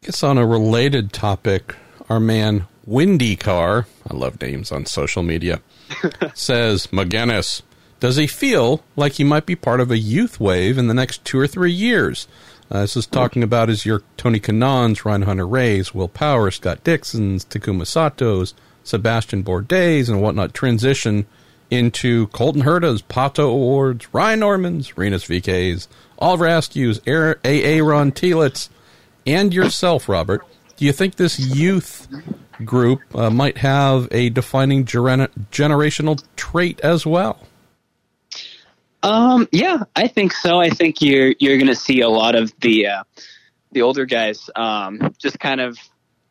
[0.02, 1.76] I guess on a related topic,
[2.10, 5.62] our man Windy Car, I love names on social media,
[6.34, 7.62] says, Megennis,
[8.00, 11.24] does he feel like he might be part of a youth wave in the next
[11.24, 12.26] two or three years?
[12.70, 17.44] Uh, this is talking about is your Tony Kanaans, Ryan Hunter-Reays, Will Power, Scott Dixon's,
[17.44, 21.26] Takuma Sato's, Sebastian Bourdais, and whatnot transition
[21.70, 25.86] into Colton Herta's, Pato O'Wards, Ryan Norman's, Rinus VeeKay's,
[26.18, 27.82] Oliver Askew's, A.A.
[27.82, 28.68] Ron Telitz,
[29.26, 30.44] and yourself, Robert.
[30.80, 32.08] Do you think this youth
[32.64, 37.38] group uh, might have a defining gener- generational trait as well?
[39.02, 40.58] Um, yeah, I think so.
[40.58, 43.04] I think you're you're going to see a lot of the uh,
[43.72, 45.76] the older guys um, just kind of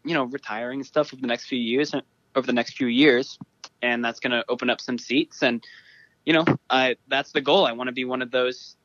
[0.04, 1.94] you know retiring stuff over the next few years
[2.34, 3.38] over the next few years,
[3.84, 5.44] and that's going to open up some seats.
[5.44, 5.64] And
[6.26, 7.68] you know, I that's the goal.
[7.68, 8.76] I want to be one of those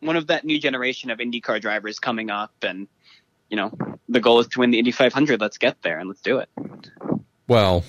[0.00, 2.88] one of that new generation of IndyCar drivers coming up, and
[3.48, 3.76] you know,
[4.08, 5.40] the goal is to win the Indy 500.
[5.40, 6.48] Let's get there and let's do it.
[7.48, 7.84] Well,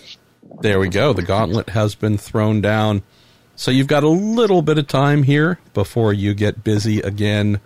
[0.62, 1.14] there we go.
[1.14, 3.04] The gauntlet has been thrown down.
[3.56, 7.60] So you've got a little bit of time here before you get busy again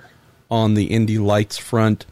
[0.49, 2.05] on the Indy Lights front.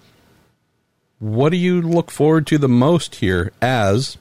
[1.19, 4.17] What do you look forward to the most here as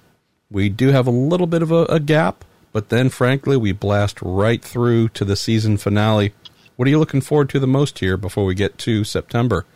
[0.50, 4.20] we do have a little bit of a, a gap, but then frankly we blast
[4.22, 6.32] right through to the season finale.
[6.76, 9.66] What are you looking forward to the most here before we get to September?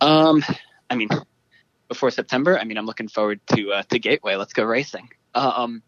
[0.00, 0.44] Um,
[0.90, 1.08] I mean,
[1.88, 4.36] before September, I mean, I'm looking forward to uh, to Gateway.
[4.36, 5.08] Let's go racing.
[5.34, 5.82] Um,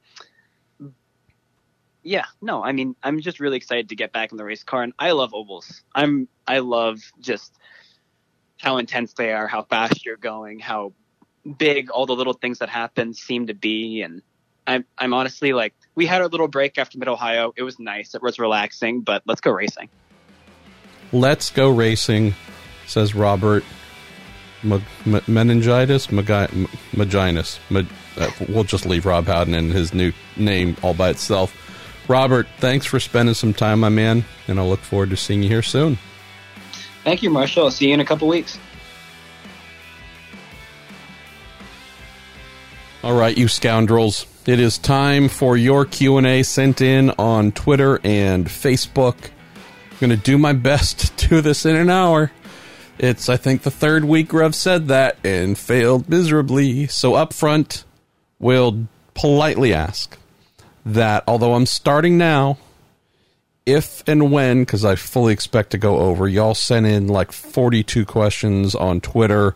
[2.03, 4.83] yeah, no, I mean, I'm just really excited to get back in the race car,
[4.83, 5.83] and I love ovals.
[5.95, 7.53] I'm, I love just
[8.59, 10.93] how intense they are, how fast you're going, how
[11.59, 14.23] big all the little things that happen seem to be, and
[14.67, 17.53] I'm, I'm honestly like, we had our little break after Mid Ohio.
[17.57, 18.15] It was nice.
[18.15, 19.89] It was relaxing, but let's go racing.
[21.11, 22.35] Let's go racing,
[22.87, 23.65] says Robert.
[24.65, 26.49] M- m- meningitis, Magi-
[26.93, 27.59] Maginus.
[28.19, 31.55] uh, we'll just leave Rob Howden and his new name all by itself.
[32.09, 35.49] Robert, thanks for spending some time, my man, and I'll look forward to seeing you
[35.49, 35.99] here soon.
[37.05, 37.65] Thank you, Marshall.
[37.65, 38.59] I'll see you in a couple weeks.
[43.05, 44.27] All right, you scoundrels.
[44.47, 49.17] It is time for your Q&A sent in on Twitter and Facebook.
[49.93, 52.33] I'm going to do my best to do this in an hour.
[52.99, 56.87] It's, I think, the third week Rev said that and failed miserably.
[56.89, 57.85] So, up front,
[58.39, 60.19] we'll politely ask
[60.85, 62.59] that although I'm starting now,
[63.67, 68.07] if and when, because I fully expect to go over, y'all sent in like 42
[68.07, 69.55] questions on Twitter,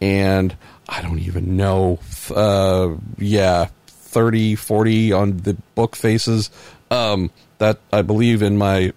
[0.00, 0.54] and
[0.88, 1.98] I don't even know,
[2.34, 6.50] uh, yeah, 30, 40 on the book faces.
[6.90, 8.92] Um, that I believe in my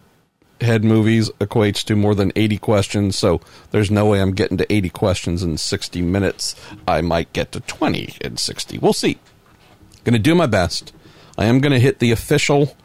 [0.61, 4.73] head movies equates to more than 80 questions, so there's no way I'm getting to
[4.73, 6.55] 80 questions in 60 minutes.
[6.87, 8.77] I might get to 20 in 60.
[8.79, 9.17] We'll see.
[10.03, 10.93] Going to do my best.
[11.37, 12.75] I am going to hit the official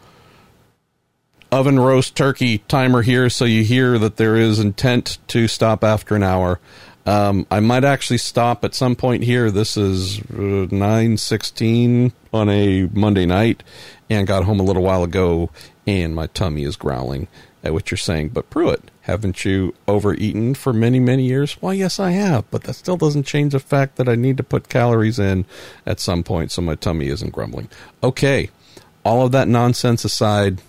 [1.50, 6.16] oven roast turkey timer here, so you hear that there is intent to stop after
[6.16, 6.60] an hour.
[7.04, 9.50] Um, I might actually stop at some point here.
[9.50, 13.62] This is uh, nine sixteen on a Monday night,
[14.08, 15.50] and got home a little while ago,
[15.86, 17.26] and my tummy is growling
[17.62, 18.30] at what you're saying.
[18.30, 21.60] But Pruett, haven't you overeaten for many, many years?
[21.60, 24.42] Well, yes, I have, but that still doesn't change the fact that I need to
[24.42, 25.44] put calories in
[25.86, 27.68] at some point so my tummy isn't grumbling.
[28.02, 28.50] Okay,
[29.04, 30.60] all of that nonsense aside,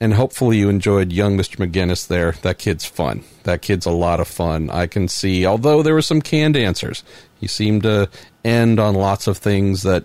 [0.00, 1.56] and hopefully you enjoyed young Mr.
[1.56, 2.32] Megennis there.
[2.42, 3.22] That kid's fun.
[3.44, 4.70] That kid's a lot of fun.
[4.70, 7.04] I can see, although there were some canned answers,
[7.38, 8.08] he seemed to
[8.44, 10.04] end on lots of things that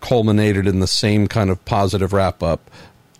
[0.00, 2.70] culminated in the same kind of positive wrap up.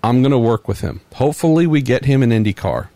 [0.02, 1.00] I'm going to work with him.
[1.14, 2.88] Hopefully, we get him an IndyCar.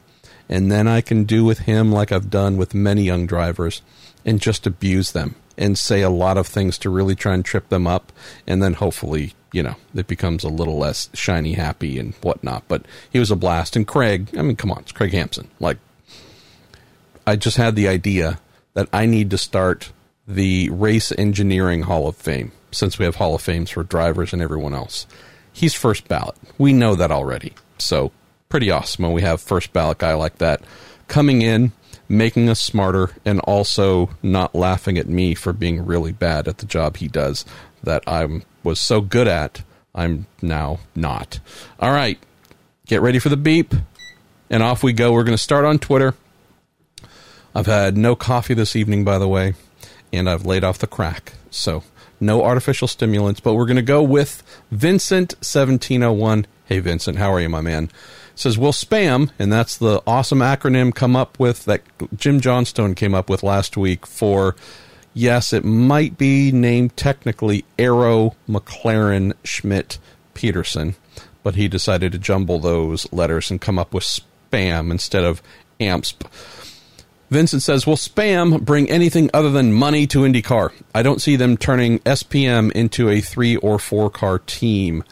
[0.48, 3.82] And then I can do with him like I've done with many young drivers
[4.24, 7.68] and just abuse them and say a lot of things to really try and trip
[7.68, 8.12] them up.
[8.46, 12.64] And then hopefully, you know, it becomes a little less shiny happy and whatnot.
[12.68, 13.76] But he was a blast.
[13.76, 15.48] And Craig, I mean, come on, it's Craig Hampson.
[15.60, 15.78] Like,
[17.26, 18.38] I just had the idea
[18.74, 19.92] that I need to start
[20.26, 24.42] the Race Engineering Hall of Fame since we have Hall of Fames for drivers and
[24.42, 25.06] everyone else
[25.54, 26.36] he's first ballot.
[26.58, 27.54] We know that already.
[27.78, 28.12] So
[28.50, 30.60] pretty awesome when we have first ballot guy like that
[31.08, 31.72] coming in,
[32.08, 36.66] making us smarter, and also not laughing at me for being really bad at the
[36.66, 37.46] job he does
[37.82, 39.62] that I was so good at.
[39.94, 41.40] I'm now not.
[41.78, 42.18] All right,
[42.86, 43.74] get ready for the beep,
[44.50, 45.12] and off we go.
[45.12, 46.14] We're going to start on Twitter.
[47.54, 49.54] I've had no coffee this evening, by the way,
[50.12, 51.34] and I've laid off the crack.
[51.50, 51.84] So
[52.24, 54.42] no artificial stimulants, but we're going to go with
[54.72, 56.46] Vincent1701.
[56.66, 57.90] Hey, Vincent, how are you, my man?
[58.34, 61.82] Says, will spam, and that's the awesome acronym come up with that
[62.16, 64.56] Jim Johnstone came up with last week for
[65.12, 69.98] yes, it might be named technically Arrow McLaren Schmidt
[70.34, 70.96] Peterson,
[71.42, 75.40] but he decided to jumble those letters and come up with spam instead of
[75.80, 76.26] AMSP.
[77.30, 80.72] Vincent says, Will spam bring anything other than money to IndyCar?
[80.94, 85.04] I don't see them turning SPM into a three or four car team.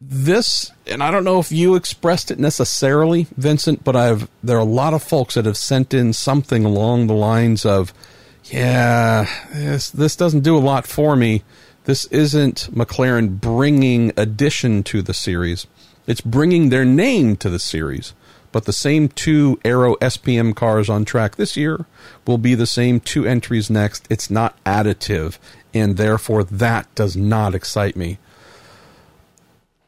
[0.00, 4.60] This, and I don't know if you expressed it necessarily, Vincent, but I've there are
[4.60, 7.94] a lot of folks that have sent in something along the lines of,
[8.46, 11.44] yeah, this this doesn't do a lot for me.
[11.84, 15.66] This isn't McLaren bringing addition to the series.
[16.06, 18.12] It's bringing their name to the series.
[18.52, 21.86] But the same two Arrow SPM cars on track this year
[22.26, 24.06] will be the same two entries next.
[24.10, 25.38] It's not additive,
[25.72, 28.18] and therefore that does not excite me.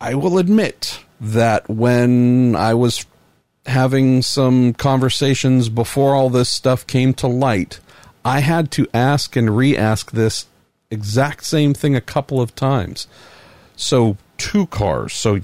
[0.00, 3.06] I will admit that when I was
[3.66, 7.80] having some conversations before all this stuff came to light,
[8.24, 10.46] I had to ask and re ask this
[10.90, 13.06] exact same thing a couple of times.
[13.76, 15.12] So, two cars.
[15.12, 15.40] So,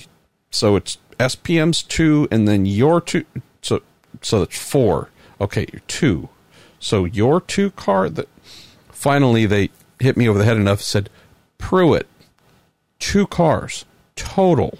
[0.51, 3.25] so it's SPM's two, and then your two.
[3.63, 3.83] So
[4.23, 5.11] so it's four.
[5.41, 6.31] Okay, two.
[6.79, 8.29] So your two car that
[8.89, 10.81] finally they hit me over the head enough.
[10.81, 11.11] Said
[11.59, 12.07] Pruett,
[12.99, 13.85] two cars
[14.17, 14.79] total.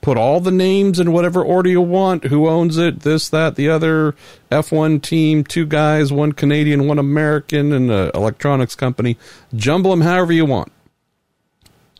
[0.00, 2.26] Put all the names in whatever order you want.
[2.26, 3.00] Who owns it?
[3.00, 4.14] This, that, the other.
[4.52, 9.18] F1 team, two guys, one Canadian, one American, and an electronics company.
[9.52, 10.70] Jumble them however you want.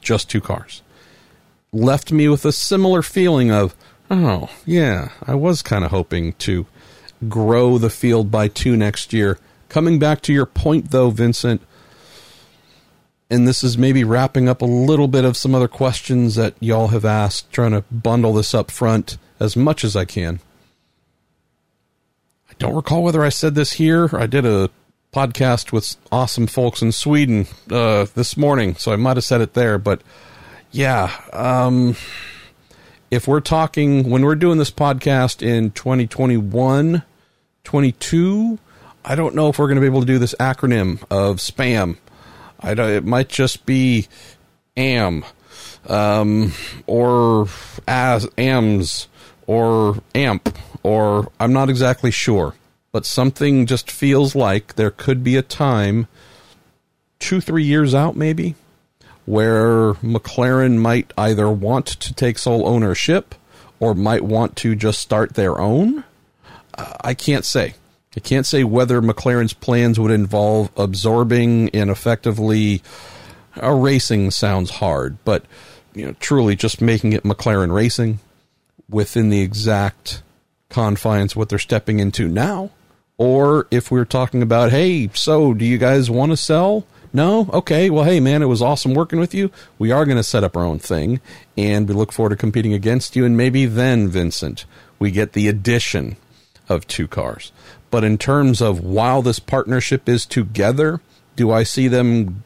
[0.01, 0.83] Just two cars
[1.77, 3.75] left me with a similar feeling of,
[4.11, 6.67] oh, yeah, I was kind of hoping to
[7.29, 9.39] grow the field by two next year.
[9.69, 11.61] Coming back to your point, though, Vincent,
[13.29, 16.89] and this is maybe wrapping up a little bit of some other questions that y'all
[16.89, 20.41] have asked, trying to bundle this up front as much as I can.
[22.49, 24.09] I don't recall whether I said this here.
[24.17, 24.71] I did a
[25.13, 29.55] podcast with awesome folks in Sweden uh, this morning, so I might have said it
[29.55, 30.03] there, but
[30.77, 31.11] yeah.
[31.33, 31.97] Um,
[33.11, 37.03] if we're talking, when we're doing this podcast in 2021,
[37.65, 38.59] 22,
[39.03, 41.97] I don't know if we're going to be able to do this acronym of spam.
[42.61, 44.07] I don't, it might just be
[44.77, 45.25] AM,
[45.89, 46.53] um,
[46.87, 47.49] or
[47.89, 49.09] as AMS,
[49.47, 52.55] or AMP, or I'm not exactly sure.
[52.93, 56.07] But something just feels like there could be a time,
[57.19, 58.57] two, three years out, maybe,
[59.27, 63.35] where McLaren might either want to take sole ownership
[63.81, 66.05] or might want to just start their own.
[66.75, 67.75] Uh, I can't say.
[68.17, 72.83] I can't say whether McLaren's plans would involve absorbing and effectively
[73.63, 75.45] racing sounds hard, but
[75.95, 78.21] you know, truly just making it McLaren racing
[78.89, 80.23] within the exact
[80.71, 82.71] confines what they're stepping into now.
[83.19, 86.87] Or if we're talking about, hey, so do you guys want to sell?
[87.17, 87.49] No?
[87.51, 87.89] Okay.
[87.89, 89.51] Well, hey, man, it was awesome working with you.
[89.79, 91.23] We are going to set up our own thing,
[91.57, 93.25] and we look forward to competing against you.
[93.25, 94.67] And maybe then, Vincent,
[94.99, 96.19] we get the addition
[96.69, 97.53] of two cars.
[97.91, 101.01] But in terms of while this partnership is together,
[101.37, 102.45] do I see them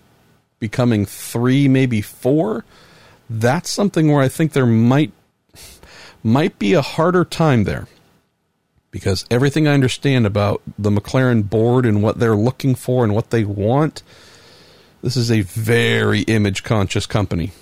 [0.61, 2.65] becoming three, maybe four?
[3.29, 5.11] That's something where I think there might
[6.23, 7.89] might be a harder time there
[8.93, 13.31] because everything I understand about the McLaren board and what they're looking for and what
[13.31, 14.05] they want
[15.03, 17.53] this is a very image conscious company.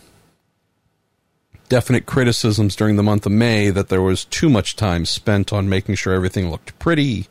[1.68, 5.68] Definite criticisms during the month of May that there was too much time spent on
[5.68, 7.26] making sure everything looked pretty.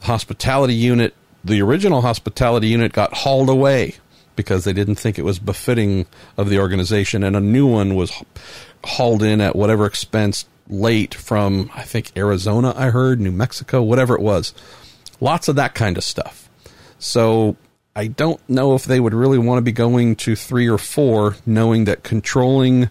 [0.00, 1.14] The hospitality unit,
[1.44, 3.96] the original hospitality unit got hauled away
[4.36, 6.06] because they didn't think it was befitting
[6.36, 8.12] of the organization, and a new one was
[8.84, 14.14] hauled in at whatever expense late from, I think, Arizona, I heard, New Mexico, whatever
[14.14, 14.54] it was.
[15.20, 16.48] Lots of that kind of stuff.
[16.98, 17.56] So
[17.96, 21.36] I don't know if they would really want to be going to three or four,
[21.46, 22.90] knowing that controlling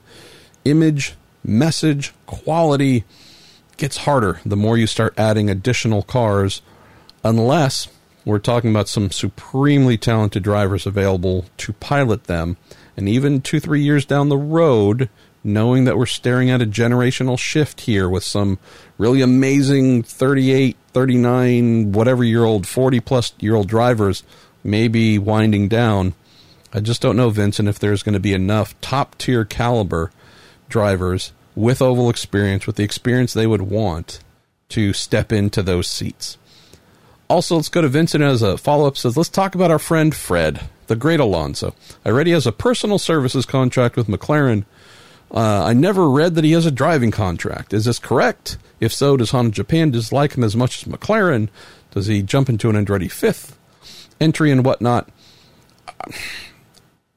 [0.64, 3.04] image, message, quality
[3.76, 6.62] gets harder the more you start adding additional cars,
[7.22, 7.90] unless
[8.24, 12.56] we're talking about some supremely talented drivers available to pilot them.
[12.96, 15.10] And even two, three years down the road,
[15.44, 18.58] knowing that we're staring at a generational shift here with some
[18.98, 24.24] really amazing 38, 39, whatever year old, 40 plus year old drivers
[24.64, 26.14] maybe winding down.
[26.74, 30.12] I just don't know, Vincent, if there's going to be enough top tier caliber
[30.70, 34.20] drivers with oval experience, with the experience they would want
[34.70, 36.38] to step into those seats.
[37.30, 38.98] Also, let's go to Vincent as a follow up.
[38.98, 41.76] Says, let's talk about our friend Fred, the great Alonso.
[42.04, 44.66] I read he has a personal services contract with McLaren.
[45.32, 47.74] Uh, I never read that he has a driving contract.
[47.74, 48.58] Is this correct?
[48.80, 51.50] If so, does Honda Japan dislike him as much as McLaren?
[51.92, 53.58] Does he jump into an Andretti fifth?
[54.24, 55.10] Entry and whatnot.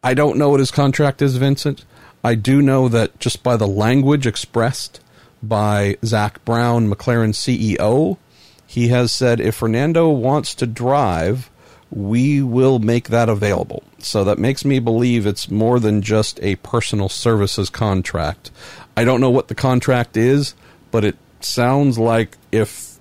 [0.02, 1.84] I don't know what his contract is, Vincent.
[2.24, 5.00] I do know that just by the language expressed
[5.40, 8.18] by Zak Brown, McLaren CEO,
[8.66, 11.48] he has said if Fernando wants to drive,
[11.90, 13.84] we will make that available.
[13.98, 18.50] So that makes me believe it's more than just a personal services contract.
[18.96, 20.56] I don't know what the contract is,
[20.90, 22.95] but it sounds like if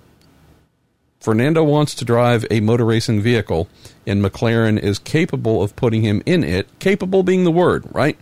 [1.26, 3.68] Fernando wants to drive a motor racing vehicle
[4.06, 8.16] and McLaren is capable of putting him in it, capable being the word, right?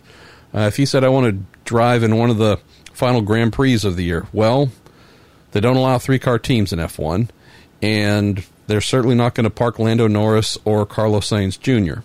[0.51, 2.59] Uh, if he said, I want to drive in one of the
[2.93, 4.71] final Grand Prix of the year, well,
[5.51, 7.29] they don't allow three car teams in F1,
[7.79, 12.01] and they're certainly not going to park Lando Norris or Carlos Sainz Jr.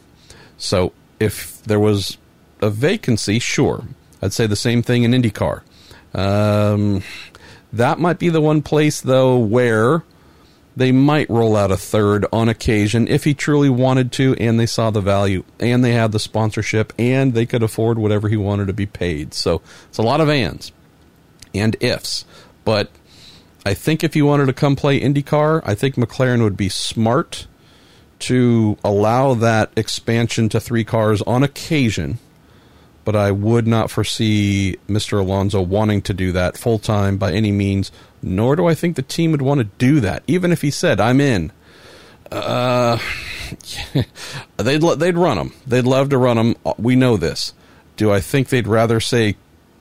[0.59, 2.19] So if there was
[2.61, 3.85] a vacancy, sure.
[4.21, 5.63] I'd say the same thing in IndyCar.
[6.15, 7.03] Um,
[7.73, 10.05] that might be the one place, though, where
[10.81, 14.65] they might roll out a third on occasion if he truly wanted to and they
[14.65, 18.67] saw the value and they had the sponsorship and they could afford whatever he wanted
[18.67, 19.35] to be paid.
[19.35, 20.73] So it's a lot of ands
[21.55, 22.25] and ifs.
[22.65, 22.91] But
[23.67, 27.47] I think if he wanted to come play IndyCar, I think McLaren would be smart
[28.21, 32.19] to allow that expansion to three cars on occasion.
[33.05, 35.21] But I would not foresee Mr.
[35.21, 37.93] Alonso wanting to do that full time by any means
[38.23, 41.01] nor do I think the team would want to do that, even if he said,
[41.01, 41.53] "I'm in."
[42.31, 42.99] Uh,
[44.57, 45.53] they'd they'd run him.
[45.67, 46.57] They'd love to run him.
[46.79, 47.55] We know this.
[47.97, 49.37] Do I think they'd rather say,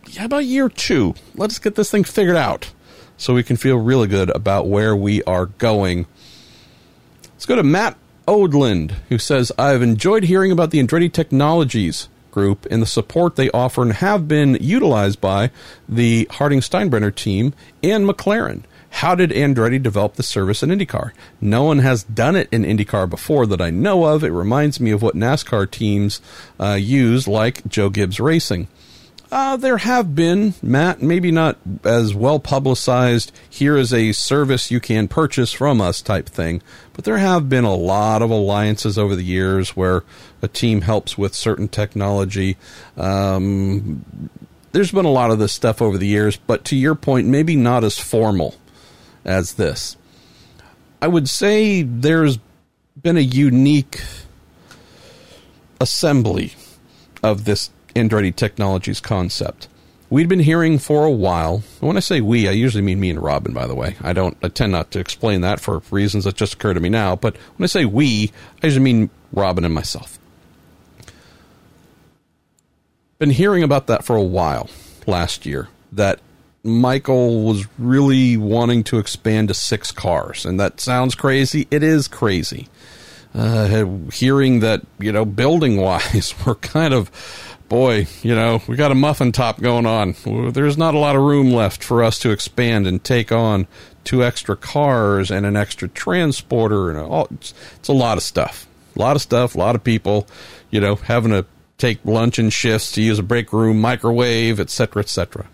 [0.07, 2.71] "Yeah, about year two, let's get this thing figured out,"
[3.17, 6.05] so we can feel really good about where we are going?
[7.33, 7.97] Let's go to Matt
[8.27, 13.49] Odland, who says, "I've enjoyed hearing about the Andretti Technologies." Group and the support they
[13.51, 15.51] offer and have been utilized by
[15.87, 17.53] the Harding Steinbrenner team
[17.83, 18.63] and McLaren.
[18.91, 21.11] How did Andretti develop the service in IndyCar?
[21.39, 24.23] No one has done it in IndyCar before that I know of.
[24.23, 26.21] It reminds me of what NASCAR teams
[26.59, 28.67] uh, use, like Joe Gibbs Racing.
[29.31, 34.79] Uh, there have been, Matt, maybe not as well publicized, here is a service you
[34.79, 39.15] can purchase from us type thing, but there have been a lot of alliances over
[39.15, 40.03] the years where
[40.41, 42.57] a team helps with certain technology.
[42.97, 44.03] Um,
[44.71, 47.55] there's been a lot of this stuff over the years, but to your point, maybe
[47.55, 48.55] not as formal
[49.25, 49.95] as this.
[51.03, 52.39] I would say there's
[52.99, 54.01] been a unique
[55.79, 56.53] assembly
[57.21, 59.67] of this Andretti Technologies concept.
[60.09, 61.59] We'd been hearing for a while.
[61.81, 63.95] When I say we, I usually mean me and Robin, by the way.
[64.01, 66.89] I don't I tend not to explain that for reasons that just occur to me
[66.89, 68.31] now, but when I say we,
[68.63, 70.17] I usually mean Robin and myself.
[73.19, 74.69] Been hearing about that for a while
[75.05, 75.67] last year.
[75.91, 76.19] That
[76.63, 81.67] Michael was really wanting to expand to six cars, and that sounds crazy.
[81.69, 82.67] It is crazy.
[83.33, 87.11] Uh, hearing that, you know, building wise, we're kind of
[87.69, 90.15] boy, you know, we got a muffin top going on.
[90.51, 93.67] There's not a lot of room left for us to expand and take on
[94.03, 97.27] two extra cars and an extra transporter and all.
[97.31, 98.67] It's, it's a lot of stuff.
[98.95, 99.55] A lot of stuff.
[99.55, 100.27] A lot of people,
[100.71, 101.45] you know, having to
[101.77, 105.47] take lunch and shifts to use a break room, microwave, etc., etc.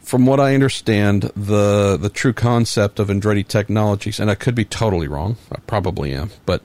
[0.00, 4.64] From what I understand, the the true concept of Andretti Technologies, and I could be
[4.64, 6.62] totally wrong, I probably am, but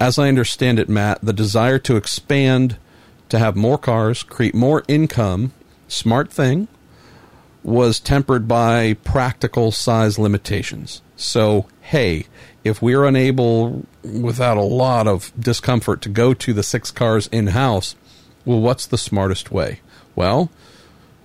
[0.00, 2.78] as I understand it, Matt, the desire to expand,
[3.28, 5.52] to have more cars, create more income,
[5.86, 6.68] smart thing,
[7.62, 11.02] was tempered by practical size limitations.
[11.16, 12.26] So, hey,
[12.64, 17.48] if we're unable, without a lot of discomfort, to go to the six cars in
[17.48, 17.94] house,
[18.46, 19.80] well, what's the smartest way?
[20.16, 20.50] Well,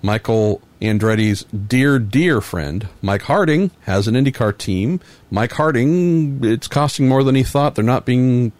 [0.01, 4.99] Michael Andretti's dear, dear friend, Mike Harding, has an IndyCar team.
[5.31, 7.75] Mike Harding, it's costing more than he thought.
[7.75, 8.51] They're not being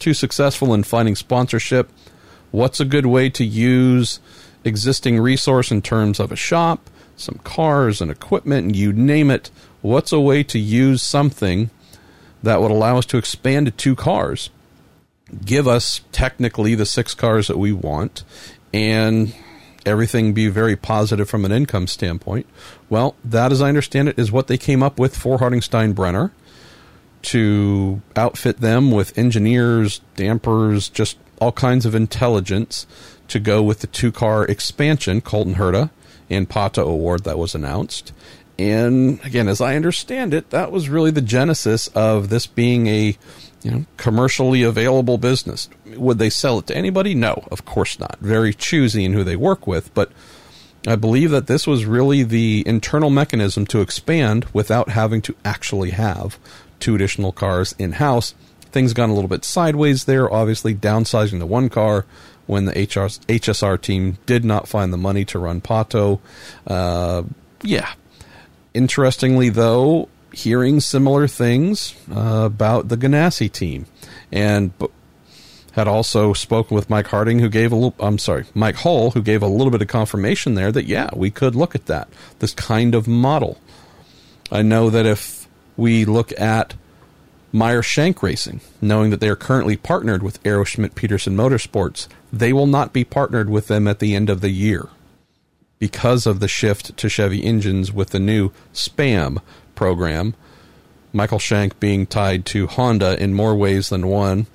[0.00, 1.90] too successful in finding sponsorship,
[2.50, 4.20] what's a good way to use
[4.64, 9.50] existing resource in terms of a shop, some cars and equipment, and you name it?
[9.82, 11.70] What's a way to use something
[12.42, 14.50] that would allow us to expand to two cars,
[15.44, 18.24] give us technically the six cars that we want,
[18.72, 19.34] and
[19.86, 22.46] everything be very positive from an income standpoint?
[22.88, 26.32] Well, that, as I understand it, is what they came up with for Harding Steinbrenner
[27.22, 32.86] to outfit them with engineers, dampers, just all kinds of intelligence
[33.28, 35.90] to go with the two car expansion, Colton Herta
[36.28, 38.12] and Pato O'Ward that was announced.
[38.58, 43.16] And again, as I understand it, that was really the genesis of this being a
[43.62, 45.68] you know commercially available business.
[45.86, 47.14] Would they sell it to anybody?
[47.14, 48.18] No, of course not.
[48.20, 50.12] Very choosy in who they work with, but
[50.86, 55.90] I believe that this was really the internal mechanism to expand without having to actually
[55.90, 56.38] have
[56.80, 58.34] two additional cars in house
[58.70, 60.32] things gone a little bit sideways there.
[60.32, 62.06] Obviously, downsizing the one car
[62.46, 66.20] when the HR, HSR team did not find the money to run Pato.
[66.66, 67.22] Uh,
[67.62, 67.92] yeah.
[68.74, 73.86] Interestingly, though, hearing similar things uh, about the Ganassi team,
[74.30, 74.72] and
[75.72, 77.94] had also spoken with Mike Harding, who gave a little.
[77.98, 81.30] I'm sorry, Mike Hull, who gave a little bit of confirmation there that yeah, we
[81.30, 82.08] could look at that
[82.38, 83.58] this kind of model.
[84.52, 85.39] I know that if
[85.76, 86.74] we look at
[87.52, 92.52] Meyer Shank Racing, knowing that they are currently partnered with Arrow Schmidt Peterson Motorsports, they
[92.52, 94.88] will not be partnered with them at the end of the year
[95.78, 99.40] because of the shift to Chevy engines with the new SPAM
[99.74, 100.34] program.
[101.12, 104.46] Michael Shank being tied to Honda in more ways than one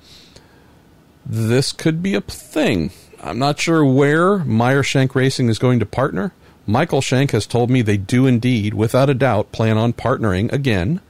[1.28, 2.90] this could be a thing.
[3.22, 6.32] I'm not sure where Meyer Shank Racing is going to partner.
[6.66, 11.00] Michael Shank has told me they do indeed, without a doubt, plan on partnering again.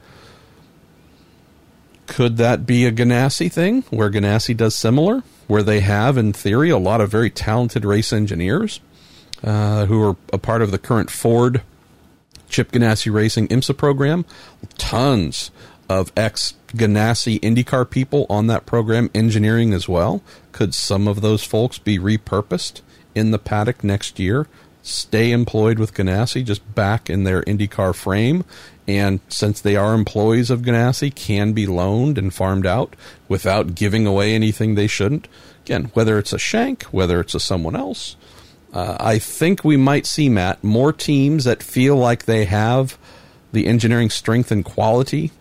[2.07, 6.69] Could that be a Ganassi thing where Ganassi does similar, where they have, in theory,
[6.69, 8.79] a lot of very talented race engineers
[9.43, 11.61] uh, who are a part of the current Ford
[12.49, 14.25] Chip Ganassi Racing IMSA program?
[14.77, 15.51] Tons
[15.89, 20.21] of ex Ganassi IndyCar people on that program engineering as well?
[20.51, 22.81] Could some of those folks be repurposed
[23.15, 24.47] in the paddock next year?
[24.81, 28.45] Stay employed with Ganassi, just back in their IndyCar frame,
[28.87, 32.95] and since they are employees of Ganassi, can be loaned and farmed out
[33.27, 35.27] without giving away anything they shouldn't.
[35.65, 38.15] Again, whether it's a Shank, whether it's a someone else,
[38.73, 42.97] uh, I think we might see Matt more teams that feel like they have
[43.51, 45.31] the engineering strength and quality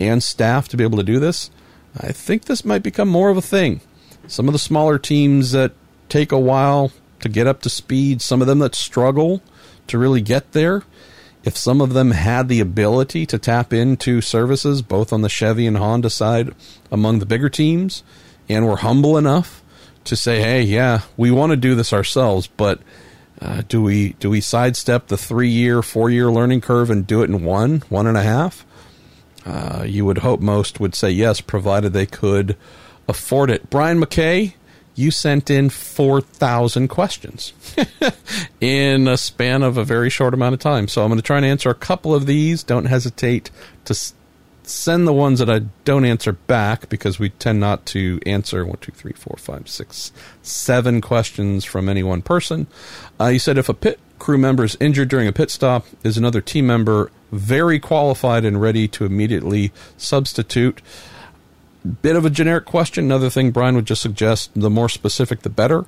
[0.00, 1.50] and staff to be able to do this,
[1.98, 3.80] I think this might become more of a thing.
[4.26, 5.72] Some of the smaller teams that
[6.08, 9.42] take a while to get up to speed, some of them that struggle
[9.86, 10.82] to really get there,
[11.46, 15.64] if some of them had the ability to tap into services both on the Chevy
[15.66, 16.52] and Honda side
[16.90, 18.02] among the bigger teams
[18.48, 19.62] and were humble enough
[20.04, 22.80] to say, "Hey, yeah, we want to do this ourselves, but
[23.40, 27.22] uh, do we do we sidestep the three year, four year learning curve and do
[27.22, 28.66] it in one, one and a half?"
[29.46, 32.56] Uh, you would hope most would say yes, provided they could
[33.06, 33.70] afford it.
[33.70, 34.54] Brian McKay,
[34.96, 37.52] you sent in 4,000 questions
[38.60, 40.88] in a span of a very short amount of time.
[40.88, 42.62] So I'm going to try and answer a couple of these.
[42.62, 43.50] Don't hesitate
[43.84, 43.94] to
[44.62, 48.78] send the ones that I don't answer back because we tend not to answer one,
[48.78, 50.12] two, three, four, five, six,
[50.42, 52.66] seven questions from any one person.
[53.20, 56.16] Uh, you said if a pit crew member is injured during a pit stop, is
[56.16, 60.80] another team member very qualified and ready to immediately substitute?
[62.02, 63.04] Bit of a generic question.
[63.04, 65.86] Another thing Brian would just suggest the more specific, the better.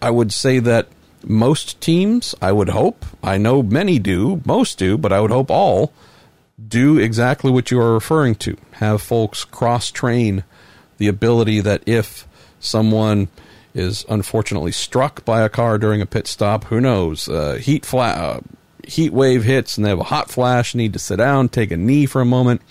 [0.00, 0.88] I would say that
[1.24, 5.50] most teams, I would hope, I know many do, most do, but I would hope
[5.50, 5.92] all
[6.68, 8.56] do exactly what you are referring to.
[8.72, 10.44] Have folks cross train
[10.98, 12.26] the ability that if
[12.60, 13.28] someone
[13.74, 16.64] is unfortunately struck by a car during a pit stop.
[16.64, 17.28] Who knows?
[17.28, 18.40] Uh, heat fla- uh,
[18.84, 21.76] heat wave hits and they have a hot flash, need to sit down, take a
[21.76, 22.62] knee for a moment.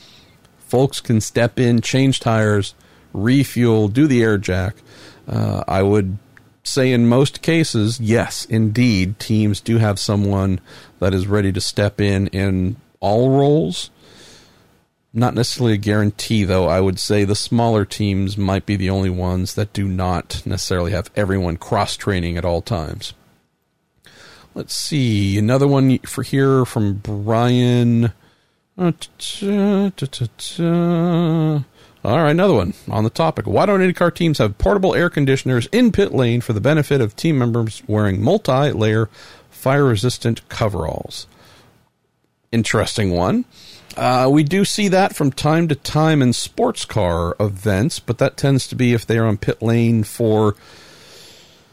[0.68, 2.74] Folks can step in, change tires,
[3.14, 4.76] refuel, do the air jack.
[5.28, 6.18] Uh, I would
[6.64, 10.60] say in most cases, yes, indeed, teams do have someone
[11.00, 13.90] that is ready to step in in all roles.
[15.14, 16.68] Not necessarily a guarantee, though.
[16.68, 20.92] I would say the smaller teams might be the only ones that do not necessarily
[20.92, 23.14] have everyone cross training at all times.
[24.54, 25.38] Let's see.
[25.38, 28.12] Another one for here from Brian.
[32.04, 33.48] All right, another one on the topic.
[33.48, 37.16] Why don't IndyCar teams have portable air conditioners in pit lane for the benefit of
[37.16, 39.10] team members wearing multi layer
[39.50, 41.26] fire resistant coveralls?
[42.52, 43.46] Interesting one.
[43.96, 48.36] Uh, we do see that from time to time in sports car events, but that
[48.36, 50.56] tends to be if they are on pit lane for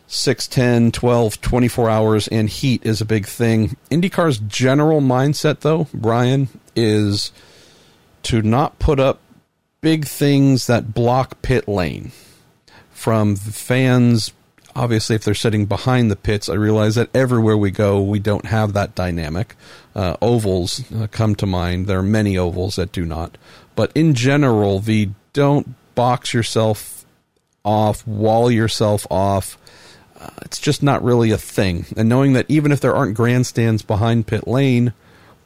[0.07, 3.77] 6, 10, 12, 24 hours, and heat is a big thing.
[3.91, 7.33] IndyCar's general mindset, though, Brian, is
[8.23, 9.21] to not put up
[9.81, 12.13] big things that block pit lane
[12.91, 14.33] from fans
[14.77, 18.47] obviously if they're sitting behind the pits i realize that everywhere we go we don't
[18.47, 19.57] have that dynamic
[19.95, 21.87] uh, ovals uh, come to mind.
[21.87, 23.37] There are many ovals that do not.
[23.75, 27.05] But in general, the don't box yourself
[27.65, 29.59] off, wall yourself off.
[30.19, 31.87] Uh, it's just not really a thing.
[31.97, 34.93] And knowing that even if there aren't grandstands behind pit lane,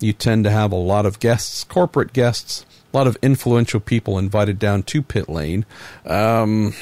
[0.00, 4.18] you tend to have a lot of guests, corporate guests, a lot of influential people
[4.18, 5.66] invited down to pit lane.
[6.04, 6.74] Um,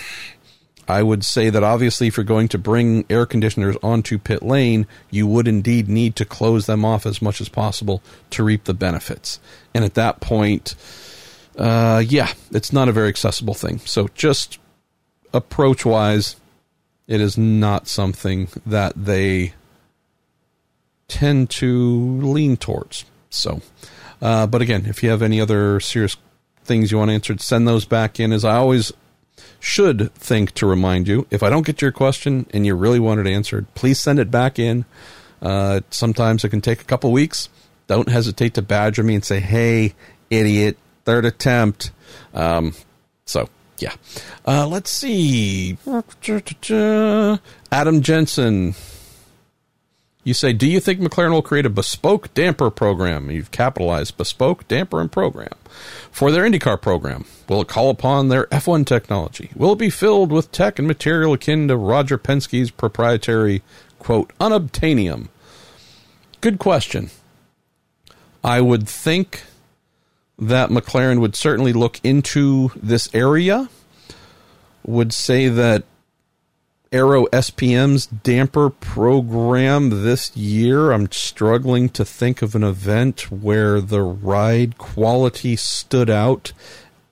[0.87, 4.87] I would say that obviously, if you're going to bring air conditioners onto pit lane,
[5.11, 8.75] you would indeed need to close them off as much as possible to reap the
[8.75, 9.41] benefits.
[9.73, 10.75] And at that point,
[11.57, 13.79] uh, yeah, it's not a very accessible thing.
[13.79, 14.59] So just
[15.33, 16.37] approach wise,
[17.07, 19.55] it is not something that they
[21.09, 23.05] tend to lean towards.
[23.31, 23.61] So,
[24.23, 26.17] uh, but again, if you have any other serious
[26.65, 28.33] things you want answered, send those back in.
[28.33, 28.93] As I always
[29.61, 33.21] should think to remind you, if I don't get your question and you really want
[33.21, 34.85] it answered, please send it back in.
[35.43, 37.49] Uh, sometimes it can take a couple weeks.
[37.87, 39.95] Don't hesitate to badger me and say, "Hey,
[40.31, 41.91] idiot, third attempt."
[42.33, 42.75] Um,
[43.27, 43.49] so
[43.79, 43.95] yeah,
[44.47, 45.77] uh, let's see.
[47.71, 48.75] Adam Jensen
[50.25, 53.31] you say, do you think McLaren will create a bespoke damper program?
[53.31, 55.53] You've capitalized bespoke damper and program
[56.11, 57.27] for their IndyCar program.
[57.47, 59.51] Will it call upon their F1 technology?
[59.55, 63.63] Will it be filled with tech and material akin to Roger Penske's proprietary,
[63.99, 65.29] quote, unobtainium?
[66.41, 67.11] Good question.
[68.43, 69.45] I would think
[70.39, 73.69] that McLaren would certainly look into this area,
[74.85, 75.85] would say that
[76.93, 80.93] Arrow SPM's damper program this year.
[80.93, 86.53] I'm struggling to think of an event where the ride quality stood out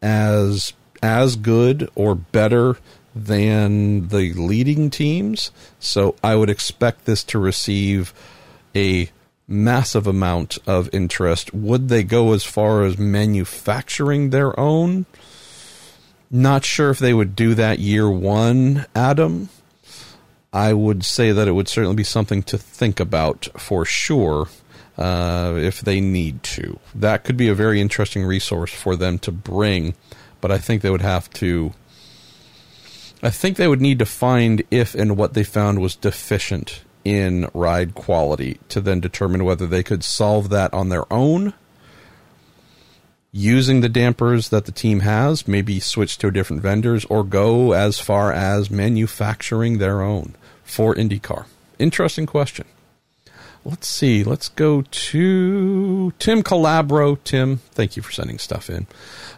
[0.00, 0.72] as
[1.02, 2.76] as good or better
[3.14, 5.50] than the leading teams.
[5.80, 8.14] So I would expect this to receive
[8.74, 9.10] a
[9.48, 11.52] massive amount of interest.
[11.52, 15.06] Would they go as far as manufacturing their own?
[16.30, 19.50] Not sure if they would do that year one, Adam.
[20.52, 24.48] I would say that it would certainly be something to think about for sure
[24.98, 26.78] uh, if they need to.
[26.94, 29.94] That could be a very interesting resource for them to bring,
[30.40, 31.72] but I think they would have to.
[33.22, 37.48] I think they would need to find if and what they found was deficient in
[37.54, 41.54] ride quality to then determine whether they could solve that on their own
[43.32, 47.98] using the dampers that the team has, maybe switch to different vendors or go as
[47.98, 50.34] far as manufacturing their own
[50.72, 51.44] for IndyCar?
[51.78, 52.66] Interesting question.
[53.64, 54.24] Let's see.
[54.24, 57.22] Let's go to Tim Calabro.
[57.22, 58.86] Tim, thank you for sending stuff in.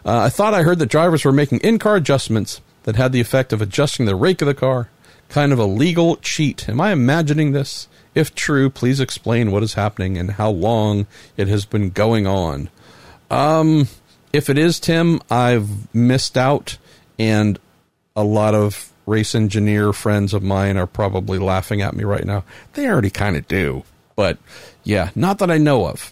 [0.03, 3.21] Uh, I thought I heard that drivers were making in car adjustments that had the
[3.21, 4.89] effect of adjusting the rake of the car.
[5.29, 6.67] Kind of a legal cheat.
[6.69, 7.87] Am I imagining this?
[8.15, 11.05] If true, please explain what is happening and how long
[11.35, 12.69] it has been going on.
[13.29, 13.87] Um,
[14.31, 16.77] if it is Tim, I've missed out,
[17.19, 17.59] and
[18.15, 22.43] a lot of race engineer friends of mine are probably laughing at me right now.
[22.73, 23.83] They already kind of do.
[24.15, 24.37] But
[24.83, 26.11] yeah, not that I know of.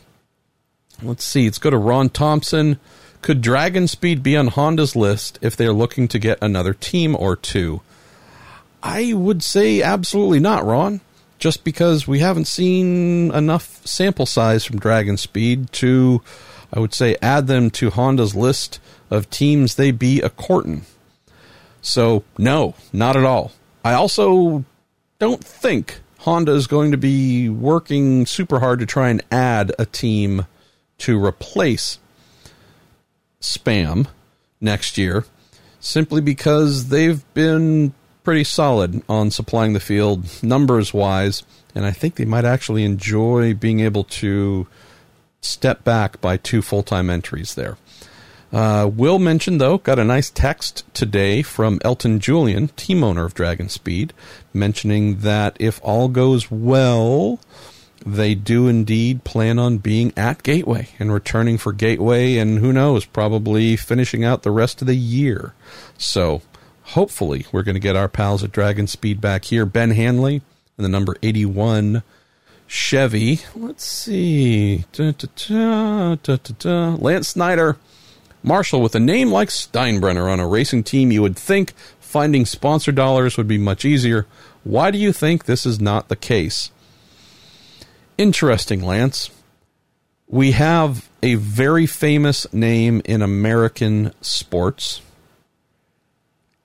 [1.02, 1.46] Let's see.
[1.46, 2.80] Let's go to Ron Thompson.
[3.22, 7.82] Could DragonSpeed be on Honda's list if they're looking to get another team or two?
[8.82, 11.02] I would say absolutely not, Ron.
[11.40, 16.22] Just because we haven't seen enough sample size from DragonSpeed to,
[16.72, 18.80] I would say, add them to Honda's list
[19.10, 20.86] of teams they be a courting.
[21.84, 23.52] So, no, not at all.
[23.86, 24.64] I also
[25.20, 29.86] don't think Honda is going to be working super hard to try and add a
[29.86, 30.48] team
[31.00, 32.00] to replace
[33.42, 34.08] Spam
[34.62, 35.26] next year,
[35.82, 37.94] simply because they've been
[38.24, 41.44] pretty solid on supplying the field numbers wise,
[41.76, 44.66] and I think they might actually enjoy being able to
[45.42, 47.78] step back by two full time entries there.
[48.54, 53.34] Uh, Will mentioned, though, got a nice text today from Elton Julian, team owner of
[53.34, 54.12] DragonSpeed,
[54.54, 57.40] mentioning that if all goes well,
[58.06, 63.06] they do indeed plan on being at Gateway and returning for Gateway, and who knows,
[63.06, 65.56] probably finishing out the rest of the year.
[65.98, 66.44] So
[66.84, 69.66] hopefully, we're going to get our pals at DragonSpeed back here.
[69.66, 70.44] Ben Hanley
[70.78, 72.04] and the number 81
[72.68, 73.40] Chevy.
[73.56, 74.86] Let's see.
[74.92, 76.18] Da, da,
[76.60, 77.78] da, Lance Snyder
[78.44, 82.92] Marshall, with a name like Steinbrenner on a racing team, you would think finding sponsor
[82.92, 84.28] dollars would be much easier.
[84.64, 86.70] Why do you think this is not the case?
[88.18, 89.30] Interesting, Lance.
[90.28, 95.02] We have a very famous name in American sports.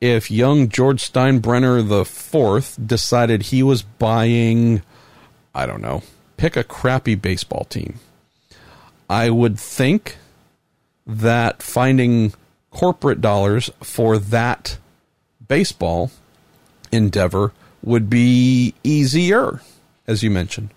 [0.00, 4.82] If young George Steinbrenner IV decided he was buying,
[5.54, 6.02] I don't know,
[6.36, 7.98] pick a crappy baseball team,
[9.08, 10.16] I would think
[11.08, 12.34] that finding
[12.70, 14.78] corporate dollars for that
[15.48, 16.10] baseball
[16.92, 17.52] endeavor
[17.82, 19.60] would be easier,
[20.06, 20.68] as you mentioned.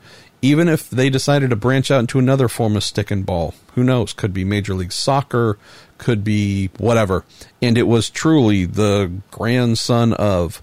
[0.41, 3.83] Even if they decided to branch out into another form of stick and ball, who
[3.83, 4.13] knows?
[4.13, 5.59] Could be Major League Soccer,
[5.97, 7.23] could be whatever.
[7.61, 10.61] And it was truly the grandson of.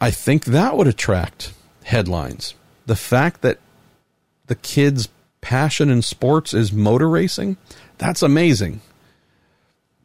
[0.00, 1.52] I think that would attract
[1.84, 2.54] headlines.
[2.86, 3.58] The fact that
[4.46, 5.08] the kid's
[5.40, 7.56] passion in sports is motor racing,
[7.98, 8.80] that's amazing.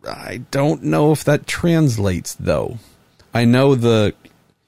[0.07, 2.77] I don't know if that translates though.
[3.33, 4.13] I know the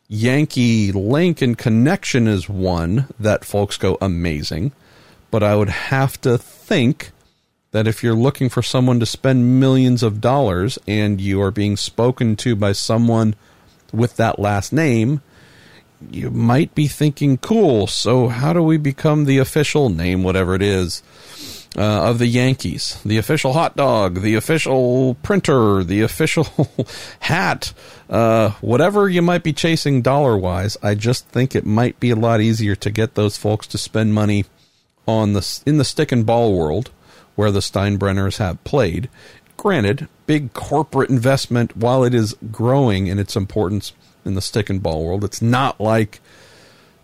[0.08, 4.72] Yankee link and connection is one that folks go amazing,
[5.32, 7.12] but I would have to think
[7.72, 11.78] that if you're looking for someone to spend millions of dollars and you are being
[11.78, 13.36] spoken to by someone
[13.94, 15.22] with that last name,
[16.10, 20.62] you might be thinking, cool, so how do we become the official name, whatever it
[20.62, 21.04] is,
[21.80, 23.02] uh, of the Yankees?
[23.06, 26.46] The official hot dog, the official printer, the official
[27.22, 27.74] hat,
[28.10, 30.78] uh, whatever you might be chasing dollar wise.
[30.84, 34.14] I just think it might be a lot easier to get those folks to spend
[34.14, 34.46] money
[35.08, 36.92] on the in the stick and ball world
[37.36, 39.10] where the Steinbrenners have played.
[39.56, 43.94] Granted, big corporate investment, while it is growing in its importance
[44.26, 45.24] in the stick and ball world.
[45.24, 46.20] It's not like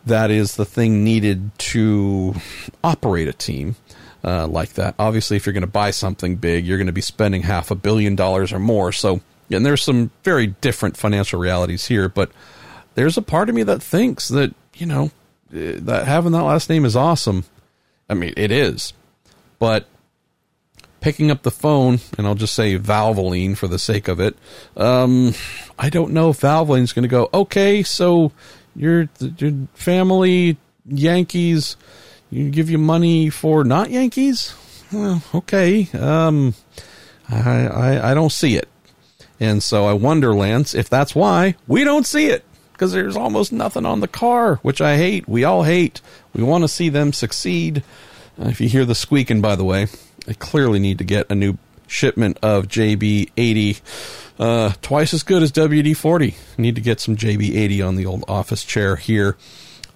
[0.05, 2.35] that is the thing needed to
[2.83, 3.77] operate a team
[4.25, 4.95] uh, like that.
[4.97, 7.75] Obviously, if you're going to buy something big, you're going to be spending half a
[7.75, 8.91] billion dollars or more.
[8.91, 9.21] So,
[9.51, 12.31] and there's some very different financial realities here, but
[12.95, 15.11] there's a part of me that thinks that, you know,
[15.53, 17.45] eh, that having that last name is awesome.
[18.09, 18.93] I mean, it is.
[19.59, 19.85] But
[21.01, 24.35] picking up the phone, and I'll just say Valvoline for the sake of it.
[24.75, 25.35] Um,
[25.77, 28.31] I don't know if Valvoline's going to go, okay, so
[28.75, 29.07] your,
[29.37, 30.57] your family,
[30.87, 31.77] Yankees,
[32.35, 34.55] you give you money for not Yankees?
[34.91, 35.87] Well, okay.
[35.93, 36.53] Um,
[37.29, 38.69] I, I, I don't see it.
[39.39, 42.43] And so I wonder, Lance, if that's why we don't see it
[42.75, 45.27] because there's almost nothing on the car, which I hate.
[45.29, 46.01] We all hate.
[46.33, 47.83] We want to see them succeed.
[48.39, 49.87] Uh, if you hear the squeaking, by the way,
[50.27, 51.57] I clearly need to get a new
[51.87, 53.81] shipment of JB80.
[54.37, 56.35] Uh, twice as good as WD40.
[56.57, 59.37] Need to get some JB80 on the old office chair here.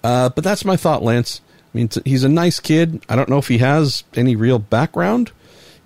[0.02, 1.42] Uh, but that's my thought, Lance.
[1.72, 3.04] I mean, he's a nice kid.
[3.08, 5.32] I don't know if he has any real background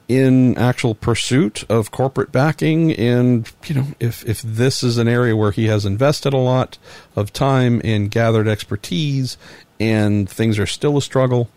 [0.06, 5.34] in actual pursuit of corporate backing and you know if if this is an area
[5.34, 6.76] where he has invested a lot
[7.16, 9.38] of time and gathered expertise
[9.80, 11.48] and things are still a struggle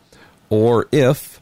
[0.49, 1.41] or if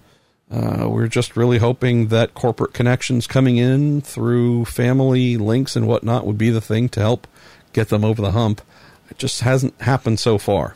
[0.52, 6.26] uh, we're just really hoping that corporate connections coming in through family links and whatnot
[6.26, 7.28] would be the thing to help
[7.74, 8.62] get them over the hump.
[9.10, 10.76] It just hasn't happened so far.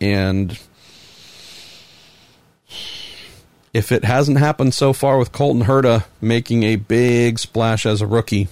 [0.00, 0.58] And
[3.74, 8.06] if it hasn't happened so far with Colton Herta making a big splash as a
[8.06, 8.48] rookie,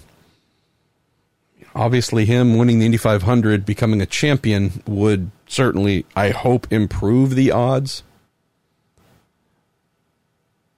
[1.74, 7.50] obviously him winning the Indy 500, becoming a champion, would certainly, I hope, improve the
[7.50, 8.02] odds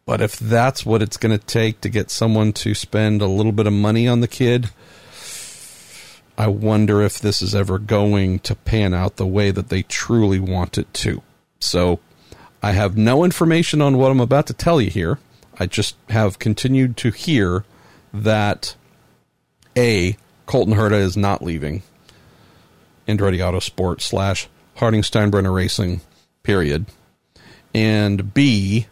[0.06, 3.52] but if that's what it's going to take to get someone to spend a little
[3.52, 4.70] bit of money on the kid,
[6.36, 10.40] I wonder if this is ever going to pan out the way that they truly
[10.40, 11.22] want it to.
[11.58, 12.00] So
[12.64, 15.18] I have no information on what I'm about to tell you here.
[15.60, 17.66] I just have continued to hear
[18.14, 18.74] that
[19.76, 20.16] A,
[20.46, 21.82] Colton Herta is not leaving
[23.06, 26.00] Andretti Autosport slash Harding Steinbrenner Racing,
[26.42, 26.86] period.
[27.74, 28.86] And B,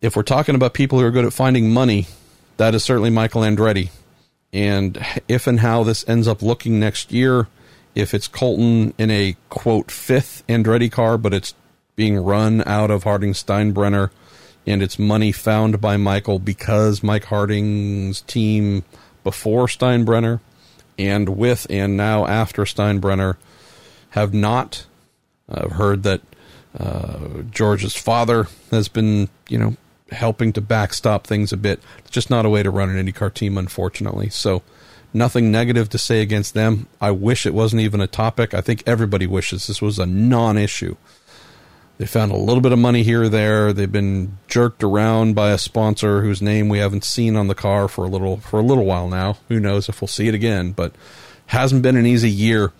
[0.00, 2.06] if we're talking about people who are good at finding money,
[2.56, 3.90] that is certainly Michael Andretti.
[4.54, 4.98] And
[5.28, 7.48] if and how this ends up looking next year,
[7.94, 11.54] if it's Colton in a quote fifth Andretti car, but it's
[11.96, 14.10] being run out of Harding Steinbrenner
[14.66, 18.84] and it's money found by Michael because Mike Harding's team
[19.22, 20.40] before Steinbrenner
[20.98, 23.36] and with and now after Steinbrenner
[24.10, 24.86] have not.
[25.48, 26.22] I've heard that
[26.78, 29.76] uh, George's father has been, you know,
[30.10, 31.80] helping to backstop things a bit.
[31.98, 34.28] It's just not a way to run an IndyCar team, unfortunately.
[34.30, 34.62] So,
[35.14, 36.86] nothing negative to say against them.
[37.00, 38.52] I wish it wasn't even a topic.
[38.52, 40.96] I think everybody wishes this was a non issue.
[41.98, 43.72] They found a little bit of money here or there.
[43.72, 47.86] They've been jerked around by a sponsor whose name we haven't seen on the car
[47.86, 49.38] for a little for a little while now.
[49.48, 50.72] Who knows if we'll see it again?
[50.72, 50.94] But
[51.46, 52.72] hasn't been an easy year,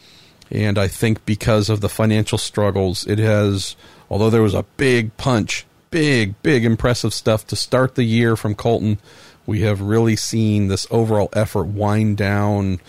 [0.51, 3.77] and I think because of the financial struggles, it has.
[4.11, 8.53] Although there was a big punch big, big, impressive stuff to start the year from
[8.53, 8.99] Colton.
[9.47, 12.81] We have really seen this overall effort wind down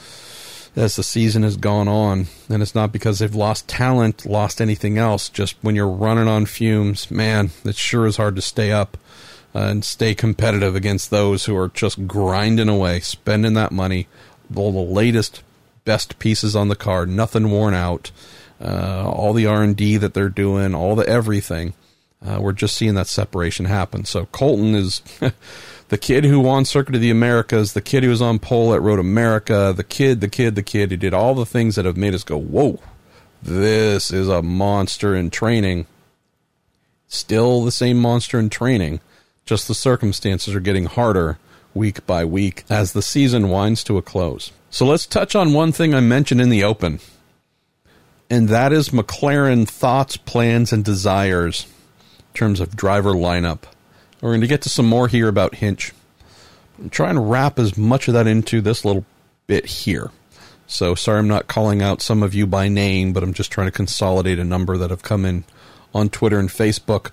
[0.75, 2.27] as the season has gone on.
[2.49, 5.29] And it's not because they've lost talent, lost anything else.
[5.29, 8.97] Just when you're running on fumes, man, it sure is hard to stay up
[9.53, 14.07] uh, and stay competitive against those who are just grinding away, spending that money,
[14.53, 15.41] all the latest,
[15.85, 18.11] best pieces on the card, nothing worn out,
[18.59, 21.73] uh, all the R and D that they're doing, all the everything.
[22.25, 24.03] Uh, we're just seeing that separation happen.
[24.03, 25.01] So Colton is
[25.89, 28.81] the kid who won Circuit of the Americas, the kid who was on pole at
[28.81, 31.97] Road America, the kid, the kid, the kid who did all the things that have
[31.97, 32.79] made us go, whoa,
[33.41, 35.85] this is a monster in training.
[37.07, 38.99] Still the same monster in training,
[39.45, 41.37] just the circumstances are getting harder
[41.75, 44.51] week by week as the season winds to a close.
[44.71, 46.99] So let's touch on one thing I mentioned in the open,
[48.29, 51.67] and that is McLaren thoughts, plans, and desires
[52.17, 53.63] in terms of driver lineup.
[54.21, 55.93] We're going to get to some more here about Hinch.
[56.79, 59.05] I'm trying to wrap as much of that into this little
[59.47, 60.11] bit here.
[60.67, 63.67] So sorry I'm not calling out some of you by name, but I'm just trying
[63.67, 65.43] to consolidate a number that have come in
[65.93, 67.11] on Twitter and Facebook.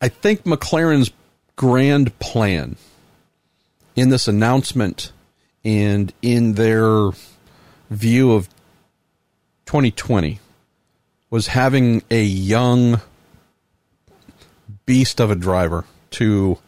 [0.00, 1.10] I think McLaren's
[1.56, 2.76] grand plan
[3.94, 5.12] in this announcement
[5.64, 7.10] and in their
[7.90, 8.48] view of
[9.64, 10.38] 2020
[11.30, 13.00] was having a young
[14.86, 16.58] beast of a driver to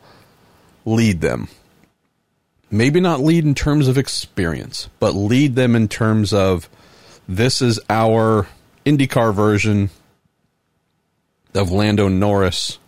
[0.85, 1.49] lead them.
[2.71, 6.69] Maybe not lead in terms of experience, but lead them in terms of
[7.27, 8.47] this is our
[8.85, 9.91] IndyCar version
[11.55, 12.79] of Lando Norris,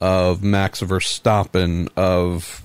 [0.00, 2.62] of Max Verstappen, of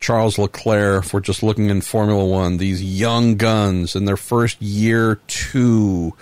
[0.00, 4.60] Charles Leclerc, if we're just looking in Formula One, these young guns in their first
[4.62, 6.14] year, two,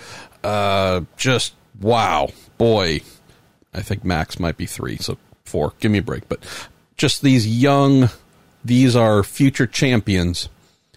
[0.43, 3.01] uh, just wow, boy.
[3.79, 5.73] I think Max might be three, so four.
[5.79, 6.29] Give me a break.
[6.29, 6.41] But
[6.97, 8.11] just these young,
[8.65, 10.49] these are future champions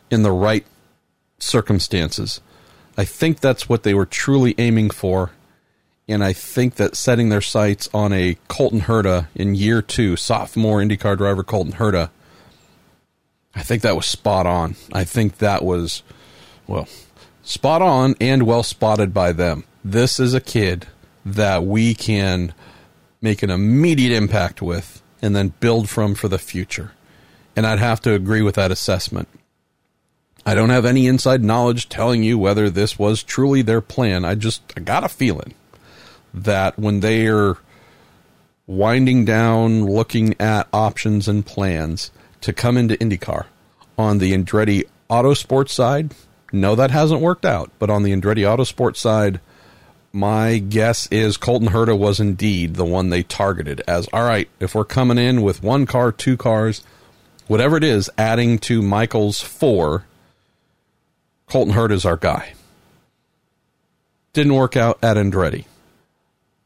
[0.10, 0.66] in the right
[1.38, 2.42] circumstances.
[2.98, 5.30] I think that's what they were truly aiming for.
[6.08, 10.80] And I think that setting their sights on a Colton Herta in year two, sophomore
[10.80, 12.10] IndyCar driver Colton Herta,
[13.54, 14.76] I think that was spot on.
[14.92, 16.02] I think that was,
[16.66, 16.88] well,
[17.44, 19.66] spot on and well spotted by them.
[19.86, 20.88] This is a kid
[21.24, 22.54] that we can
[23.22, 26.92] make an immediate impact with and then build from for the future.
[27.56, 29.28] And I'd have to agree with that assessment.
[30.46, 34.26] I don't have any inside knowledge telling you whether this was truly their plan.
[34.26, 35.54] I just I got a feeling
[36.34, 37.58] that when they are
[38.66, 42.10] winding down, looking at options and plans
[42.42, 43.46] to come into IndyCar
[43.98, 46.16] on the Andretti Autosport side,
[46.52, 47.70] no, that hasn't worked out.
[47.78, 49.40] But on the Andretti Autosport side,
[50.14, 54.76] my guess is Colton Herta was indeed the one they targeted as all right, if
[54.76, 56.84] we're coming in with one car, two cars,
[57.48, 60.06] whatever it is, adding to Michael's four,
[61.48, 62.54] Colton Herta is our guy.
[64.34, 65.66] Didn't work out at Andretti.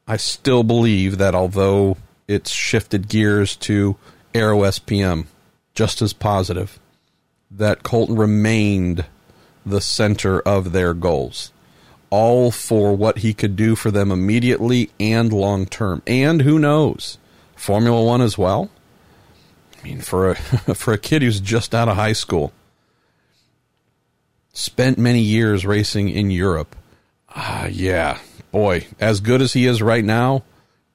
[0.06, 1.96] I still believe that although
[2.28, 3.96] it's shifted gears to
[4.34, 5.26] Arrow SPM,
[5.74, 6.78] just as positive,
[7.50, 9.04] that Colton remained
[9.64, 11.52] the center of their goals
[12.10, 16.02] all for what he could do for them immediately and long term.
[16.06, 17.18] And who knows,
[17.54, 18.70] Formula One as well.
[19.78, 20.34] I mean, for a
[20.74, 22.52] for a kid who's just out of high school,
[24.52, 26.74] spent many years racing in Europe.
[27.34, 28.18] Uh, yeah,
[28.50, 30.42] boy, as good as he is right now,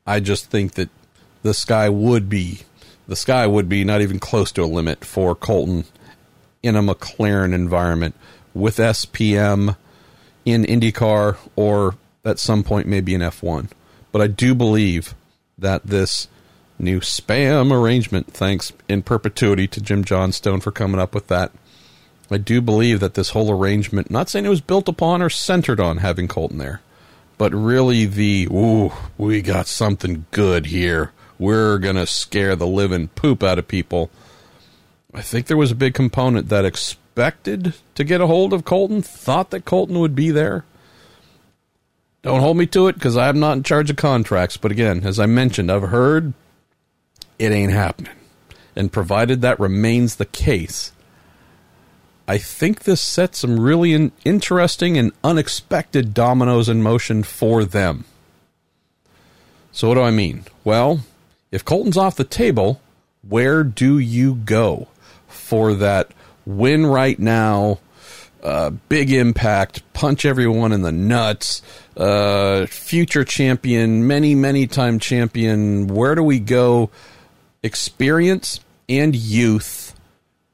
[0.07, 0.89] I just think that
[1.43, 2.61] the sky would be
[3.07, 5.85] the sky would be not even close to a limit for Colton
[6.63, 8.15] in a McLaren environment
[8.53, 9.75] with SPM
[10.45, 13.69] in IndyCar or at some point maybe in F1.
[14.11, 15.15] But I do believe
[15.57, 16.27] that this
[16.77, 21.51] new spam arrangement, thanks in perpetuity to Jim Johnstone for coming up with that.
[22.29, 25.79] I do believe that this whole arrangement, not saying it was built upon or centered
[25.79, 26.81] on having Colton there,
[27.37, 31.11] but really the, ooh, we got something good here.
[31.37, 34.09] We're going to scare the living poop out of people.
[35.13, 36.65] I think there was a big component that
[37.11, 40.63] expected to get a hold of Colton, thought that Colton would be there.
[42.21, 44.55] Don't hold me to it because I'm not in charge of contracts.
[44.55, 46.33] But again, as I mentioned, I've heard
[47.37, 48.13] it ain't happening.
[48.75, 50.93] And provided that remains the case,
[52.27, 58.05] I think this sets some really interesting and unexpected dominoes in motion for them.
[59.73, 60.45] So, what do I mean?
[60.63, 61.01] Well,
[61.51, 62.79] if Colton's off the table,
[63.27, 64.87] where do you go
[65.27, 66.13] for that
[66.45, 67.79] win right now,
[68.43, 71.61] uh, big impact, punch everyone in the nuts,
[71.97, 75.87] uh, future champion, many, many time champion.
[75.87, 76.89] Where do we go?
[77.63, 78.59] Experience
[78.89, 79.95] and youth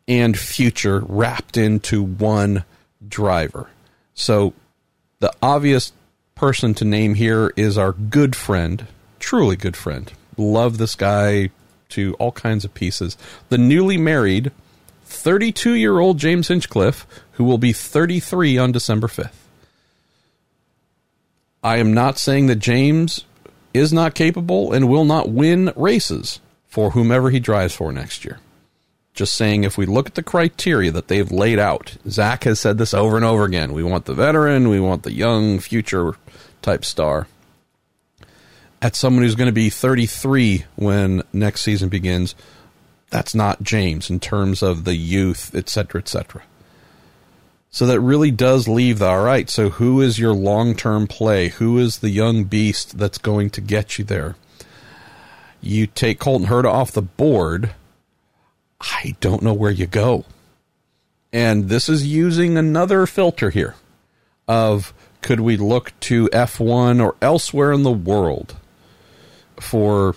[0.08, 2.64] and future wrapped into one
[3.08, 3.70] driver.
[4.14, 4.54] So
[5.20, 5.94] the obvious
[6.36, 8.88] person to name here is our good friend,
[9.20, 10.12] truly good friend.
[10.38, 11.50] Love this guy
[11.90, 13.18] to all kinds of pieces.
[13.50, 14.52] The newly married
[15.28, 19.34] 32 year old James Hinchcliffe, who will be 33 on December 5th.
[21.62, 23.26] I am not saying that James
[23.74, 28.40] is not capable and will not win races for whomever he drives for next year.
[29.14, 32.78] Just saying, if we look at the criteria that they've laid out, Zak has said
[32.78, 33.74] this over and over again.
[33.74, 36.14] We want the veteran, we want the young future
[36.62, 37.28] type star.
[38.82, 42.34] At someone who's going to be 33 when next season begins,
[43.10, 46.44] That's not James in terms of the youth, etc., etc.
[47.70, 49.50] So that really does leave the all right.
[49.50, 51.50] So who is your long term play?
[51.50, 54.36] Who is the young beast that's going to get you there?
[55.62, 57.72] You take Colton Herta off the board.
[58.80, 60.26] I don't know where you go.
[61.34, 63.76] And this is using another filter here
[64.48, 68.56] of could we look to F1 or elsewhere in the world
[69.60, 70.16] for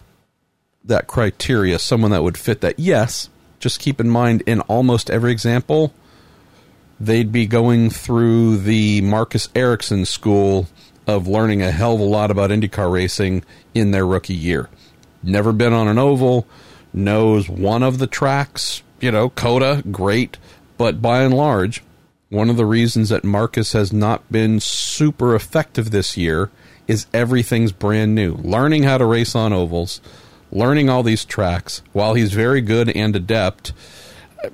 [0.84, 2.78] that criteria, someone that would fit that?
[2.78, 3.28] Yes.
[3.58, 5.92] Just keep in mind, in almost every example,
[6.98, 10.66] they'd be going through the Marcus Ericsson school
[11.06, 13.44] of learning a hell of a lot about IndyCar racing
[13.74, 14.68] in their rookie year.
[15.22, 16.46] Never been on an oval,
[16.92, 20.38] knows one of the tracks, you know, COTA, great,
[20.78, 21.82] but by and large,
[22.30, 26.50] one of the reasons that Marcus has not been super effective this year
[26.86, 28.34] is everything's brand new.
[28.34, 30.00] Learning how to race on ovals,
[30.52, 33.72] learning all these tracks, while he's very good and adept,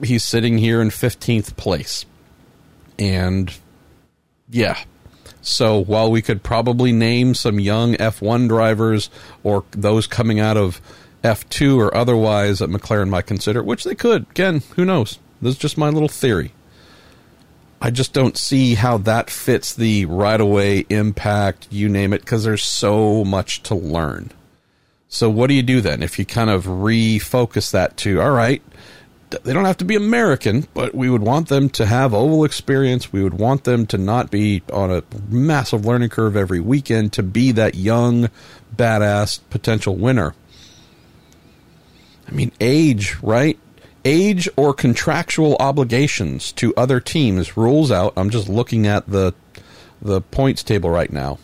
[0.03, 2.05] he's sitting here in 15th place.
[2.99, 3.53] And
[4.49, 4.79] yeah.
[5.43, 9.11] So while we could probably name some young F1 drivers
[9.43, 10.81] or those coming out of
[11.23, 15.19] F2 or otherwise that McLaren might consider, which they could, again, who knows?
[15.41, 16.53] This is just my little theory.
[17.81, 22.45] I just don't see how that fits the right away impact, you name it, because
[22.45, 24.33] there's so much to learn.
[25.09, 28.63] So, what do you do then if you kind of refocus that to, all right,
[29.31, 33.13] they don't have to be American, but we would want them to have oval experience.
[33.13, 37.23] We would want them to not be on a massive learning curve every weekend to
[37.23, 38.29] be that young,
[38.75, 40.35] badass potential winner.
[42.29, 43.59] I mean, age, right?
[44.05, 48.13] Age or contractual obligations to other teams rules out.
[48.17, 49.35] I'm just looking at the
[50.01, 51.39] the points table right now.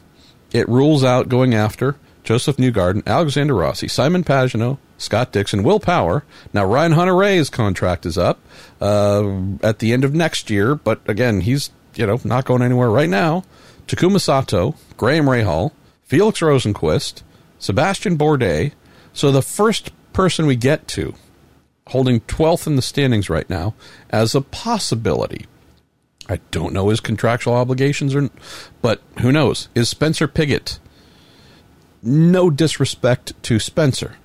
[0.53, 6.25] It rules out going after Josef Newgarden, Alexander Rossi, Simon Pagenaud, Scott Dixon, Will Power.
[6.53, 8.39] Now Ryan Hunter-Reay's contract is up
[8.81, 12.91] uh, at the end of next year, but again, he's you know not going anywhere
[12.91, 13.45] right now.
[13.87, 15.73] Takuma Sato, Graham Rahal,
[16.05, 17.23] Felix Rosenqvist,
[17.59, 18.73] Sebastian Bourdais.
[19.13, 21.15] So the first person we get to,
[21.89, 23.75] holding 12th in the standings right now,
[24.11, 25.47] as a possibility.
[26.29, 28.31] I don't know his contractual obligations, or,
[28.81, 29.69] but who knows?
[29.75, 30.79] Is Spencer Pigot?
[32.03, 34.17] No disrespect to Spencer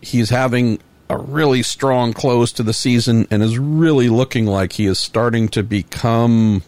[0.00, 4.86] he's having a really strong close to the season and is really looking like he
[4.86, 6.62] is starting to become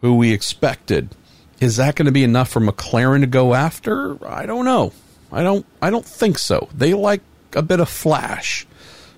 [0.00, 1.14] who we expected.
[1.60, 4.24] Is that going to be enough for McLaren to go after?
[4.26, 4.92] I don't know.
[5.32, 6.68] I don't I don't think so.
[6.74, 7.22] They like
[7.54, 8.66] a bit of flash.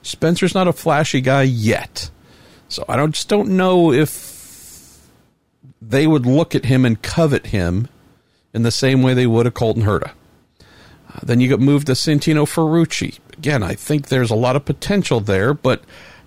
[0.02, 2.10] Spencer's not a flashy guy yet.
[2.69, 5.06] So I don't just don't know if
[5.81, 7.89] they would look at him and covet him
[8.52, 10.12] in the same way they would a Colton Herta.
[11.23, 15.21] Then you get moved to Santino Ferrucci again, I think there's a lot of potential
[15.21, 15.83] there, but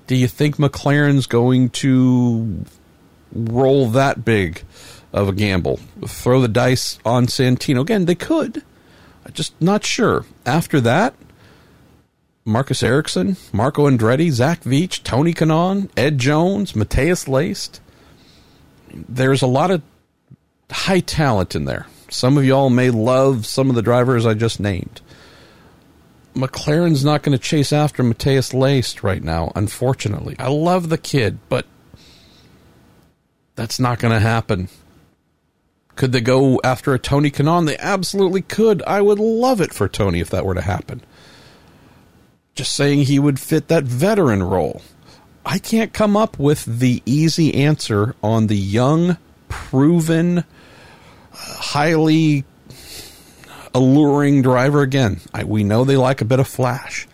[0.07, 2.65] do you think McLaren's going to
[3.33, 4.63] roll that big
[5.13, 5.77] of a gamble?
[6.07, 7.81] Throw the dice on Santino?
[7.81, 8.63] Again, they could.
[9.25, 10.25] I'm just not sure.
[10.45, 11.13] After that,
[12.43, 17.79] Marcus Ericsson, Marco Andretti, Zach Veach, Tony Kanaan, Ed Jones, Matheus Leist.
[18.93, 19.83] There's a lot of
[20.71, 21.85] high talent in there.
[22.11, 24.99] Some of y'all may love some of the drivers I just named.
[26.35, 30.35] McLaren's not going to chase after Matheus Leist right now, unfortunately.
[30.37, 31.65] I love the kid, but
[33.55, 34.67] that's not going to happen.
[35.95, 37.65] Could they go after a Tony Kanaan?
[37.65, 38.83] They absolutely could.
[38.83, 41.01] I would love it for Tony if that were to happen.
[42.55, 44.81] Just saying he would fit that veteran role.
[45.45, 49.17] I can't come up with the easy answer on the young,
[49.47, 50.43] proven,
[51.33, 52.45] highly
[53.73, 55.21] alluring driver again.
[55.33, 57.07] I, we know they like a bit of flash.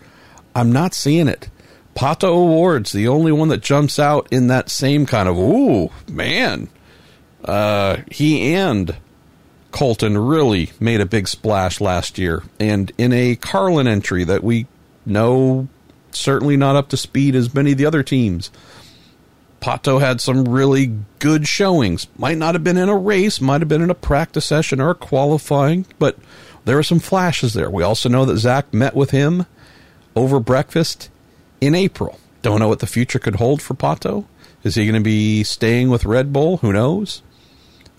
[0.56, 1.49] I'm not seeing it.
[1.95, 6.69] Pato O'Wards, the only one that jumps out in that same kind of ooh man.
[7.44, 8.95] Uh, he and
[9.72, 14.68] Colton really made a big splash last year, and in a Carlin entry that we
[15.06, 15.68] know
[16.11, 18.52] certainly not up to speed as many of the other teams.
[19.61, 22.07] Pato had some really good showings.
[22.17, 24.91] Might not have been in a race, might have been in a practice session or
[24.91, 26.17] a qualifying, but
[26.65, 27.69] there were some flashes there.
[27.69, 29.45] We also know that Zak met with him
[30.15, 31.09] over breakfast
[31.61, 32.19] in April.
[32.41, 34.25] Don't know what the future could hold for Pato.
[34.63, 36.57] Is he going to be staying with Red Bull?
[36.57, 37.21] Who knows?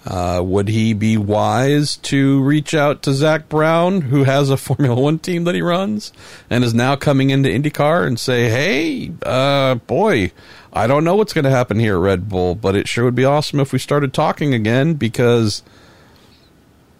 [0.06, 4.98] Uh, would he be wise to reach out to Zak Brown, who has a Formula
[4.98, 6.12] One team that he runs
[6.48, 10.32] and is now coming into IndyCar and say, hey, uh, boy,
[10.78, 13.16] I don't know what's going to happen here at Red Bull, but it sure would
[13.16, 15.64] be awesome if we started talking again because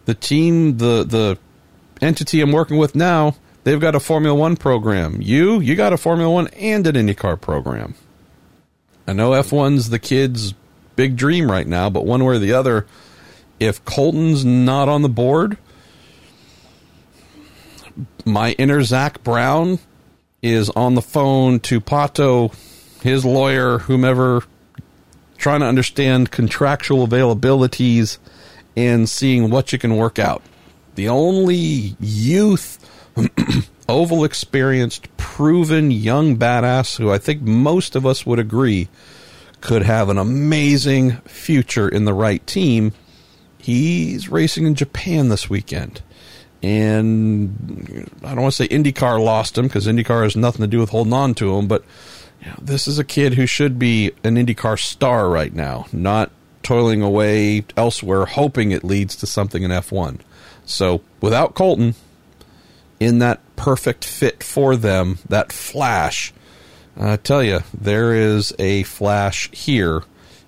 [0.05, 1.38] the team, the, the
[2.00, 5.22] entity I'm working with now they've got a Formula One program.
[5.22, 7.94] You, you got a Formula One and an IndyCar program.
[9.06, 10.55] I know F1's the kid's
[10.96, 12.84] big dream right now, but one way or the other,
[13.60, 15.56] if Colton's not on the board,
[18.24, 19.78] my inner Zak Brown
[20.42, 22.52] is on the phone to Pato,
[23.02, 24.42] his lawyer, whomever,
[25.36, 28.18] trying to understand contractual availabilities
[28.76, 30.42] and seeing what you can work out.
[30.94, 32.78] The only youth,
[33.88, 38.88] oval experienced, proven young badass who I think most of us would agree
[39.60, 42.92] could have an amazing future in the right team.
[43.58, 46.02] He's racing in Japan this weekend.
[46.62, 50.80] And I don't want to say IndyCar lost him because IndyCar has nothing to do
[50.80, 51.84] with holding on to him, but
[52.47, 56.31] know, this is a kid who should be an IndyCar star right now, not
[56.62, 60.20] toiling away elsewhere, hoping it leads to something in F1.
[60.65, 61.94] So without Colton
[63.01, 66.32] in that perfect fit for them, that flash,
[66.97, 70.02] I tell you, there is a flash here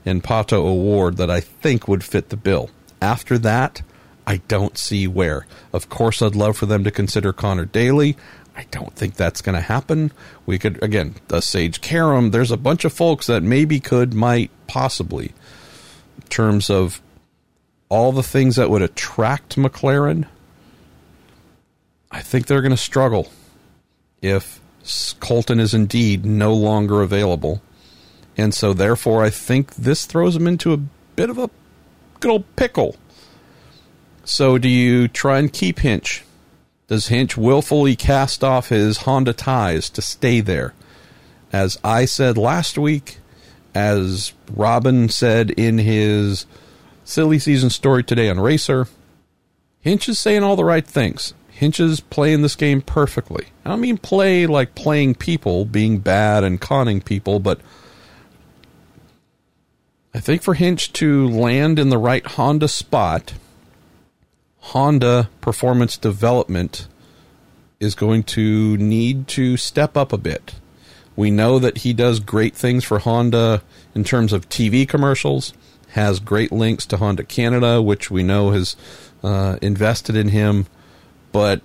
[0.05, 2.71] in Pato O'Ward that I think would fit the bill.
[3.01, 3.83] After that,
[4.27, 5.47] I don't see where.
[5.73, 8.17] Of course, I'd love for them to consider Conor Daly.
[8.61, 10.12] I don't think that's going to happen.
[10.45, 14.51] We could, again, the Sage Karam, there's a bunch of folks that maybe could, might,
[14.66, 15.32] possibly.
[16.16, 17.01] In terms of
[17.89, 20.27] all the things that would attract McLaren,
[22.11, 23.32] I think they're going to struggle
[24.20, 24.61] if
[25.20, 27.62] Colton is indeed no longer available.
[28.37, 30.82] And so, therefore, I think this throws them into a
[31.16, 31.49] bit of a
[32.20, 32.97] good old pickle.
[34.24, 36.24] So, do you try and keep Hinch?
[36.91, 40.75] Does Hinch willfully cast off his Honda ties to stay there?
[41.53, 43.19] As I said last week,
[43.77, 46.47] as Robin said in his
[47.05, 48.89] silly season story today on Racer,
[49.79, 51.33] Hinch is saying all the right things.
[51.51, 53.47] Hinch is playing this game perfectly.
[53.65, 57.61] I don't mean play like playing people, being bad and conning people, but
[60.12, 63.35] I think for Hinch to land in the right Honda spot–
[64.61, 66.87] Honda performance development
[67.81, 70.55] is going to need to step up a bit.
[71.16, 73.62] We know that he does great things for Honda
[73.95, 75.53] in terms of TV commercials,
[75.89, 78.77] has great links to Honda Canada, which we know has
[79.23, 80.66] uh, invested in him,
[81.32, 81.62] but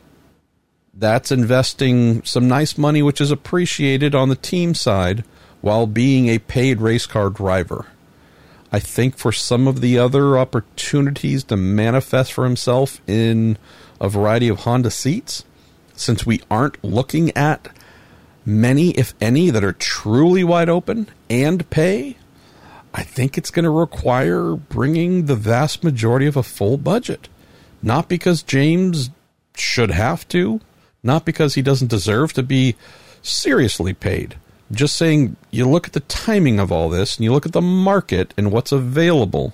[0.93, 5.23] that's investing some nice money, which is appreciated on the team side
[5.61, 7.87] while being a paid race car driver.
[8.75, 13.57] I think for some of the other opportunities to manifest for himself in
[14.01, 15.45] a variety of Honda seats,
[15.93, 17.69] since we aren't looking at
[18.45, 22.17] many, if any, that are truly wide open and pay,
[22.93, 27.29] I think it's going to require bringing the vast majority of a full budget.
[27.81, 29.09] Not because James
[29.55, 30.59] should have to,
[31.01, 32.75] not because he doesn't deserve to be
[33.21, 34.35] seriously paid,
[34.71, 37.61] just saying you look at the timing of all this and you look at the
[37.61, 39.53] market and what's available.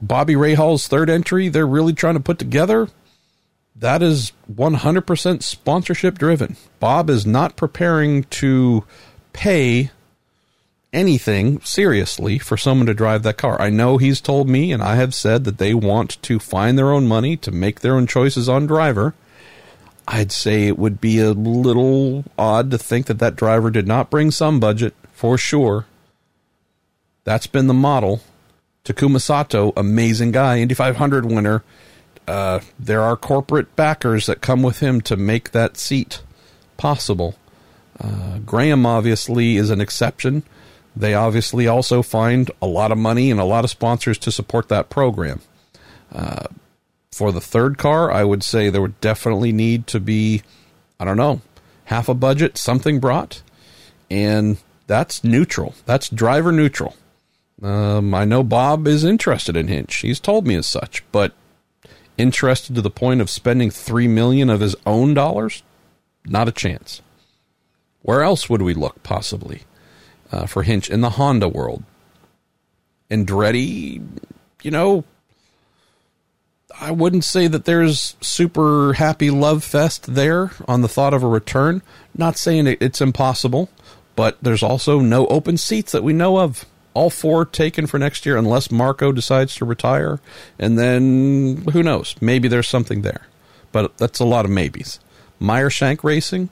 [0.00, 2.88] Bobby Rahal's third entry, they're really trying to put together.
[3.74, 6.56] That is 100% sponsorship driven.
[6.80, 8.84] Bob is not preparing to
[9.32, 9.90] pay
[10.92, 13.60] anything seriously for someone to drive that car.
[13.60, 16.90] I know he's told me, and I have said that they want to find their
[16.90, 19.14] own money to make their own choices on driver.
[20.08, 24.10] I'd say it would be a little odd to think that that driver did not
[24.10, 25.86] bring some budget for sure.
[27.24, 28.20] That's been the model.
[28.84, 31.64] Takuma Sato, amazing guy, Indy 500 winner.
[32.28, 36.22] Uh, there are corporate backers that come with him to make that seat
[36.76, 37.34] possible.
[37.98, 40.44] Uh, Graham obviously is an exception.
[40.94, 44.68] They obviously also find a lot of money and a lot of sponsors to support
[44.68, 45.40] that program.
[46.12, 46.46] Uh,
[47.16, 50.42] for the third car, I would say there would definitely need to be,
[51.00, 51.40] I don't know,
[51.84, 53.42] half a budget, something brought.
[54.10, 55.74] And that's neutral.
[55.86, 56.94] That's driver neutral.
[57.62, 59.96] Um, I know Bob is interested in Hinch.
[59.96, 61.32] He's told me as such, but
[62.18, 65.62] interested to the point of spending three million of his own dollars?
[66.26, 67.00] Not a chance.
[68.02, 69.62] Where else would we look possibly
[70.30, 71.82] uh, for Hinch in the Honda world?
[73.10, 74.06] Andretti,
[74.62, 75.04] you know,
[76.78, 81.28] I wouldn't say that there's super happy love fest there on the thought of a
[81.28, 81.82] return.
[82.16, 83.70] Not saying it's impossible,
[84.14, 86.64] but there's also no open seats that we know of.
[86.92, 90.18] All four taken for next year, unless Marco decides to retire,
[90.58, 92.14] and then who knows?
[92.22, 93.26] Maybe there's something there,
[93.70, 94.98] but that's a lot of maybes.
[95.38, 96.48] Meyer Shank Racing,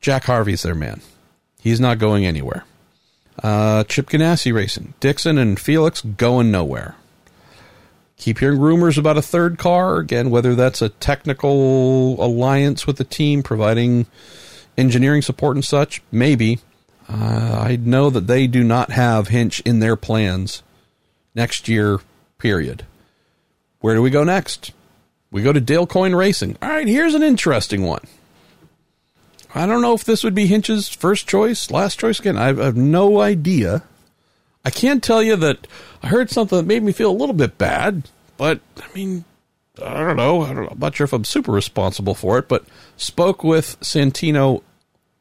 [0.00, 1.02] Jack Harvey's their man.
[1.60, 2.64] He's not going anywhere.
[3.42, 6.94] Uh, Chip Ganassi Racing, Dixon and Felix going nowhere.
[8.16, 9.98] Keep hearing rumors about a third car.
[9.98, 14.06] Again, whether that's a technical alliance with the team providing
[14.78, 16.60] engineering support and such, maybe.
[17.08, 20.62] Uh, I know that they do not have Hinch in their plans
[21.34, 22.00] next year,
[22.38, 22.86] period.
[23.80, 24.72] Where do we go next?
[25.30, 26.56] We go to Dale Coyne Racing.
[26.62, 28.04] All right, here's an interesting one.
[29.54, 32.38] I don't know if this would be Hinch's first choice, last choice again.
[32.38, 33.82] I have no idea.
[34.64, 35.66] I can't tell you that
[36.02, 39.24] I heard something that made me feel a little bit bad, but I mean,
[39.82, 40.42] I don't know.
[40.42, 40.72] I don't.
[40.72, 42.64] I'm not sure if I'm super responsible for it, but
[42.96, 44.62] spoke with Santino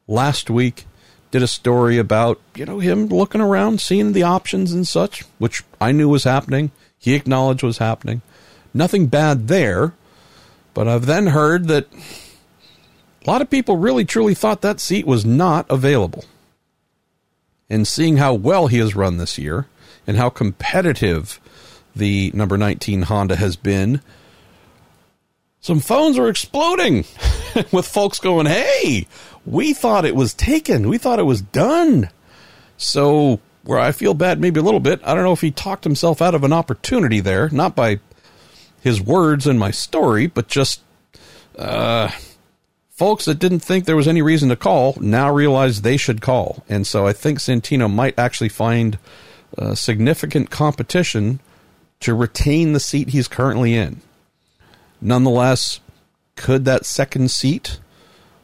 [0.07, 0.85] last week
[1.31, 5.63] did a story about, you know, him looking around, seeing the options and such, which
[5.81, 6.69] I knew was happening.
[6.99, 8.21] He acknowledged was happening.
[8.71, 9.93] Nothing bad there.
[10.75, 11.87] But I've then heard that
[13.25, 16.23] a lot of people really truly thought that seat was not available.
[17.73, 19.65] And seeing how well he has run this year
[20.05, 21.39] and how competitive
[21.95, 23.99] the number 19 Honda has been,
[25.59, 26.97] some phones are exploding
[27.71, 29.07] with folks going, hey,
[29.43, 30.87] we thought it was taken.
[30.87, 32.11] We thought it was done.
[32.77, 35.83] So, where I feel bad maybe a little bit, I don't know if he talked
[35.83, 37.99] himself out of an opportunity there, not by
[38.81, 40.81] his words and my story, but just
[41.57, 42.11] uh,
[42.93, 46.63] folks that didn't think there was any reason to call now realize they should call.
[46.69, 48.97] And so I think Santino might actually find
[49.57, 51.39] uh, significant competition
[51.99, 54.01] to retain the seat he's currently in.
[55.01, 55.79] Nonetheless,
[56.35, 57.79] could that second seat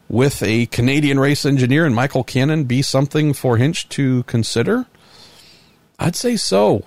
[0.07, 4.85] with a Canadian race engineer and Michael Cannon be something for Hinch to consider?
[5.99, 6.83] I'd say so.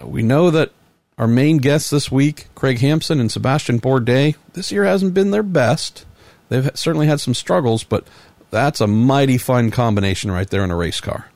[0.00, 0.72] Uh, we know that
[1.16, 5.42] our main guests this week, Craig Hampson and Sebastian Bourdais, this year hasn't been their
[5.42, 6.04] best.
[6.48, 8.06] They've certainly had some struggles, but
[8.50, 11.30] that's a mighty fun combination right there in a race car.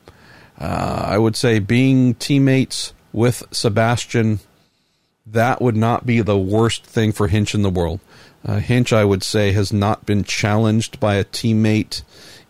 [0.59, 4.39] Uh, I would say being teammates with Sebastian,
[5.25, 7.99] that would not be the worst thing for Hinch in the world.
[8.45, 12.03] Uh, Hinch, I would say, has not been challenged by a teammate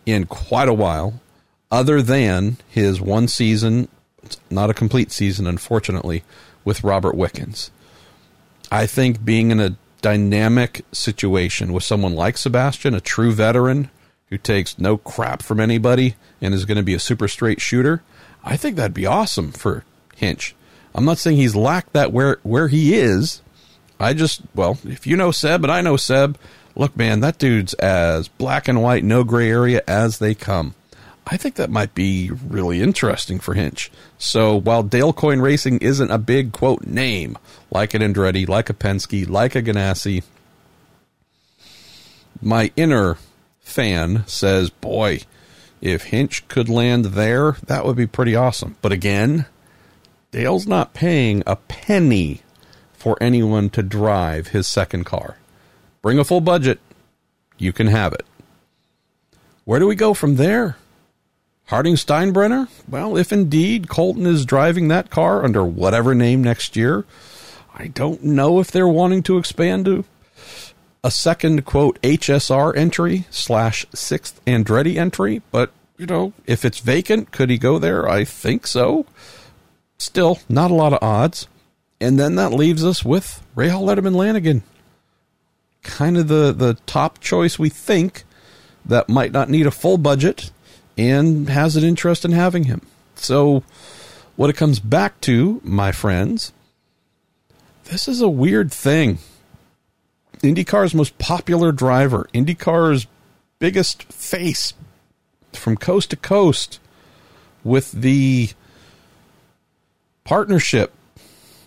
[0.06, 1.22] in quite a while,
[1.72, 3.88] other than his one season,
[4.50, 6.24] not a complete season, unfortunately,
[6.66, 7.72] with Robert Wickens.
[8.72, 13.90] I think being in a dynamic situation with someone like Sebastian, a true veteran
[14.28, 18.04] who takes no crap from anybody and is going to be a super straight shooter,
[18.44, 20.56] I think that'd be awesome for Hinch.
[20.94, 23.42] I'm not saying he's lacked that where where he is,
[24.00, 26.38] I just, well, if you know Seb and I know Seb,
[26.76, 30.76] look, man, that dude's as black and white, no gray area as they come.
[31.26, 33.92] I think that might be really interesting for Hinch.
[34.18, 37.38] So while Dale Coyne Racing isn't a big quote name
[37.72, 40.24] like an Andretti, like a Penske, like a Ganassi,
[42.42, 43.18] my inner
[43.62, 45.22] fan says, boy,
[45.82, 48.76] if Hinch could land there, that would be pretty awesome.
[48.82, 49.46] But again,
[50.32, 52.42] Dale's not paying a penny
[52.94, 55.38] for anyone to drive his second car.
[56.02, 56.80] Bring a full budget,
[57.58, 58.26] you can have it.
[59.66, 60.78] Where do we go from there?
[61.68, 62.68] Harding Steinbrenner?
[62.88, 67.06] Well, if indeed Colton is driving that car under whatever name next year,
[67.74, 70.06] I don't know if they're wanting to expand to
[71.04, 77.32] a second quote HSR entry slash sixth Andretti entry, but you know, if it's vacant,
[77.32, 78.10] could he go there?
[78.10, 79.06] I think so.
[79.98, 81.48] Still, not a lot of odds.
[82.02, 84.64] And then that leaves us with Rahal Letterman Lanigan.
[85.84, 88.24] Kind of the, the top choice we think
[88.86, 90.52] that might not need a full budget
[90.98, 92.82] and has an interest in having him.
[93.16, 93.64] So,
[94.36, 96.54] what it comes back to, my friends,
[97.86, 99.20] this is a weird thing.
[100.42, 103.08] IndyCar's most popular driver, IndyCar's
[103.60, 104.74] biggest face
[105.54, 106.80] from coast to coast
[107.64, 108.50] with the
[110.24, 110.94] partnership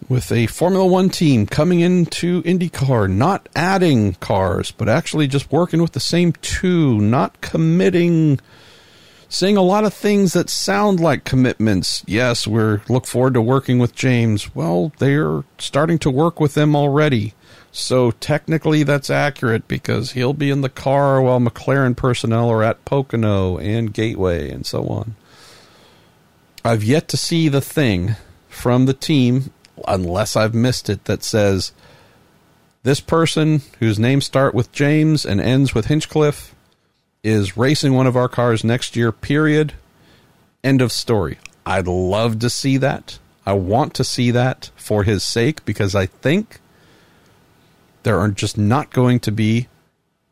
[0.09, 5.83] with a Formula One team coming into IndyCar, not adding cars, but actually just working
[5.83, 8.39] with the same two, not committing,
[9.29, 12.03] saying a lot of things that sound like commitments.
[12.07, 14.55] Yes, we're look forward to working with James.
[14.55, 17.35] Well, they're starting to work with them already.
[17.73, 22.85] So technically that's accurate because he'll be in the car while McLaren personnel are at
[22.85, 25.15] Pocono and Gateway and so on.
[26.65, 28.17] I've yet to see the thing
[28.49, 29.53] from the team
[29.87, 31.73] unless I've missed it, that says
[32.83, 36.55] this person whose name start with James and ends with Hinchcliffe
[37.27, 39.73] is racing one of our cars next year, period.
[40.63, 41.39] End of story.
[41.67, 43.19] I'd love to see that.
[43.45, 46.61] I want to see that for his sake because I think
[48.05, 49.67] there are just not going to be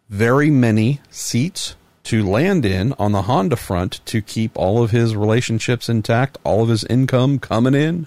[0.09, 1.75] very many seats
[2.05, 6.63] to land in on the Honda front to keep all of his relationships intact, all
[6.63, 8.07] of his income coming in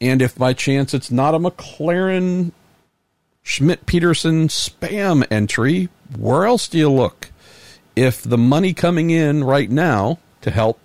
[0.00, 2.52] And if by chance it's not a McLaren
[3.42, 7.30] Schmidt Peterson spam entry, where else do you look?
[7.96, 10.80] If the money coming in right now to help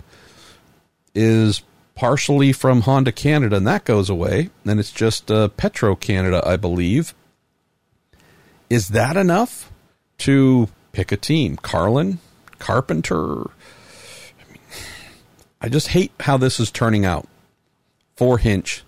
[1.13, 1.61] is
[1.95, 6.57] partially from Honda Canada and that goes away, then it's just uh, Petro Canada, I
[6.57, 7.13] believe.
[8.69, 9.71] Is that enough
[10.19, 11.57] to pick a team?
[11.57, 12.19] Carlin,
[12.59, 13.41] Carpenter.
[13.41, 14.59] I, mean,
[15.61, 17.27] I just hate how this is turning out
[18.15, 18.83] for Hinch.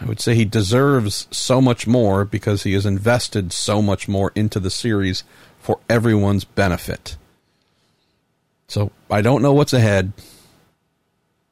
[0.00, 4.32] I would say he deserves so much more because he has invested so much more
[4.34, 5.24] into the series
[5.58, 7.16] for everyone's benefit.
[8.66, 10.12] So I don't know what's ahead.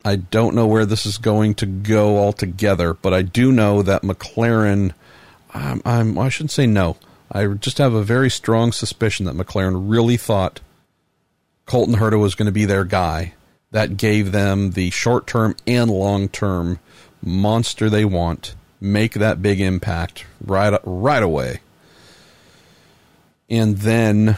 [0.05, 4.03] I don't know where this is going to go altogether, but I do know that
[4.03, 4.95] McLaren.
[5.53, 6.97] I'm, I'm, I shouldn't say no.
[7.31, 10.61] I just have a very strong suspicion that McLaren really thought
[11.67, 13.35] Colton Herta was going to be their guy.
[13.73, 16.79] That gave them the short term and long term
[17.23, 18.55] monster they want.
[18.81, 21.61] Make that big impact right right away,
[23.51, 24.37] and then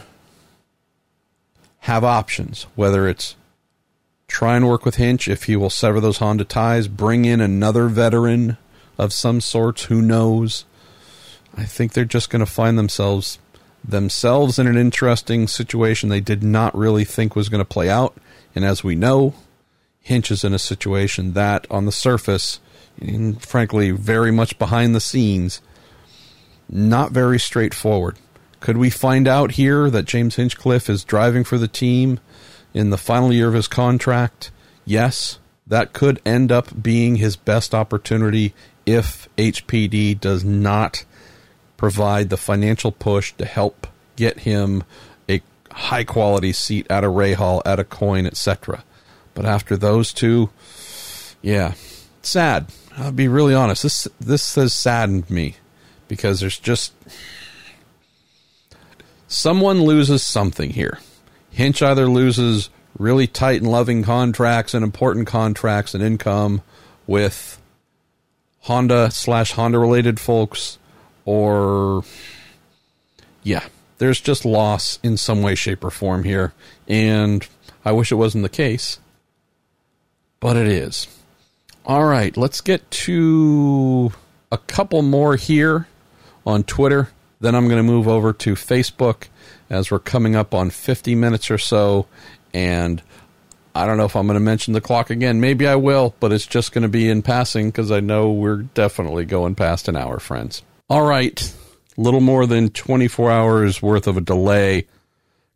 [1.81, 2.67] have options.
[2.75, 3.36] Whether it's
[4.28, 7.89] try and work with Hinch if he will sever those Honda ties, bring in another
[7.89, 8.57] veteran
[8.97, 9.84] of some sorts.
[9.84, 10.65] Who knows?
[11.55, 13.39] I think they're just going to find themselves
[13.83, 18.15] themselves in an interesting situation they did not really think was going to play out.
[18.55, 19.34] And as we know,
[20.00, 22.60] Hinch is in a situation that, on the surface,
[23.01, 25.61] and frankly, very much behind the scenes,
[26.69, 28.17] not very straightforward.
[28.61, 32.20] Could we find out here that James Hinchcliffe is driving for the team
[32.75, 34.51] in the final year of his contract?
[34.85, 38.55] Yes, that could end up being his best opportunity
[38.85, 41.05] if HPD does not
[41.77, 44.85] provide the financial push to help get him
[45.29, 48.85] a high quality seat at a Rahal, at a Coyne, etc.
[49.33, 50.51] But after those two,
[51.41, 51.75] yeah,
[52.20, 52.67] sad.
[52.97, 53.83] I'll be really honest.
[53.83, 55.57] This this has saddened me
[56.09, 56.93] because there's just
[59.28, 60.99] someone loses something here.
[61.51, 66.62] Hinch either loses really tight and loving contracts and important contracts and income
[67.07, 67.60] with
[68.62, 70.78] Honda slash Honda related folks
[71.25, 72.02] or
[73.43, 73.65] yeah,
[73.99, 76.52] there's just loss in some way, shape, or form here.
[76.89, 77.47] And
[77.85, 78.99] I wish it wasn't the case,
[80.41, 81.07] but it is.
[81.86, 84.12] All right, let's get to
[84.52, 85.89] a couple more here
[86.47, 87.10] on Twitter.
[87.41, 89.28] Then I'm going to move over to Facebook
[89.70, 92.07] as we're coming up on 50 minutes or so.
[92.52, 93.02] And
[93.75, 95.41] I don't know if I'm going to mention the clock again.
[95.41, 98.62] Maybe I will, but it's just going to be in passing because I know we're
[98.62, 100.62] definitely going past an hour, friends.
[100.89, 101.55] All right,
[101.97, 104.78] little more than 24 hours worth of a delay.
[104.78, 104.86] I'm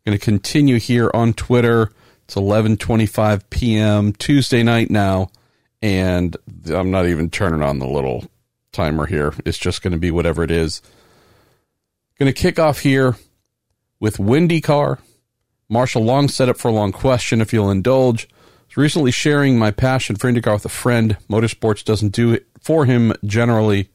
[0.05, 1.91] Going to continue here on Twitter.
[2.23, 4.13] It's 11:25 p.m.
[4.13, 5.29] Tuesday night now,
[5.81, 6.35] and
[6.73, 8.25] I'm not even turning on the little
[8.71, 9.33] timer here.
[9.45, 10.81] It's just going to be whatever it is.
[12.19, 13.15] Going to kick off here
[13.99, 14.99] with WindyCar.
[15.67, 18.27] Marshall long set up for a long question, if you'll indulge.
[18.67, 21.17] Was recently sharing my passion for IndyCar with a friend.
[21.29, 23.89] Motorsports doesn't do it for him generally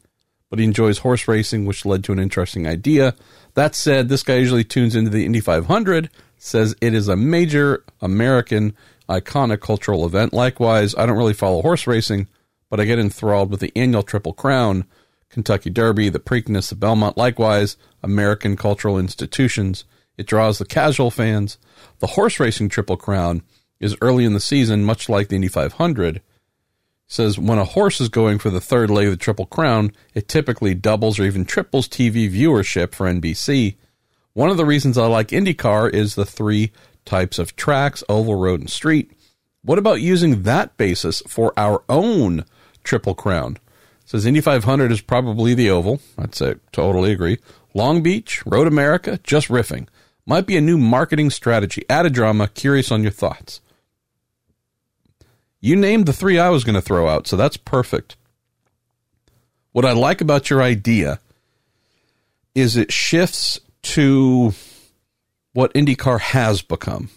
[0.50, 3.14] but he enjoys horse racing, which led to an interesting idea.
[3.54, 7.84] That said, this guy usually tunes into the Indy 500, says it is a major
[8.00, 8.76] American
[9.10, 10.32] iconic cultural event.
[10.32, 12.28] Likewise, I don't really follow horse racing,
[12.68, 14.84] but I get enthralled with the annual Triple Crown,
[15.28, 17.16] Kentucky Derby, the Preakness, the Belmont.
[17.16, 19.84] Likewise, American cultural institutions.
[20.16, 21.58] It draws the casual fans.
[21.98, 23.42] The horse racing Triple Crown
[23.78, 26.22] is early in the season, much like the Indy 500
[27.10, 30.28] says when a horse is going for the third leg of the Triple Crown, it
[30.28, 33.74] typically doubles or even triples TV viewership for NBC.
[34.32, 36.70] One of the reasons I like IndyCar is the three
[37.04, 39.10] types of tracks oval, road, and street.
[39.62, 42.44] What about using that basis for our own
[42.82, 43.56] Triple Crown?
[44.02, 46.00] It says Indy 500 is probably the oval.
[46.18, 47.38] I'd say totally agree.
[47.74, 49.86] Long Beach, Road America, just riffing.
[50.26, 51.84] Might be a new marketing strategy.
[51.88, 52.48] Add a drama.
[52.48, 53.60] Curious on your thoughts.
[55.60, 58.16] You named the three I was going to throw out, so that's perfect.
[59.72, 61.20] What I like about your idea
[62.54, 64.52] is it shifts to
[65.52, 67.10] what IndyCar has become.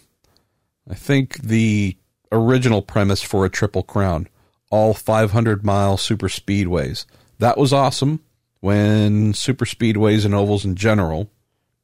[0.88, 1.96] I think the
[2.30, 4.28] original premise for a Triple Crown,
[4.70, 7.06] all 500 mile super speedways,
[7.38, 8.20] that was awesome
[8.60, 11.30] when super speedways and ovals in general,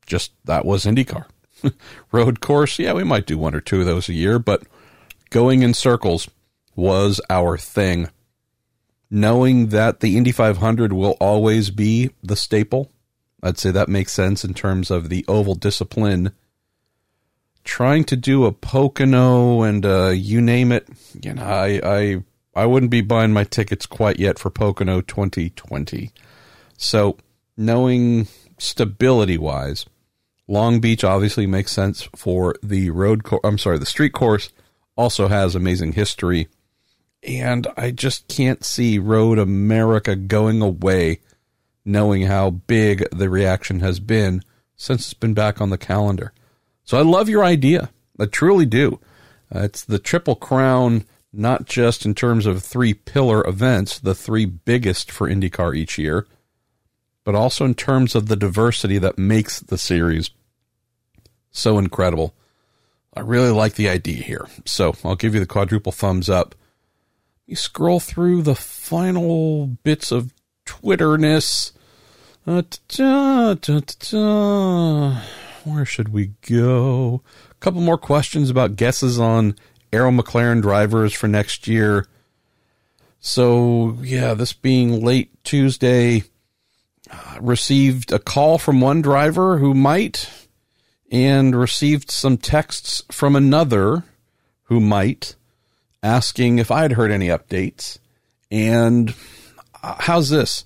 [0.07, 1.27] just that was IndyCar.
[2.13, 4.63] Road course, yeah, we might do one or two of those a year, but
[5.31, 6.29] going in circles,
[6.81, 8.09] was our thing.
[9.11, 12.91] Knowing that the Indy 500 will always be the staple,
[13.43, 16.33] I'd say that makes sense in terms of the oval discipline.
[17.65, 20.89] Trying to do a Pocono and uh, you name it,
[21.23, 22.23] you know, I, I
[22.55, 26.11] I wouldn't be buying my tickets quite yet for Pocono 2020.
[26.77, 27.17] So,
[27.57, 28.27] knowing
[28.59, 29.87] stability wise,
[30.49, 33.41] Long Beach obviously makes sense for the road course.
[33.45, 34.51] I'm sorry, the street course
[34.97, 36.49] also has amazing history.
[37.23, 41.21] And I just can't see Road America going away
[41.85, 44.43] knowing how big the reaction has been
[44.77, 46.33] since it's been back on the calendar.
[46.91, 47.91] So I love your idea.
[48.19, 48.99] I truly do.
[49.55, 54.45] Uh, it's the Triple Crown, not just in terms of three pillar events, the three
[54.45, 56.27] biggest for IndyCar each year,
[57.23, 60.31] but also in terms of the diversity that makes the series
[61.53, 62.35] so incredible.
[63.15, 64.49] I really like the idea here.
[64.65, 66.57] So I'll give you the quadruple thumbs up.
[67.47, 71.71] You scroll through the final bits of Twitterness.
[72.45, 75.21] Uh, da, da,
[75.65, 77.23] Where should we go?
[77.51, 79.57] A couple more questions about guesses on
[79.93, 82.07] Arrow McLaren drivers for next year.
[83.21, 86.25] So, yeah, this being late Tuesday,
[87.11, 90.31] uh, received a call from one driver who might,
[91.11, 94.05] and received some texts from another
[94.65, 95.35] who might,
[96.03, 97.99] asking if I had heard any updates.
[98.51, 99.15] And
[99.83, 100.65] uh, how's this?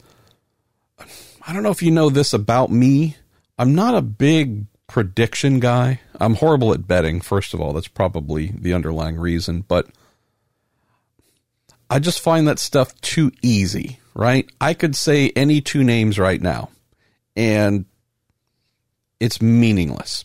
[1.47, 3.17] I don't know if you know this about me.
[3.59, 5.99] I'm not a big prediction guy.
[6.21, 7.73] I'm horrible at betting, first of all.
[7.73, 9.65] That's probably the underlying reason.
[9.67, 9.89] But
[11.91, 14.49] I just find that stuff too easy, right?
[14.61, 16.71] I could say any two names right now,
[17.35, 17.87] and
[19.19, 20.23] it's meaningless.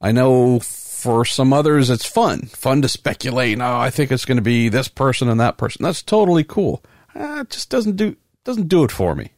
[0.00, 3.58] I know for some others it's fun, fun to speculate.
[3.58, 5.82] No, I think it's going to be this person and that person.
[5.82, 6.82] That's totally cool.
[7.14, 9.32] Uh, it just doesn't do doesn't do it for me.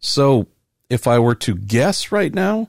[0.00, 0.48] So
[0.90, 2.68] if I were to guess right now,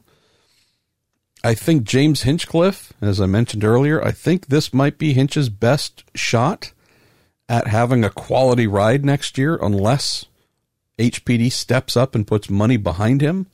[1.44, 6.04] I think James Hinchcliffe, as I mentioned earlier, I think this might be Hinch's best
[6.14, 6.72] shot
[7.50, 10.26] at having a quality ride next year, unless
[11.00, 13.48] HPD steps up and puts money behind him.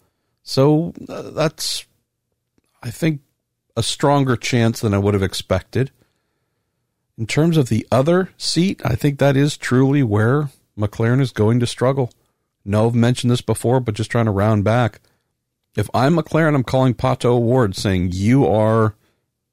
[0.43, 1.85] So uh, that's,
[2.83, 3.21] I think,
[3.75, 5.91] a stronger chance than I would have expected.
[7.17, 11.59] In terms of the other seat, I think that is truly where McLaren is going
[11.61, 12.11] to struggle.
[12.63, 14.99] No, I've mentioned this before, but just trying to round back.
[15.77, 18.95] If I'm McLaren, I'm calling Pato O'Ward saying you are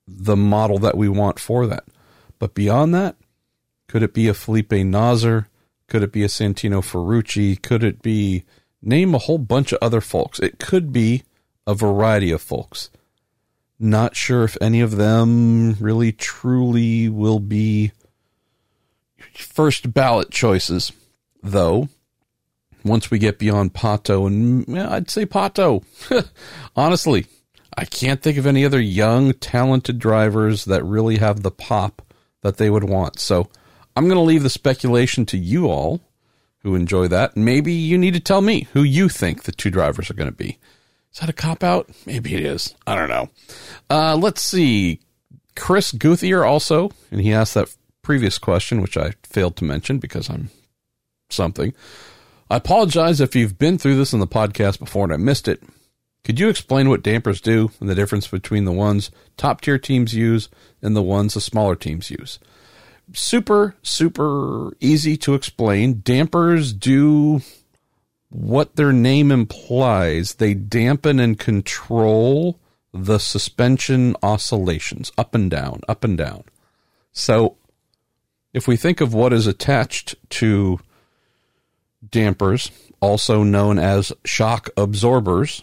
[0.08, 1.84] the model that we want for that.
[2.38, 3.16] But beyond that,
[3.88, 5.48] could it be a Felipe Nasr?
[5.86, 7.60] Could it be a Santino Ferrucci?
[7.60, 8.44] Could it be
[8.80, 10.40] name a whole bunch of other folks?
[10.40, 11.24] It could be
[11.66, 12.88] a variety of folks.
[13.78, 17.92] Not sure if any of them really truly will be
[19.34, 20.90] first ballot choices,
[21.42, 21.90] though
[22.84, 25.82] once we get beyond Pato, and I'd say Pato.
[26.76, 27.26] Honestly,
[27.76, 32.02] I can't think of any other young, talented drivers that really have the pop
[32.42, 33.18] that they would want.
[33.18, 33.48] So
[33.96, 36.00] I'm going to leave the speculation to you all
[36.58, 37.36] who enjoy that.
[37.36, 40.36] Maybe you need to tell me who you think the two drivers are going to
[40.36, 40.58] be.
[41.12, 41.88] Is that a cop out?
[42.06, 42.74] Maybe it is.
[42.86, 43.28] I don't know.
[43.88, 45.00] Uh, let's see.
[45.56, 50.28] Chris Guthier also, and he asked that previous question, which I failed to mention because
[50.28, 50.50] I'm
[51.30, 51.72] something.
[52.55, 55.60] I apologize if you've been through this in the podcast before and I missed it.
[56.23, 60.15] Could you explain what dampers do and the difference between the ones top tier teams
[60.15, 60.49] use
[60.81, 62.39] and the ones the smaller teams use?
[63.12, 66.00] Super, super easy to explain.
[66.05, 67.41] Dampers do
[68.28, 70.34] what their name implies.
[70.34, 72.60] They dampen and control
[72.92, 76.44] the suspension oscillations up and down, up and down.
[77.10, 77.57] So
[78.52, 80.78] if we think of what is attached to
[82.10, 85.62] dampers, also known as shock absorbers,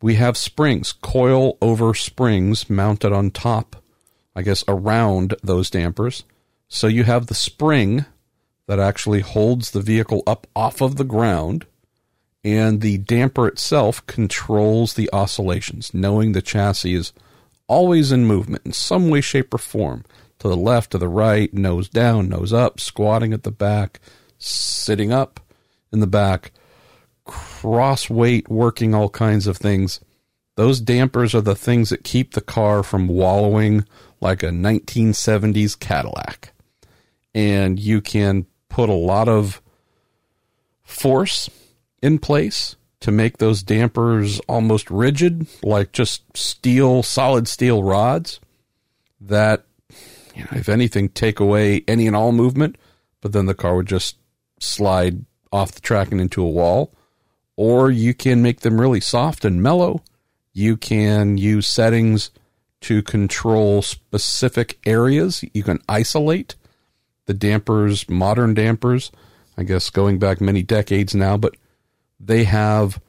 [0.00, 3.76] we have springs, coil over springs mounted on top,
[4.34, 6.24] I guess, around those dampers.
[6.68, 8.04] So you have the spring
[8.66, 11.66] that actually holds the vehicle up off of the ground,
[12.44, 17.12] and the damper itself controls the oscillations, knowing the chassis is
[17.66, 20.04] always in movement in some way, shape, or form
[20.38, 24.00] to the left, to the right, nose down, nose up, squatting at the back,
[24.38, 25.40] sitting up
[25.92, 26.52] in the back,
[27.24, 30.00] cross weight, working all kinds of things.
[30.56, 33.84] Those dampers are the things that keep the car from wallowing
[34.20, 36.52] like a 1970s Cadillac.
[37.34, 39.62] And you can put a lot of
[40.82, 41.48] force
[42.02, 48.40] in place to make those dampers almost rigid, like just steel, solid steel rods
[49.20, 49.64] that,
[50.34, 52.76] you know, if anything, take away any and all movement,
[53.20, 54.16] but then the car would just
[54.60, 56.94] slide off the track and into a wall,
[57.56, 60.02] or you can make them really soft and mellow.
[60.52, 62.30] You can use settings
[62.82, 65.44] to control specific areas.
[65.52, 66.54] You can isolate
[67.26, 69.10] the dampers, modern dampers,
[69.56, 71.56] I guess going back many decades now, but
[72.20, 73.00] they have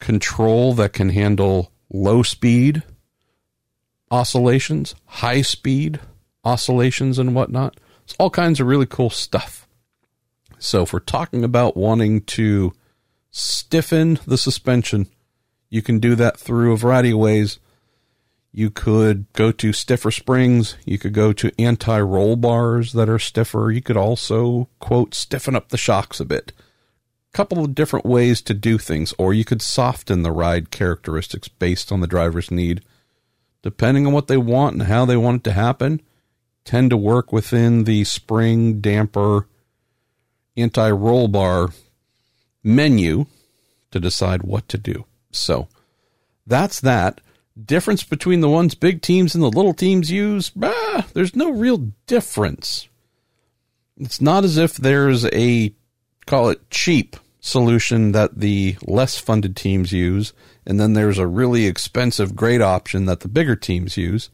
[0.00, 2.82] control that can handle low speed
[4.10, 6.00] oscillations, high speed
[6.44, 7.78] oscillations, and whatnot.
[8.04, 9.65] It's all kinds of really cool stuff.
[10.58, 12.72] So, if we're talking about wanting to
[13.30, 15.08] stiffen the suspension,
[15.68, 17.58] you can do that through a variety of ways.
[18.52, 20.76] You could go to stiffer springs.
[20.86, 23.70] You could go to anti roll bars that are stiffer.
[23.70, 26.52] You could also, quote, stiffen up the shocks a bit.
[27.34, 31.48] A couple of different ways to do things, or you could soften the ride characteristics
[31.48, 32.82] based on the driver's need.
[33.62, 36.00] Depending on what they want and how they want it to happen,
[36.64, 39.46] tend to work within the spring damper
[40.56, 41.68] anti roll bar
[42.62, 43.26] menu
[43.90, 45.04] to decide what to do.
[45.30, 45.68] So
[46.46, 47.20] that's that
[47.62, 51.92] difference between the ones big teams and the little teams use, bah, there's no real
[52.06, 52.88] difference.
[53.98, 55.72] It's not as if there's a
[56.26, 60.32] call it cheap solution that the less funded teams use,
[60.66, 64.28] and then there's a really expensive great option that the bigger teams use.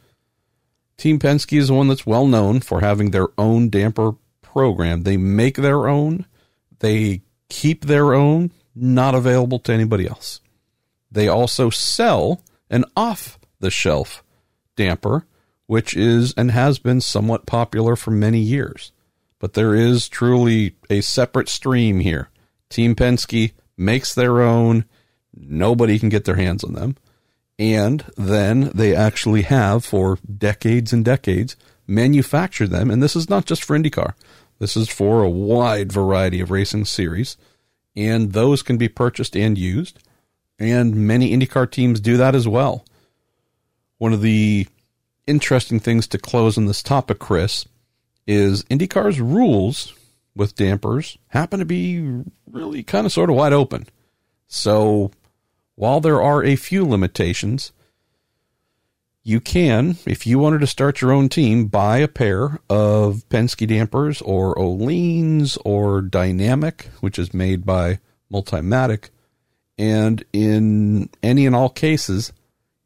[0.97, 4.15] Team Penske is the one that's well known for having their own damper
[4.53, 5.03] program.
[5.03, 6.27] They make their own,
[6.81, 10.41] they keep their own, not available to anybody else.
[11.11, 14.23] They also sell an off the shelf
[14.77, 15.27] damper,
[15.67, 18.93] which is and has been somewhat popular for many years.
[19.39, 22.29] But there is truly a separate stream here.
[22.69, 24.85] Team Penske makes their own,
[25.35, 26.97] nobody can get their hands on them.
[27.59, 31.57] And then they actually have, for decades and decades,
[31.87, 32.91] manufactured them.
[32.91, 34.15] And this is not just for IndyCar,
[34.63, 37.37] this is for a wide variety of racing series.
[37.97, 39.99] And those can be purchased and used
[40.63, 42.85] and many IndyCar teams do that as well.
[43.99, 44.69] One of the
[45.27, 47.67] interesting things to close on this topic, Chris,
[48.29, 49.93] is IndyCar's rules
[50.37, 53.89] with dampers happen to be really kind of sort of wide open.
[54.47, 55.11] So
[55.75, 57.73] while there are a few limitations,
[59.25, 63.67] you can, if you wanted to start your own team, buy a pair of Penske
[63.69, 68.01] dampers or Öhlins or Dynamic, which is made by
[68.33, 69.11] Multimatic
[69.79, 72.33] and in any and all cases,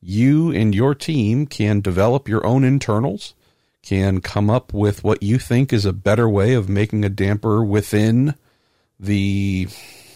[0.00, 3.34] you and your team can develop your own internals,
[3.82, 7.64] can come up with what you think is a better way of making a damper
[7.64, 8.34] within
[8.98, 9.68] the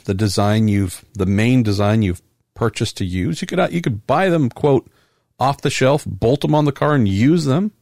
[0.07, 2.23] the design you've the main design you've
[2.55, 3.43] purchased to use.
[3.43, 4.91] You could you could buy them quote
[5.41, 7.73] off the shelf, bolt them on the car and use them,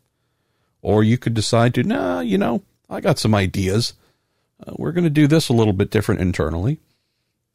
[0.80, 3.94] or you could decide to nah, you know, I got some ideas.
[4.64, 6.78] Uh, we're going to do this a little bit different internally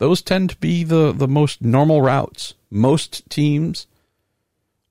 [0.03, 2.55] those tend to be the, the most normal routes.
[2.69, 3.87] Most teams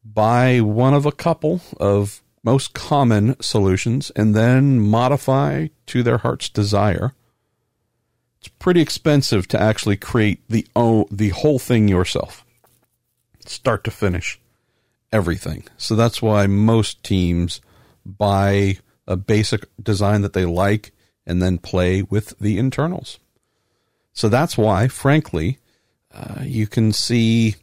[0.03, 6.49] buy one of a couple of most common solutions and then modify to their heart's
[6.49, 7.13] desire.
[8.41, 12.45] It's pretty expensive to actually create the oh, the whole thing yourself,
[13.45, 14.41] start to finish,
[15.13, 15.65] everything.
[15.77, 17.61] So that's why most teams
[18.05, 20.93] buy a basic design that they like
[21.27, 23.19] and then play with the internals.
[24.13, 25.59] So that's why, frankly,
[26.13, 27.57] uh, you can see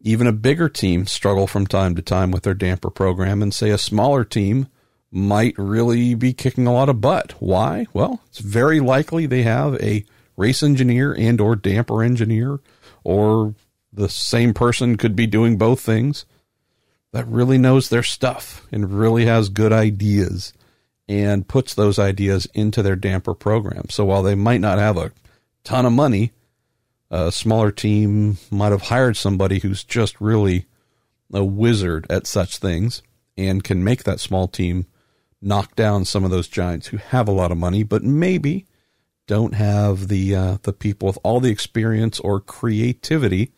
[0.00, 3.70] even a bigger team struggle from time to time with their damper program, and say
[3.70, 4.66] a smaller team
[5.12, 7.32] might really be kicking a lot of butt.
[7.38, 7.86] Why?
[7.92, 10.04] Well, it's very likely they have a
[10.36, 12.58] race engineer and or damper engineer,
[13.04, 13.54] or
[13.92, 16.24] the same person could be doing both things
[17.12, 20.52] that really knows their stuff and really has good ideas
[21.08, 23.84] and puts those ideas into their damper program.
[23.90, 25.12] So while they might not have a
[25.64, 26.32] ton of money,
[27.10, 30.66] a smaller team might have hired somebody who's just really
[31.32, 33.02] a wizard at such things
[33.36, 34.86] and can make that small team
[35.40, 38.64] knock down some of those giants who have a lot of money, but maybe
[39.26, 43.52] don't have the uh, the people with all the experience or creativity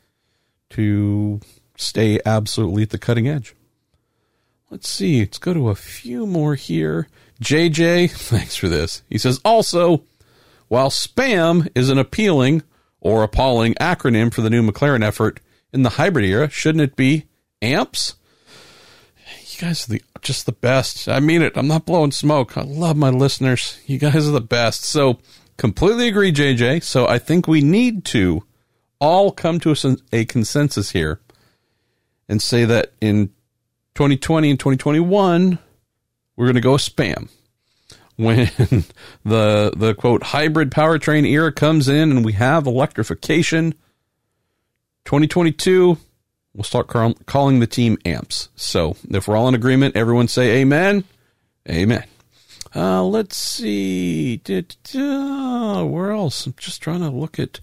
[0.71, 1.41] to
[1.77, 3.55] stay absolutely at the cutting edge.
[4.71, 5.21] Let's see.
[5.21, 7.09] Let's go to a few more here.
[7.43, 9.03] JJ, thanks for this.
[9.09, 10.05] He says also
[10.69, 12.63] while SPAM is an appealing
[13.01, 15.41] or appalling acronym for the new McLaren effort
[15.73, 17.27] in the hybrid era, shouldn't it be
[17.63, 18.15] AMPS?
[19.47, 21.09] You guys are the, just the best.
[21.09, 21.57] I mean it.
[21.57, 22.57] I'm not blowing smoke.
[22.57, 23.79] I love my listeners.
[23.87, 24.85] You guys are the best.
[24.85, 25.21] So,
[25.57, 26.83] completely agree, JJ.
[26.83, 28.43] So, I think we need to
[28.99, 31.21] all come to a, a consensus here
[32.29, 33.29] and say that in
[33.95, 35.59] 2020 and 2021,
[36.37, 37.29] we're going to go SPAM.
[38.17, 38.37] When
[39.25, 43.73] the the quote hybrid powertrain era comes in and we have electrification
[45.05, 45.99] 2022
[46.55, 48.51] we'll start call, calling the team amps.
[48.55, 51.03] So if we're all in agreement everyone say amen.
[51.69, 52.05] Amen.
[52.73, 54.41] Uh, let's see.
[54.95, 56.47] Where else?
[56.47, 57.59] I'm just trying to look at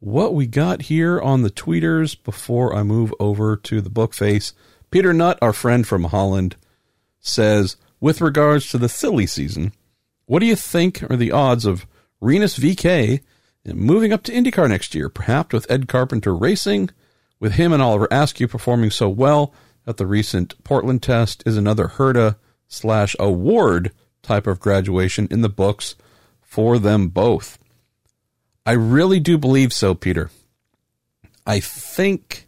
[0.00, 4.52] what we got here on the tweeters before I move over to the book face.
[4.90, 6.56] Peter Nutt, our friend from Holland,
[7.18, 9.72] says, with regards to the silly season,
[10.26, 11.86] what do you think are the odds of
[12.20, 13.20] Rinus VeeKay
[13.66, 16.90] moving up to IndyCar next year, perhaps with Ed Carpenter racing?
[17.38, 19.52] With him and Oliver Askew performing so well
[19.86, 23.92] at the recent Portland test, is another Herta slash O'Ward
[24.22, 25.94] type of graduation in the books
[26.40, 27.58] for them both.
[28.66, 30.30] I really do believe so, Peter.
[31.46, 32.46] I think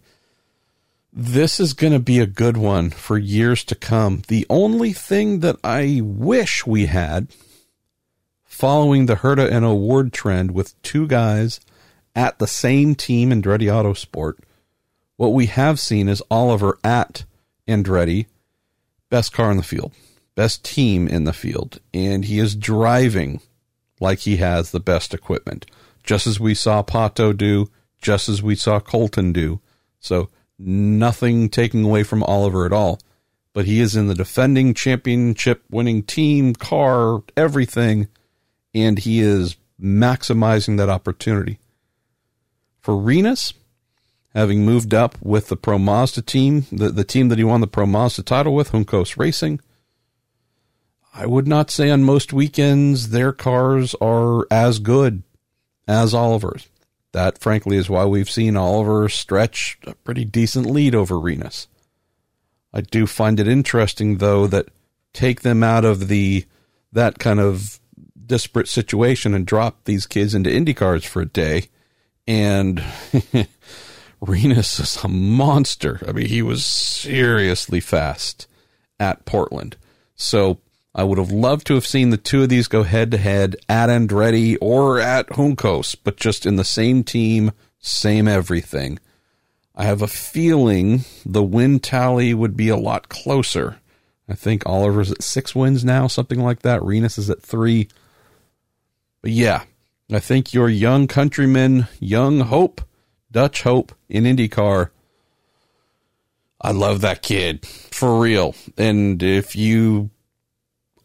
[1.12, 4.22] this is going to be a good one for years to come.
[4.26, 7.28] The only thing that I wish we had
[8.44, 11.60] following the Herta and O'Ward trend with two guys
[12.16, 14.38] at the same team in Andretti Autosport,
[15.16, 17.24] what we have seen is Oliver at
[17.68, 18.26] Andretti,
[19.08, 19.92] best car in the field,
[20.34, 23.40] best team in the field, and he is driving
[24.00, 25.66] like he has the best equipment
[26.08, 27.70] just as we saw Pato do,
[28.00, 29.60] just as we saw Colton do.
[30.00, 32.98] So nothing taking away from Oliver at all.
[33.52, 38.08] But he is in the defending championship winning team, car, everything,
[38.74, 41.58] and he is maximizing that opportunity.
[42.80, 43.52] For Rinus,
[44.34, 47.66] having moved up with the Pro Mazda team, the, the team that he won the
[47.66, 49.60] Pro Mazda title with, Juncos Racing,
[51.12, 55.22] I would not say on most weekends their cars are as good
[55.88, 56.68] as Oliver's.
[57.12, 61.66] That, frankly, is why we've seen Oliver stretch a pretty decent lead over Rinus.
[62.72, 64.68] I do find it interesting, though, that
[65.14, 66.44] take them out of the
[66.92, 67.80] that kind of
[68.24, 71.68] disparate situation and drop these kids into IndyCars for a day,
[72.26, 72.84] and
[74.20, 76.00] Rinus is a monster.
[76.06, 78.46] I mean, he was seriously fast
[79.00, 79.76] at Portland.
[80.14, 80.60] So
[80.94, 83.56] I would have loved to have seen the two of these go head to head
[83.68, 88.98] at Andretti or at Juncos, but just in the same team, same everything.
[89.76, 93.78] I have a feeling the win tally would be a lot closer.
[94.28, 96.82] I think Oliver's at six wins now, something like that.
[96.82, 97.88] Rinus is at three.
[99.22, 99.62] But yeah,
[100.12, 102.80] I think your young countryman, young hope,
[103.30, 104.90] Dutch hope in IndyCar.
[106.60, 108.54] I love that kid for real.
[108.76, 110.10] And if you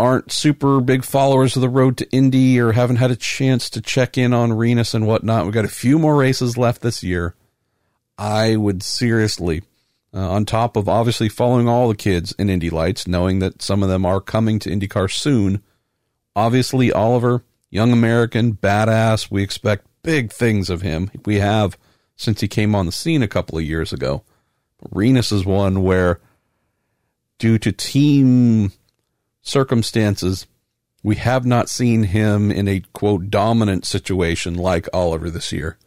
[0.03, 3.79] aren't super big followers of the road to Indy or haven't had a chance to
[3.79, 7.35] check in on Rinus and whatnot, we've got a few more races left this year.
[8.17, 9.63] I would seriously,
[10.13, 13.81] uh, on top of obviously following all the kids in Indy Lights, knowing that some
[13.81, 15.63] of them are coming to IndyCar soon.
[16.35, 19.31] Obviously, Oliver, young American, badass.
[19.31, 21.11] We expect big things of him.
[21.25, 21.77] We have
[22.17, 24.23] since he came on the scene a couple of years ago.
[24.91, 26.19] Rinus is one where,
[27.39, 28.73] due to team
[29.43, 30.47] circumstances,
[31.03, 35.77] we have not seen him in a quote dominant situation like Oliver this year.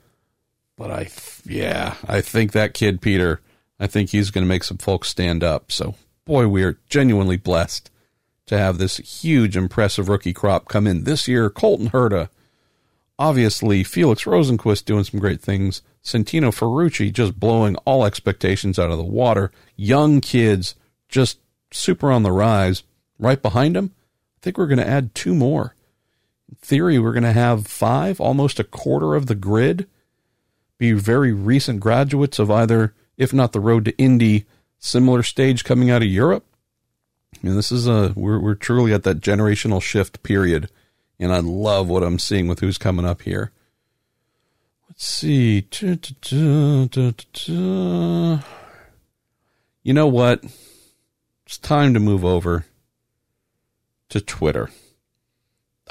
[0.76, 1.08] But I,
[1.44, 3.40] yeah, I think that kid Peter,
[3.80, 5.72] I think he's going to make some folks stand up.
[5.72, 5.94] So,
[6.26, 7.90] boy, we are genuinely blessed
[8.46, 11.48] to have this huge, impressive rookie crop come in this year.
[11.48, 12.28] Colton Herta,
[13.18, 15.80] obviously, Felix Rosenqvist doing some great things.
[16.04, 19.50] Santino Ferrucci just blowing all expectations out of the water.
[19.76, 20.74] Young kids
[21.08, 21.38] just
[21.72, 22.82] super on the rise.
[23.18, 23.92] Right behind him,
[24.36, 25.74] I think we're going to add two more.
[26.48, 29.88] In theory, we're going to have five, almost a quarter of the grid,
[30.78, 34.44] be very recent graduates of either, if not the road to Indy,
[34.78, 36.44] similar stage coming out of Europe.
[37.42, 40.70] And this is a we're we're truly at that generational shift period,
[41.18, 43.52] and I love what I'm seeing with who's coming up here.
[44.88, 45.66] Let's see.
[49.82, 50.44] You know what?
[51.46, 52.64] It's time to move over
[54.10, 54.70] to Twitter.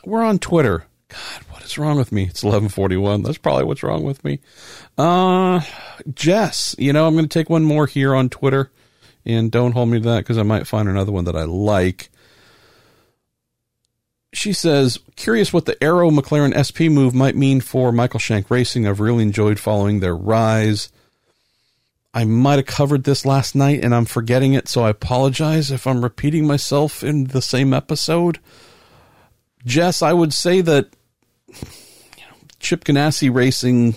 [0.06, 0.86] We're on Twitter.
[1.08, 2.24] God, what is wrong with me?
[2.24, 3.24] It's 1141.
[3.24, 4.40] That's probably what's wrong with me.
[4.98, 5.62] Uh,
[6.14, 8.72] Jess, you know, I'm going to take one more here on Twitter
[9.26, 12.10] and don't hold me to that because I might find another one that I like.
[14.34, 18.86] She says, curious what the Arrow McLaren SP move might mean for Michael Shank Racing.
[18.88, 20.90] I've really enjoyed following their rise.
[22.16, 25.86] I might have covered this last night and I'm forgetting it, so I apologize if
[25.86, 28.40] I'm repeating myself in the same episode.
[29.66, 30.96] Jess, I would say that
[31.50, 31.56] you
[32.22, 33.96] know, Chip Ganassi Racing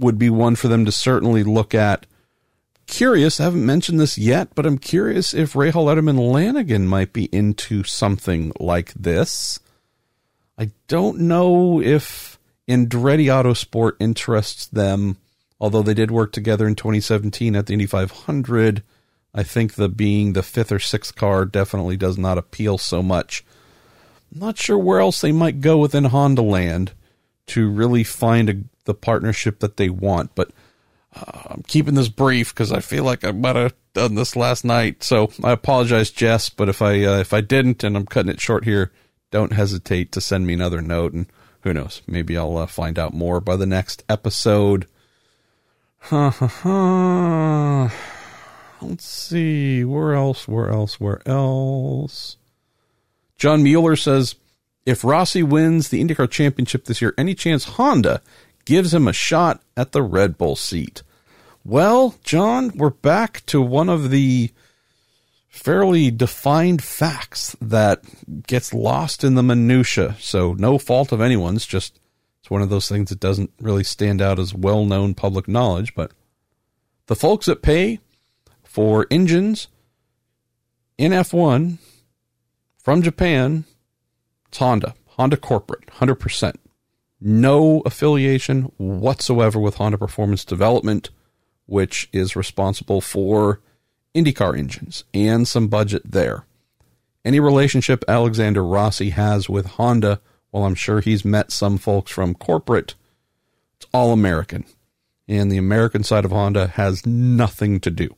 [0.00, 2.04] would be one for them to certainly look at.
[2.88, 7.26] Curious, I haven't mentioned this yet, but I'm curious if Rahal Letterman Lanigan might be
[7.26, 9.60] into something like this.
[10.58, 15.18] I don't know if Andretti Autosport interests them
[15.62, 18.82] although they did work together in 2017 at the Indy 500.
[19.32, 23.44] I think the being the fifth or sixth car definitely does not appeal so much.
[24.34, 26.92] I'm not sure where else they might go within Honda land
[27.46, 30.34] to really find a, the partnership that they want.
[30.34, 30.50] But
[31.14, 34.64] uh, I'm keeping this brief because I feel like I might have done this last
[34.64, 35.04] night.
[35.04, 36.50] So I apologize, Jess.
[36.50, 38.90] But if I uh, if I didn't, and I'm cutting it short here,
[39.30, 41.26] don't hesitate to send me another note, and
[41.60, 44.88] who knows, maybe I'll uh, find out more by the next episode.
[48.82, 49.84] Let's see.
[49.84, 50.48] Where else?
[50.48, 50.98] Where else?
[50.98, 52.36] Where else?
[53.36, 54.34] John Mueller says
[54.84, 58.20] if Rossi wins the IndyCar Championship this year, any chance Honda
[58.64, 61.02] gives him a shot at the Red Bull seat?
[61.64, 64.50] Well, John, we're back to one of the
[65.48, 68.02] fairly defined facts that
[68.46, 70.16] gets lost in the minutia.
[70.18, 72.00] So no fault of anyone's, just
[72.42, 76.10] it's one of those things that doesn't really stand out as well-known public knowledge, but
[77.06, 78.00] the folks that pay
[78.64, 79.68] for engines
[80.98, 81.78] in F1
[82.78, 83.62] from Japan,
[84.48, 86.56] it's Honda, Honda corporate, 100%.
[87.20, 91.10] No affiliation whatsoever with Honda Performance Development,
[91.66, 93.60] which is responsible for
[94.16, 96.44] IndyCar engines and some budget there.
[97.24, 100.20] Any relationship Alexander Rossi has with Honda,
[100.52, 102.94] well, I'm sure he's met some folks from corporate,
[103.76, 104.64] it's all American.
[105.26, 108.14] And the American side of Honda has nothing to do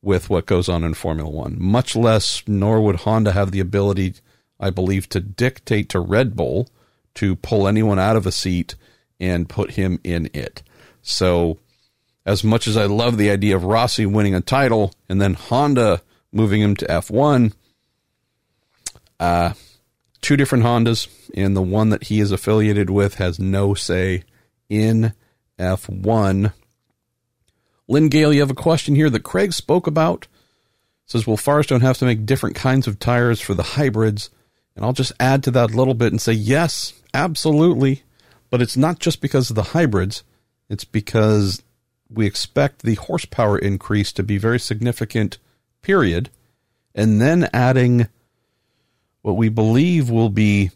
[0.00, 4.14] with what goes on in Formula One, much less, nor would Honda have the ability,
[4.58, 6.68] I believe, to dictate to Red Bull
[7.14, 8.76] to pull anyone out of a seat
[9.20, 10.62] and put him in it.
[11.02, 11.58] So,
[12.24, 16.02] as much as I love the idea of Rossi winning a title and then Honda
[16.32, 17.52] moving him to F1,
[19.18, 19.52] uh,
[20.20, 24.24] two different Hondas, and the one that he is affiliated with has no say
[24.68, 25.12] in
[25.58, 26.52] F1.
[27.88, 30.24] Lynn Gale, you have a question here that Craig spoke about.
[31.06, 34.30] It says, Will Firestone have to make different kinds of tires for the hybrids?
[34.76, 38.04] And I'll just add to that a little bit and say, yes, absolutely.
[38.48, 40.22] But it's not just because of the hybrids,
[40.68, 41.62] it's because
[42.08, 45.38] we expect the horsepower increase to be very significant,
[45.82, 46.30] period.
[46.94, 48.08] And then adding
[49.22, 50.70] what we believe will be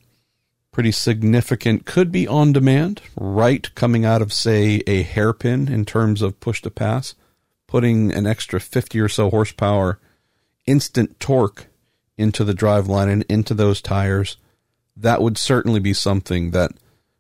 [0.73, 6.23] pretty significant, could be on demand, right coming out of, say, a hairpin in terms
[6.23, 7.15] of push to pass,
[7.67, 9.99] putting an extra 50 or so horsepower
[10.67, 11.67] instant torque
[12.17, 14.39] into the drive line and into those tires.
[14.97, 16.73] That would certainly be something that,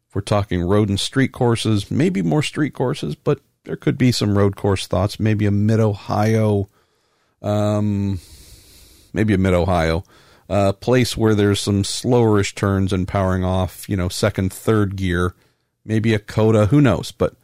[0.08, 4.12] if we're talking road and street courses, maybe more street courses, but there could be
[4.12, 6.68] some road course thoughts, maybe a mid Ohio,
[7.42, 8.18] um,
[9.12, 10.04] maybe a mid Ohio
[10.52, 15.34] uh, place where there's some slowerish turns and powering off, you know, second, third gear,
[15.82, 17.10] maybe a coda, who knows?
[17.10, 17.34] But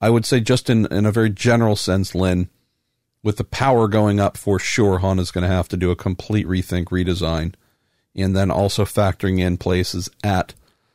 [0.00, 2.48] I would say, just in, in a very general sense, Lynn,
[3.22, 6.46] with the power going up for sure, Honda's going to have to do a complete
[6.46, 7.52] rethink, redesign,
[8.16, 10.54] and then also factoring in places at,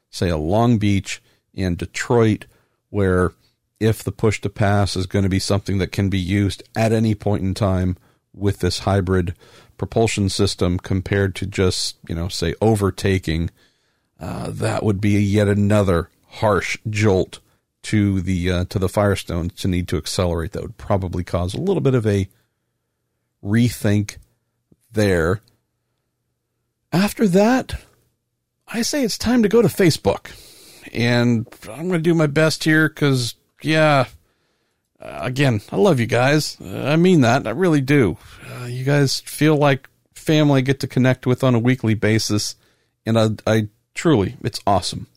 [0.10, 1.22] say, a Long Beach
[1.56, 2.46] and Detroit,
[2.90, 3.34] where
[3.80, 6.92] if the push to pass is going to be something that can be used at
[6.92, 7.96] any point in time
[8.34, 9.36] with this hybrid
[9.80, 13.50] propulsion system compared to just, you know, say overtaking,
[14.20, 17.40] uh, that would be yet another harsh jolt
[17.82, 20.52] to the uh, to the Firestone to need to accelerate.
[20.52, 22.28] That would probably cause a little bit of a
[23.44, 24.18] rethink
[24.92, 25.42] there.
[26.92, 27.82] After that,
[28.68, 30.32] I say it's time to go to Facebook,
[30.92, 34.08] and I'm going to do my best here because, yeah,
[35.02, 36.58] uh, again, I love you guys.
[36.62, 37.48] Uh, I mean that.
[37.48, 38.18] I really do.
[38.46, 42.56] Uh, you guys feel like family I get to connect with on a weekly basis.
[43.06, 45.08] And I, I truly, it's awesome.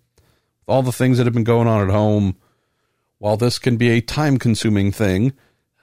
[0.69, 2.37] All the things that have been going on at home,
[3.19, 5.33] while this can be a time consuming thing,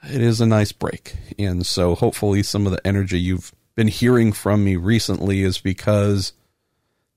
[0.02, 1.14] it is a nice break.
[1.38, 6.32] And so hopefully some of the energy you've been hearing from me recently is because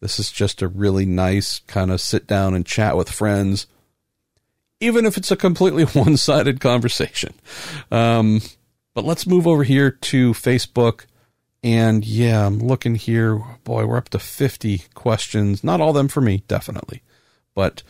[0.01, 3.67] this is just a really nice kind of sit down and chat with friends
[4.83, 7.33] even if it's a completely one sided conversation.
[7.91, 8.41] Um,
[8.93, 11.05] but let's move over here to Facebook.
[11.63, 13.41] And yeah, I'm looking here.
[13.63, 15.63] Boy, we're up to 50 questions.
[15.63, 17.01] Not all of them for me, definitely,
[17.55, 17.83] but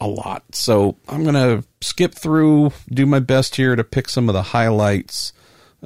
[0.00, 0.54] a lot.
[0.54, 4.42] So I'm going to skip through, do my best here to pick some of the
[4.42, 5.32] highlights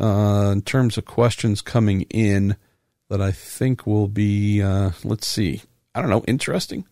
[0.00, 2.56] uh, in terms of questions coming in
[3.08, 5.62] that I think will be, uh, let's see,
[5.94, 6.86] I don't know, interesting.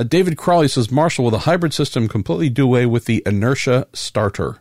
[0.00, 3.86] Uh, David Crawley says, Marshall, will the hybrid system completely do away with the inertia
[3.92, 4.56] starter?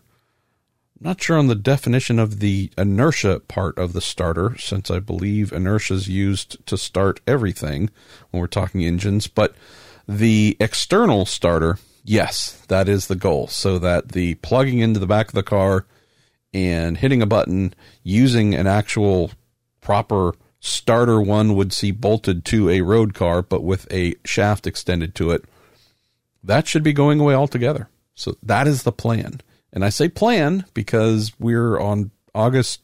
[0.99, 5.53] Not sure on the definition of the inertia part of the starter, since I believe
[5.53, 7.89] inertia is used to start everything
[8.31, 9.27] when we're talking engines.
[9.27, 9.55] But
[10.09, 13.47] the external starter, yes, that is the goal.
[13.47, 15.85] So that the plugging into the back of the car
[16.53, 19.31] and hitting a button using an actual
[19.79, 25.15] proper starter one would see bolted to a road car, but with a shaft extended
[25.15, 25.45] to it.
[26.43, 27.89] That should be going away altogether.
[28.15, 29.41] So that is the plan.
[29.71, 32.81] And I say plan because we're on August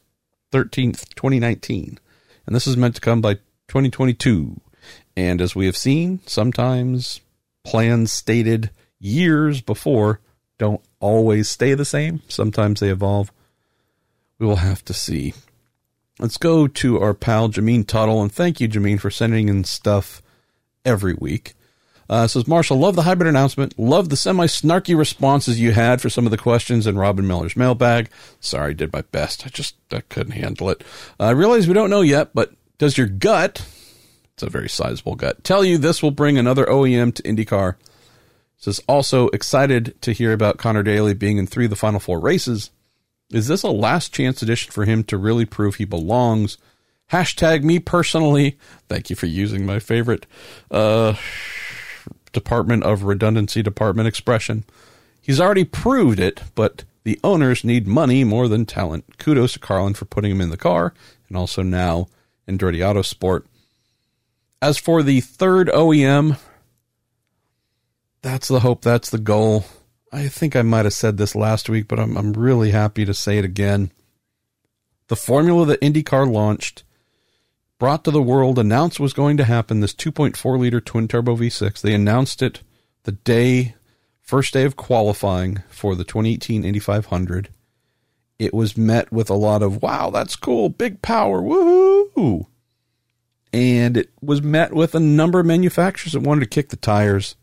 [0.52, 1.98] 13th, 2019.
[2.46, 3.34] And this is meant to come by
[3.68, 4.60] 2022.
[5.16, 7.20] And as we have seen, sometimes
[7.64, 10.20] plans stated years before
[10.58, 12.22] don't always stay the same.
[12.28, 13.32] Sometimes they evolve.
[14.38, 15.34] We will have to see.
[16.18, 20.22] Let's go to our pal Jameen Tuttle, and thank you, Jameen, for sending in stuff
[20.84, 21.54] every week.
[22.08, 23.78] Uh, says Marshall, love the hybrid announcement.
[23.78, 27.56] Love the semi snarky responses you had for some of the questions in Robin Miller's
[27.56, 28.08] mailbag.
[28.40, 29.44] Sorry, I did my best.
[29.44, 30.84] I just I couldn't handle it.
[31.18, 33.66] I realize we don't know yet, but does your gut,
[34.34, 37.74] it's a very sizable gut, tell you this will bring another OEM to IndyCar?
[38.58, 42.20] Says also excited to hear about Conor Daly being in three of the final four
[42.20, 42.70] races.
[43.30, 46.58] Is this a last chance edition for him to really prove he belongs?
[47.10, 48.58] Hashtag me personally.
[48.88, 50.26] Thank you for using my favorite
[50.70, 51.14] uh,
[52.32, 54.64] Department of Redundancy Department expression.
[55.20, 59.18] He's already proved it, but the owners need money more than talent.
[59.18, 60.94] Kudos to Carlin for putting him in the car,
[61.28, 62.08] and also now
[62.46, 63.44] in Andretti Autosport.
[64.62, 66.38] As for the third OEM,
[68.22, 69.64] that's the hope, that's the goal.
[70.12, 73.14] I think I might have said this last week, but I'm, I'm really happy to
[73.14, 73.90] say it again.
[75.08, 76.84] The formula that IndyCar launched,
[77.78, 81.80] brought to the world, announced was going to happen this 2.4 liter twin turbo V6.
[81.80, 82.62] They announced it
[83.04, 83.74] the day,
[84.20, 87.50] first day of qualifying for the 2018 Indy 500.
[88.38, 92.46] It was met with a lot of, wow, that's cool, big power, woohoo!
[93.52, 97.36] And it was met with a number of manufacturers that wanted to kick the tires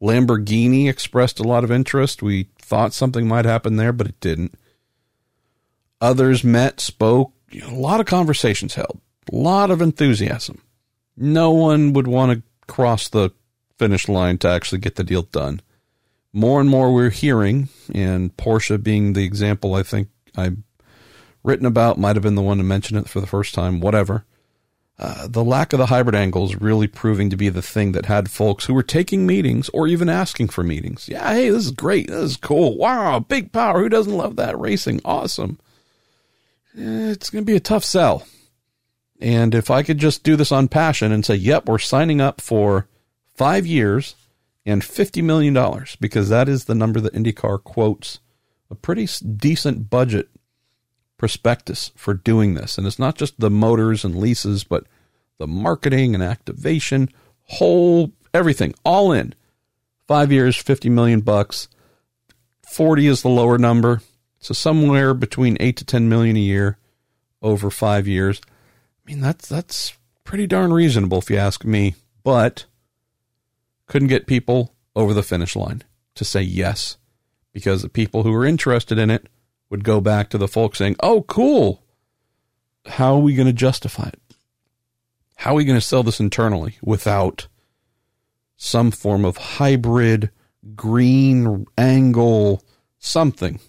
[0.00, 2.22] Lamborghini expressed a lot of interest.
[2.22, 4.54] We thought something might happen there, but it didn't.
[6.00, 9.00] Others met, spoke, a lot of conversations held,
[9.32, 10.60] a lot of enthusiasm.
[11.16, 13.30] No one would want to cross the
[13.78, 15.60] finish line to actually get the deal done.
[16.32, 20.58] More and more we're hearing, and Porsche being the example I think I've
[21.42, 24.26] written about, might have been the one to mention it for the first time, whatever
[24.98, 28.06] uh, the lack of the hybrid angle is really proving to be the thing that
[28.06, 31.06] had folks who were taking meetings or even asking for meetings.
[31.08, 32.08] Yeah, hey, this is great.
[32.08, 32.78] This is cool.
[32.78, 33.80] Wow, big power.
[33.80, 34.58] Who doesn't love that?
[34.58, 35.02] Racing.
[35.04, 35.58] Awesome.
[36.78, 38.26] Eh, it's going to be a tough sell.
[39.20, 42.40] And if I could just do this on passion and say, yep, we're signing up
[42.40, 42.88] for
[43.34, 44.14] five years
[44.64, 45.54] and $50 million,
[46.00, 48.20] because that is the number that IndyCar quotes,
[48.70, 50.28] a pretty decent budget
[51.18, 52.78] prospectus for doing this.
[52.78, 54.84] And it's not just the motors and leases, but
[55.38, 57.10] the marketing and activation,
[57.44, 59.34] whole everything, all in.
[60.06, 61.68] Five years, 50 million bucks.
[62.66, 64.02] 40 is the lower number.
[64.38, 66.78] So somewhere between eight to 10 million a year
[67.42, 68.40] over five years.
[68.44, 72.66] I mean, that's, that's pretty darn reasonable if you ask me, but
[73.86, 75.82] couldn't get people over the finish line
[76.14, 76.96] to say yes
[77.52, 79.28] because the people who were interested in it
[79.70, 81.82] would go back to the folks saying, oh, cool.
[82.86, 84.20] How are we going to justify it?
[85.36, 87.48] How are we going to sell this internally without
[88.56, 90.30] some form of hybrid,
[90.74, 92.62] green angle,
[92.98, 93.60] something?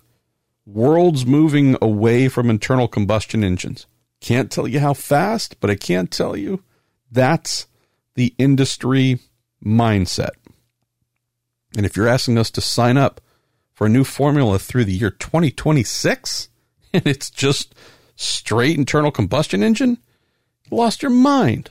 [0.66, 3.88] World's moving away from internal combustion engines.
[4.20, 6.64] Can't tell you how fast, but I can't tell you
[7.12, 7.68] that's
[8.16, 9.20] the industry
[9.64, 10.32] mindset.
[11.76, 13.22] And if you're asking us to sign up
[13.78, 16.50] for a new formula through the year 2026
[16.94, 17.76] and it's just
[18.16, 20.00] straight internal combustion engine,
[20.66, 21.70] you lost your mind.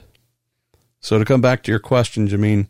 [1.01, 2.68] So to come back to your question, Jameen,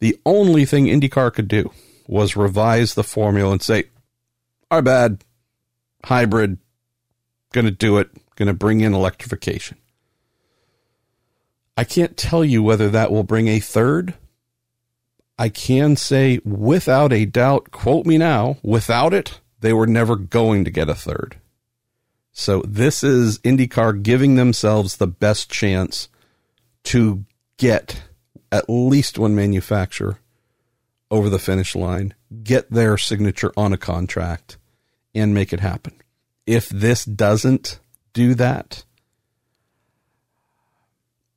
[0.00, 1.72] the only thing IndyCar could do
[2.06, 3.84] was revise the formula and say,
[4.70, 5.24] our bad,
[6.04, 6.58] hybrid,
[7.54, 9.78] gonna do it, gonna bring in electrification.
[11.78, 14.12] I can't tell you whether that will bring a third
[15.38, 20.64] I can say without a doubt, quote me now, without it, they were never going
[20.64, 21.36] to get a third.
[22.32, 26.08] So this is IndyCar giving themselves the best chance
[26.84, 27.24] to
[27.58, 28.02] get
[28.52, 30.18] at least one manufacturer
[31.10, 34.58] over the finish line, get their signature on a contract,
[35.14, 35.94] and make it happen.
[36.46, 37.78] If this doesn't
[38.12, 38.84] do that,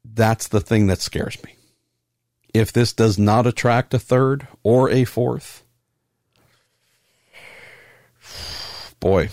[0.04, 1.56] that's the thing that scares me
[2.54, 5.64] if this does not attract a third or a fourth,
[9.00, 9.30] boy,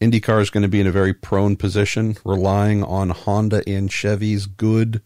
[0.00, 4.46] IndyCar is going to be in a very prone position, relying on Honda and Chevy's
[4.46, 5.02] good,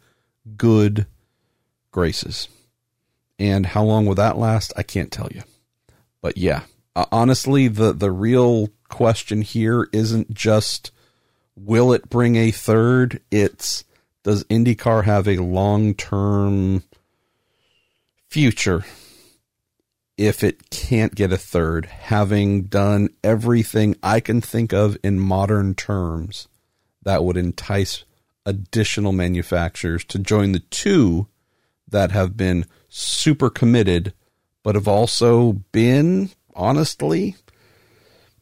[0.56, 1.06] good
[1.90, 2.48] graces.
[3.38, 4.72] And how long will that last?
[4.76, 5.42] I can't tell you.
[6.20, 6.62] But yeah,
[6.94, 10.90] uh, honestly, the the real question here isn't just
[11.56, 13.20] will it bring a third?
[13.30, 13.84] It's
[14.22, 16.82] does IndyCar have a long term
[18.30, 18.84] future
[20.16, 25.74] if it can't get a third, having done everything I can think of in modern
[25.74, 26.46] terms
[27.02, 28.04] that would entice
[28.44, 31.26] additional manufacturers to join the two
[31.88, 34.12] that have been super committed,
[34.62, 37.36] but have also been, honestly,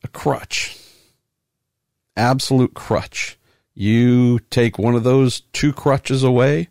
[0.03, 0.77] a crutch.
[2.17, 3.39] Absolute crutch.
[3.73, 6.71] You take one of those two crutches away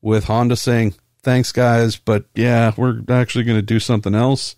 [0.00, 4.56] with Honda saying, thanks guys, but yeah, we're actually going to do something else.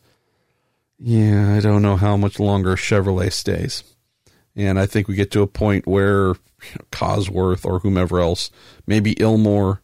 [0.98, 3.82] Yeah, I don't know how much longer Chevrolet stays.
[4.54, 8.50] And I think we get to a point where you know, Cosworth or whomever else,
[8.86, 9.80] maybe Ilmor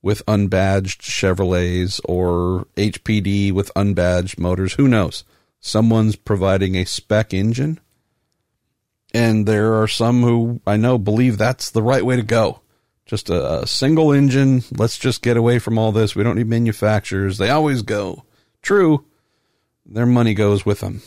[0.00, 5.24] with unbadged Chevrolets or HPD with unbadged motors, who knows?
[5.60, 7.78] Someone's providing a spec engine.
[9.14, 12.61] And there are some who I know believe that's the right way to go
[13.06, 14.62] just a, a, single engine.
[14.76, 16.14] Let's just get away from all this.
[16.14, 17.38] We don't need manufacturers.
[17.38, 18.24] They always go.
[18.62, 19.04] True,
[19.84, 21.02] their money goes with them.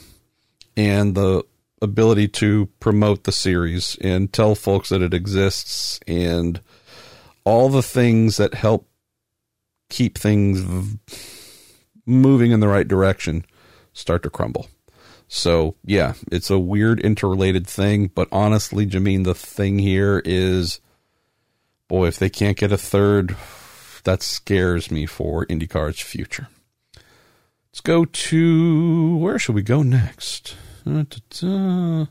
[0.75, 1.43] And the
[1.81, 6.59] ability to promote the series and tell folks that it exists and
[7.43, 8.87] all the things that help
[9.89, 10.97] keep things
[12.05, 13.45] moving in the right direction
[13.93, 14.67] start to crumble.
[15.27, 20.79] So, yeah, it's a weird interrelated thing, but honestly, Jameen, the thing here is
[21.87, 23.35] boy, if they can't get a third,
[24.03, 26.47] that scares me for IndyCar's future.
[27.71, 30.55] Let's go to where should we go next?
[30.85, 32.05] Da-da-da.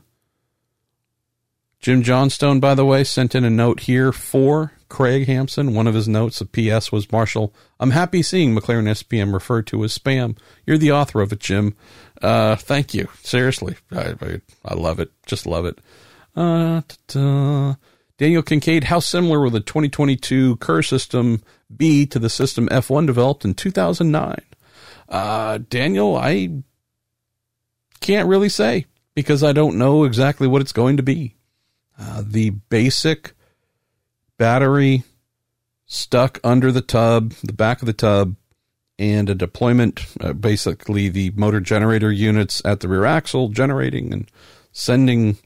[1.79, 5.73] Jim Johnstone, by the way, sent in a note here for Craig Hampson.
[5.73, 7.53] One of his notes, a PS, was Marshall.
[7.79, 10.37] I'm happy seeing McLaren SPM referred to as spam.
[10.65, 11.75] You're the author of it, Jim.
[12.21, 13.07] Uh, thank you.
[13.21, 15.11] Seriously, I, I, I love it.
[15.25, 15.79] Just love it.
[16.35, 16.81] Uh,
[18.17, 21.41] Daniel Kincaid, how similar will the 2022 KER system
[21.75, 24.39] be to the system F1 developed in 2009?
[25.09, 26.49] Uh, Daniel, I
[27.99, 28.85] can't really say
[29.15, 31.35] because I don't know exactly what it's going to be.
[31.99, 33.33] Uh, the basic
[34.37, 35.03] battery
[35.85, 38.35] stuck under the tub, the back of the tub,
[38.97, 44.31] and a deployment, uh, basically the motor generator units at the rear axle generating and
[44.71, 45.37] sending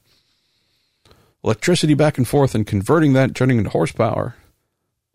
[1.42, 4.34] electricity back and forth and converting that, turning into horsepower.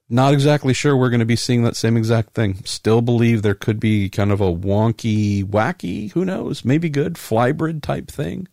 [0.08, 2.64] Not exactly sure we're going to be seeing that same exact thing.
[2.64, 7.82] Still believe there could be kind of a wonky, wacky, who knows, maybe good flybrid
[7.82, 8.48] type thing.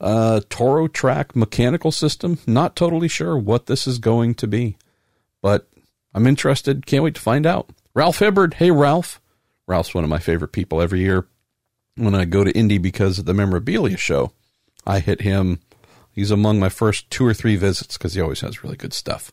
[0.00, 2.38] Uh, Torotrak mechanical system.
[2.46, 4.78] Not totally sure what this is going to be,
[5.42, 5.68] but
[6.14, 6.86] I'm interested.
[6.86, 7.68] Can't wait to find out.
[7.94, 8.54] Ralph Hibbard.
[8.54, 9.20] Hey, Ralph.
[9.66, 11.26] Ralph's one of my favorite people every year.
[11.96, 14.32] When I go to Indy because of the memorabilia show,
[14.86, 15.60] I hit him
[16.16, 19.30] He's among my first two or three visits because he always has really good stuff.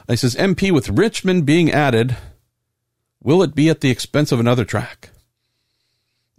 [0.00, 2.14] And he says, MP with Richmond being added,
[3.22, 5.08] will it be at the expense of another track?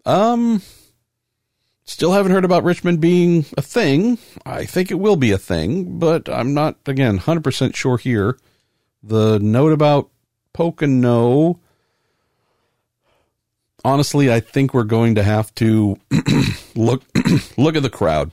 [0.05, 0.61] Um,
[1.83, 4.19] still haven't heard about Richmond being a thing.
[4.45, 8.37] I think it will be a thing, but I'm not, again, 100% sure here.
[9.01, 10.11] The note about
[10.53, 11.59] Pocono,
[13.83, 15.97] honestly, I think we're going to have to
[16.75, 17.01] look
[17.57, 18.29] look at the crowd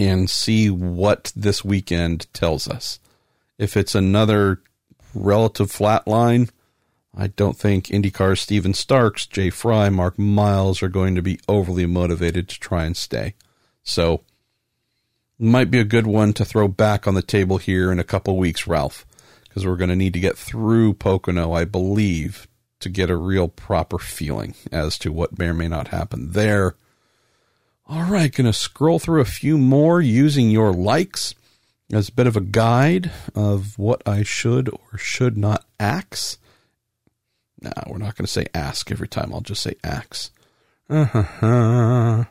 [0.00, 2.98] and see what this weekend tells us.
[3.58, 4.62] If it's another
[5.14, 6.48] relative flat line,
[7.14, 11.84] I don't think IndyCar's Steven Starks, Jay Frye, Mark Miles are going to be overly
[11.84, 13.34] motivated to try and stay.
[13.82, 14.22] So,
[15.38, 18.38] might be a good one to throw back on the table here in a couple
[18.38, 19.04] weeks, Ralph,
[19.42, 22.48] because we're going to need to get through Pocono, I believe,
[22.78, 26.74] to get a real proper feeling as to what may or may not happen there.
[27.92, 31.34] All right, going to scroll through a few more using your likes
[31.92, 36.38] as a bit of a guide of what I should or should not axe.
[37.60, 39.34] Now, we're not going to say ask every time.
[39.34, 40.30] I'll just say axe.
[40.88, 42.28] David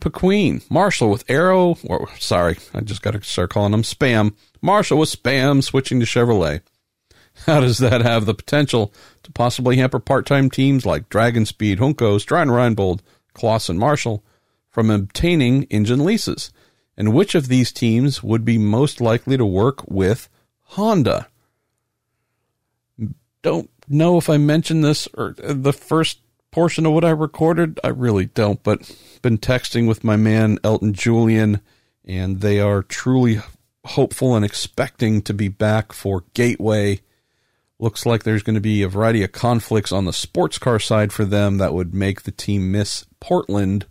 [0.00, 4.34] Pequeen, Marshall with Arrow, or sorry, I just got to start calling him Spam.
[4.60, 6.62] Marshall with Spam switching to Chevrolet.
[7.46, 12.26] How does that have the potential to possibly hamper part-time teams like Dragon Speed, Juncos,
[12.26, 13.02] Strine Reinbold,
[13.34, 14.24] Clauson, Marshall,
[14.78, 16.52] from obtaining engine leases,
[16.96, 20.28] and which of these teams would be most likely to work with
[20.66, 21.26] Honda.
[23.42, 26.20] Don't know if I mentioned this or the first
[26.52, 27.80] portion of what I recorded.
[27.82, 31.60] I really don't, but been texting with my man Elton Julian,
[32.04, 33.40] and they are truly
[33.84, 37.00] hopeful and expecting to be back for Gateway.
[37.80, 41.12] Looks like there's going to be a variety of conflicts on the sports car side
[41.12, 43.84] for them that would make the team miss Portland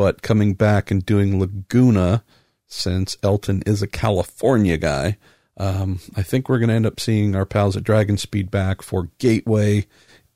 [0.00, 2.24] but coming back and doing Laguna
[2.66, 5.18] since Elton is a California guy.
[5.58, 9.10] Um, I think we're going to end up seeing our pals at DragonSpeed back for
[9.18, 9.84] Gateway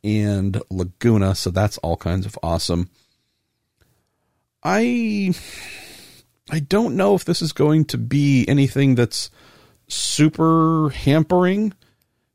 [0.03, 2.91] and Laguna, so that's all kinds of awesome.
[4.63, 5.33] I
[6.51, 9.31] I don't know if this is going to be anything that's
[9.89, 11.73] super hampering,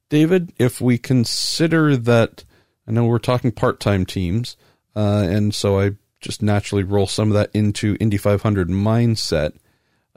[0.09, 0.51] David.
[0.58, 2.43] If we consider that,
[2.88, 4.58] I know we're talking part-time teams,
[4.95, 9.53] uh, and so I just naturally roll some of that into Indy 500 mindset.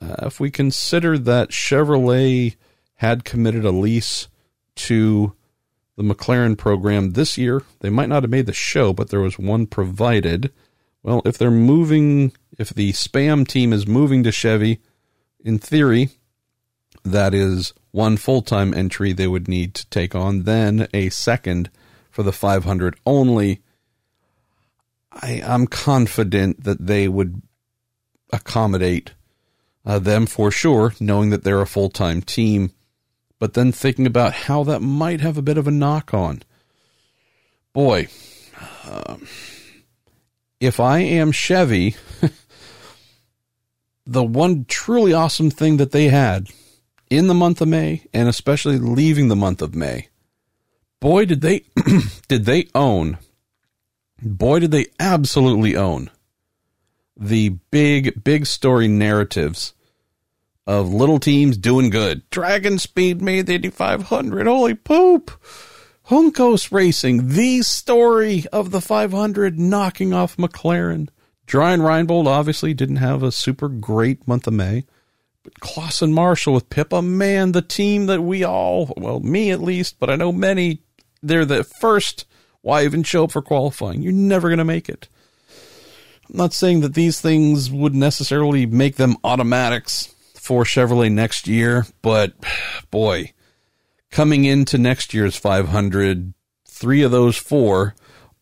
[0.01, 2.57] Uh, if we consider that Chevrolet
[2.97, 4.29] had committed a lease
[4.75, 5.35] to
[5.97, 9.39] the McLaren program this year, they might not have made the show, but there was
[9.39, 10.53] one provided.
[11.03, 14.81] Well, if they're moving, if the spam team is moving to Chevy,
[15.45, 16.11] in theory,
[17.05, 21.71] that is one full time entry they would need to take on, then a second
[22.11, 23.61] for the 500 only.
[25.15, 27.43] I, I'm confident that they would
[28.33, 29.13] accommodate
[29.85, 32.71] uh, them for sure, knowing that they're a full time team,
[33.39, 36.43] but then thinking about how that might have a bit of a knock on.
[37.73, 38.09] Boy,
[38.85, 39.17] uh,
[40.61, 41.97] if I am Chevy,
[44.07, 46.49] the one truly awesome thing that they had
[47.11, 50.09] in the month of May, and especially leaving the month of May,
[51.01, 51.65] boy, did they
[52.29, 53.19] did they own
[54.23, 56.11] boy, did they absolutely own
[57.17, 59.75] the big, big story narratives
[60.67, 62.29] of little teams doing good.
[62.31, 64.47] DragonSpeed made the 8500.
[64.47, 65.31] Holy poop.
[66.09, 71.09] Juncos Racing, the story of the 500 knocking off McLaren.
[71.47, 74.85] Dreyer Reinbold obviously didn't have a super great month of May.
[75.45, 79.99] But Clauson Marshall with Pippa, man, the team that we all, well, me at least,
[79.99, 80.83] but I know many,
[81.23, 82.27] they're the first
[82.63, 84.03] why even show up for qualifying?
[84.03, 85.09] You're never going to make it.
[86.31, 91.87] I'm not saying that these things would necessarily make them automatics for Chevrolet next year,
[92.01, 92.33] but
[92.91, 93.33] boy,
[94.11, 96.33] coming into next year's 500,
[96.67, 97.95] three of those four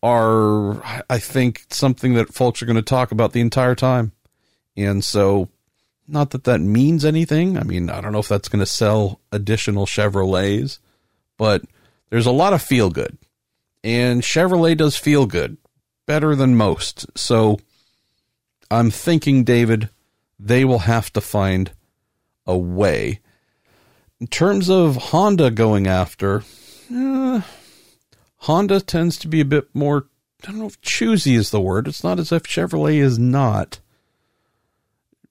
[0.03, 4.13] are, I think, something that folks are going to talk about the entire time.
[4.77, 5.49] And so,
[6.07, 7.57] not that that means anything.
[7.57, 10.79] I mean, I don't know if that's going to sell additional Chevrolets,
[11.37, 11.63] but
[12.09, 13.17] there's a lot of feel good
[13.83, 15.57] and Chevrolet does feel good,
[16.05, 17.05] better than most.
[17.17, 17.59] So
[18.69, 19.89] I'm thinking, David,
[20.39, 21.71] they will have to find
[22.45, 23.19] a way.
[24.19, 26.43] In terms of Honda going after,
[26.93, 27.41] uh,
[28.37, 30.07] Honda tends to be a bit more,
[30.43, 31.87] I don't know if choosy is the word.
[31.87, 33.79] It's not as if Chevrolet is not.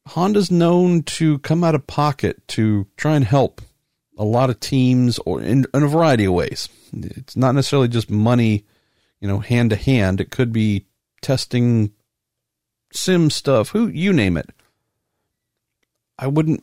[0.08, 3.60] Honda's known to come out of pocket to try and help
[4.20, 6.68] a lot of teams or in, in a variety of ways.
[6.92, 8.66] It's not necessarily just money,
[9.18, 10.20] you know, hand to hand.
[10.20, 10.84] It could be
[11.22, 11.92] testing
[12.92, 14.50] sim stuff, who you name it.
[16.18, 16.62] I wouldn't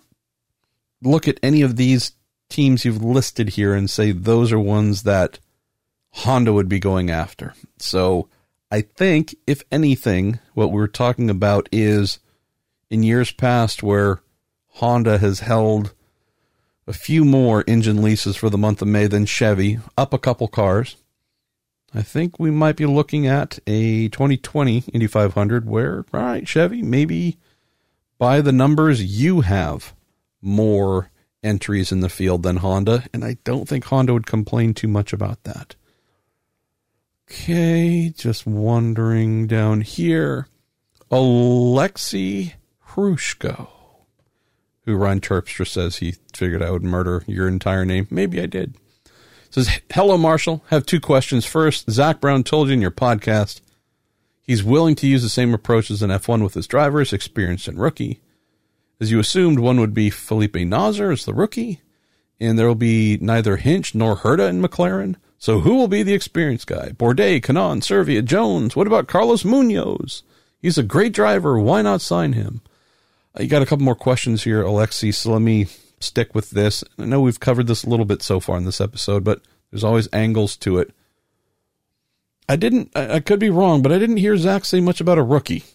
[1.02, 2.12] look at any of these
[2.48, 5.40] teams you've listed here and say those are ones that
[6.12, 7.56] Honda would be going after.
[7.80, 8.30] So
[8.70, 12.20] I think, if anything, what we're talking about is
[12.92, 14.22] in years past where
[14.74, 15.96] Honda has held
[16.88, 20.48] a few more engine leases for the month of May than Chevy, up a couple
[20.48, 20.96] cars.
[21.94, 27.38] I think we might be looking at a 2020 Indy 500 where, right, Chevy, maybe
[28.18, 29.94] by the numbers you have
[30.42, 31.12] more
[31.44, 35.14] entries in the field than Honda, and I don't think Honda would complain too much
[35.14, 35.76] about that.
[37.30, 40.48] Okay, just wandering down here.
[41.12, 42.56] Alexei
[42.90, 43.77] Hrushko
[44.88, 48.08] who Ryan Terpstra says he figured I would murder your entire name.
[48.10, 48.74] Maybe I did.
[49.50, 50.64] Says, hello, Marshall.
[50.70, 51.46] Have two questions.
[51.46, 53.60] First, Zak Brown told you in your podcast
[54.42, 57.80] he's willing to use the same approach as an F1 with his drivers, experienced and
[57.80, 58.22] rookie.
[59.02, 61.82] As you assumed, one would be Felipe Nasr as the rookie,
[62.40, 65.18] and there will be neither Hinch nor Herta in McLaren.
[65.38, 66.92] So who will be the experienced guy?
[66.92, 68.76] Bourdais, Kanaan, Servia, Jones.
[68.76, 70.24] What about Carlos Munoz?
[70.62, 71.60] He's a great driver.
[71.60, 72.62] Why not sign him?
[73.40, 75.14] You got a couple more questions here, Alexi.
[75.14, 75.68] So let me
[76.00, 76.84] stick with this.
[76.98, 79.42] I know we've covered this a little bit so far in this episode, but
[79.72, 80.92] there's always angles to it.
[82.50, 85.24] I didn't, I could be wrong, but I didn't hear Zak say much about a
[85.24, 85.66] rookie.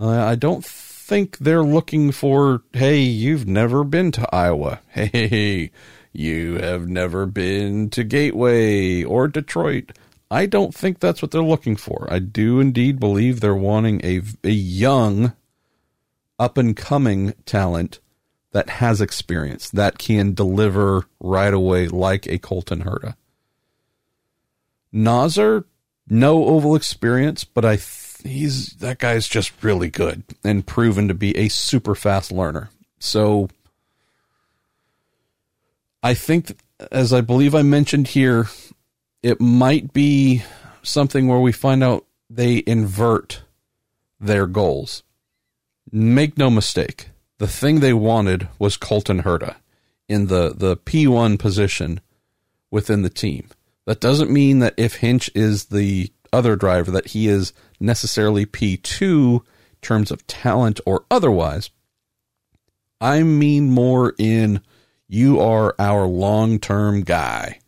[0.00, 4.80] Uh, I don't think they're looking for, hey, you've never been to Iowa.
[4.94, 5.70] Hey,
[6.12, 9.92] you have never been to Gateway or Detroit.
[10.30, 12.08] I don't think that's what they're looking for.
[12.10, 15.34] I do indeed believe they're wanting a, a young
[16.38, 18.00] up and coming talent
[18.52, 23.14] that has experience that can deliver right away like a Colton Herta.
[24.92, 25.64] Nasr,
[26.08, 31.14] no oval experience, but I th- he's that guy's just really good and proven to
[31.14, 32.70] be a super fast learner.
[32.98, 33.48] So
[36.02, 36.58] I think,
[36.90, 38.48] as I believe I mentioned here,
[39.22, 40.42] it might be
[40.82, 43.42] something where we find out they invert
[44.20, 45.02] their goals.
[45.90, 49.56] Make no mistake, the thing they wanted was Colton Herta
[50.08, 52.00] in the, the P1 position
[52.70, 53.48] within the team.
[53.86, 59.36] That doesn't mean that if Hinch is the other driver, that he is necessarily P2
[59.36, 59.40] in
[59.80, 61.70] terms of talent or otherwise.
[63.00, 64.60] I mean more in
[65.06, 67.60] you are our long term guy.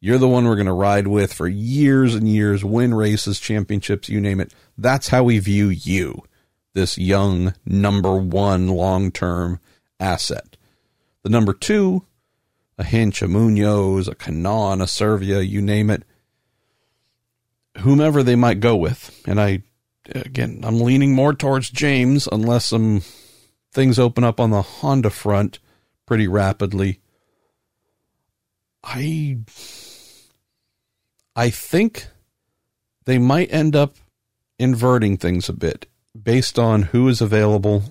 [0.00, 4.08] You're the one we're going to ride with for years and years, win races, championships,
[4.08, 4.52] you name it.
[4.76, 6.24] That's how we view you,
[6.74, 9.60] this young number one long term
[10.00, 10.56] asset.
[11.22, 12.04] The number two,
[12.78, 16.02] a Hinch, a Munoz, a Kanaan, a Servia, you name it,
[17.78, 19.22] whomever they might go with.
[19.26, 19.62] And I,
[20.14, 23.02] again, I'm leaning more towards James unless some
[23.72, 25.58] things open up on the Honda front
[26.06, 27.00] pretty rapidly.
[28.84, 29.38] I
[31.36, 32.08] I think
[33.04, 33.96] they might end up
[34.58, 35.86] inverting things a bit
[36.20, 37.84] based on who is available.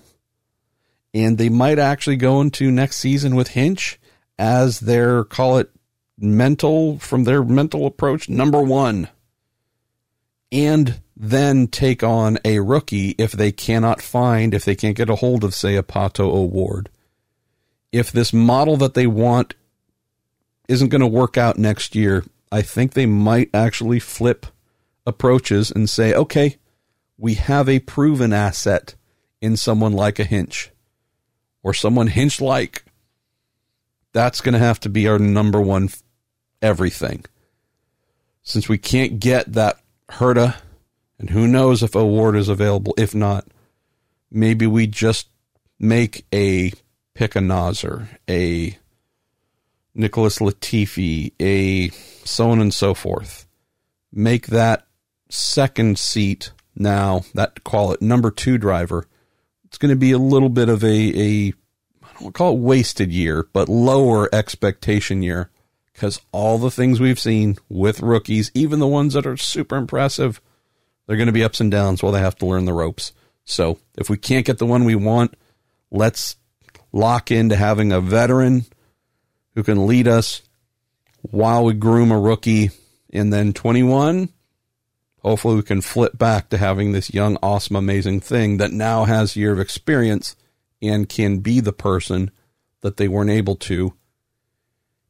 [1.14, 3.98] And they might actually go into next season with Hinch
[4.38, 5.70] as their, call it
[6.18, 9.08] mental, from their mental approach, number one.
[10.50, 15.16] And then take on a rookie if they cannot find, if they can't get a
[15.16, 16.88] hold of, say, a Pato O'Ward.
[17.90, 19.54] If this model that they want
[20.68, 24.46] isn't going to work out next year, I think they might actually flip
[25.06, 26.56] approaches and say, okay,
[27.16, 28.94] we have a proven asset
[29.40, 30.70] in someone like a Hinch
[31.62, 32.84] or someone Hinch like.
[34.12, 35.88] That's going to have to be our number one
[36.60, 37.24] everything.
[38.42, 40.56] Since we can't get that Herta,
[41.18, 42.94] and who knows if O'Ward is available.
[42.98, 43.46] If not,
[44.30, 45.28] maybe we just
[45.78, 46.72] make a
[47.14, 48.78] pick a a
[49.94, 51.90] Nicholas Latifi, a
[52.26, 53.46] so on and so forth.
[54.12, 54.86] Make that
[55.28, 59.06] second seat now, that call it number two driver.
[59.64, 61.52] It's going to be a little bit of a, a
[62.02, 65.50] I don't call it wasted year, but lower expectation year
[65.92, 70.40] because all the things we've seen with rookies, even the ones that are super impressive,
[71.06, 73.12] they're going to be ups and downs while they have to learn the ropes.
[73.44, 75.34] So if we can't get the one we want,
[75.90, 76.36] let's
[76.92, 78.64] lock into having a veteran
[79.54, 80.42] who can lead us
[81.22, 82.70] while we groom a rookie.
[83.12, 84.30] And then 21,
[85.22, 89.34] hopefully we can flip back to having this young, awesome, amazing thing that now has
[89.34, 90.36] a year of experience
[90.80, 92.30] and can be the person
[92.80, 93.94] that they weren't able to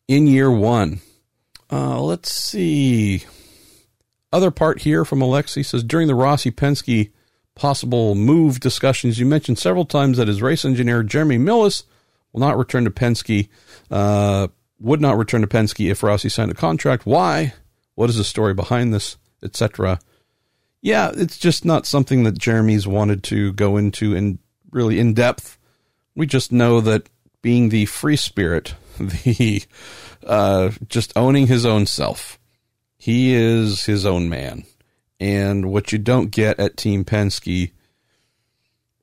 [0.06, 1.00] in year one.
[1.70, 3.24] Uh, let's see.
[4.32, 7.10] Other part here from Alexi says during the Rossi Penske
[7.54, 11.84] possible move discussions, you mentioned several times that his race engineer Jeremy Milless
[12.32, 13.48] will not return to Penske.
[13.90, 14.48] Uh,
[14.82, 17.06] would not return to Penske if Rossi signed a contract.
[17.06, 17.54] Why?
[17.94, 19.98] What is the story behind this, etc.
[20.80, 24.38] Yeah, it's just not something that Jeremy's wanted to go into in
[24.70, 25.58] really in depth.
[26.14, 27.08] We just know that
[27.40, 29.62] being the free spirit, the
[30.26, 32.38] uh, just owning his own self,
[32.96, 34.64] he is his own man.
[35.20, 37.70] And what you don't get at Team Penske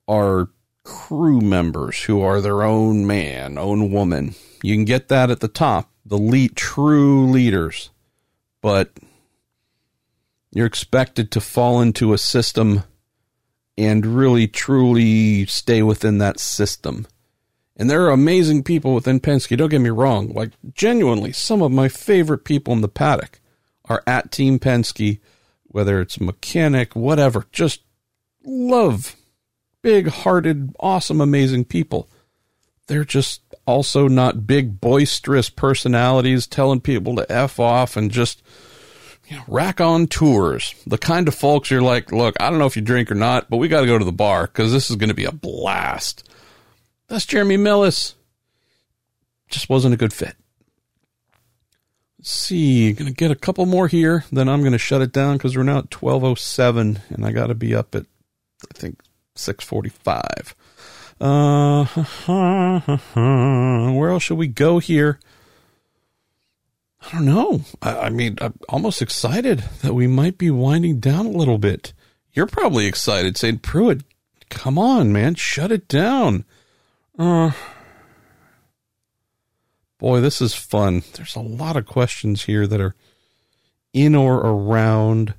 [0.06, 0.50] are
[0.84, 4.34] crew members who are their own man, own woman.
[4.62, 7.90] You can get that at the top, the lead, true leaders,
[8.60, 8.90] but
[10.52, 12.82] you're expected to fall into a system
[13.78, 17.06] and really truly stay within that system.
[17.76, 19.56] And there are amazing people within Penske.
[19.56, 20.34] Don't get me wrong.
[20.34, 23.40] Like, genuinely, some of my favorite people in the paddock
[23.86, 25.20] are at Team Penske,
[25.64, 27.46] whether it's mechanic, whatever.
[27.52, 27.80] Just
[28.44, 29.16] love
[29.82, 32.10] big hearted, awesome, amazing people.
[32.86, 38.42] They're just also not big, boisterous personalities telling people to F off and just
[39.48, 40.74] rack on tours.
[40.86, 43.50] The kind of folks you're like, look, I don't know if you drink or not,
[43.50, 45.32] but we got to go to the bar because this is going to be a
[45.32, 46.28] blast.
[47.08, 48.14] That's Jeremy Milless.
[49.48, 50.36] Just wasn't a good fit.
[52.20, 55.56] Let's see, gonna get a couple more here, then I'm gonna shut it down because
[55.56, 58.04] we're now at 12:07, and I got to be up at
[58.70, 59.00] I think
[59.36, 60.54] 645.
[61.18, 61.84] Uh,
[63.94, 65.18] where else should we go here?
[67.02, 67.62] I don't know.
[67.80, 71.92] I, I, mean, I'm almost excited that we might be winding down a little bit.
[72.32, 74.02] You're probably excited, saying, Pruett,
[74.50, 76.44] come on, man, shut it down.
[77.18, 77.52] Uh,
[79.98, 81.02] boy, this is fun.
[81.14, 82.94] There's a lot of questions here that are
[83.92, 85.34] in or around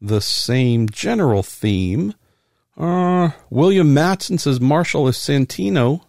[0.00, 2.14] the same general theme.
[2.76, 6.02] Uh, William Matson says Marshall is Santino.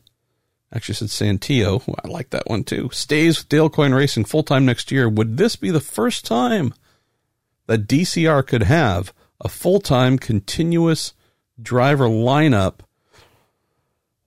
[0.73, 1.81] Actually said Santio.
[2.03, 2.89] I like that one too.
[2.91, 5.09] Stays with Dale Coyne Racing full time next year.
[5.09, 6.73] Would this be the first time
[7.67, 11.13] that DCR could have a full time continuous
[11.61, 12.79] driver lineup?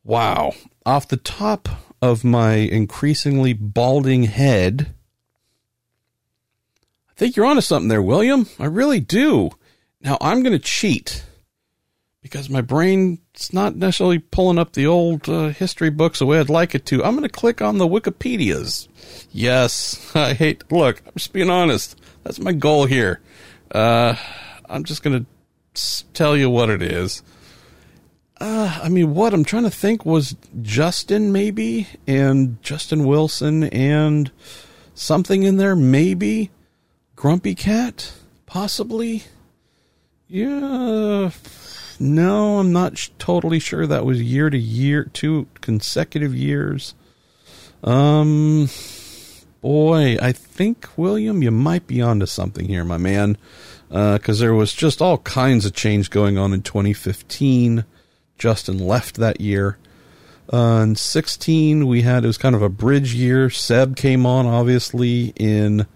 [0.05, 0.53] Wow.
[0.85, 1.69] Off the top
[2.01, 4.95] of my increasingly balding head,
[7.09, 8.49] I think you're onto something there, William.
[8.59, 9.51] I really do.
[10.01, 11.25] Now I'm going to cheat
[12.23, 16.49] because my brain's not necessarily pulling up the old uh, history books the way I'd
[16.49, 17.05] like it to.
[17.05, 18.89] I'm going to click on the Wikipedias.
[19.33, 20.71] Yes, I hate.
[20.71, 22.01] Look, I'm just being honest.
[22.23, 23.21] That's my goal here.
[23.73, 24.15] Uh,
[24.69, 25.27] I'm just going
[25.75, 27.23] to tell you what it is.
[28.41, 34.31] Uh, I mean, what I'm trying to think was Justin maybe, and Justin Wilson, and
[34.95, 36.51] something in there maybe.
[37.17, 38.13] Grumpy Cat,
[38.47, 39.25] possibly.
[40.29, 41.31] Yeah
[42.03, 46.95] no, I'm not sh- totally sure that was year to year, two consecutive years.
[47.85, 48.69] Um,
[49.61, 53.39] boy, I think William, you might be onto something here, my man,
[53.89, 57.85] because uh, there was just all kinds of change going on in 2015.
[58.37, 59.79] Justin left that year.
[60.53, 63.49] Uh, in 16, we had it was kind of a bridge year.
[63.49, 65.87] Seb came on, obviously, in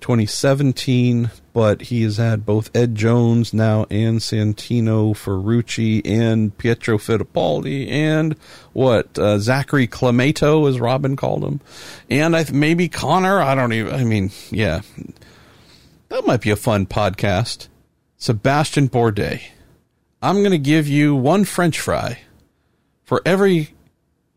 [0.00, 7.90] 2017, but he has had both Ed Jones now and Santino Ferrucci and Pietro Fittipaldi
[7.90, 8.36] and
[8.72, 11.60] what uh, Zachary Climato, as Robin called him,
[12.08, 13.40] and I maybe Conor.
[13.40, 13.94] I don't even.
[13.94, 14.82] I mean, yeah,
[16.08, 17.68] that might be a fun podcast.
[18.16, 19.42] Sebastian Bourdais.
[20.20, 22.18] I'm going to give you one French fry
[23.04, 23.74] for every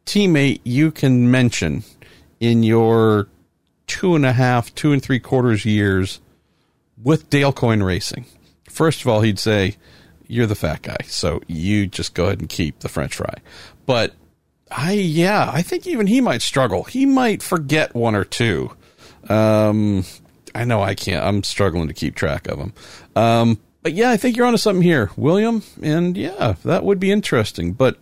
[0.06, 1.83] teammate you can mention
[2.40, 3.27] in your
[3.92, 6.22] two and a half, two and three quarters years
[7.03, 8.26] with Dale Coyne Racing.
[8.70, 9.76] First of all, he'd say,
[10.28, 13.36] You're the fat guy, so you just go ahead and keep the French fry.
[13.86, 14.14] But
[14.72, 16.86] I, yeah, I think even he might struggle.
[16.86, 18.72] He might forget one or two.
[19.28, 20.06] Um,
[20.56, 21.26] I know I can't.
[21.26, 22.74] I'm struggling to keep track of them.
[23.18, 25.64] Um, but yeah, I think you're onto something here, William.
[25.82, 27.74] And yeah, that would be interesting.
[27.74, 27.98] But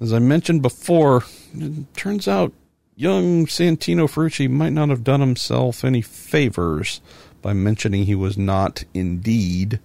[0.00, 1.24] as I mentioned before,
[1.54, 2.54] it turns out
[2.96, 7.00] young Santino Ferrucci might not have done himself any favors
[7.40, 9.80] by mentioning he was not indeed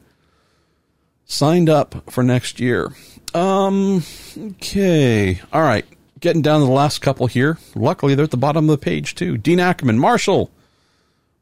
[1.25, 2.93] signed up for next year.
[3.33, 4.03] Um,
[4.37, 5.41] okay.
[5.51, 5.85] All right.
[6.19, 7.57] Getting down to the last couple here.
[7.75, 9.37] Luckily, they're at the bottom of the page, too.
[9.37, 10.49] Dean Ackerman, Marshall,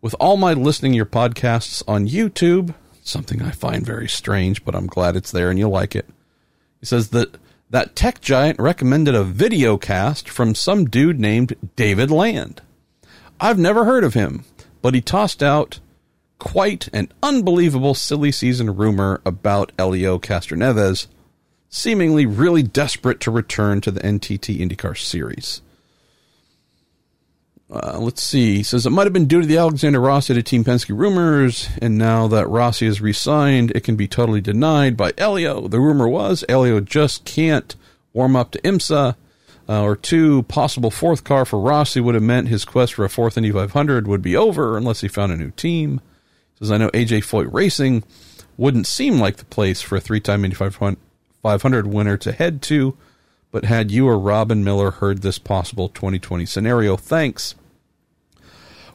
[0.02, 4.88] with all my listening your podcasts on YouTube, something I find very strange, but I'm
[4.88, 6.08] glad it's there and you'll like it.
[6.80, 7.38] He says that
[7.70, 12.62] that tech giant recommended a video cast from some dude named David Land.
[13.40, 14.46] I've never heard of him,
[14.82, 15.80] but he tossed out
[16.40, 21.08] quite an unbelievable silly season rumor about Elio Castroneves,
[21.70, 25.62] seemingly really desperate to return to the NTT IndyCar series.
[27.70, 28.58] Uh, let's see.
[28.58, 31.68] He says it might have been due to the Alexander Rossi to Team Penske rumors,
[31.82, 35.68] and now that Rossi is re-signed, it can be totally denied by Elio.
[35.68, 37.76] The rumor was Elio just can't
[38.14, 39.16] warm up to IMSA,
[39.68, 43.10] uh, or two, possible fourth car for Rossi would have meant his quest for a
[43.10, 46.02] fourth Indy 500 would be over unless he found a new team.
[46.60, 48.04] Says I know AJ Foyt Racing
[48.58, 52.96] wouldn't seem like the place for a three-time Indy 500 winner to head to
[53.56, 56.98] but had you or Robin Miller heard this possible 2020 scenario?
[56.98, 57.56] Thanks.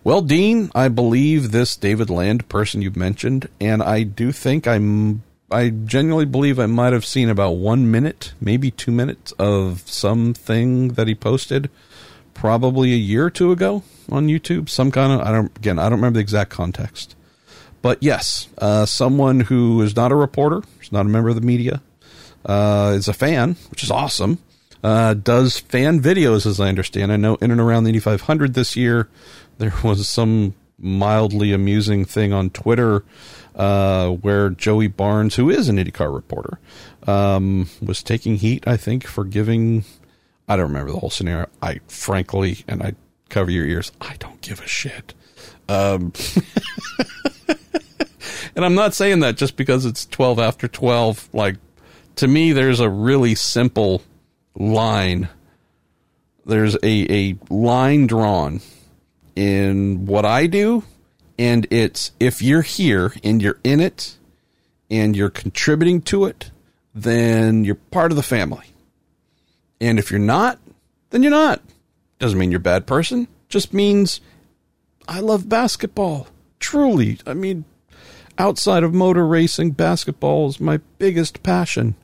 [0.04, 5.22] Well, Dean, I believe this David Land person you've mentioned, and I do think I'm.
[5.50, 10.88] I genuinely believe I might have seen about one minute, maybe two minutes of something
[10.88, 11.70] that he posted,
[12.34, 14.68] probably a year or two ago on YouTube.
[14.68, 17.16] Some kind of I don't again I don't remember the exact context,
[17.80, 21.40] but yes, uh, someone who is not a reporter, is not a member of the
[21.40, 21.80] media,
[22.44, 24.38] uh, is a fan, which is awesome,
[24.82, 27.12] uh, does fan videos, as I understand.
[27.12, 29.08] I know in and around the Indy 500 this year,
[29.58, 33.04] there was some mildly amusing thing on Twitter
[33.54, 36.58] uh, where Joey Barnes, who is an IndyCar reporter,
[37.06, 39.84] um, was taking heat, I think, for giving.
[40.48, 41.48] I don't remember the whole scenario.
[41.62, 42.94] I frankly, and I
[43.28, 45.14] cover your ears, I don't give a shit.
[45.68, 46.12] Um,
[48.56, 51.28] and I'm not saying that just because it's 12 after 12.
[51.32, 51.56] Like,
[52.16, 54.02] to me, there's a really simple
[54.54, 55.28] line.
[56.44, 58.60] There's a, a line drawn
[59.36, 60.84] in what I do,
[61.38, 64.16] and it's if you're here and you're in it
[64.90, 66.50] and you're contributing to it,
[66.94, 68.66] then you're part of the family.
[69.80, 70.58] And if you're not,
[71.10, 71.62] then you're not.
[72.18, 73.28] Doesn't mean you're a bad person.
[73.48, 74.20] Just means
[75.08, 76.28] I love basketball.
[76.58, 77.18] Truly.
[77.26, 77.64] I mean,
[78.36, 81.94] outside of motor racing, basketball is my biggest passion.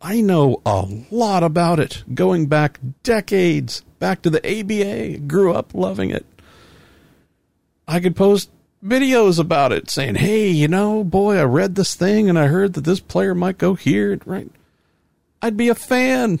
[0.00, 5.18] I know a lot about it, going back decades, back to the ABA.
[5.26, 6.24] Grew up loving it.
[7.86, 8.50] I could post
[8.84, 12.74] videos about it saying, hey, you know, boy, I read this thing and I heard
[12.74, 14.50] that this player might go here, right?
[15.42, 16.38] I'd be a fan.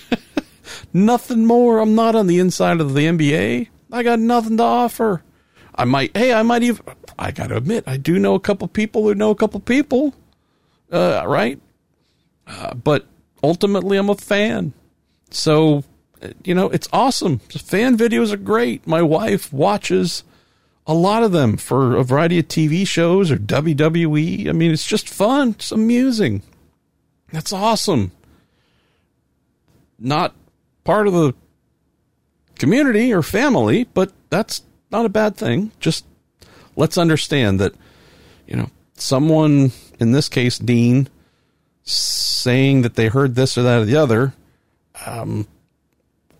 [0.92, 1.78] nothing more.
[1.78, 3.68] I'm not on the inside of the NBA.
[3.92, 5.22] I got nothing to offer.
[5.76, 6.84] I might, hey, I might even,
[7.18, 10.14] I got to admit, I do know a couple people who know a couple people,
[10.90, 11.60] uh, right?
[12.46, 13.06] Uh, but
[13.42, 14.72] ultimately, I'm a fan.
[15.30, 15.84] So,
[16.44, 17.38] you know, it's awesome.
[17.38, 18.86] Fan videos are great.
[18.86, 20.24] My wife watches
[20.86, 24.48] a lot of them for a variety of TV shows or WWE.
[24.48, 25.50] I mean, it's just fun.
[25.50, 26.42] It's amusing.
[27.32, 28.12] That's awesome.
[29.98, 30.34] Not
[30.84, 31.34] part of the
[32.56, 35.72] community or family, but that's not a bad thing.
[35.80, 36.04] Just
[36.76, 37.74] let's understand that,
[38.46, 41.08] you know, someone, in this case, Dean,
[41.84, 44.32] saying that they heard this or that or the other,
[45.06, 45.46] um,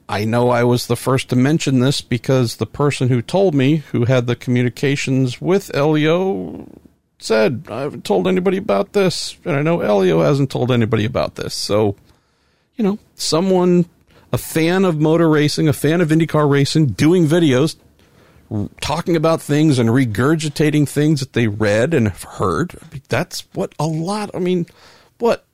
[0.08, 3.76] I know I was the first to mention this because the person who told me,
[3.76, 6.68] who had the communications with Elio,
[7.18, 9.36] said, I haven't told anybody about this.
[9.44, 11.54] And I know Elio hasn't told anybody about this.
[11.54, 11.96] So,
[12.76, 13.86] you know, someone,
[14.32, 17.76] a fan of motor racing, a fan of IndyCar racing, doing videos,
[18.82, 22.74] talking about things and regurgitating things that they read and have heard.
[22.82, 24.66] I mean, that's what a lot, I mean,
[25.18, 25.46] what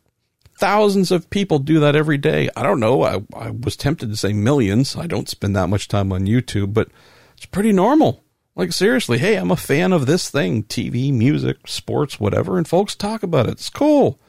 [0.61, 2.51] thousands of people do that every day.
[2.55, 3.03] I don't know.
[3.03, 4.95] I, I was tempted to say millions.
[4.95, 6.89] I don't spend that much time on YouTube, but
[7.37, 8.23] it's pretty normal.
[8.55, 12.95] Like, seriously, hey, I'm a fan of this thing TV, music, sports, whatever, and folks
[12.95, 13.53] talk about it.
[13.53, 14.21] It's cool.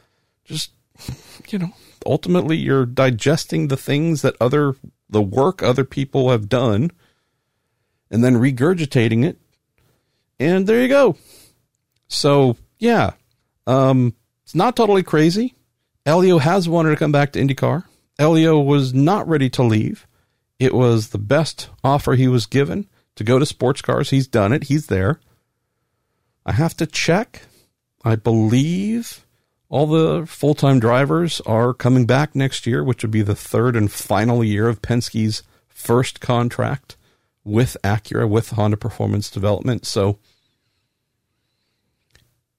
[0.44, 0.70] Just,
[1.48, 1.74] you know,
[2.06, 4.74] ultimately you're digesting the things that other,
[5.10, 6.90] the work other people have done,
[8.10, 9.38] and then regurgitating it.
[10.40, 11.16] And there you go.
[12.08, 13.12] So, yeah,
[13.66, 14.14] um,
[14.52, 15.54] it's not totally crazy
[16.04, 17.84] Elio has wanted to come back to IndyCar.
[18.18, 20.06] Elio was not ready to leave.
[20.58, 24.10] It was the best offer he was given to go to sports cars.
[24.10, 24.64] He's done it.
[24.64, 25.20] He's there.
[26.44, 27.42] I have to check.
[28.04, 29.24] I believe
[29.70, 33.74] all the full time drivers are coming back next year, which would be the third
[33.74, 36.96] and final year of Penske's first contract
[37.42, 39.86] with Acura, with Honda Performance Development.
[39.86, 40.18] So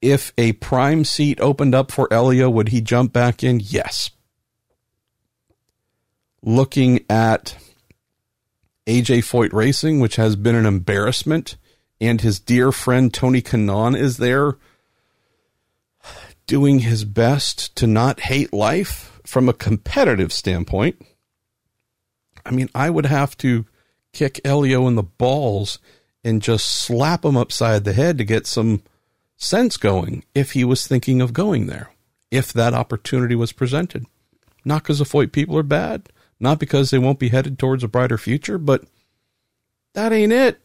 [0.04, 3.62] if a prime seat opened up for Elio, would he jump back in?
[3.62, 4.12] Yes.
[6.42, 7.56] Looking at
[8.86, 11.56] AJ Foyt Racing, which has been an embarrassment,
[12.02, 14.58] and his dear friend Tony Kanaan is there
[16.48, 21.02] doing his best to not hate life from a competitive standpoint.
[22.46, 23.66] I mean, I would have to
[24.12, 25.80] kick Elio in the balls
[26.26, 28.84] and just slap him upside the head to get some
[29.44, 31.92] sense going if he was thinking of going there,
[32.32, 34.06] if that opportunity was presented.
[34.66, 37.88] Not because the Foyt people are bad, not because they won't be headed towards a
[37.88, 38.84] brighter future, but
[39.94, 40.62] that ain't it.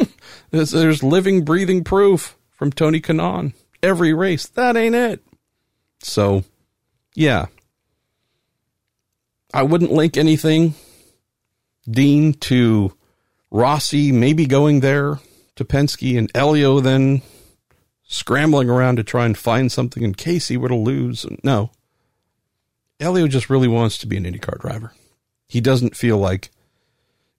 [0.50, 3.54] there's, there's living, breathing proof from Tony Kanaan.
[3.82, 5.22] Every race, that ain't it.
[6.00, 6.44] So,
[7.14, 7.46] yeah.
[9.54, 10.74] I wouldn't link anything,
[11.88, 12.94] Dean, to
[13.50, 15.18] Rossi maybe going there
[15.56, 17.20] to Penske and Elio then
[18.12, 21.24] scrambling around to try and find something in case he were to lose.
[21.42, 21.70] No.
[23.00, 24.92] Elio just really wants to be an IndyCar driver.
[25.48, 26.50] He doesn't feel like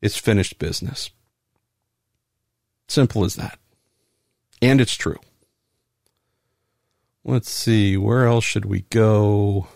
[0.01, 1.11] it's finished business.
[2.87, 3.59] Simple as that.
[4.63, 5.19] And it's true.
[7.23, 9.67] Let's see, where else should we go?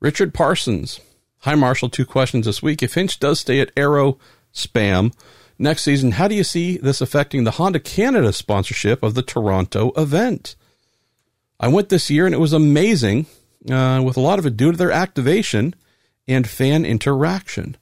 [0.00, 1.00] Richard Parsons.
[1.40, 1.88] Hi, Marshall.
[1.88, 2.82] Two questions this week.
[2.82, 4.18] If Hinch does stay at Arrow,
[4.56, 5.12] SPM.
[5.58, 9.92] Next season, how do you see this affecting the Honda Canada sponsorship of the Toronto
[9.96, 10.56] event?
[11.58, 13.26] I went this year and it was amazing,
[13.70, 15.74] uh, with a lot of it due to their activation
[16.28, 17.76] and fan interaction.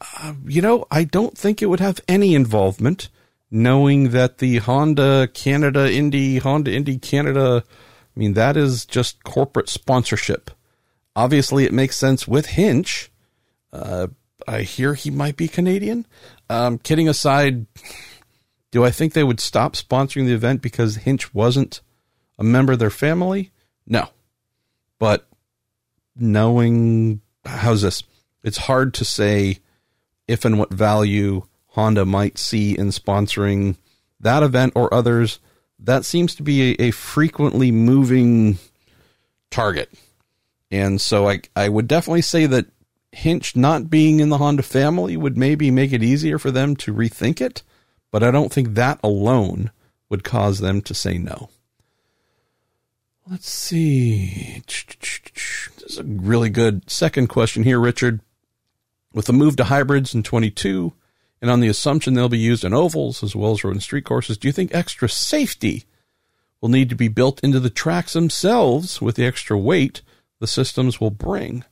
[0.00, 3.08] Uh, you know, I don't think it would have any involvement,
[3.50, 9.68] knowing that the Honda Canada Indy, Honda Indy Canada, I mean, that is just corporate
[9.68, 10.50] sponsorship.
[11.14, 13.10] Obviously, it makes sense with Hinch.
[13.72, 14.08] Uh,
[14.46, 16.06] I hear he might be Canadian.
[16.48, 17.66] Um, kidding aside,
[18.70, 21.80] do I think they would stop sponsoring the event because Hinch wasn't
[22.38, 23.50] a member of their family?
[23.86, 24.08] No.
[24.98, 25.26] But
[26.16, 28.02] knowing, how's this?
[28.42, 29.58] It's hard to say
[30.26, 33.76] if and what value Honda might see in sponsoring
[34.20, 35.38] that event or others.
[35.78, 38.58] That seems to be a, a frequently moving
[39.50, 39.92] target.
[40.70, 42.66] And so I, I would definitely say that
[43.12, 46.94] Hinch not being in the Honda family would maybe make it easier for them to
[46.94, 47.62] rethink it,
[48.10, 49.70] but I don't think that alone
[50.08, 51.50] would cause them to say no.
[53.30, 54.62] Let's see.
[54.66, 58.20] This is a really good second question here, Richard.
[59.12, 60.94] With the move to hybrids in 22,
[61.40, 64.04] and on the assumption they'll be used in ovals as well as road and street
[64.04, 65.84] courses, do you think extra safety
[66.60, 70.00] will need to be built into the tracks themselves with the extra weight
[70.40, 71.64] the systems will bring?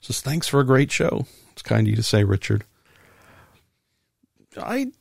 [0.00, 1.26] Just thanks for a great show.
[1.52, 2.64] It's kind of you to say, Richard.
[4.56, 4.92] I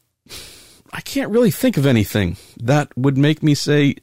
[0.92, 3.96] I can't really think of anything that would make me say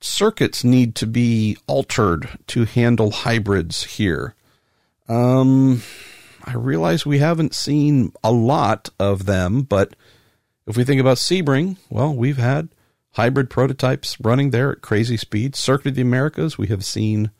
[0.00, 4.34] circuits need to be altered to handle hybrids here.
[5.08, 5.82] Um,
[6.44, 9.94] I realize we haven't seen a lot of them, but
[10.66, 12.68] if we think about Sebring, well, we've had
[13.12, 15.58] hybrid prototypes running there at crazy speeds.
[15.58, 17.30] Circuit of the Americas, we have seen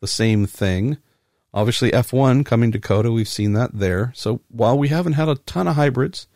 [0.00, 0.98] the same thing.
[1.54, 4.12] Obviously, F1 coming to COTA, we've seen that there.
[4.16, 6.26] So while we haven't had a ton of hybrids,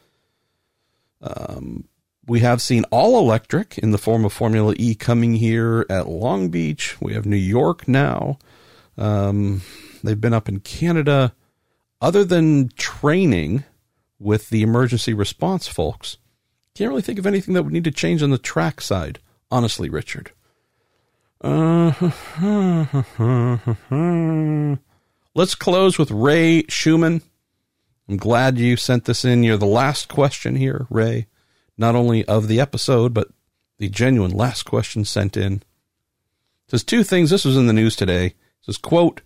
[1.21, 1.89] um,
[2.25, 6.51] we have seen all electric in the form of Formula E coming here at Long
[6.51, 7.01] Beach.
[7.01, 8.39] We have New York now.
[8.97, 9.63] Um,
[10.05, 11.35] they've been up in Canada.
[12.01, 13.65] Other than training
[14.21, 16.19] with the emergency response folks,
[16.77, 19.19] can't really think of anything that would need to change on the track side,
[19.51, 20.31] honestly, Richard.
[21.41, 21.91] Uh,
[25.35, 27.23] let's close with Ray Schumann.
[28.09, 29.43] I'm glad you sent this in.
[29.43, 31.27] You're the last question here, Ray
[31.79, 33.29] not only of the episode, but
[33.79, 35.55] the genuine last question sent in.
[35.55, 37.31] It says two things.
[37.31, 38.27] This was in the news today.
[38.27, 39.23] It says, quote,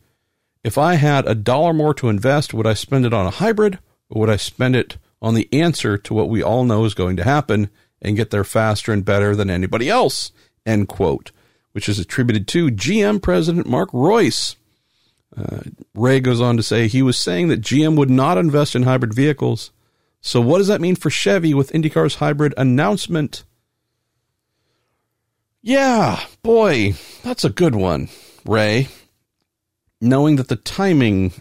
[0.63, 3.79] if I had a dollar more to invest, would I spend it on a hybrid
[4.11, 7.17] or would I spend it on the answer to what we all know is going
[7.17, 10.31] to happen and get there faster and better than anybody else?
[10.67, 11.33] End quote,
[11.73, 14.57] which is attributed to GM President Mark Reuss.
[15.37, 15.61] Uh,
[15.95, 19.15] Ray goes on to say he was saying that GM would not invest in hybrid
[19.15, 19.71] vehicles
[20.25, 23.43] so, what does that mean for Chevy with IndyCar's hybrid announcement?
[25.61, 26.95] Yeah, boy,
[27.25, 28.09] that's a good one,
[28.47, 28.89] Ray.
[30.01, 31.33] Knowing that the timing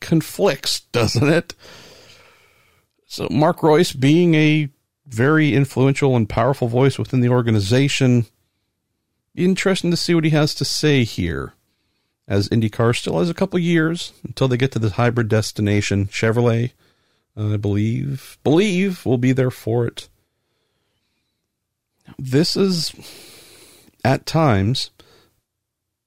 [0.00, 1.54] conflicts, doesn't it?
[3.06, 4.68] So, Mark Reuss, being a
[5.06, 8.26] very influential and powerful voice within the organization,
[9.34, 11.54] interesting to see what he has to say here.
[12.30, 16.70] As IndyCar still has a couple years until they get to the hybrid destination, Chevrolet
[17.36, 20.08] uh, I believe believe will be there for it.
[22.18, 22.92] This is
[24.04, 24.90] at times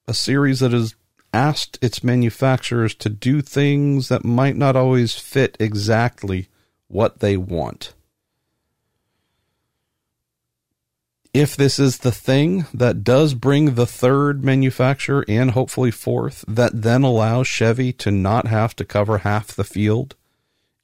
[0.08, 0.95] a series that has
[1.34, 6.48] asked its manufacturers to do things that might not always fit exactly
[6.88, 7.93] what they want.
[11.34, 16.84] If this is the thing that does bring the third manufacturer and hopefully fourth, that
[16.84, 20.16] then allows Chevy to not have to cover half the field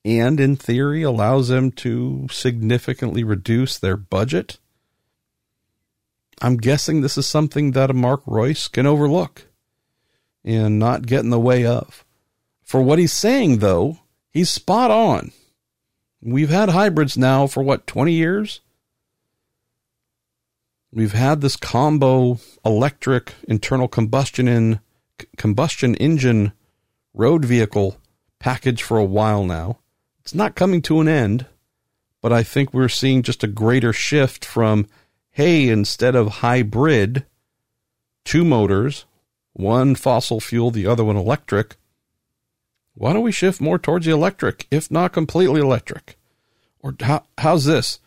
[0.06, 4.58] and in theory allows them to significantly reduce their budget.
[6.42, 9.48] I'm guessing this is something that a Mark Reuss can overlook
[10.44, 12.06] and not get in the way of.
[12.64, 14.00] For what he's saying, though,
[14.32, 15.32] he's spot on.
[16.22, 18.62] We've had hybrids now for what, 20 years?
[20.92, 24.80] We've had this combo electric internal combustion in
[25.38, 26.54] combustion engine
[27.14, 27.98] road vehicle
[28.40, 29.80] package for a while now.
[30.22, 31.46] It's not coming to an end,
[32.22, 34.88] but I think we're seeing just a greater shift from,
[35.32, 37.26] hey, instead of hybrid,
[38.26, 39.06] two motors,
[39.54, 41.76] one fossil fuel, the other one electric,
[42.96, 46.18] why don't we shift more towards the electric, if not completely electric?
[46.82, 48.00] Or how, how's this?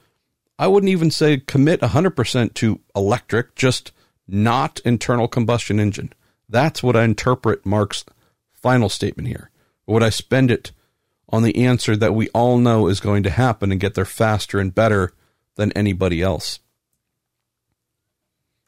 [0.62, 3.91] I wouldn't even say commit 100% to electric, just
[4.28, 6.12] not internal combustion engine.
[6.49, 8.05] That's what I interpret Mark's
[8.52, 9.50] final statement here.
[9.86, 10.70] would I spend it
[11.28, 14.60] on the answer that we all know is going to happen and get there faster
[14.60, 15.12] and better
[15.57, 16.60] than anybody else.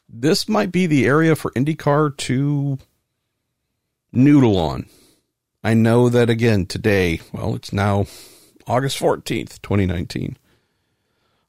[0.08, 2.78] This might be the area for IndyCar to
[4.10, 4.86] noodle on.
[5.62, 8.06] I know that again today, well, it's now
[8.66, 10.38] August 14th, 2019.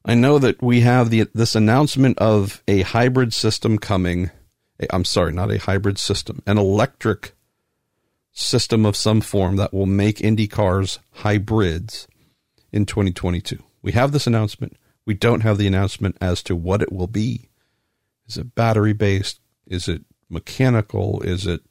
[0.08, 4.30] I know that we have the this announcement of a hybrid system coming.
[4.90, 7.34] I'm sorry, not a hybrid system, an electric
[8.32, 12.06] system of some form that will make Indy cars hybrids
[12.70, 13.60] in 2022.
[13.82, 14.76] We have this announcement.
[15.06, 17.48] We don't have the announcement as to what it will be.
[18.28, 19.40] Is it battery based?
[19.66, 21.20] Is it mechanical?
[21.22, 21.62] Is it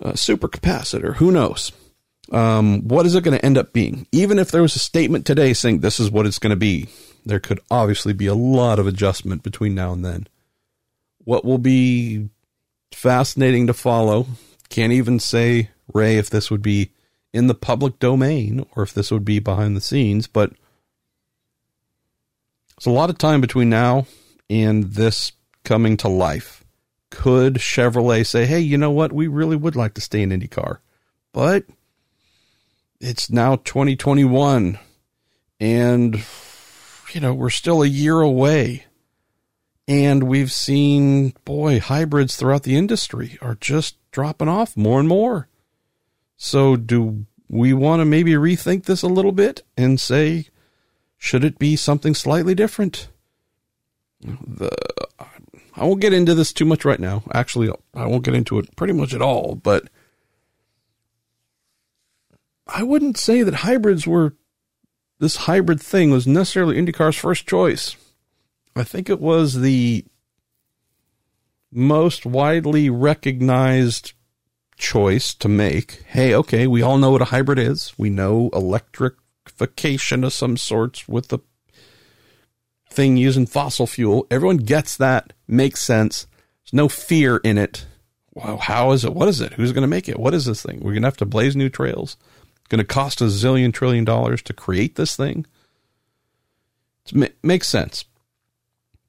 [0.00, 1.16] a supercapacitor?
[1.16, 1.70] Who knows?
[2.32, 4.06] Um, what is it going to end up being?
[4.12, 6.88] Even if there was a statement today saying this is what it's going to be,
[7.24, 10.26] there could obviously be a lot of adjustment between now and then.
[11.24, 12.28] What will be
[12.92, 14.26] fascinating to follow
[14.70, 16.90] can't even say, Ray, if this would be
[17.32, 20.52] in the public domain or if this would be behind the scenes, but
[22.76, 24.06] It's a lot of time between now
[24.50, 25.32] and this
[25.64, 26.64] coming to life.
[27.10, 29.12] Could Chevrolet say, hey, you know what?
[29.12, 30.78] We really would like to stay in IndyCar,
[31.32, 31.64] but
[33.04, 34.78] it's now 2021
[35.60, 36.24] and,
[37.12, 38.86] you know, we're still a year away.
[39.86, 45.48] And we've seen, boy, hybrids throughout the industry are just dropping off more and more.
[46.38, 50.46] So, do we want to maybe rethink this a little bit and say,
[51.18, 53.08] should it be something slightly different?
[54.22, 54.70] The,
[55.76, 57.22] I won't get into this too much right now.
[57.34, 59.88] Actually, I won't get into it pretty much at all, but
[62.66, 64.34] I wouldn't say that hybrids were
[65.18, 67.96] this hybrid thing was necessarily IndyCar's first choice.
[68.76, 70.04] I think it was the
[71.70, 74.12] most widely recognized
[74.76, 76.02] choice to make.
[76.06, 77.92] Hey, okay, we all know what a hybrid is.
[77.96, 81.38] We know electrification of some sorts with the
[82.90, 84.26] thing using fossil fuel.
[84.30, 86.26] Everyone gets that, makes sense.
[86.64, 87.86] There's no fear in it.
[88.32, 89.14] Wow, how is it?
[89.14, 89.52] What is it?
[89.54, 90.18] Who's going to make it?
[90.18, 90.80] What is this thing?
[90.80, 92.16] We're going to have to blaze new trails.
[92.74, 95.46] Going to cost a zillion trillion dollars to create this thing.
[97.14, 98.04] It makes sense.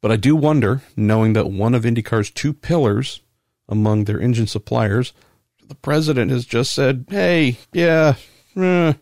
[0.02, 3.22] But I do wonder, knowing that one of IndyCar's two pillars
[3.68, 5.14] among their engine suppliers,
[5.68, 8.14] the president has just said, hey, yeah,
[8.56, 8.94] eh,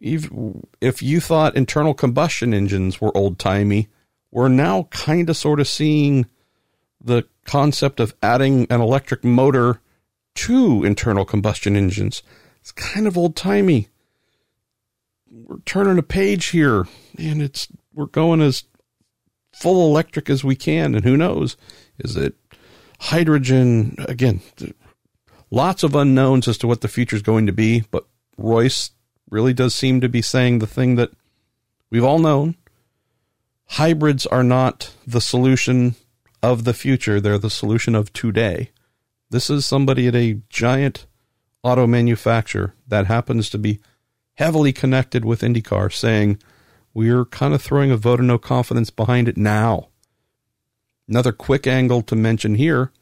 [0.00, 3.88] if you thought internal combustion engines were old timey,
[4.30, 6.24] we're now kind of sort of seeing
[6.98, 9.82] the concept of adding an electric motor
[10.36, 12.22] to internal combustion engines.
[12.62, 13.88] It's kind of old timey.
[15.28, 16.86] We're turning a page here,
[17.18, 18.62] and it's we're going as
[19.52, 20.94] full electric as we can.
[20.94, 21.56] And who knows?
[21.98, 22.36] Is it
[23.00, 23.96] hydrogen?
[24.06, 24.42] Again,
[25.50, 27.80] lots of unknowns as to what the future is going to be.
[27.90, 28.06] But
[28.38, 28.90] Reuss
[29.28, 31.10] really does seem to be saying the thing that
[31.90, 32.54] we've all known
[33.72, 35.96] hybrids are not the solution
[36.42, 38.70] of the future, they're the solution of today.
[39.30, 41.06] This is somebody at a giant
[41.62, 43.80] auto manufacturer that happens to be
[44.34, 46.38] heavily connected with IndyCar saying,
[46.94, 49.88] We're kind of throwing a vote of no confidence behind it now.
[51.08, 52.92] Another quick angle to mention here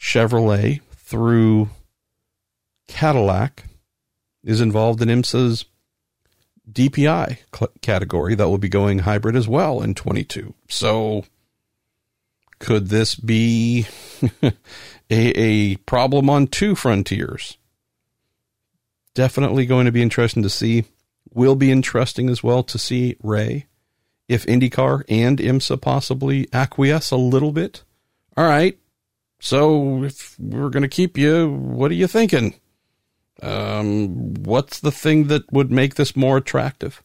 [0.00, 1.70] Chevrolet through
[2.86, 3.64] Cadillac
[4.44, 5.64] is involved in IMSA's
[6.70, 7.38] DPI
[7.80, 10.54] category that will be going hybrid as well in 22.
[10.68, 11.24] So
[12.58, 13.86] could this be
[14.42, 14.52] a,
[15.10, 17.56] a problem on two frontiers?
[19.14, 20.84] Definitely going to be interesting to see.
[21.32, 23.66] Will be interesting as well to see Ray
[24.28, 27.82] if IndyCar and IMSA possibly acquiesce a little bit.
[28.36, 28.78] All right.
[29.40, 32.54] So if we're going to keep you, what are you thinking?
[33.42, 37.02] Um, what's the thing that would make this more attractive?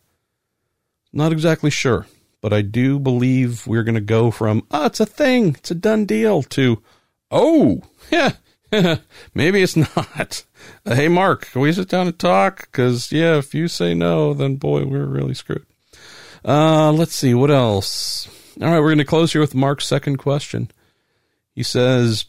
[1.12, 2.08] Not exactly sure,
[2.44, 5.76] but I do believe we're going to go from, oh, it's a thing, it's a
[5.76, 6.84] done deal, to,
[7.32, 8.34] oh, yeah,
[9.34, 10.44] maybe it's not.
[10.86, 12.70] Uh, hey, Mark, can we sit down and talk?
[12.70, 15.66] Because, yeah, if you say no, then boy, we're really screwed.
[16.44, 18.28] Uh, let's see, what else?
[18.62, 20.70] All right, we're going to close here with Mark's second question.
[21.56, 22.26] He says,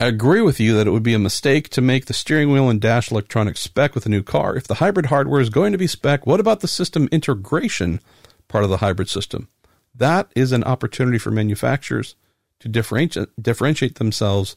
[0.00, 2.68] I agree with you that it would be a mistake to make the steering wheel
[2.68, 4.56] and dash electronics spec with a new car.
[4.56, 8.00] If the hybrid hardware is going to be spec, what about the system integration
[8.48, 9.48] part of the hybrid system?
[9.94, 12.16] That is an opportunity for manufacturers
[12.60, 14.56] to differentiate, differentiate themselves,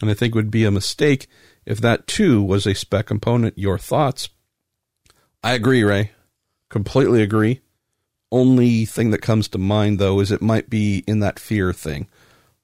[0.00, 1.26] and I think would be a mistake
[1.66, 3.58] if that too was a spec component.
[3.58, 4.28] Your thoughts?
[5.42, 6.12] I agree, Ray.
[6.68, 7.60] Completely agree.
[8.30, 12.08] Only thing that comes to mind though is it might be in that fear thing.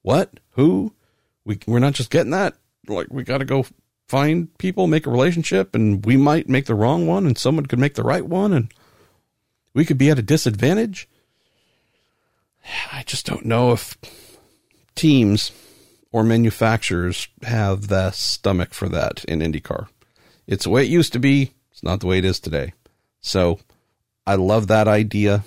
[0.03, 0.39] What?
[0.51, 0.95] Who?
[1.45, 2.55] we we're not just getting that.
[2.89, 3.67] Like we got to go
[4.09, 7.79] find people, make a relationship, and we might make the wrong one, and someone could
[7.79, 8.73] make the right one, and
[9.75, 11.09] we could be at a disadvantage.
[12.93, 13.99] I just don't know if
[14.95, 15.53] teams
[16.13, 19.89] or manufacturers have the stomach for that in IndyCar.
[20.47, 21.53] It's the way it used to be.
[21.73, 22.73] It's not the way it is today.
[23.21, 23.59] So
[24.27, 25.45] I love that idea.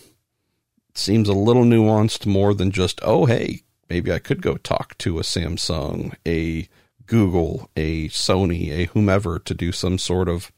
[0.90, 4.98] It seems a little nuanced more than just, oh, hey, maybe I could go talk
[5.00, 6.68] to a Samsung, a
[7.06, 10.52] Google, a Sony, a whomever to do some sort of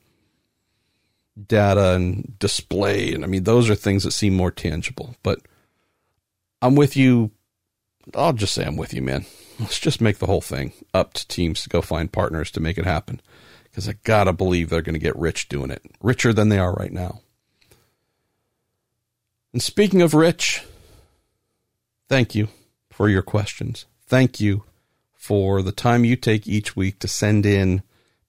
[1.48, 3.14] data and display.
[3.14, 5.16] And I mean, those are things that seem more tangible.
[5.24, 5.40] But
[6.62, 7.32] I'm with you.
[8.16, 9.26] I'll just say I'm with you, man.
[9.60, 12.78] Let's just make the whole thing up to teams to go find partners to make
[12.78, 13.22] it happen.
[13.64, 16.74] Because I gotta believe they're going to get rich doing it, richer than they are
[16.74, 17.22] right now.
[19.54, 20.64] And speaking of rich,
[22.08, 22.48] thank you
[22.92, 23.86] for your questions.
[24.08, 24.64] Thank you
[25.14, 27.84] for the time you take each week to send in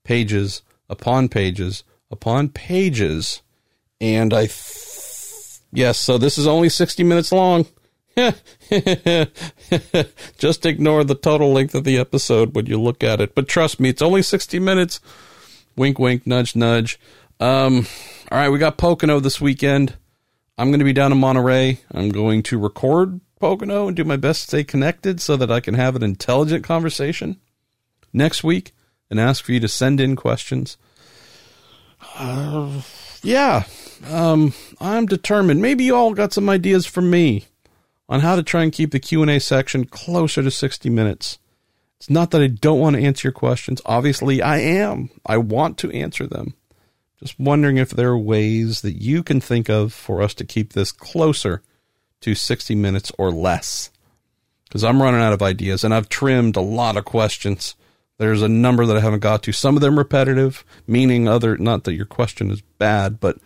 [0.04, 3.42] pages upon pages upon pages.
[4.00, 5.98] And I th- yes.
[5.98, 7.66] So this is only 60 minutes long.
[10.38, 13.34] Just ignore the total length of the episode when you look at it.
[13.34, 15.00] But trust me, it's only 60 minutes.
[15.76, 16.98] Wink, wink, nudge, nudge.
[17.38, 17.86] Um,
[18.30, 19.94] all right, we got Pocono this weekend.
[20.58, 21.78] I'm going to be down in Monterey.
[21.92, 25.60] I'm going to record Pocono and do my best to stay connected so that I
[25.60, 27.40] can have an intelligent conversation
[28.12, 28.72] next week
[29.08, 30.76] and ask for you to send in questions.
[32.16, 32.82] Uh,
[33.22, 33.64] yeah,
[34.08, 35.62] um, I'm determined.
[35.62, 37.46] Maybe you all got some ideas for me
[38.08, 41.38] on how to try and keep the Q&A section closer to 60 minutes.
[41.98, 43.82] It's not that I don't want to answer your questions.
[43.84, 45.10] Obviously, I am.
[45.26, 46.54] I want to answer them.
[47.20, 50.72] Just wondering if there are ways that you can think of for us to keep
[50.72, 51.62] this closer
[52.22, 53.90] to 60 minutes or less.
[54.64, 57.74] Because I'm running out of ideas and I've trimmed a lot of questions.
[58.20, 59.52] There's a number that I haven't got to.
[59.52, 63.38] Some of them repetitive, meaning other, not that your question is bad, but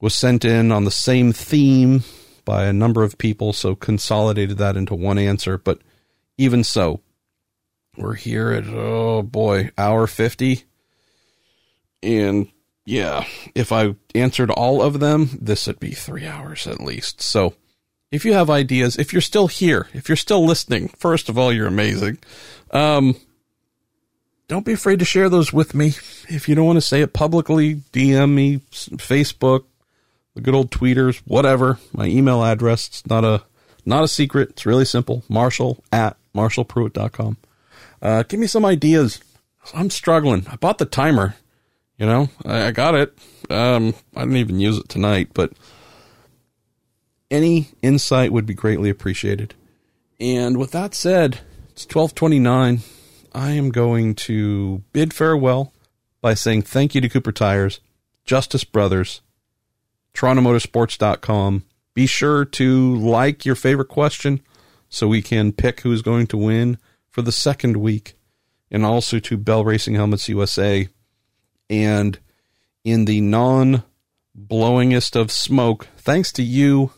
[0.00, 2.04] was sent in on the same theme
[2.44, 5.58] by a number of people, so consolidated that into one answer.
[5.58, 5.80] But
[6.38, 7.00] even so,
[7.96, 10.62] we're here at, oh boy, hour 50.
[12.04, 12.52] And
[12.84, 13.24] yeah,
[13.56, 17.20] if I answered all of them, this would be three hours at least.
[17.22, 17.54] So
[18.12, 21.52] if you have ideas, if you're still here, if you're still listening, first of all,
[21.52, 22.18] you're amazing.
[22.70, 23.16] Um,
[24.48, 25.88] don't be afraid to share those with me.
[26.28, 29.64] If you don't want to say it publicly, DM me, Facebook,
[30.34, 31.78] the good old tweeters, whatever.
[31.92, 32.88] My email address.
[32.88, 33.42] It's not a
[33.84, 34.50] not a secret.
[34.50, 35.24] It's really simple.
[35.28, 37.36] Marshall at marshallpruett.com.
[38.02, 39.20] Uh, give me some ideas.
[39.74, 40.46] I'm struggling.
[40.48, 41.34] I bought the timer.
[41.98, 43.16] You know, I, I got it.
[43.48, 45.52] Um, I didn't even use it tonight, but
[47.30, 49.54] any insight would be greatly appreciated.
[50.20, 51.40] And with that said,
[51.76, 52.80] it's 1229.
[53.34, 55.74] I am going to bid farewell
[56.22, 57.80] by saying thank you to Cooper Tires,
[58.24, 59.20] Justice Brothers,
[60.14, 61.64] TorontoMotorsports.com.
[61.92, 64.40] Be sure to like your favorite question
[64.88, 66.78] so we can pick who's going to win
[67.10, 68.14] for the second week.
[68.70, 70.88] And also to Bell Racing Helmets USA.
[71.68, 72.18] And
[72.84, 73.82] in the non
[74.34, 76.92] blowingest of smoke, thanks to you.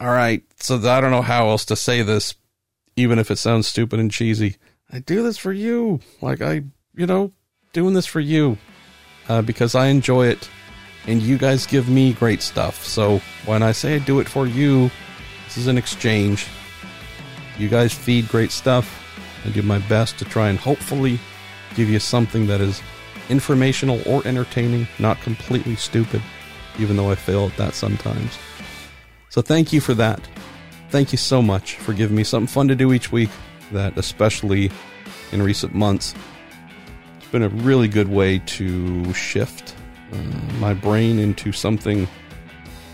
[0.00, 2.34] All right, so I don't know how else to say this,
[2.96, 4.56] even if it sounds stupid and cheesy.
[4.92, 6.00] I do this for you.
[6.20, 6.62] Like, I,
[6.94, 7.32] you know,
[7.72, 8.58] doing this for you
[9.28, 10.48] uh, because I enjoy it
[11.06, 12.84] and you guys give me great stuff.
[12.84, 14.90] So when I say I do it for you,
[15.44, 16.46] this is an exchange.
[17.58, 18.98] You guys feed great stuff.
[19.44, 21.18] I do my best to try and hopefully
[21.74, 22.80] give you something that is
[23.28, 26.22] informational or entertaining, not completely stupid,
[26.78, 28.38] even though I fail at that sometimes.
[29.30, 30.20] So thank you for that.
[30.92, 33.30] Thank you so much for giving me something fun to do each week,
[33.70, 34.70] that especially
[35.32, 36.14] in recent months,
[37.16, 39.74] it's been a really good way to shift
[40.12, 40.16] uh,
[40.58, 42.06] my brain into something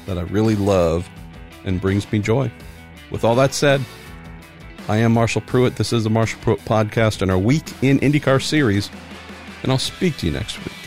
[0.06, 1.10] that I really love
[1.64, 2.52] and brings me joy.
[3.10, 3.84] With all that said,
[4.88, 5.74] I am Marshall Pruett.
[5.74, 8.90] This is the Marshall Pruett Podcast and our Week in IndyCar series,
[9.64, 10.77] and I'll speak to you next week.